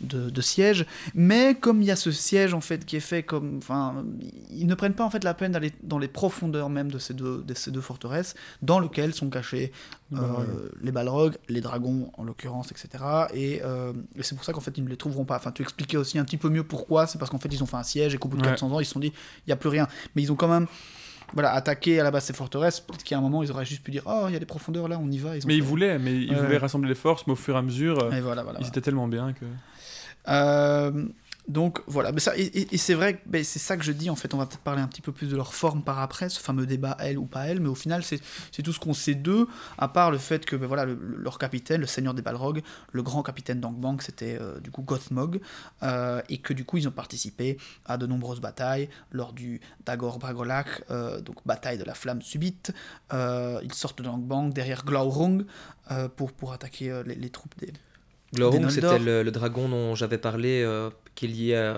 [0.01, 0.85] de, de siège.
[1.13, 4.03] Mais comme il y a ce siège en fait qui est fait comme, enfin,
[4.51, 7.13] ils ne prennent pas en fait la peine d'aller dans les profondeurs même de ces
[7.13, 9.71] deux, de ces deux forteresses, dans lesquelles sont cachés
[10.11, 10.71] Les euh, Balrogs.
[10.81, 13.03] les Balrogs, les dragons en l'occurrence, etc.
[13.33, 15.35] Et, euh, et c'est pour ça qu'en fait ils ne les trouveront pas.
[15.37, 17.05] Enfin, tu expliquais aussi un petit peu mieux pourquoi.
[17.07, 18.49] C'est parce qu'en fait ils ont fait un siège et qu'au bout de Ouais.
[18.49, 19.87] 400 ans ils se sont dit il n'y a plus rien.
[20.15, 20.65] Mais ils ont quand même
[21.33, 22.79] voilà, attaqué à la base ces forteresses.
[22.79, 24.87] Peut-être qu'à un moment ils auraient juste pu dire oh il y a des profondeurs
[24.87, 25.35] là, on y va.
[25.37, 27.35] Ils ont Mais fait- ils voulaient, mais ils Ouais, voulaient rassembler les forces, mais au
[27.37, 28.67] fur et à mesure, Et voilà, voilà, ils voilà.
[28.67, 29.45] étaient tellement bien que.
[30.27, 31.05] Euh,
[31.49, 34.15] Donc voilà, mais ça, et, et c'est vrai, ben, c'est ça que je dis en
[34.15, 36.39] fait, on va peut-être parler un petit peu plus de leur forme par après, ce
[36.39, 38.21] fameux débat elle ou pas elle, mais au final c'est
[38.61, 39.47] tout ce qu'on sait d'eux,
[39.79, 42.61] à part le fait que ben, voilà, leur capitaine, le seigneur des Balrogs,
[42.91, 45.41] le grand capitaine d'Angbang, c'était euh, du coup Gothmog,
[45.81, 50.19] euh, et que du coup ils ont participé à de nombreuses batailles, lors du Dagor
[50.19, 52.71] Bragolak, euh, donc bataille de la flamme subite,
[53.11, 55.45] ils sortent d'Angbang derrière Glaurung
[56.15, 57.73] pour, pour attaquer les, les troupes des...
[58.35, 60.63] Glaurung, c'était le, le, dragon dont j'avais parlé
[61.19, 61.73] qui est lié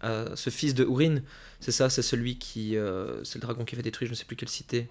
[0.00, 1.18] à, ce fils de Urin.
[1.60, 2.76] C'est ça, c'est celui qui.
[2.76, 4.88] Euh, c'est le dragon qui fait détruire, je ne sais plus quelle cité.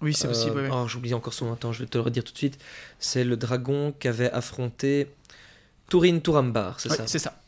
[0.00, 0.58] Oui, c'est possible.
[0.58, 2.58] Euh, oh, J'oublie encore son nom, je vais te le redire tout de suite.
[2.98, 5.08] C'est le dragon qu'avait affronté
[5.88, 7.40] Turin Turambar, c'est ça C'est ça.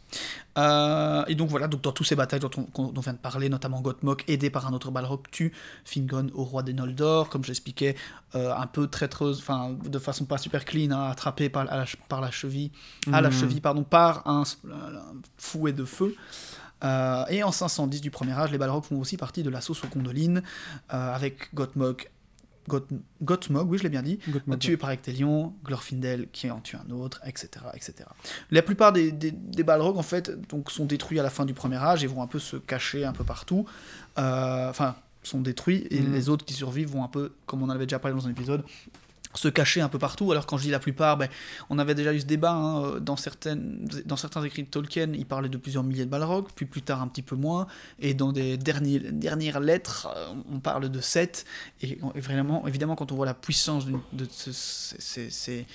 [0.57, 3.81] Euh, et donc voilà, donc dans toutes ces batailles dont on, vient de parler, notamment
[3.81, 5.53] Gothmog, aidé par un autre Balrog, tue
[5.85, 7.97] Fingon au roi des Noldor, comme j'expliquais,
[8.35, 12.21] euh, un peu traîtreuse, enfin de façon pas super clean, hein, attrapé par, la, par
[12.21, 12.71] la cheville,
[13.13, 13.35] à la mhm.
[13.35, 14.45] cheville, pardon, par un,
[15.39, 16.15] fouet de feu.
[16.83, 19.89] Euh, et en 510 du premier âge, les Balrogs font aussi partie de l'assaut sur
[19.89, 20.43] Gondolin,
[20.89, 21.53] avec
[22.69, 24.19] Gothmog Gothmog, oui, je l'ai bien dit,
[24.61, 27.49] tué par Ectelion, Glorfindel qui en tue un autre, etc.
[27.75, 28.09] etc.
[28.51, 31.77] La plupart des, des, Balrogs, en fait, donc, sont détruits à la fin du premier
[31.77, 33.67] âge et vont un peu se cacher un peu partout.
[34.19, 36.13] Euh, enfin, sont détruits et mm.
[36.13, 38.31] les autres qui survivent vont un peu, comme on en avait déjà parlé dans un
[38.31, 38.63] épisode,
[39.35, 40.31] se cacher un peu partout.
[40.33, 41.29] Alors quand je dis la plupart, ben,
[41.71, 45.13] on avait déjà eu ce débat hein, euh, dans, certaines, dans certains écrits de Tolkien,
[45.13, 47.67] il parlait de plusieurs milliers de Balrogs, puis plus tard un petit peu moins,
[47.99, 51.45] et dans des dernières lettres, euh, on parle de 7,
[51.83, 55.67] et, vraiment, évidemment quand on voit la puissance de, ces,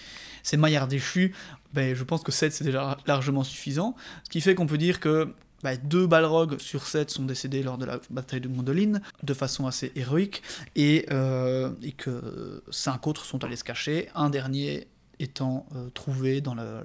[0.44, 1.34] ces, maillards déchus,
[1.74, 5.00] ben, je pense que 7 c'est déjà largement suffisant, ce qui fait qu'on peut dire
[5.00, 5.34] que
[5.64, 9.68] bah, deux Balrogs sur sept sont décédés lors de la bataille de Gondolin, de façon
[9.68, 10.42] assez héroïque,
[10.76, 14.88] et, euh, et que cinq autres sont allés se cacher, un dernier
[15.20, 16.82] étant euh, trouvé dans le,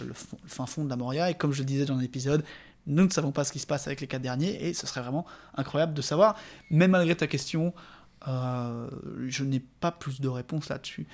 [0.46, 2.44] fin fond de la Moria, et comme je le disais dans l'épisode,
[2.86, 5.00] nous ne savons pas ce qui se passe avec les quatre derniers, et ce serait
[5.00, 5.24] vraiment
[5.56, 6.36] incroyable de savoir,
[6.70, 7.72] même malgré ta question,
[8.26, 8.88] euh,
[9.28, 11.06] je n'ai pas plus de réponses là-dessus.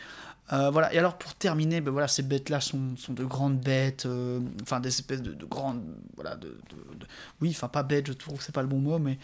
[0.52, 4.06] Euh, voilà, et alors pour terminer, ben voilà, ces bêtes-là sont, sont, de grandes bêtes,
[4.06, 5.82] euh, enfin des espèces de, grandes.
[6.16, 6.56] Voilà, de,
[7.40, 9.18] oui, enfin pas bêtes, je trouve que c'est pas le bon mot, mais.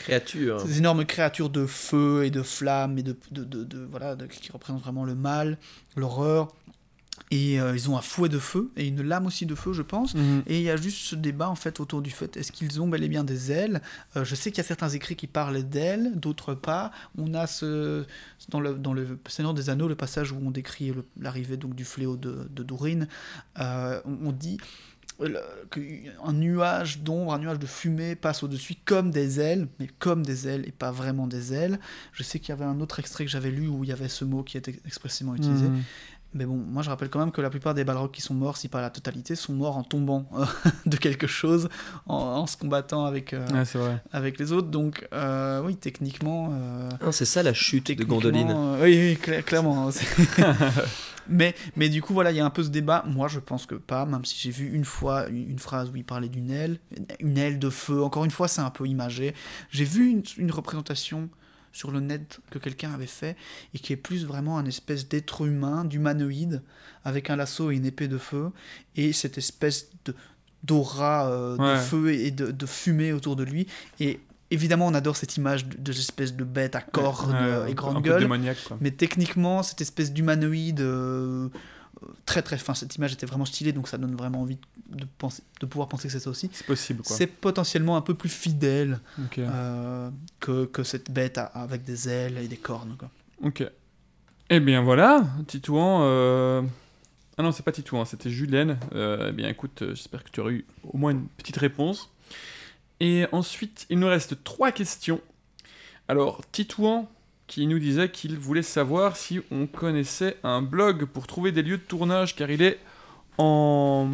[0.00, 0.60] créatures.
[0.60, 3.16] Ces énormes créatures de feu et de flammes et de.
[3.32, 5.58] de voilà, qui représentent vraiment le mal,
[5.96, 6.54] l'horreur.
[7.30, 9.82] Et euh, ils ont un fouet de feu et une lame aussi de feu, je
[9.82, 10.14] pense.
[10.14, 10.42] Mhm.
[10.46, 12.88] Et il y a juste ce débat en fait autour du fait est-ce qu'ils ont
[12.88, 13.82] bel et bien des ailes?
[14.16, 16.90] Euh, Je sais qu'il y a certains écrits qui parlent d'ailes, d'autres pas.
[17.16, 18.06] On a ce
[18.48, 21.84] dans le dans le Seigneur des Anneaux le passage où on décrit l'arrivée donc du
[21.84, 22.64] fléau de, de
[23.60, 24.58] euh, on, dit
[25.18, 30.46] qu'un nuage d'ombre, un nuage de fumée passe au-dessus comme des ailes, mais comme des
[30.46, 31.80] ailes et pas vraiment des ailes.
[32.12, 34.08] Je sais qu'il y avait un autre extrait que j'avais lu où il y avait
[34.08, 35.68] ce mot qui était expressément utilisé.
[35.68, 35.82] Mhm.
[36.38, 38.56] Mais bon, moi je rappelle quand même que la plupart des Balrogs qui sont morts,
[38.56, 40.44] si pas la totalité, sont morts en tombant euh,
[40.86, 41.68] de quelque chose,
[42.06, 43.44] en, se combattant avec, euh,
[44.12, 44.68] avec les autres.
[44.68, 46.52] Donc euh, oui, techniquement...
[47.10, 48.54] c'est ça la chute de Gondoline.
[48.80, 49.88] oui, clairement.
[49.88, 49.90] Hein,
[51.28, 53.02] mais, mais du coup, voilà, il y a un peu ce débat.
[53.08, 56.04] Moi, je pense que pas, même si j'ai vu une fois une, phrase où il
[56.04, 56.78] parlait d'une aile,
[57.18, 58.00] une aile de feu.
[58.00, 59.34] Encore une fois, c'est un peu imagé.
[59.70, 61.28] J'ai vu une, une représentation
[61.78, 63.36] sur le net que quelqu'un avait fait
[63.72, 66.62] et qui est plus vraiment un espèce d'être humain, d'humanoïde,
[67.04, 68.50] avec un lasso et une épée de feu,
[68.96, 70.14] et cette espèce de
[70.64, 73.68] d'aura euh, de feu et de, fumée autour de lui.
[74.00, 74.18] Et
[74.50, 77.36] évidemment, on adore cette image de, espèce de bête à cornes
[77.68, 78.28] et grande gueule.
[78.80, 81.48] Mais techniquement, cette espèce d'humanoïde euh,
[82.26, 82.74] très très fin.
[82.74, 84.58] Cette image était vraiment stylée, donc ça donne vraiment envie
[84.90, 86.50] de, penser, de pouvoir penser que c'est ça aussi.
[86.52, 87.16] C'est possible, quoi.
[87.16, 89.00] C'est potentiellement un peu plus fidèle
[89.38, 90.10] euh,
[90.40, 93.10] que, que, cette bête avec des ailes et des cornes, quoi.
[93.42, 93.64] Ok.
[94.50, 96.00] Eh bien voilà, Titouan.
[96.02, 96.62] Euh...
[97.36, 98.78] Ah non, c'est pas Titouan, c'était Julien.
[98.94, 102.10] Euh, eh bien écoute, euh, j'espère que tu auras eu au moins une petite réponse.
[103.00, 105.20] Et ensuite, il nous reste trois questions.
[106.08, 107.08] Alors, Titouan,
[107.48, 111.78] qui nous disait qu'il voulait savoir si on connaissait un blog pour trouver des lieux
[111.78, 112.78] de tournage, car il est
[113.38, 114.10] en...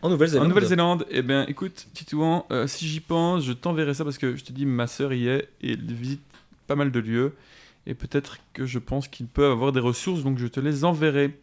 [0.00, 0.46] En Nouvelle-Zélande.
[0.46, 1.06] En Nouvelle-Zélande.
[1.10, 4.52] Eh bien, écoute, Titouan, euh, si j'y pense, je t'enverrai ça parce que je te
[4.52, 6.22] dis, ma sœur y est et elle visite
[6.66, 7.34] pas mal de lieux.
[7.86, 11.38] Et peut-être que je pense qu'ils peuvent avoir des ressources, donc je te les enverrai.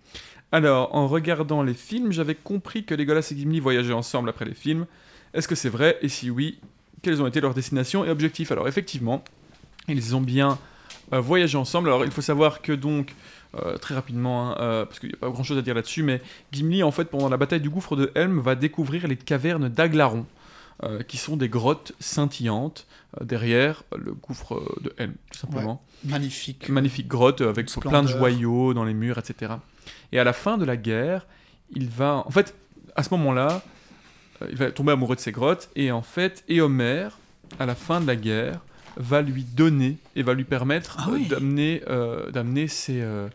[0.52, 4.54] Alors, en regardant les films, j'avais compris que Legolas et Gimli voyageaient ensemble après les
[4.54, 4.86] films.
[5.34, 5.98] Est-ce que c'est vrai?
[6.02, 6.60] Et si oui,
[7.02, 8.52] quelles ont été leurs destinations et objectifs?
[8.52, 9.24] Alors, effectivement,
[9.88, 10.58] ils ont bien
[11.20, 11.90] voyager ensemble.
[11.90, 13.16] Alors il faut savoir que donc,
[13.56, 16.04] euh, très rapidement, hein, euh, parce qu'il n'y a pas grand chose à dire là-dessus,
[16.04, 19.70] mais Gimli, en fait, pendant la bataille du gouffre de Helm, va découvrir les cavernes
[19.70, 20.26] d'Aglaron.
[21.08, 22.88] qui sont des grottes scintillantes
[23.24, 25.84] derrière le gouffre de Helm, tout simplement.
[26.04, 26.70] magnifique.
[26.70, 29.54] Magnifique grotte avec plein de joyaux dans les murs, etc.
[30.12, 31.28] Et à la fin de la guerre,
[31.70, 32.24] il va.
[32.26, 32.56] En fait,
[32.96, 33.62] à ce moment-là,
[34.42, 37.10] euh, il va tomber amoureux de ces grottes, et en fait, Éomer,
[37.60, 38.60] à la fin de la guerre,
[38.98, 41.28] va lui donner et va lui permettre Ah euh, oui.
[41.28, 43.02] d'amener euh, d'amener ses...
[43.02, 43.28] euh,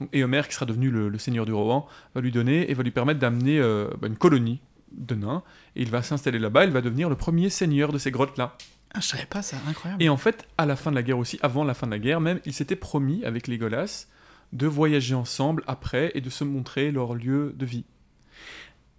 [0.00, 2.82] donc Éomer, qui sera devenu le, le seigneur du Rohan, va lui donner et va
[2.82, 4.60] lui permettre d'amener euh, bah, une colonie
[4.92, 5.42] de nains,
[5.76, 8.56] et il va s'installer là-bas, il va devenir le premier seigneur de ces grottes-là.
[8.92, 10.00] Ah, je savais pas ça, incroyable.
[10.02, 11.98] Et en fait, à la fin de la guerre aussi, avant la fin de la
[11.98, 14.06] guerre même, ils s'étaient promis avec Legolas
[14.52, 17.84] de voyager ensemble après et de se montrer leur lieu de vie.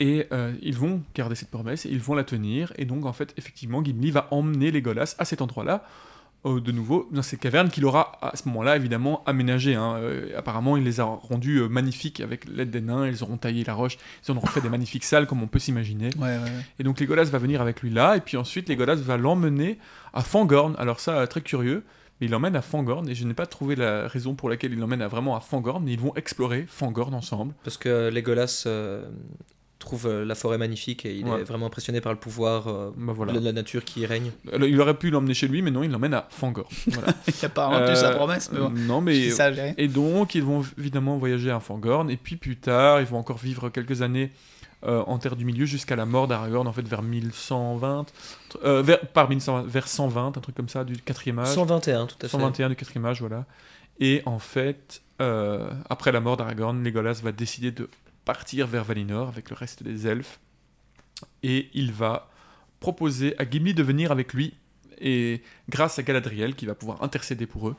[0.02, 3.14] Et euh, ils vont garder cette promesse, et ils vont la tenir, et donc en
[3.14, 5.86] fait, effectivement, Gimli va emmener Legolas à cet endroit-là,
[6.46, 9.74] euh, de nouveau, dans ces cavernes qu'il aura à ce moment-là évidemment aménagées.
[9.76, 9.96] hein.
[9.98, 13.64] Euh, apparemment, il les a rendues euh, magnifiques avec l'aide des nains, ils auront taillé
[13.64, 16.10] la roche, ils en auront fait des magnifiques salles comme on peut s'imaginer.
[16.18, 16.66] Ouais, ouais, ouais.
[16.78, 19.80] Et donc Legolas va venir avec lui là, et puis ensuite Legolas va l'emmener
[20.14, 20.76] à Fangorn.
[20.78, 21.84] Alors ça, très curieux,
[22.20, 24.80] mais il l'emmène à Fangorn, et je n'ai pas trouvé la raison pour laquelle il
[24.80, 27.54] l'emmène à- vraiment à Fangorn, mais ils vont explorer Fangorn ensemble.
[27.64, 29.04] Parce que Legolas euh,
[29.80, 31.42] trouve euh, la forêt magnifique et il Ouais.
[31.42, 33.34] est vraiment impressionné par le pouvoir euh, Bah voilà.
[33.34, 34.32] de la nature qui y règne.
[34.52, 36.68] Alors, Il aurait pu l'emmener chez lui, mais non, il l'emmène à Fangorn.
[36.88, 37.14] Voilà.
[37.28, 38.70] Il a pas rendu sa Euh, promesse, mais bon.
[38.70, 39.30] Non, mais...
[39.32, 39.52] ça.
[39.78, 43.38] Et donc, ils vont évidemment voyager à Fangorn, et puis plus tard, ils vont encore
[43.38, 44.32] vivre quelques années
[44.86, 48.06] euh, en Terre du Milieu jusqu'à la mort d'Aragorn, en fait, vers 1120,
[48.64, 51.48] euh, vers, par 1120, vers 120, un truc comme ça, du quatrième âge.
[51.54, 52.28] 121, tout à fait.
[52.30, 53.46] 121 du quatrième âge, voilà.
[54.00, 57.90] Et en fait, euh, après la mort d'Aragorn, Legolas va décider de
[58.26, 60.40] partir vers Valinor avec le reste des elfes.
[61.44, 62.30] Et il va
[62.80, 64.54] proposer à Gimli de venir avec lui,
[65.00, 67.76] et grâce à Galadriel qui va pouvoir intercéder pour eux.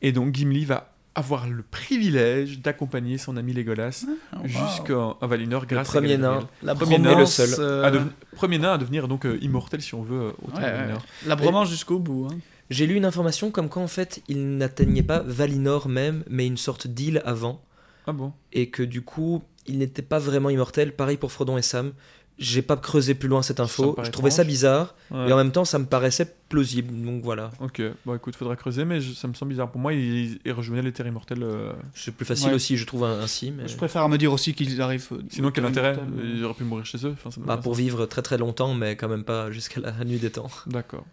[0.00, 4.46] Et donc Gimli va avoir le privilège d'accompagner son ami Legolas Oh, wow.
[4.46, 6.42] jusqu'à Valinor grâce premier à Galadriel.
[6.44, 6.48] nain.
[6.62, 7.50] La premier nain, le seul.
[7.58, 10.56] euh, deven- Premier nain à devenir donc euh, immortel si on veut euh, au temps
[10.56, 10.78] ouais, de ouais.
[10.78, 11.02] Valinor.
[11.26, 12.28] La bromance jusqu'au bout.
[12.32, 12.38] hein.
[12.70, 16.56] J'ai lu une information comme quoi en fait il n'atteignait pas Valinor même, mais une
[16.56, 17.62] sorte d'île avant,
[18.06, 18.32] Ah bon?
[18.54, 20.94] Et que du coup il n'était pas vraiment immortel.
[20.94, 21.92] Pareil pour Frodon et Sam.
[22.38, 23.94] J'ai pas creusé plus loin cette info.
[24.02, 25.28] Je trouvais ça bizarre, Ouais.
[25.28, 26.92] et en même temps ça me paraissait plausible.
[27.04, 29.70] Donc voilà, Ok, bon écoute, faudra creuser, mais je- ça me semble bizarre.
[29.70, 31.42] Pour moi, il, il rejoignait les terres immortelles.
[31.42, 32.54] euh, c'est plus facile Ouais.
[32.54, 33.50] aussi, je trouve ainsi.
[33.52, 33.68] Mais...
[33.68, 35.06] Je préfère me dire aussi qu'ils arrivent.
[35.12, 35.92] euh, Sinon, quel intérêt?
[35.94, 36.30] Immortels.
[36.36, 37.12] Il aurait pu mourir chez eux.
[37.12, 39.92] Enfin, ça me- Bah, pour vivre très très longtemps, mais quand même pas jusqu'à la
[40.04, 40.50] nuit des temps.
[40.66, 41.04] D'accord.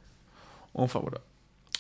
[0.74, 1.18] Enfin voilà.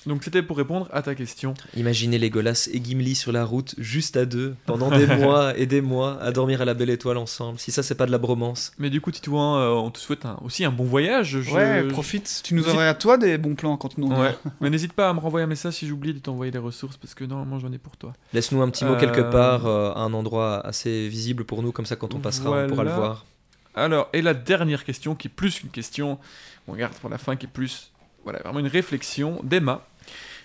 [0.05, 1.53] Donc c'était pour répondre à ta question.
[1.75, 5.81] Imaginez Legolas et Gimli sur la route, juste à deux, pendant des mois et des
[5.81, 7.59] mois, à dormir à la belle étoile ensemble.
[7.59, 8.71] Si ça, c'est pas de la bromance.
[8.79, 11.41] Mais du coup, Titouan, euh, on te souhaite un- aussi un bon voyage.
[11.41, 12.41] Je- Ouais, je- profite.
[12.43, 14.07] Tu nous aurais à toi des bons plans quand nous.
[14.07, 14.35] Ouais.
[14.61, 17.13] Mais n'hésite pas à me renvoyer un message si j'oublie de t'envoyer les ressources parce
[17.13, 18.13] que normalement j'en ai pour toi.
[18.33, 21.71] Laisse-nous un petit mot Euh, quelque part, euh, à un endroit assez visible pour nous,
[21.73, 23.25] comme ça quand on passera, on pourra le voir.
[23.75, 26.17] Alors, et la dernière question qui est plus qu'une question,
[26.67, 27.91] on regarde pour la fin, qui est plus,
[28.23, 29.87] voilà, vraiment une réflexion d'Emma,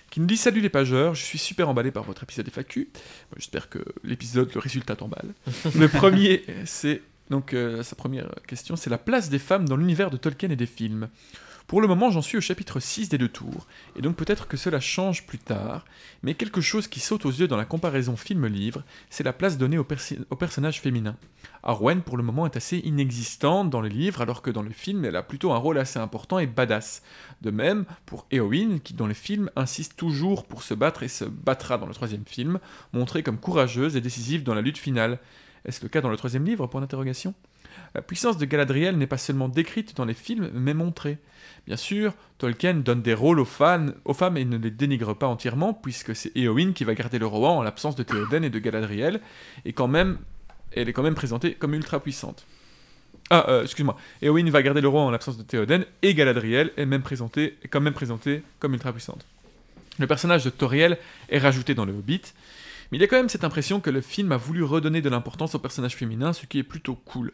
[0.09, 2.89] qui nous dit Salut les pageurs, je suis super emballé par votre épisode FAQ.
[3.35, 5.33] J'espère que l'épisode, le résultat t'emballe.
[5.75, 10.11] le premier, c'est donc euh, sa première question, c'est la place des femmes dans l'univers
[10.11, 11.09] de Tolkien et des films.
[11.67, 14.55] Pour le moment, j'en suis au chapitre 6 des deux tours, et donc peut-être que
[14.55, 15.83] cela change plus tard,
[16.21, 19.79] mais quelque chose qui saute aux yeux dans la comparaison film-livre, c'est la place donnée
[19.79, 21.17] aux, persi- aux personnages féminins.
[21.63, 25.05] Arwen, pour le moment, est assez inexistante dans le livre, alors que dans le film,
[25.05, 27.01] elle a plutôt un rôle assez important et badass.
[27.41, 31.25] De même pour Éowyn, qui dans les films insiste toujours pour se battre et se
[31.25, 32.59] battra dans le troisième film,
[32.93, 35.17] montrée comme courageuse et décisive dans la lutte finale.
[35.65, 36.67] Est-ce le cas dans le troisième livre?
[36.67, 37.33] Point d'interrogation.
[37.95, 41.17] La puissance de Galadriel n'est pas seulement décrite dans les films, mais montrée.
[41.65, 43.93] Bien sûr, Tolkien donne des rôles aux, femmes
[44.35, 47.63] et ne les dénigre pas entièrement, puisque c'est Éowyn qui va garder le roi en
[47.63, 49.21] l'absence de Théoden et de Galadriel,
[49.63, 50.17] et quand même,
[50.73, 52.45] elle est quand même présentée comme ultra puissante.
[53.29, 53.95] Ah, euh, excuse-moi.
[54.21, 57.69] Éowyn va garder le roi en l'absence de Théoden, et Galadriel est, même présentée, est
[57.69, 59.25] quand même présentée comme ultra puissante.
[59.99, 60.97] Le personnage de Toriel
[61.29, 62.33] est rajouté dans le Hobbit,
[62.95, 65.53] il y a quand même cette impression que le film a voulu redonner de l'importance
[65.53, 67.33] au personnage féminin, ce qui est plutôt cool.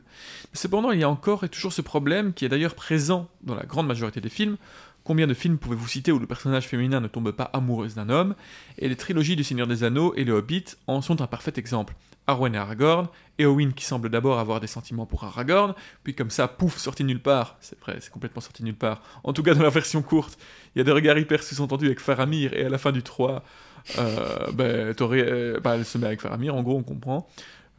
[0.54, 3.64] Cependant, il y a encore et toujours ce problème qui est d'ailleurs présent dans la
[3.64, 4.58] grande majorité des films.
[5.04, 8.36] Combien de films pouvez-vous citer où le personnage féminin ne tombe pas amoureuse d'un homme?
[8.80, 11.96] Et les trilogies du Seigneur des Anneaux et le Hobbit en sont un parfait exemple.
[12.28, 13.08] Arwen et Aragorn,
[13.38, 15.74] Éowyn qui semble d'abord avoir des sentiments pour Aragorn,
[16.04, 17.58] puis comme ça, pouf, sorti nulle part.
[17.62, 19.02] C'est vrai, c'est complètement sorti nulle part.
[19.24, 20.38] En tout cas, dans la version courte,
[20.76, 23.44] il y a des regards hyper sous-entendus avec Faramir, et à la fin du 3,
[23.98, 27.28] euh, ben, euh, bah, elle se met avec Faramir, en gros, on comprend.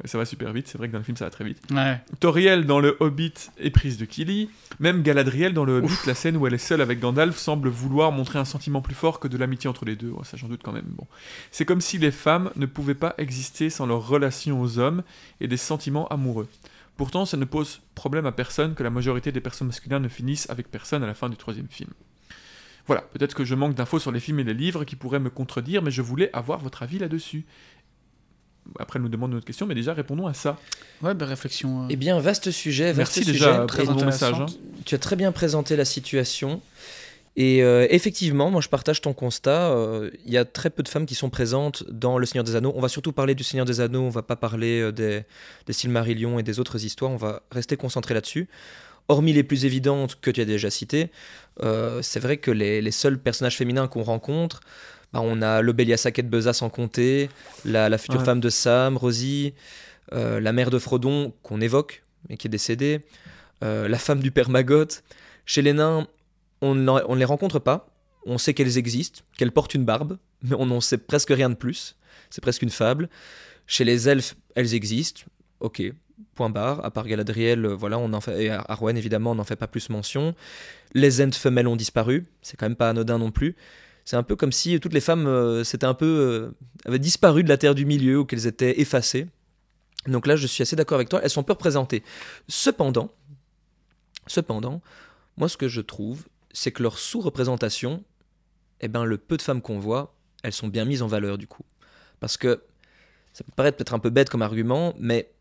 [0.04, 1.58] Ça va super vite, c'est vrai que dans le film ça va très vite.
[1.70, 2.00] Ouais.
[2.18, 4.50] Toriel dans le Hobbit est prise de Kili.
[4.80, 8.10] Même Galadriel dans le Hobbit, la scène où elle est seule avec Gandalf semble vouloir
[8.10, 10.10] montrer un sentiment plus fort que de l'amitié entre les deux.
[10.10, 10.88] Ouais, ça j'en doute quand même.
[10.88, 11.06] Bon,
[11.52, 15.04] c'est comme si les femmes ne pouvaient pas exister sans leur relation aux hommes
[15.40, 16.48] et des sentiments amoureux.
[16.96, 20.50] Pourtant, ça ne pose problème à personne que la majorité des personnes masculines ne finissent
[20.50, 21.90] avec personne à la fin du troisième film.
[22.86, 25.30] Voilà, peut-être que je manque d'infos sur les films et les livres qui pourraient me
[25.30, 27.44] contredire, mais je voulais avoir votre avis là-dessus.
[28.78, 30.58] après elle nous demande une autre question, mais déjà répondons à ça.
[31.02, 31.82] Ouais, ben réflexion.
[31.84, 32.86] euh, Eh bien, vaste sujet.
[32.92, 33.32] Vaste Merci sujet.
[33.32, 34.34] déjà très pour ton message.
[34.40, 34.46] hein.
[34.84, 36.60] Tu as très bien présenté la situation.
[37.34, 39.70] Et euh, effectivement, moi je partage ton constat.
[39.70, 42.56] euh, Il y a très peu de femmes qui sont présentes dans Le Seigneur des
[42.56, 42.72] Anneaux.
[42.76, 45.22] On va surtout parler du Seigneur des Anneaux, on va pas parler euh, des,
[45.66, 48.48] des Silmarillion et des autres histoires, on va rester concentré là-dessus.
[49.08, 51.10] Hormis les plus évidentes que tu as déjà citées,
[51.62, 54.60] euh, c'est vrai que les, les seuls personnages féminins qu'on rencontre,
[55.12, 57.28] bah, on a l'Obélia Saquet de Beza sans compter,
[57.64, 58.24] la, la future Ouais.
[58.26, 59.54] femme de Sam, Rosie,
[60.12, 63.00] euh, la mère de Frodon qu'on évoque, mais qui est décédée,
[63.62, 64.86] euh, la femme du père Maggot.
[65.44, 66.06] Chez les nains,
[66.60, 67.88] on ne les rencontre pas.
[68.24, 71.56] On sait qu'elles existent, qu'elles portent une barbe, mais on n'en sait presque rien de
[71.56, 71.96] plus.
[72.30, 73.08] C'est presque une fable.
[73.66, 75.22] Chez les elfes, elles existent.
[75.60, 75.82] Ok,
[76.34, 76.84] point barre.
[76.84, 79.66] À part Galadriel, euh, voilà, on en fait, et Arwen évidemment, on n'en fait pas
[79.66, 80.34] plus mention.
[80.94, 82.26] Les ents femelles ont disparu.
[82.42, 83.56] C'est quand même pas anodin non plus.
[84.04, 86.50] C'est un peu comme si toutes les femmes euh, s'étaient un peu euh,
[86.84, 89.26] avaient disparu de la terre du milieu ou qu'elles étaient effacées.
[90.06, 91.20] Donc là, je suis assez d'accord avec toi.
[91.22, 92.02] Elles sont peu représentées.
[92.48, 93.10] Cependant,
[94.26, 94.80] cependant,
[95.36, 98.02] moi, ce que je trouve, c'est que leur sous-représentation,
[98.80, 101.46] eh ben, le peu de femmes qu'on voit, elles sont bien mises en valeur du
[101.46, 101.64] coup.
[102.18, 102.62] Parce que
[103.32, 105.31] ça peut paraître peut-être un peu bête comme argument, mais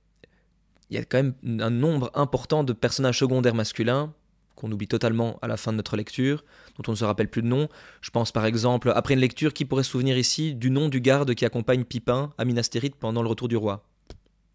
[0.92, 4.14] il y a quand même un nombre important de personnages secondaires masculins
[4.56, 6.44] qu'on oublie totalement à la fin de notre lecture,
[6.78, 7.68] dont on ne se rappelle plus de nom.
[8.02, 11.02] Je pense par exemple, après une lecture, qui pourrait se souvenir ici du nom du
[11.02, 13.84] garde qui accompagne Pipin à Minas Tirith pendant le retour du roi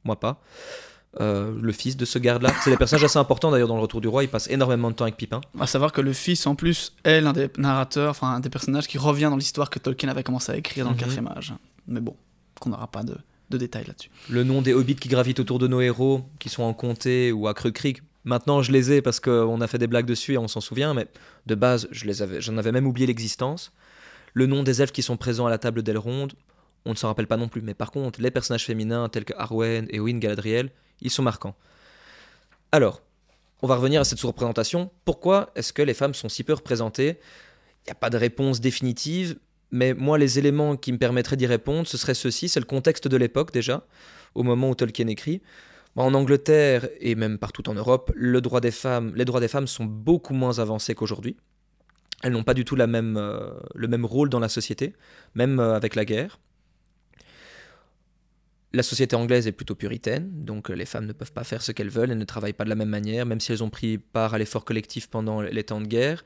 [0.04, 0.40] Moi pas.
[1.18, 2.52] Euh, le fils de ce garde-là.
[2.62, 4.96] C'est des personnages assez importants d'ailleurs dans le retour du roi, il passe énormément de
[4.96, 5.40] temps avec Pipin.
[5.58, 8.86] À savoir que le fils, en plus, est l'un des narrateurs, enfin un des personnages
[8.86, 10.96] qui revient dans l'histoire que Tolkien avait commencé à écrire dans Mhm.
[10.98, 11.54] le quatrième âge.
[11.88, 12.14] Mais bon,
[12.60, 13.16] qu'on n'aura pas de,
[13.50, 14.10] de détails là-dessus.
[14.28, 17.48] le nom des hobbits qui gravitent autour de nos héros, qui sont en comté ou
[17.48, 18.02] à Creux Creek.
[18.24, 20.94] Maintenant, je les ai parce qu'on a fait des blagues dessus et on s'en souvient,
[20.94, 21.06] mais
[21.46, 23.72] de base, je les avais, j'en avais même oublié l'existence.
[24.34, 26.28] Le nom des elfes qui sont présents à la table d'Elrond,
[26.84, 27.62] on ne s'en rappelle pas non plus.
[27.62, 31.54] Mais par contre, les personnages féminins tels que Arwen, Éowyn, Galadriel, ils sont marquants.
[32.72, 33.00] Alors,
[33.62, 34.90] on va revenir à cette sous-représentation.
[35.04, 37.18] Pourquoi est-ce que les femmes sont si peu représentées?
[37.84, 39.38] Il n'y a pas de réponse définitive,
[39.70, 43.08] mais moi, les éléments qui me permettraient d'y répondre, ce serait ceci c'est le contexte
[43.08, 43.86] de l'époque déjà,
[44.34, 45.42] au moment où Tolkien écrit.
[45.96, 50.58] Bah, En Angleterre et même partout en Europe, les droits des femmes sont beaucoup moins
[50.58, 51.36] avancés qu'aujourd'hui.
[52.22, 54.94] Elles n'ont pas du tout même, euh, le même rôle dans la société,
[55.34, 56.38] même euh, avec la guerre.
[58.72, 61.72] La société anglaise est plutôt puritaine, donc euh, les femmes ne peuvent pas faire ce
[61.72, 63.98] qu'elles veulent, elles ne travaillent pas de la même manière, même si elles ont pris
[63.98, 66.24] part à l'effort collectif pendant les temps de guerre.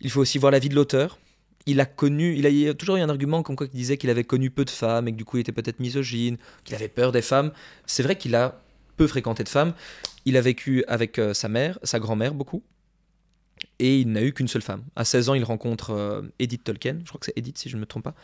[0.00, 1.18] Il faut aussi voir la vie de l'auteur.
[1.66, 4.10] Il a connu, il a, a toujours eu un argument comme quoi il disait qu'il
[4.10, 6.88] avait connu peu de femmes et que du coup il était peut-être misogyne, qu'il avait
[6.88, 7.52] peur des femmes.
[7.86, 8.62] C'est vrai qu'il a
[8.96, 9.74] peu fréquenté de femmes.
[10.24, 12.62] Il a vécu avec euh, sa mère, sa grand-mère beaucoup,
[13.78, 14.84] et il n'a eu qu'une seule femme.
[14.96, 17.76] À 16 ans, il rencontre euh, Edith Tolkien, je crois que c'est Edith si je
[17.76, 18.14] ne me trompe pas.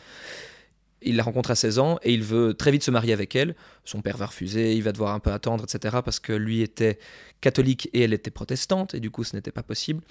[1.01, 3.55] Il la rencontre à 16 ans et il veut très vite se marier avec elle.
[3.85, 5.97] Son père va refuser, il va devoir un peu attendre, etc.
[6.03, 6.99] parce que lui était
[7.39, 10.01] catholique et elle était protestante, et du coup ce n'était pas possible.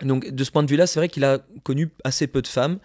[0.00, 2.78] Donc de ce point de vue-là, c'est vrai qu'il a connu assez peu de femmes.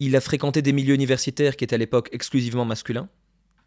[0.00, 3.08] Il a fréquenté des milieux universitaires qui étaient à l'époque exclusivement masculins.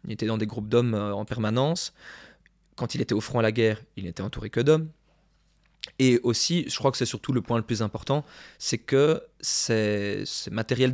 [0.04, 1.92] Il était dans des groupes d'hommes euh, en permanence.
[2.76, 4.88] Quand il était au front à la guerre, il n'était entouré que d'hommes.
[5.98, 8.24] Et aussi, je crois que c'est surtout le point le plus important,
[8.58, 10.90] c'est que ce matériau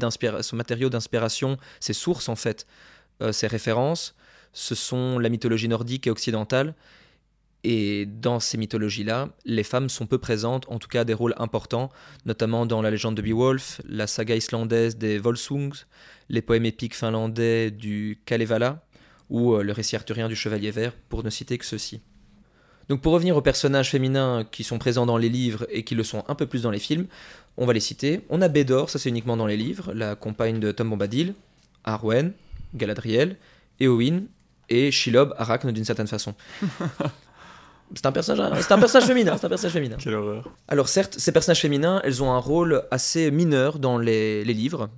[0.88, 2.66] d'inspiration, ces sources en fait,
[3.22, 4.14] euh, ces références,
[4.52, 6.74] ce sont la mythologie nordique et occidentale.
[7.68, 11.90] Et dans ces mythologies-là, les femmes sont peu présentes, en tout cas des rôles importants,
[12.24, 15.84] notamment dans la légende de Beowulf, la saga islandaise des Volsungs,
[16.28, 18.84] les poèmes épiques finlandais du Kalevala,
[19.30, 22.02] ou euh, le récit arthurien du Chevalier Vert, pour ne citer que ceux-ci.
[22.88, 26.04] Donc pour revenir aux personnages féminins qui sont présents dans les livres et qui le
[26.04, 27.08] sont un peu plus dans les films,
[27.56, 28.20] on va les citer.
[28.28, 31.34] On a Bédor, ça c'est uniquement dans les livres, la compagne de Tom Bombadil,
[31.82, 32.32] Arwen,
[32.76, 33.34] Galadriel,
[33.80, 34.22] Éowyn
[34.68, 36.32] et Shelob, Arachne d'une certaine façon.
[37.94, 39.96] c'est un personnage, c'est un personnage féminin, c'est un personnage féminin.
[39.98, 40.50] Quelle horreur.
[40.68, 44.90] Alors certes, ces personnages féminins, elles ont un rôle assez mineur dans les, les livres.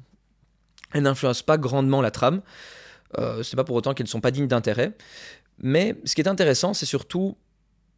[0.92, 2.40] Elles n'influencent pas grandement la trame.
[3.18, 4.96] Euh, c'est pas pour autant qu'elles ne sont pas dignes d'intérêt.
[5.58, 7.36] Mais ce qui est intéressant, c'est surtout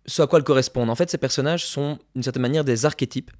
[0.07, 0.91] ce à quoi elles correspondent.
[0.91, 3.31] En fait, ces personnages sont d'une certaine manière des archétypes.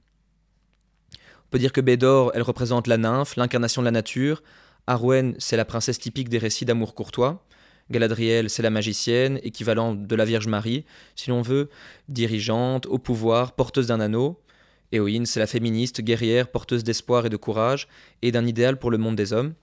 [1.15, 4.43] On peut dire que Bédor, elle représente la nymphe, l'incarnation de la nature.
[4.87, 7.45] Arwen, c'est la princesse typique des récits d'amour courtois.
[7.91, 10.85] Galadriel, c'est la magicienne, équivalent de la Vierge Marie,
[11.17, 11.69] si l'on veut,
[12.09, 14.41] dirigeante, au pouvoir, porteuse d'un anneau.
[14.93, 17.89] Éowyn, c'est la féministe, guerrière, porteuse d'espoir et de courage,
[18.23, 19.55] et d'un idéal pour le monde des hommes.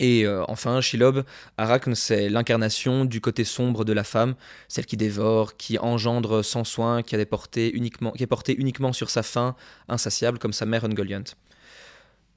[0.00, 1.24] Et euh, enfin, Shelob,
[1.56, 4.34] Arachne, c'est l'incarnation du côté sombre de la femme,
[4.66, 8.56] celle qui dévore, qui engendre sans soin, qui, a des portées uniquement, qui est portée
[8.58, 9.54] uniquement sur sa faim,
[9.88, 11.24] insatiable comme sa mère Ungoliant.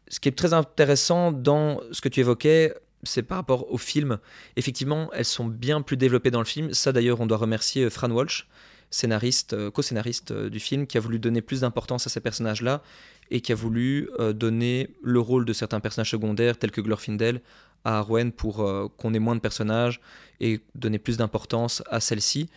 [0.09, 2.73] Ce qui est très intéressant dans ce que tu évoquais,
[3.08, 4.19] c'est par rapport au film.
[4.56, 6.74] Effectivement, elles sont bien plus développées dans le film.
[6.74, 8.48] Ça, d'ailleurs, on doit remercier euh, Fran Walsh,
[8.90, 12.82] scénariste, euh, co-scénariste euh, du film, qui a voulu donner plus d'importance à ces personnages-là
[13.30, 17.42] et qui a voulu donner le rôle de certains personnages secondaires, tels que Glorfindel,
[17.84, 20.00] à Arwen pour qu'on ait moins de personnages
[20.40, 22.50] et donner plus d'importance à celle-ci.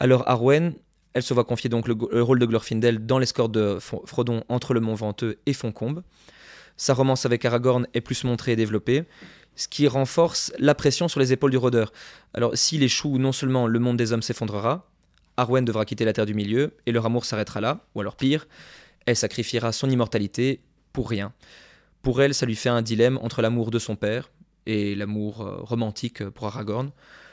[0.00, 0.72] Alors, Arwen,
[1.12, 4.80] elle se voit confier donc le, rôle de Glorfindel dans l'escorte de Frodon entre le
[4.80, 6.02] Mont Venteux et Foncombe.
[6.76, 9.04] Sa romance avec Aragorn est plus montrée et développée
[9.58, 11.92] ce qui renforce la pression sur les épaules du rôdeur.
[12.32, 14.88] Alors s'il échoue, non seulement le monde des hommes s'effondrera,
[15.36, 18.46] Arwen devra quitter la Terre du Milieu, et leur amour s'arrêtera là, ou alors pire,
[19.04, 20.60] elle sacrifiera son immortalité
[20.92, 21.32] pour rien.
[22.02, 24.30] Pour elle, ça lui fait un dilemme entre l'amour de son père
[24.66, 26.90] et l'amour euh, romantique pour Aragorn.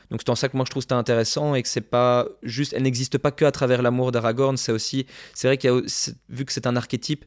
[0.09, 2.73] Donc c'est en ça que moi je trouve ça intéressant et que c'est pas juste,
[2.73, 5.83] elle n'existe pas que à travers l'amour d'Aragorn, c'est aussi, c'est vrai qu'il
[6.29, 7.25] vu que c'est un archétype,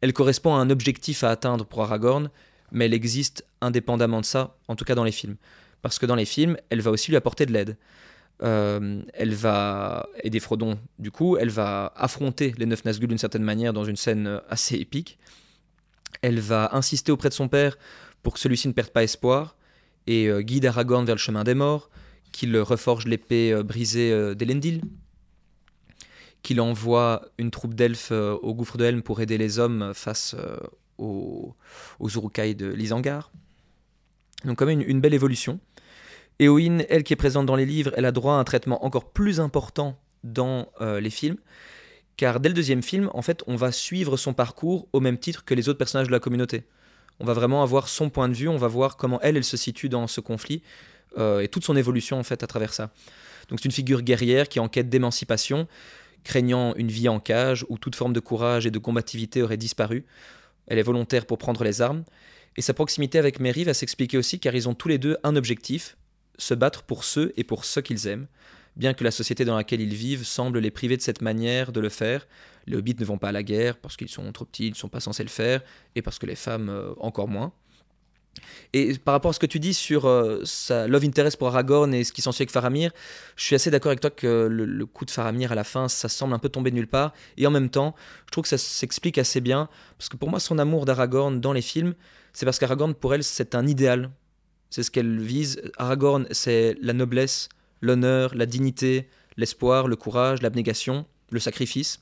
[0.00, 2.30] elle correspond à un objectif à atteindre pour Aragorn,
[2.72, 5.36] mais elle existe indépendamment de ça, en tout cas dans les films.
[5.82, 7.76] Parce que dans les films, elle va aussi lui apporter de l'aide.
[8.42, 13.42] Euh, elle va aider Frodon, du coup, elle va affronter les Neuf Nazgûl d'une certaine
[13.42, 15.18] manière dans une scène assez épique.
[16.22, 17.76] Elle va insister auprès de son père
[18.22, 19.56] pour que celui-ci ne perde pas espoir
[20.06, 21.90] et euh, guide Aragorn vers le chemin des morts,
[22.32, 24.82] qu'il reforge l'épée euh, brisée d'Elendil,
[26.42, 30.34] qu'il envoie une troupe d'elfes au gouffre de Helm pour aider les hommes face
[31.00, 31.56] aux,
[32.00, 33.30] Urukai de l'Isangar.
[34.44, 35.60] Donc quand même une, belle évolution.
[36.38, 39.10] Eowyn, elle qui est présente dans les livres, elle a droit à un traitement encore
[39.10, 41.36] plus important dans euh, les films,
[42.16, 45.44] car dès le deuxième film, en fait, on va suivre son parcours au même titre
[45.44, 46.64] que les autres personnages de la communauté.
[47.18, 49.56] On va vraiment avoir son point de vue, on va voir comment elle, elle se
[49.56, 50.62] situe dans ce conflit,
[51.18, 52.90] euh, et toute son évolution, en fait, à travers ça.
[53.48, 55.66] Donc c'est une figure guerrière qui est en quête d'émancipation,
[56.24, 60.04] craignant une vie en cage où toute forme de courage et de combativité aurait disparu
[60.70, 62.04] elle est volontaire pour prendre les armes,
[62.56, 65.36] et sa proximité avec Mary va s'expliquer aussi car ils ont tous les deux un
[65.36, 65.98] objectif,
[66.38, 68.26] se battre pour ceux et pour ceux qu'ils aiment,
[68.76, 71.80] bien que la société dans laquelle ils vivent semble les priver de cette manière de
[71.80, 72.26] le faire.
[72.66, 74.76] Les hobbits ne vont pas à la guerre parce qu'ils sont trop petits, ils ne
[74.76, 75.62] sont pas censés le faire,
[75.96, 77.52] et parce que les femmes euh, encore moins.
[78.72, 81.92] Et par rapport à ce que tu dis sur euh, sa love interest pour Aragorn
[81.92, 82.92] et ce qui s'en suit avec Faramir,
[83.36, 86.08] je suis assez d'accord avec toi que le, coup de Faramir à la fin, ça
[86.08, 87.12] semble un peu tomber de nulle part.
[87.36, 87.94] Et en même temps,
[88.26, 89.68] je trouve que ça s'explique assez bien.
[89.98, 91.94] Parce que pour moi, son amour d'Aragorn dans les films,
[92.32, 94.10] c'est parce qu'Aragorn, pour elle, c'est un idéal.
[94.70, 95.60] C'est ce qu'elle vise.
[95.76, 97.48] Aragorn, c'est la noblesse,
[97.80, 102.00] l'honneur, la dignité, l'espoir, le courage, l'abnégation, le sacrifice.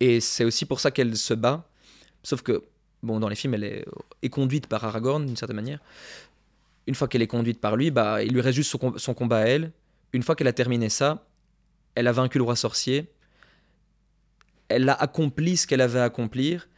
[0.00, 1.66] Et c'est aussi pour ça qu'elle se bat.
[2.22, 2.64] Sauf que
[3.06, 5.78] bon, dans les films, elle est, conduite par Aragorn d'une certaine manière.
[6.86, 9.44] Une fois qu'elle est conduite par lui, bah, il lui reste juste son, combat à
[9.44, 9.72] elle.
[10.12, 11.26] Une fois qu'elle a terminé ça,
[11.94, 13.10] elle a vaincu le roi sorcier.
[14.68, 16.68] Elle a accompli ce qu'elle avait à accomplir.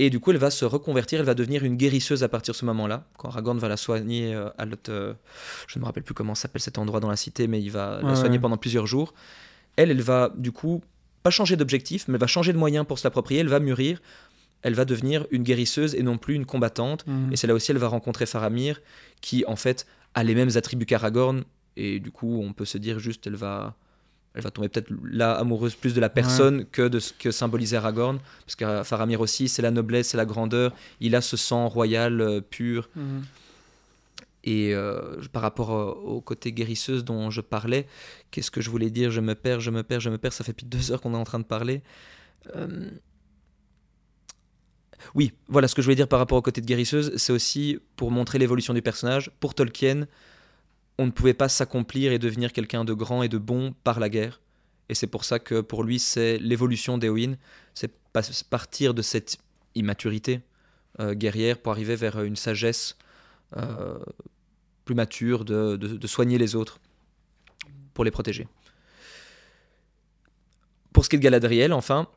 [0.00, 2.56] Et du coup, elle va se reconvertir, elle va devenir une guérisseuse à partir de
[2.56, 3.06] ce moment-là.
[3.16, 4.90] Quand Aragorn va la soigner euh, à l'autre.
[4.90, 5.14] Euh,
[5.68, 8.00] je ne me rappelle plus comment s'appelle cet endroit dans la cité, mais il va
[8.02, 9.14] la soigner pendant plusieurs jours.
[9.76, 10.82] Elle, elle va du coup
[11.22, 13.40] pas changer d'objectif, mais elle va changer de moyen pour se l'approprier.
[13.40, 14.00] Elle va mûrir
[14.64, 17.06] elle va devenir une guérisseuse et non plus une combattante.
[17.06, 17.32] Mhm.
[17.32, 18.80] Et c'est là aussi elle va rencontrer Faramir,
[19.20, 21.44] qui en fait a les mêmes attributs qu'Aragorn.
[21.76, 23.76] Et du coup, on peut se dire juste, elle va,
[24.34, 27.76] elle va tomber peut-être là amoureuse plus de la personne que de ce que symbolisait
[27.76, 28.18] Aragorn.
[28.46, 30.72] Parce que Faramir aussi, c'est la noblesse, c'est la grandeur.
[31.00, 32.88] Il a ce sang royal euh, pur.
[32.96, 33.22] Mhm.
[34.44, 35.70] Et euh, par rapport
[36.04, 37.86] au côté guérisseuse dont je parlais,
[38.30, 39.10] qu'est-ce que je voulais dire?
[39.10, 40.34] Je me perds, je me perds, je me perds.
[40.34, 41.82] Ça fait plus de deux heures qu'on est en train de parler.
[42.54, 42.90] Euh,
[45.14, 47.78] oui, voilà ce que je voulais dire par rapport au côté de guérisseuse, c'est aussi
[47.96, 49.30] pour montrer l'évolution du personnage.
[49.40, 50.06] Pour Tolkien,
[50.98, 54.08] on ne pouvait pas s'accomplir et devenir quelqu'un de grand et de bon par la
[54.08, 54.40] guerre.
[54.88, 57.36] Et c'est pour ça que pour lui, c'est l'évolution d'Eowyn,
[57.74, 57.92] c'est
[58.50, 59.38] partir de cette
[59.74, 60.40] immaturité
[61.00, 62.96] euh, guerrière pour arriver vers une sagesse
[63.56, 63.98] euh,
[64.84, 66.78] plus mature de, de, soigner les autres
[67.94, 68.46] pour les protéger.
[70.92, 72.08] Pour ce qui est de Galadriel, enfin,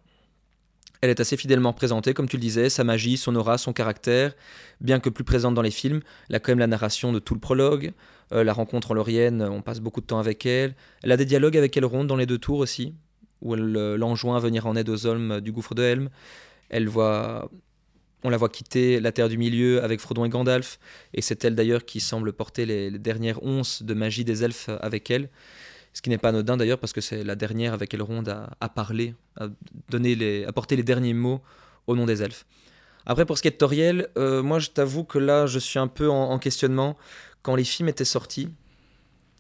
[1.02, 4.34] elle est assez fidèlement représentée, comme tu le disais, sa magie, son aura, son caractère,
[4.82, 6.02] bien que plus présente dans les films.
[6.30, 7.94] Elle a quand même la narration de tout le prologue,
[8.34, 10.76] euh, la rencontre en Laurienne, on passe beaucoup de temps avec elle.
[11.04, 12.96] Elle a des dialogues avec Elrond dans les deux tours aussi,
[13.42, 16.10] où elle euh, l'enjoint à venir en aide aux hommes du gouffre de Helm.
[16.70, 17.50] Elle voit,
[18.24, 20.80] on la voit quitter la Terre du Milieu avec Frodon et Gandalf,
[21.14, 24.70] et c'est elle d'ailleurs qui semble porter les, les dernières onces de magie des elfes
[24.82, 25.30] avec elle.
[25.98, 28.70] Ce qui n'est pas anodin d'ailleurs parce que c'est la dernière avec Elrond à, à
[28.70, 29.48] parler, à,
[29.90, 31.42] donner les, à porter les derniers mots
[31.88, 32.46] au nom des elfes.
[33.08, 35.80] Après, pour ce qui est de Toriel, euh, moi je t'avoue que là je suis
[35.80, 36.92] un peu en, questionnement.
[37.42, 38.48] Quand les films étaient sortis,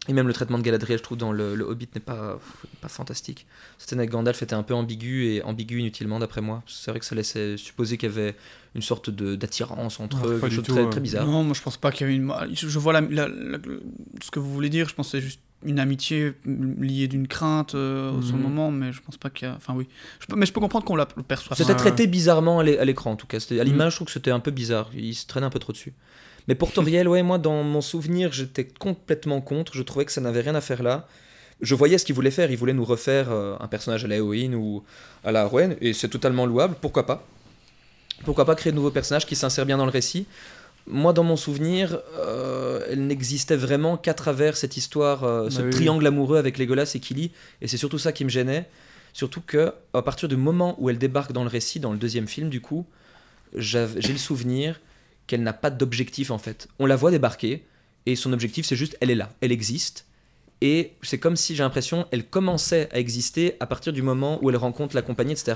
[0.09, 2.39] Et même le traitement de Galadriel, je trouve, dans le, le Hobbit n'est pas,
[2.81, 3.45] pas fantastique.
[3.77, 6.63] Cette scène avec Gandalf était un peu ambigu et ambigu inutilement, d'après moi.
[6.65, 8.33] C'est vrai que ça laissait supposer qu'il y avait
[8.73, 11.25] une sorte d'attirance entre Non, eux, quelque chose de très, très bizarre.
[11.27, 12.33] Non, moi je pense pas qu'il y a eu une.
[12.53, 13.59] Je, je vois la, la- la-
[14.23, 14.87] ce que vous voulez dire.
[14.87, 18.41] Je pense que c'est juste une amitié liée d'une crainte euh, le Mhm.
[18.41, 19.55] moment, mais je pense pas qu'il y a.
[19.55, 19.87] Enfin oui.
[20.19, 21.57] Je peux- mais je peux comprendre qu'on la le perçoive.
[21.57, 23.37] C'était traité bizarrement à l'é- à l'écran, en tout cas.
[23.37, 23.63] À Mm.
[23.63, 24.89] l'image, je trouve que c'était un peu bizarre.
[24.93, 25.93] Il se traînait un peu trop dessus.
[26.47, 29.73] Mais pour Toriel, ouais, moi, dans mon souvenir, j'étais complètement contre.
[29.75, 31.07] Je trouvais que ça n'avait rien à faire là.
[31.59, 32.51] Je voyais ce qu'il voulait faire.
[32.51, 34.83] Il voulait nous refaire euh, un personnage à la Eowyn ou
[35.25, 36.75] à la Arwen, et c'est totalement louable.
[36.79, 37.25] Pourquoi pas?
[38.25, 40.25] Pourquoi pas créer de nouveaux personnages qui s'insèrent bien dans le récit
[40.87, 45.63] Moi, dans mon souvenir, euh, elle n'existait vraiment qu'à travers cette histoire, euh, ce Bah
[45.65, 45.69] oui.
[45.71, 48.69] triangle amoureux avec Legolas et Kili, et c'est surtout ça qui me gênait.
[49.13, 52.27] Surtout que à partir du moment où elle débarque dans le récit, dans le deuxième
[52.27, 52.85] film, du coup,
[53.55, 54.79] j'ai le souvenir
[55.25, 56.67] qu'elle n'a pas d'objectif en fait.
[56.79, 57.65] On la voit débarquer
[58.05, 60.05] et son objectif c'est juste elle est là, elle existe.
[60.61, 64.49] Et c'est comme si j'ai l'impression elle commençait à exister à partir du moment où
[64.49, 65.53] elle rencontre la compagnie, etc.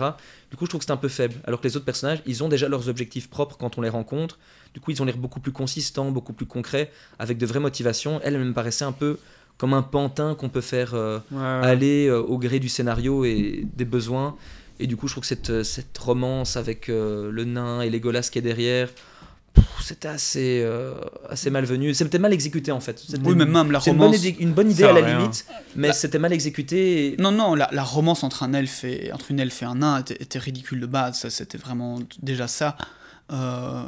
[0.51, 1.35] Du coup, je trouve que c'est un peu faible.
[1.45, 4.37] Alors que les autres personnages, ils ont déjà leurs objectifs propres quand on les rencontre.
[4.75, 8.21] Du coup, ils ont l'air beaucoup plus consistants, beaucoup plus concrets, avec de vraies motivations.
[8.23, 9.17] Elle, elle me paraissait un peu
[9.57, 11.43] comme un pantin qu'on peut faire euh, Ouais, ouais.
[11.43, 14.35] aller euh, au gré du scénario et des besoins.
[14.79, 17.89] Et du coup, je trouve que cette, euh, cette romance avec euh, le nain et
[17.89, 18.89] Legolas qui est derrière,
[19.83, 20.93] c'était assez, euh,
[21.29, 21.93] assez malvenu.
[21.93, 23.03] C'était mal exécuté en fait.
[23.23, 24.23] Oui, mais même la c'est une bonne romance.
[24.25, 25.17] idée, une bonne idée à la rien.
[25.19, 25.45] limite,
[25.75, 27.13] mais La- c'était mal exécuté.
[27.13, 29.75] et- Non, non, la, la romance entre un elfe et entre une elfe et un
[29.75, 31.27] nain était, était ridicule de base.
[31.29, 32.77] C'était vraiment déjà ça.
[33.31, 33.83] Euh,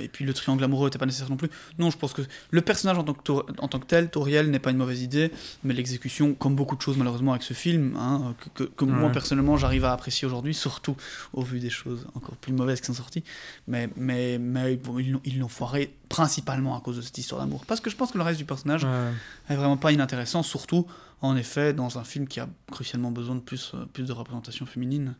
[0.00, 1.50] et puis le triangle amoureux n'était pas nécessaire non plus.
[1.78, 4.58] Non, je pense que le personnage en tant que, en tant que tel, Toriel, n'est
[4.60, 5.32] pas une mauvaise idée,
[5.64, 9.10] mais l'exécution, comme beaucoup de choses malheureusement avec ce film, hein, que, que- que moi
[9.10, 10.96] personnellement j'arrive à apprécier aujourd'hui, surtout
[11.32, 13.24] au vu des choses encore plus mauvaises qui sont sorties.
[13.66, 17.64] Mais, mais, mais bon, ils l'ont- foiré principalement à cause de cette histoire d'amour.
[17.66, 19.10] Parce que je pense que le reste du personnage Ouais.
[19.50, 20.86] est vraiment pas inintéressant, surtout
[21.20, 24.66] en effet dans un film qui a crucialement besoin de plus, euh, plus de représentation
[24.66, 25.14] féminine.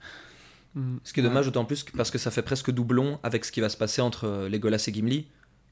[1.05, 3.53] Ce qui est dommage d'autant plus que- parce que ça fait presque doublon avec ce
[3.53, 5.27] qui va se passer entre euh, Legolas et Gimli,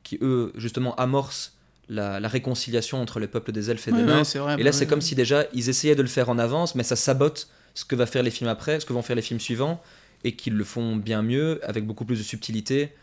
[0.04, 1.56] qui eux justement amorcent
[1.88, 4.18] la, la réconciliation entre les peuples des elfes et des nains.
[4.18, 4.88] ouais, c'est vrai, Et là, bah c'est oui.
[4.88, 7.96] comme si déjà ils essayaient de le faire en avance, mais ça sabote ce que
[7.96, 9.82] va faire les films après, ce que vont faire les films suivants,
[10.24, 12.94] et qu'ils le font bien mieux, avec beaucoup plus de subtilité.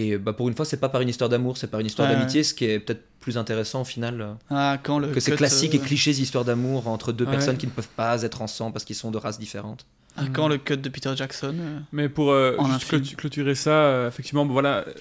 [0.00, 2.08] Et bah, pour une fois, c'est pas par une histoire d'amour, c'est par une histoire
[2.08, 4.20] Ouais, d'amitié, ce qui est peut-être plus intéressant au final.
[4.20, 7.10] euh, Ah, quand le que c'est cut, classique euh, et cliché, ces histoires d'amour entre
[7.12, 7.32] deux Ouais.
[7.32, 9.86] personnes qui ne peuvent pas être ensemble parce qu'ils sont de races différentes.
[10.16, 11.54] ah, quand le cut de Peter Jackson.
[11.58, 14.84] euh, Mais pour euh, juste clôturer ça, euh, effectivement, bon, voilà.
[14.86, 14.92] euh,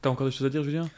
[0.00, 0.88] T'as encore des choses à dire, Julien?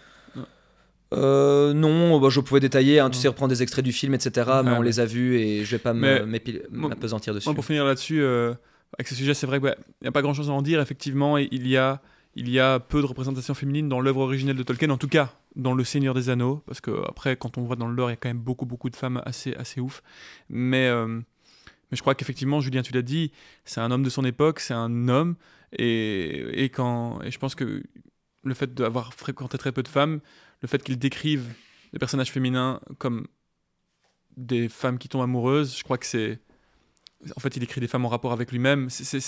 [1.12, 3.22] Euh, non, bah, je pouvais détailler, hein, tu Ouais.
[3.22, 4.30] sais, reprendre des extraits du film, etc.
[4.64, 6.22] mais Ouais, on mais- les a vus et je vais pas Mais-
[6.70, 7.46] m'apesantir dessus.
[7.48, 8.52] Moi, pour finir là-dessus, euh,
[8.98, 10.80] avec ce sujet, c'est vrai qu'il n'y a pas grand-chose à en dire.
[10.80, 12.00] Effectivement, et il y a,
[12.36, 15.32] il y a peu de représentation féminine dans l'œuvre originelle de Tolkien, en tout cas
[15.56, 18.12] dans Le Seigneur des Anneaux, parce que après, quand on voit dans le lore, il
[18.12, 20.02] y a quand même beaucoup, beaucoup de femmes assez, assez ouf.
[20.48, 23.30] Mais, euh, mais je crois qu'effectivement, Julien, tu l'as dit,
[23.64, 25.36] c'est un homme de son époque, c'est un homme,
[25.72, 27.82] et, et quand, et je pense que
[28.42, 30.20] le fait d'avoir fréquenté très peu de femmes,
[30.60, 31.54] le fait qu'il décrive
[31.92, 33.26] des personnages féminins comme
[34.36, 36.40] des femmes qui tombent amoureuses, je crois que c'est
[37.36, 38.90] en fait, il écrit des femmes en rapport avec lui-même.
[38.90, 39.18] C'est,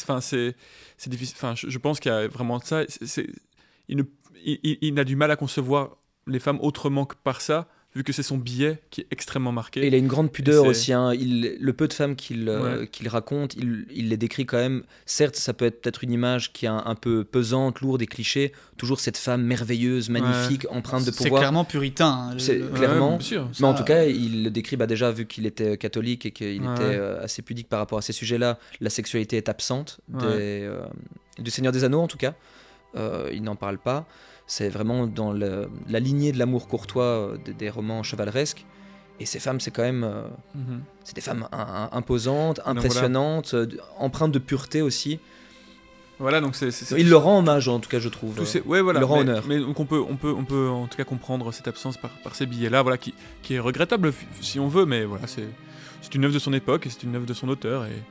[1.09, 1.37] difficile.
[1.37, 2.85] Enfin, je, pense qu'il y a vraiment ça.
[3.89, 4.07] Il-
[4.81, 8.23] il a du mal à concevoir les femmes autrement que par ça, vu que c'est
[8.23, 9.83] son billet qui est extrêmement marqué.
[9.83, 10.93] Et il a une grande pudeur c'est- aussi.
[10.93, 11.15] hein.
[11.15, 13.09] Il, le peu de femmes qu'il euh, Ouais.
[13.09, 14.83] raconte, il, il les décrit quand même.
[15.07, 18.07] Certes, ça peut être peut-être une image qui est un, un peu pesante, lourde et
[18.07, 18.53] cliché.
[18.77, 21.41] Toujours cette femme merveilleuse, magnifique, empreinte de C'est pouvoir.
[21.41, 22.29] clairement puritain.
[22.31, 23.19] hein, le- C'est le- Ouais, clairement.
[23.19, 23.49] sûr.
[23.61, 26.61] Mais en tout cas, il le décrit bah, déjà, vu qu'il était catholique et qu'il
[26.63, 26.75] Ouais.
[26.75, 30.21] était euh, assez pudique par rapport à ces sujets-là, la sexualité est absente des,
[30.63, 30.81] euh,
[31.39, 32.35] du Seigneur des Anneaux, en tout cas.
[32.95, 34.07] Euh, il n'en parle pas.
[34.47, 38.65] C'est vraiment dans le- la lignée de l'amour courtois euh, des, des romans chevaleresques.
[39.19, 40.05] Et ces femmes, c'est quand même.
[40.05, 40.23] euh,
[40.55, 40.83] Mhm.
[41.05, 43.67] c'est des femmes im- im- imposantes, impressionnantes, euh,
[43.99, 45.19] empreintes de pureté aussi.
[46.19, 46.69] Voilà, donc c'est.
[46.97, 48.43] Il le rend hommage, en tout cas, je trouve.
[48.47, 48.99] Ces- ouais, voilà.
[48.99, 49.45] il le rend mais, honneur.
[49.49, 52.11] mais donc on peut, on peut, on peut en tout cas comprendre cette absence par,
[52.23, 55.49] par ces billets-là, voilà, qui, qui est regrettable si on veut, mais voilà, c'est,
[56.01, 58.03] c'est une œuvre de son époque et c'est une œuvre de son auteur et.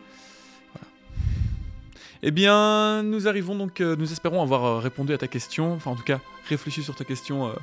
[2.24, 5.92] Eh bien, nous arrivons donc, euh, nous espérons avoir euh, répondu à ta question, enfin
[5.92, 6.20] en tout cas
[6.50, 7.48] réfléchi sur ta question.
[7.48, 7.54] euh,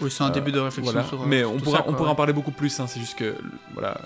[0.00, 1.08] Oui, c'est un euh, début de réflexion voilà.
[1.08, 1.26] sur.
[1.26, 1.96] mais sur on pourra, ça, on quoi.
[1.98, 2.78] pourra en parler beaucoup plus.
[2.80, 3.34] hein, c'est juste que
[3.74, 4.00] voilà,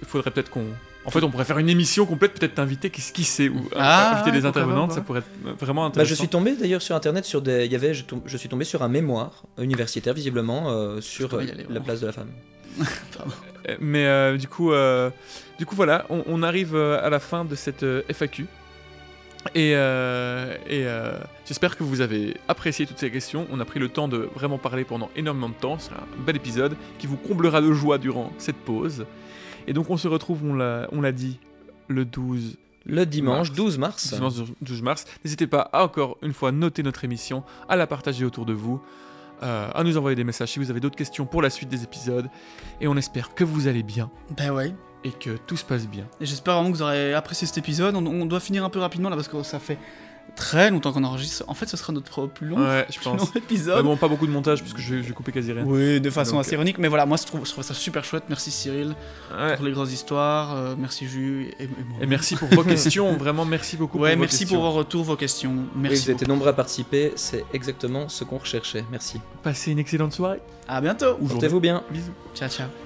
[0.00, 0.64] il faudrait peut-être qu'on,
[1.04, 4.14] en fait, on pourrait faire une émission complète, peut-être t'inviter, qui, qui sait, ou Ah,
[4.16, 4.96] inviter des intervenantes, ouais.
[4.96, 6.10] ça pourrait être vraiment Bah, intéressant.
[6.10, 7.66] je suis tombé d'ailleurs sur internet sur des.
[7.66, 11.34] Il y avait, je, tom- je suis tombé sur un mémoire universitaire visiblement euh, sur
[11.38, 12.30] aller, la place de la femme.
[13.68, 15.10] Euh, Mais euh, du coup, euh,
[15.58, 18.46] du coup voilà, on, on arrive à la fin de cette euh, FAQ.
[19.54, 23.46] Et, euh, et euh, j'espère que vous avez apprécié toutes ces questions.
[23.50, 25.78] On a pris le temps de vraiment parler pendant énormément de temps.
[25.78, 29.06] C'est un bel épisode qui vous comblera de joie durant cette pause.
[29.66, 31.38] Et donc on se retrouve, on l'a on l'a dit,
[31.88, 32.56] le 12
[32.86, 33.52] Le dimanche Mars.
[33.52, 34.14] 12 mars.
[34.14, 35.04] dimanche 12 mars.
[35.24, 38.80] N'hésitez pas à encore une fois noter notre émission, à la partager autour de vous,
[39.42, 41.82] euh, à nous envoyer des messages si vous avez d'autres questions pour la suite des
[41.84, 42.28] épisodes.
[42.80, 44.74] Et on espère que vous allez bien Ben ouais.
[45.04, 46.04] et que tout se passe bien.
[46.20, 47.94] Et j'espère vraiment que vous aurez apprécié cet épisode.
[47.96, 49.78] On, on doit finir un peu rapidement là parce que ça fait
[50.36, 51.44] très longtemps qu'on enregistre.
[51.48, 53.20] En fait, ce sera notre plus long, Ouais, je plus pense.
[53.20, 53.84] long épisode.
[53.84, 55.64] Bon, pas beaucoup de montage puisque je vais, je vais couper quasi rien.
[55.64, 58.04] Oui, de façon Donc, assez ironique, mais voilà, moi je trouve, je trouve ça super
[58.04, 58.24] chouette.
[58.28, 58.94] Merci Cyril
[59.36, 59.56] Ouais.
[59.56, 61.98] pour les grosses histoires, euh, merci Jus et, et moi.
[62.00, 65.02] Et merci pour vos questions, vraiment merci beaucoup Ouais, pour vos merci pour vos retours,
[65.04, 65.52] vos questions.
[65.74, 66.04] Oui, Merci.
[66.04, 68.84] vous étiez nombreux à participer, c'est exactement ce qu'on recherchait.
[68.90, 69.20] Merci.
[69.42, 70.40] Passez une excellente soirée.
[70.68, 71.14] À bientôt.
[71.14, 71.82] Portez-vous bien.
[71.90, 72.12] Bisous.
[72.34, 72.85] Ciao, ciao.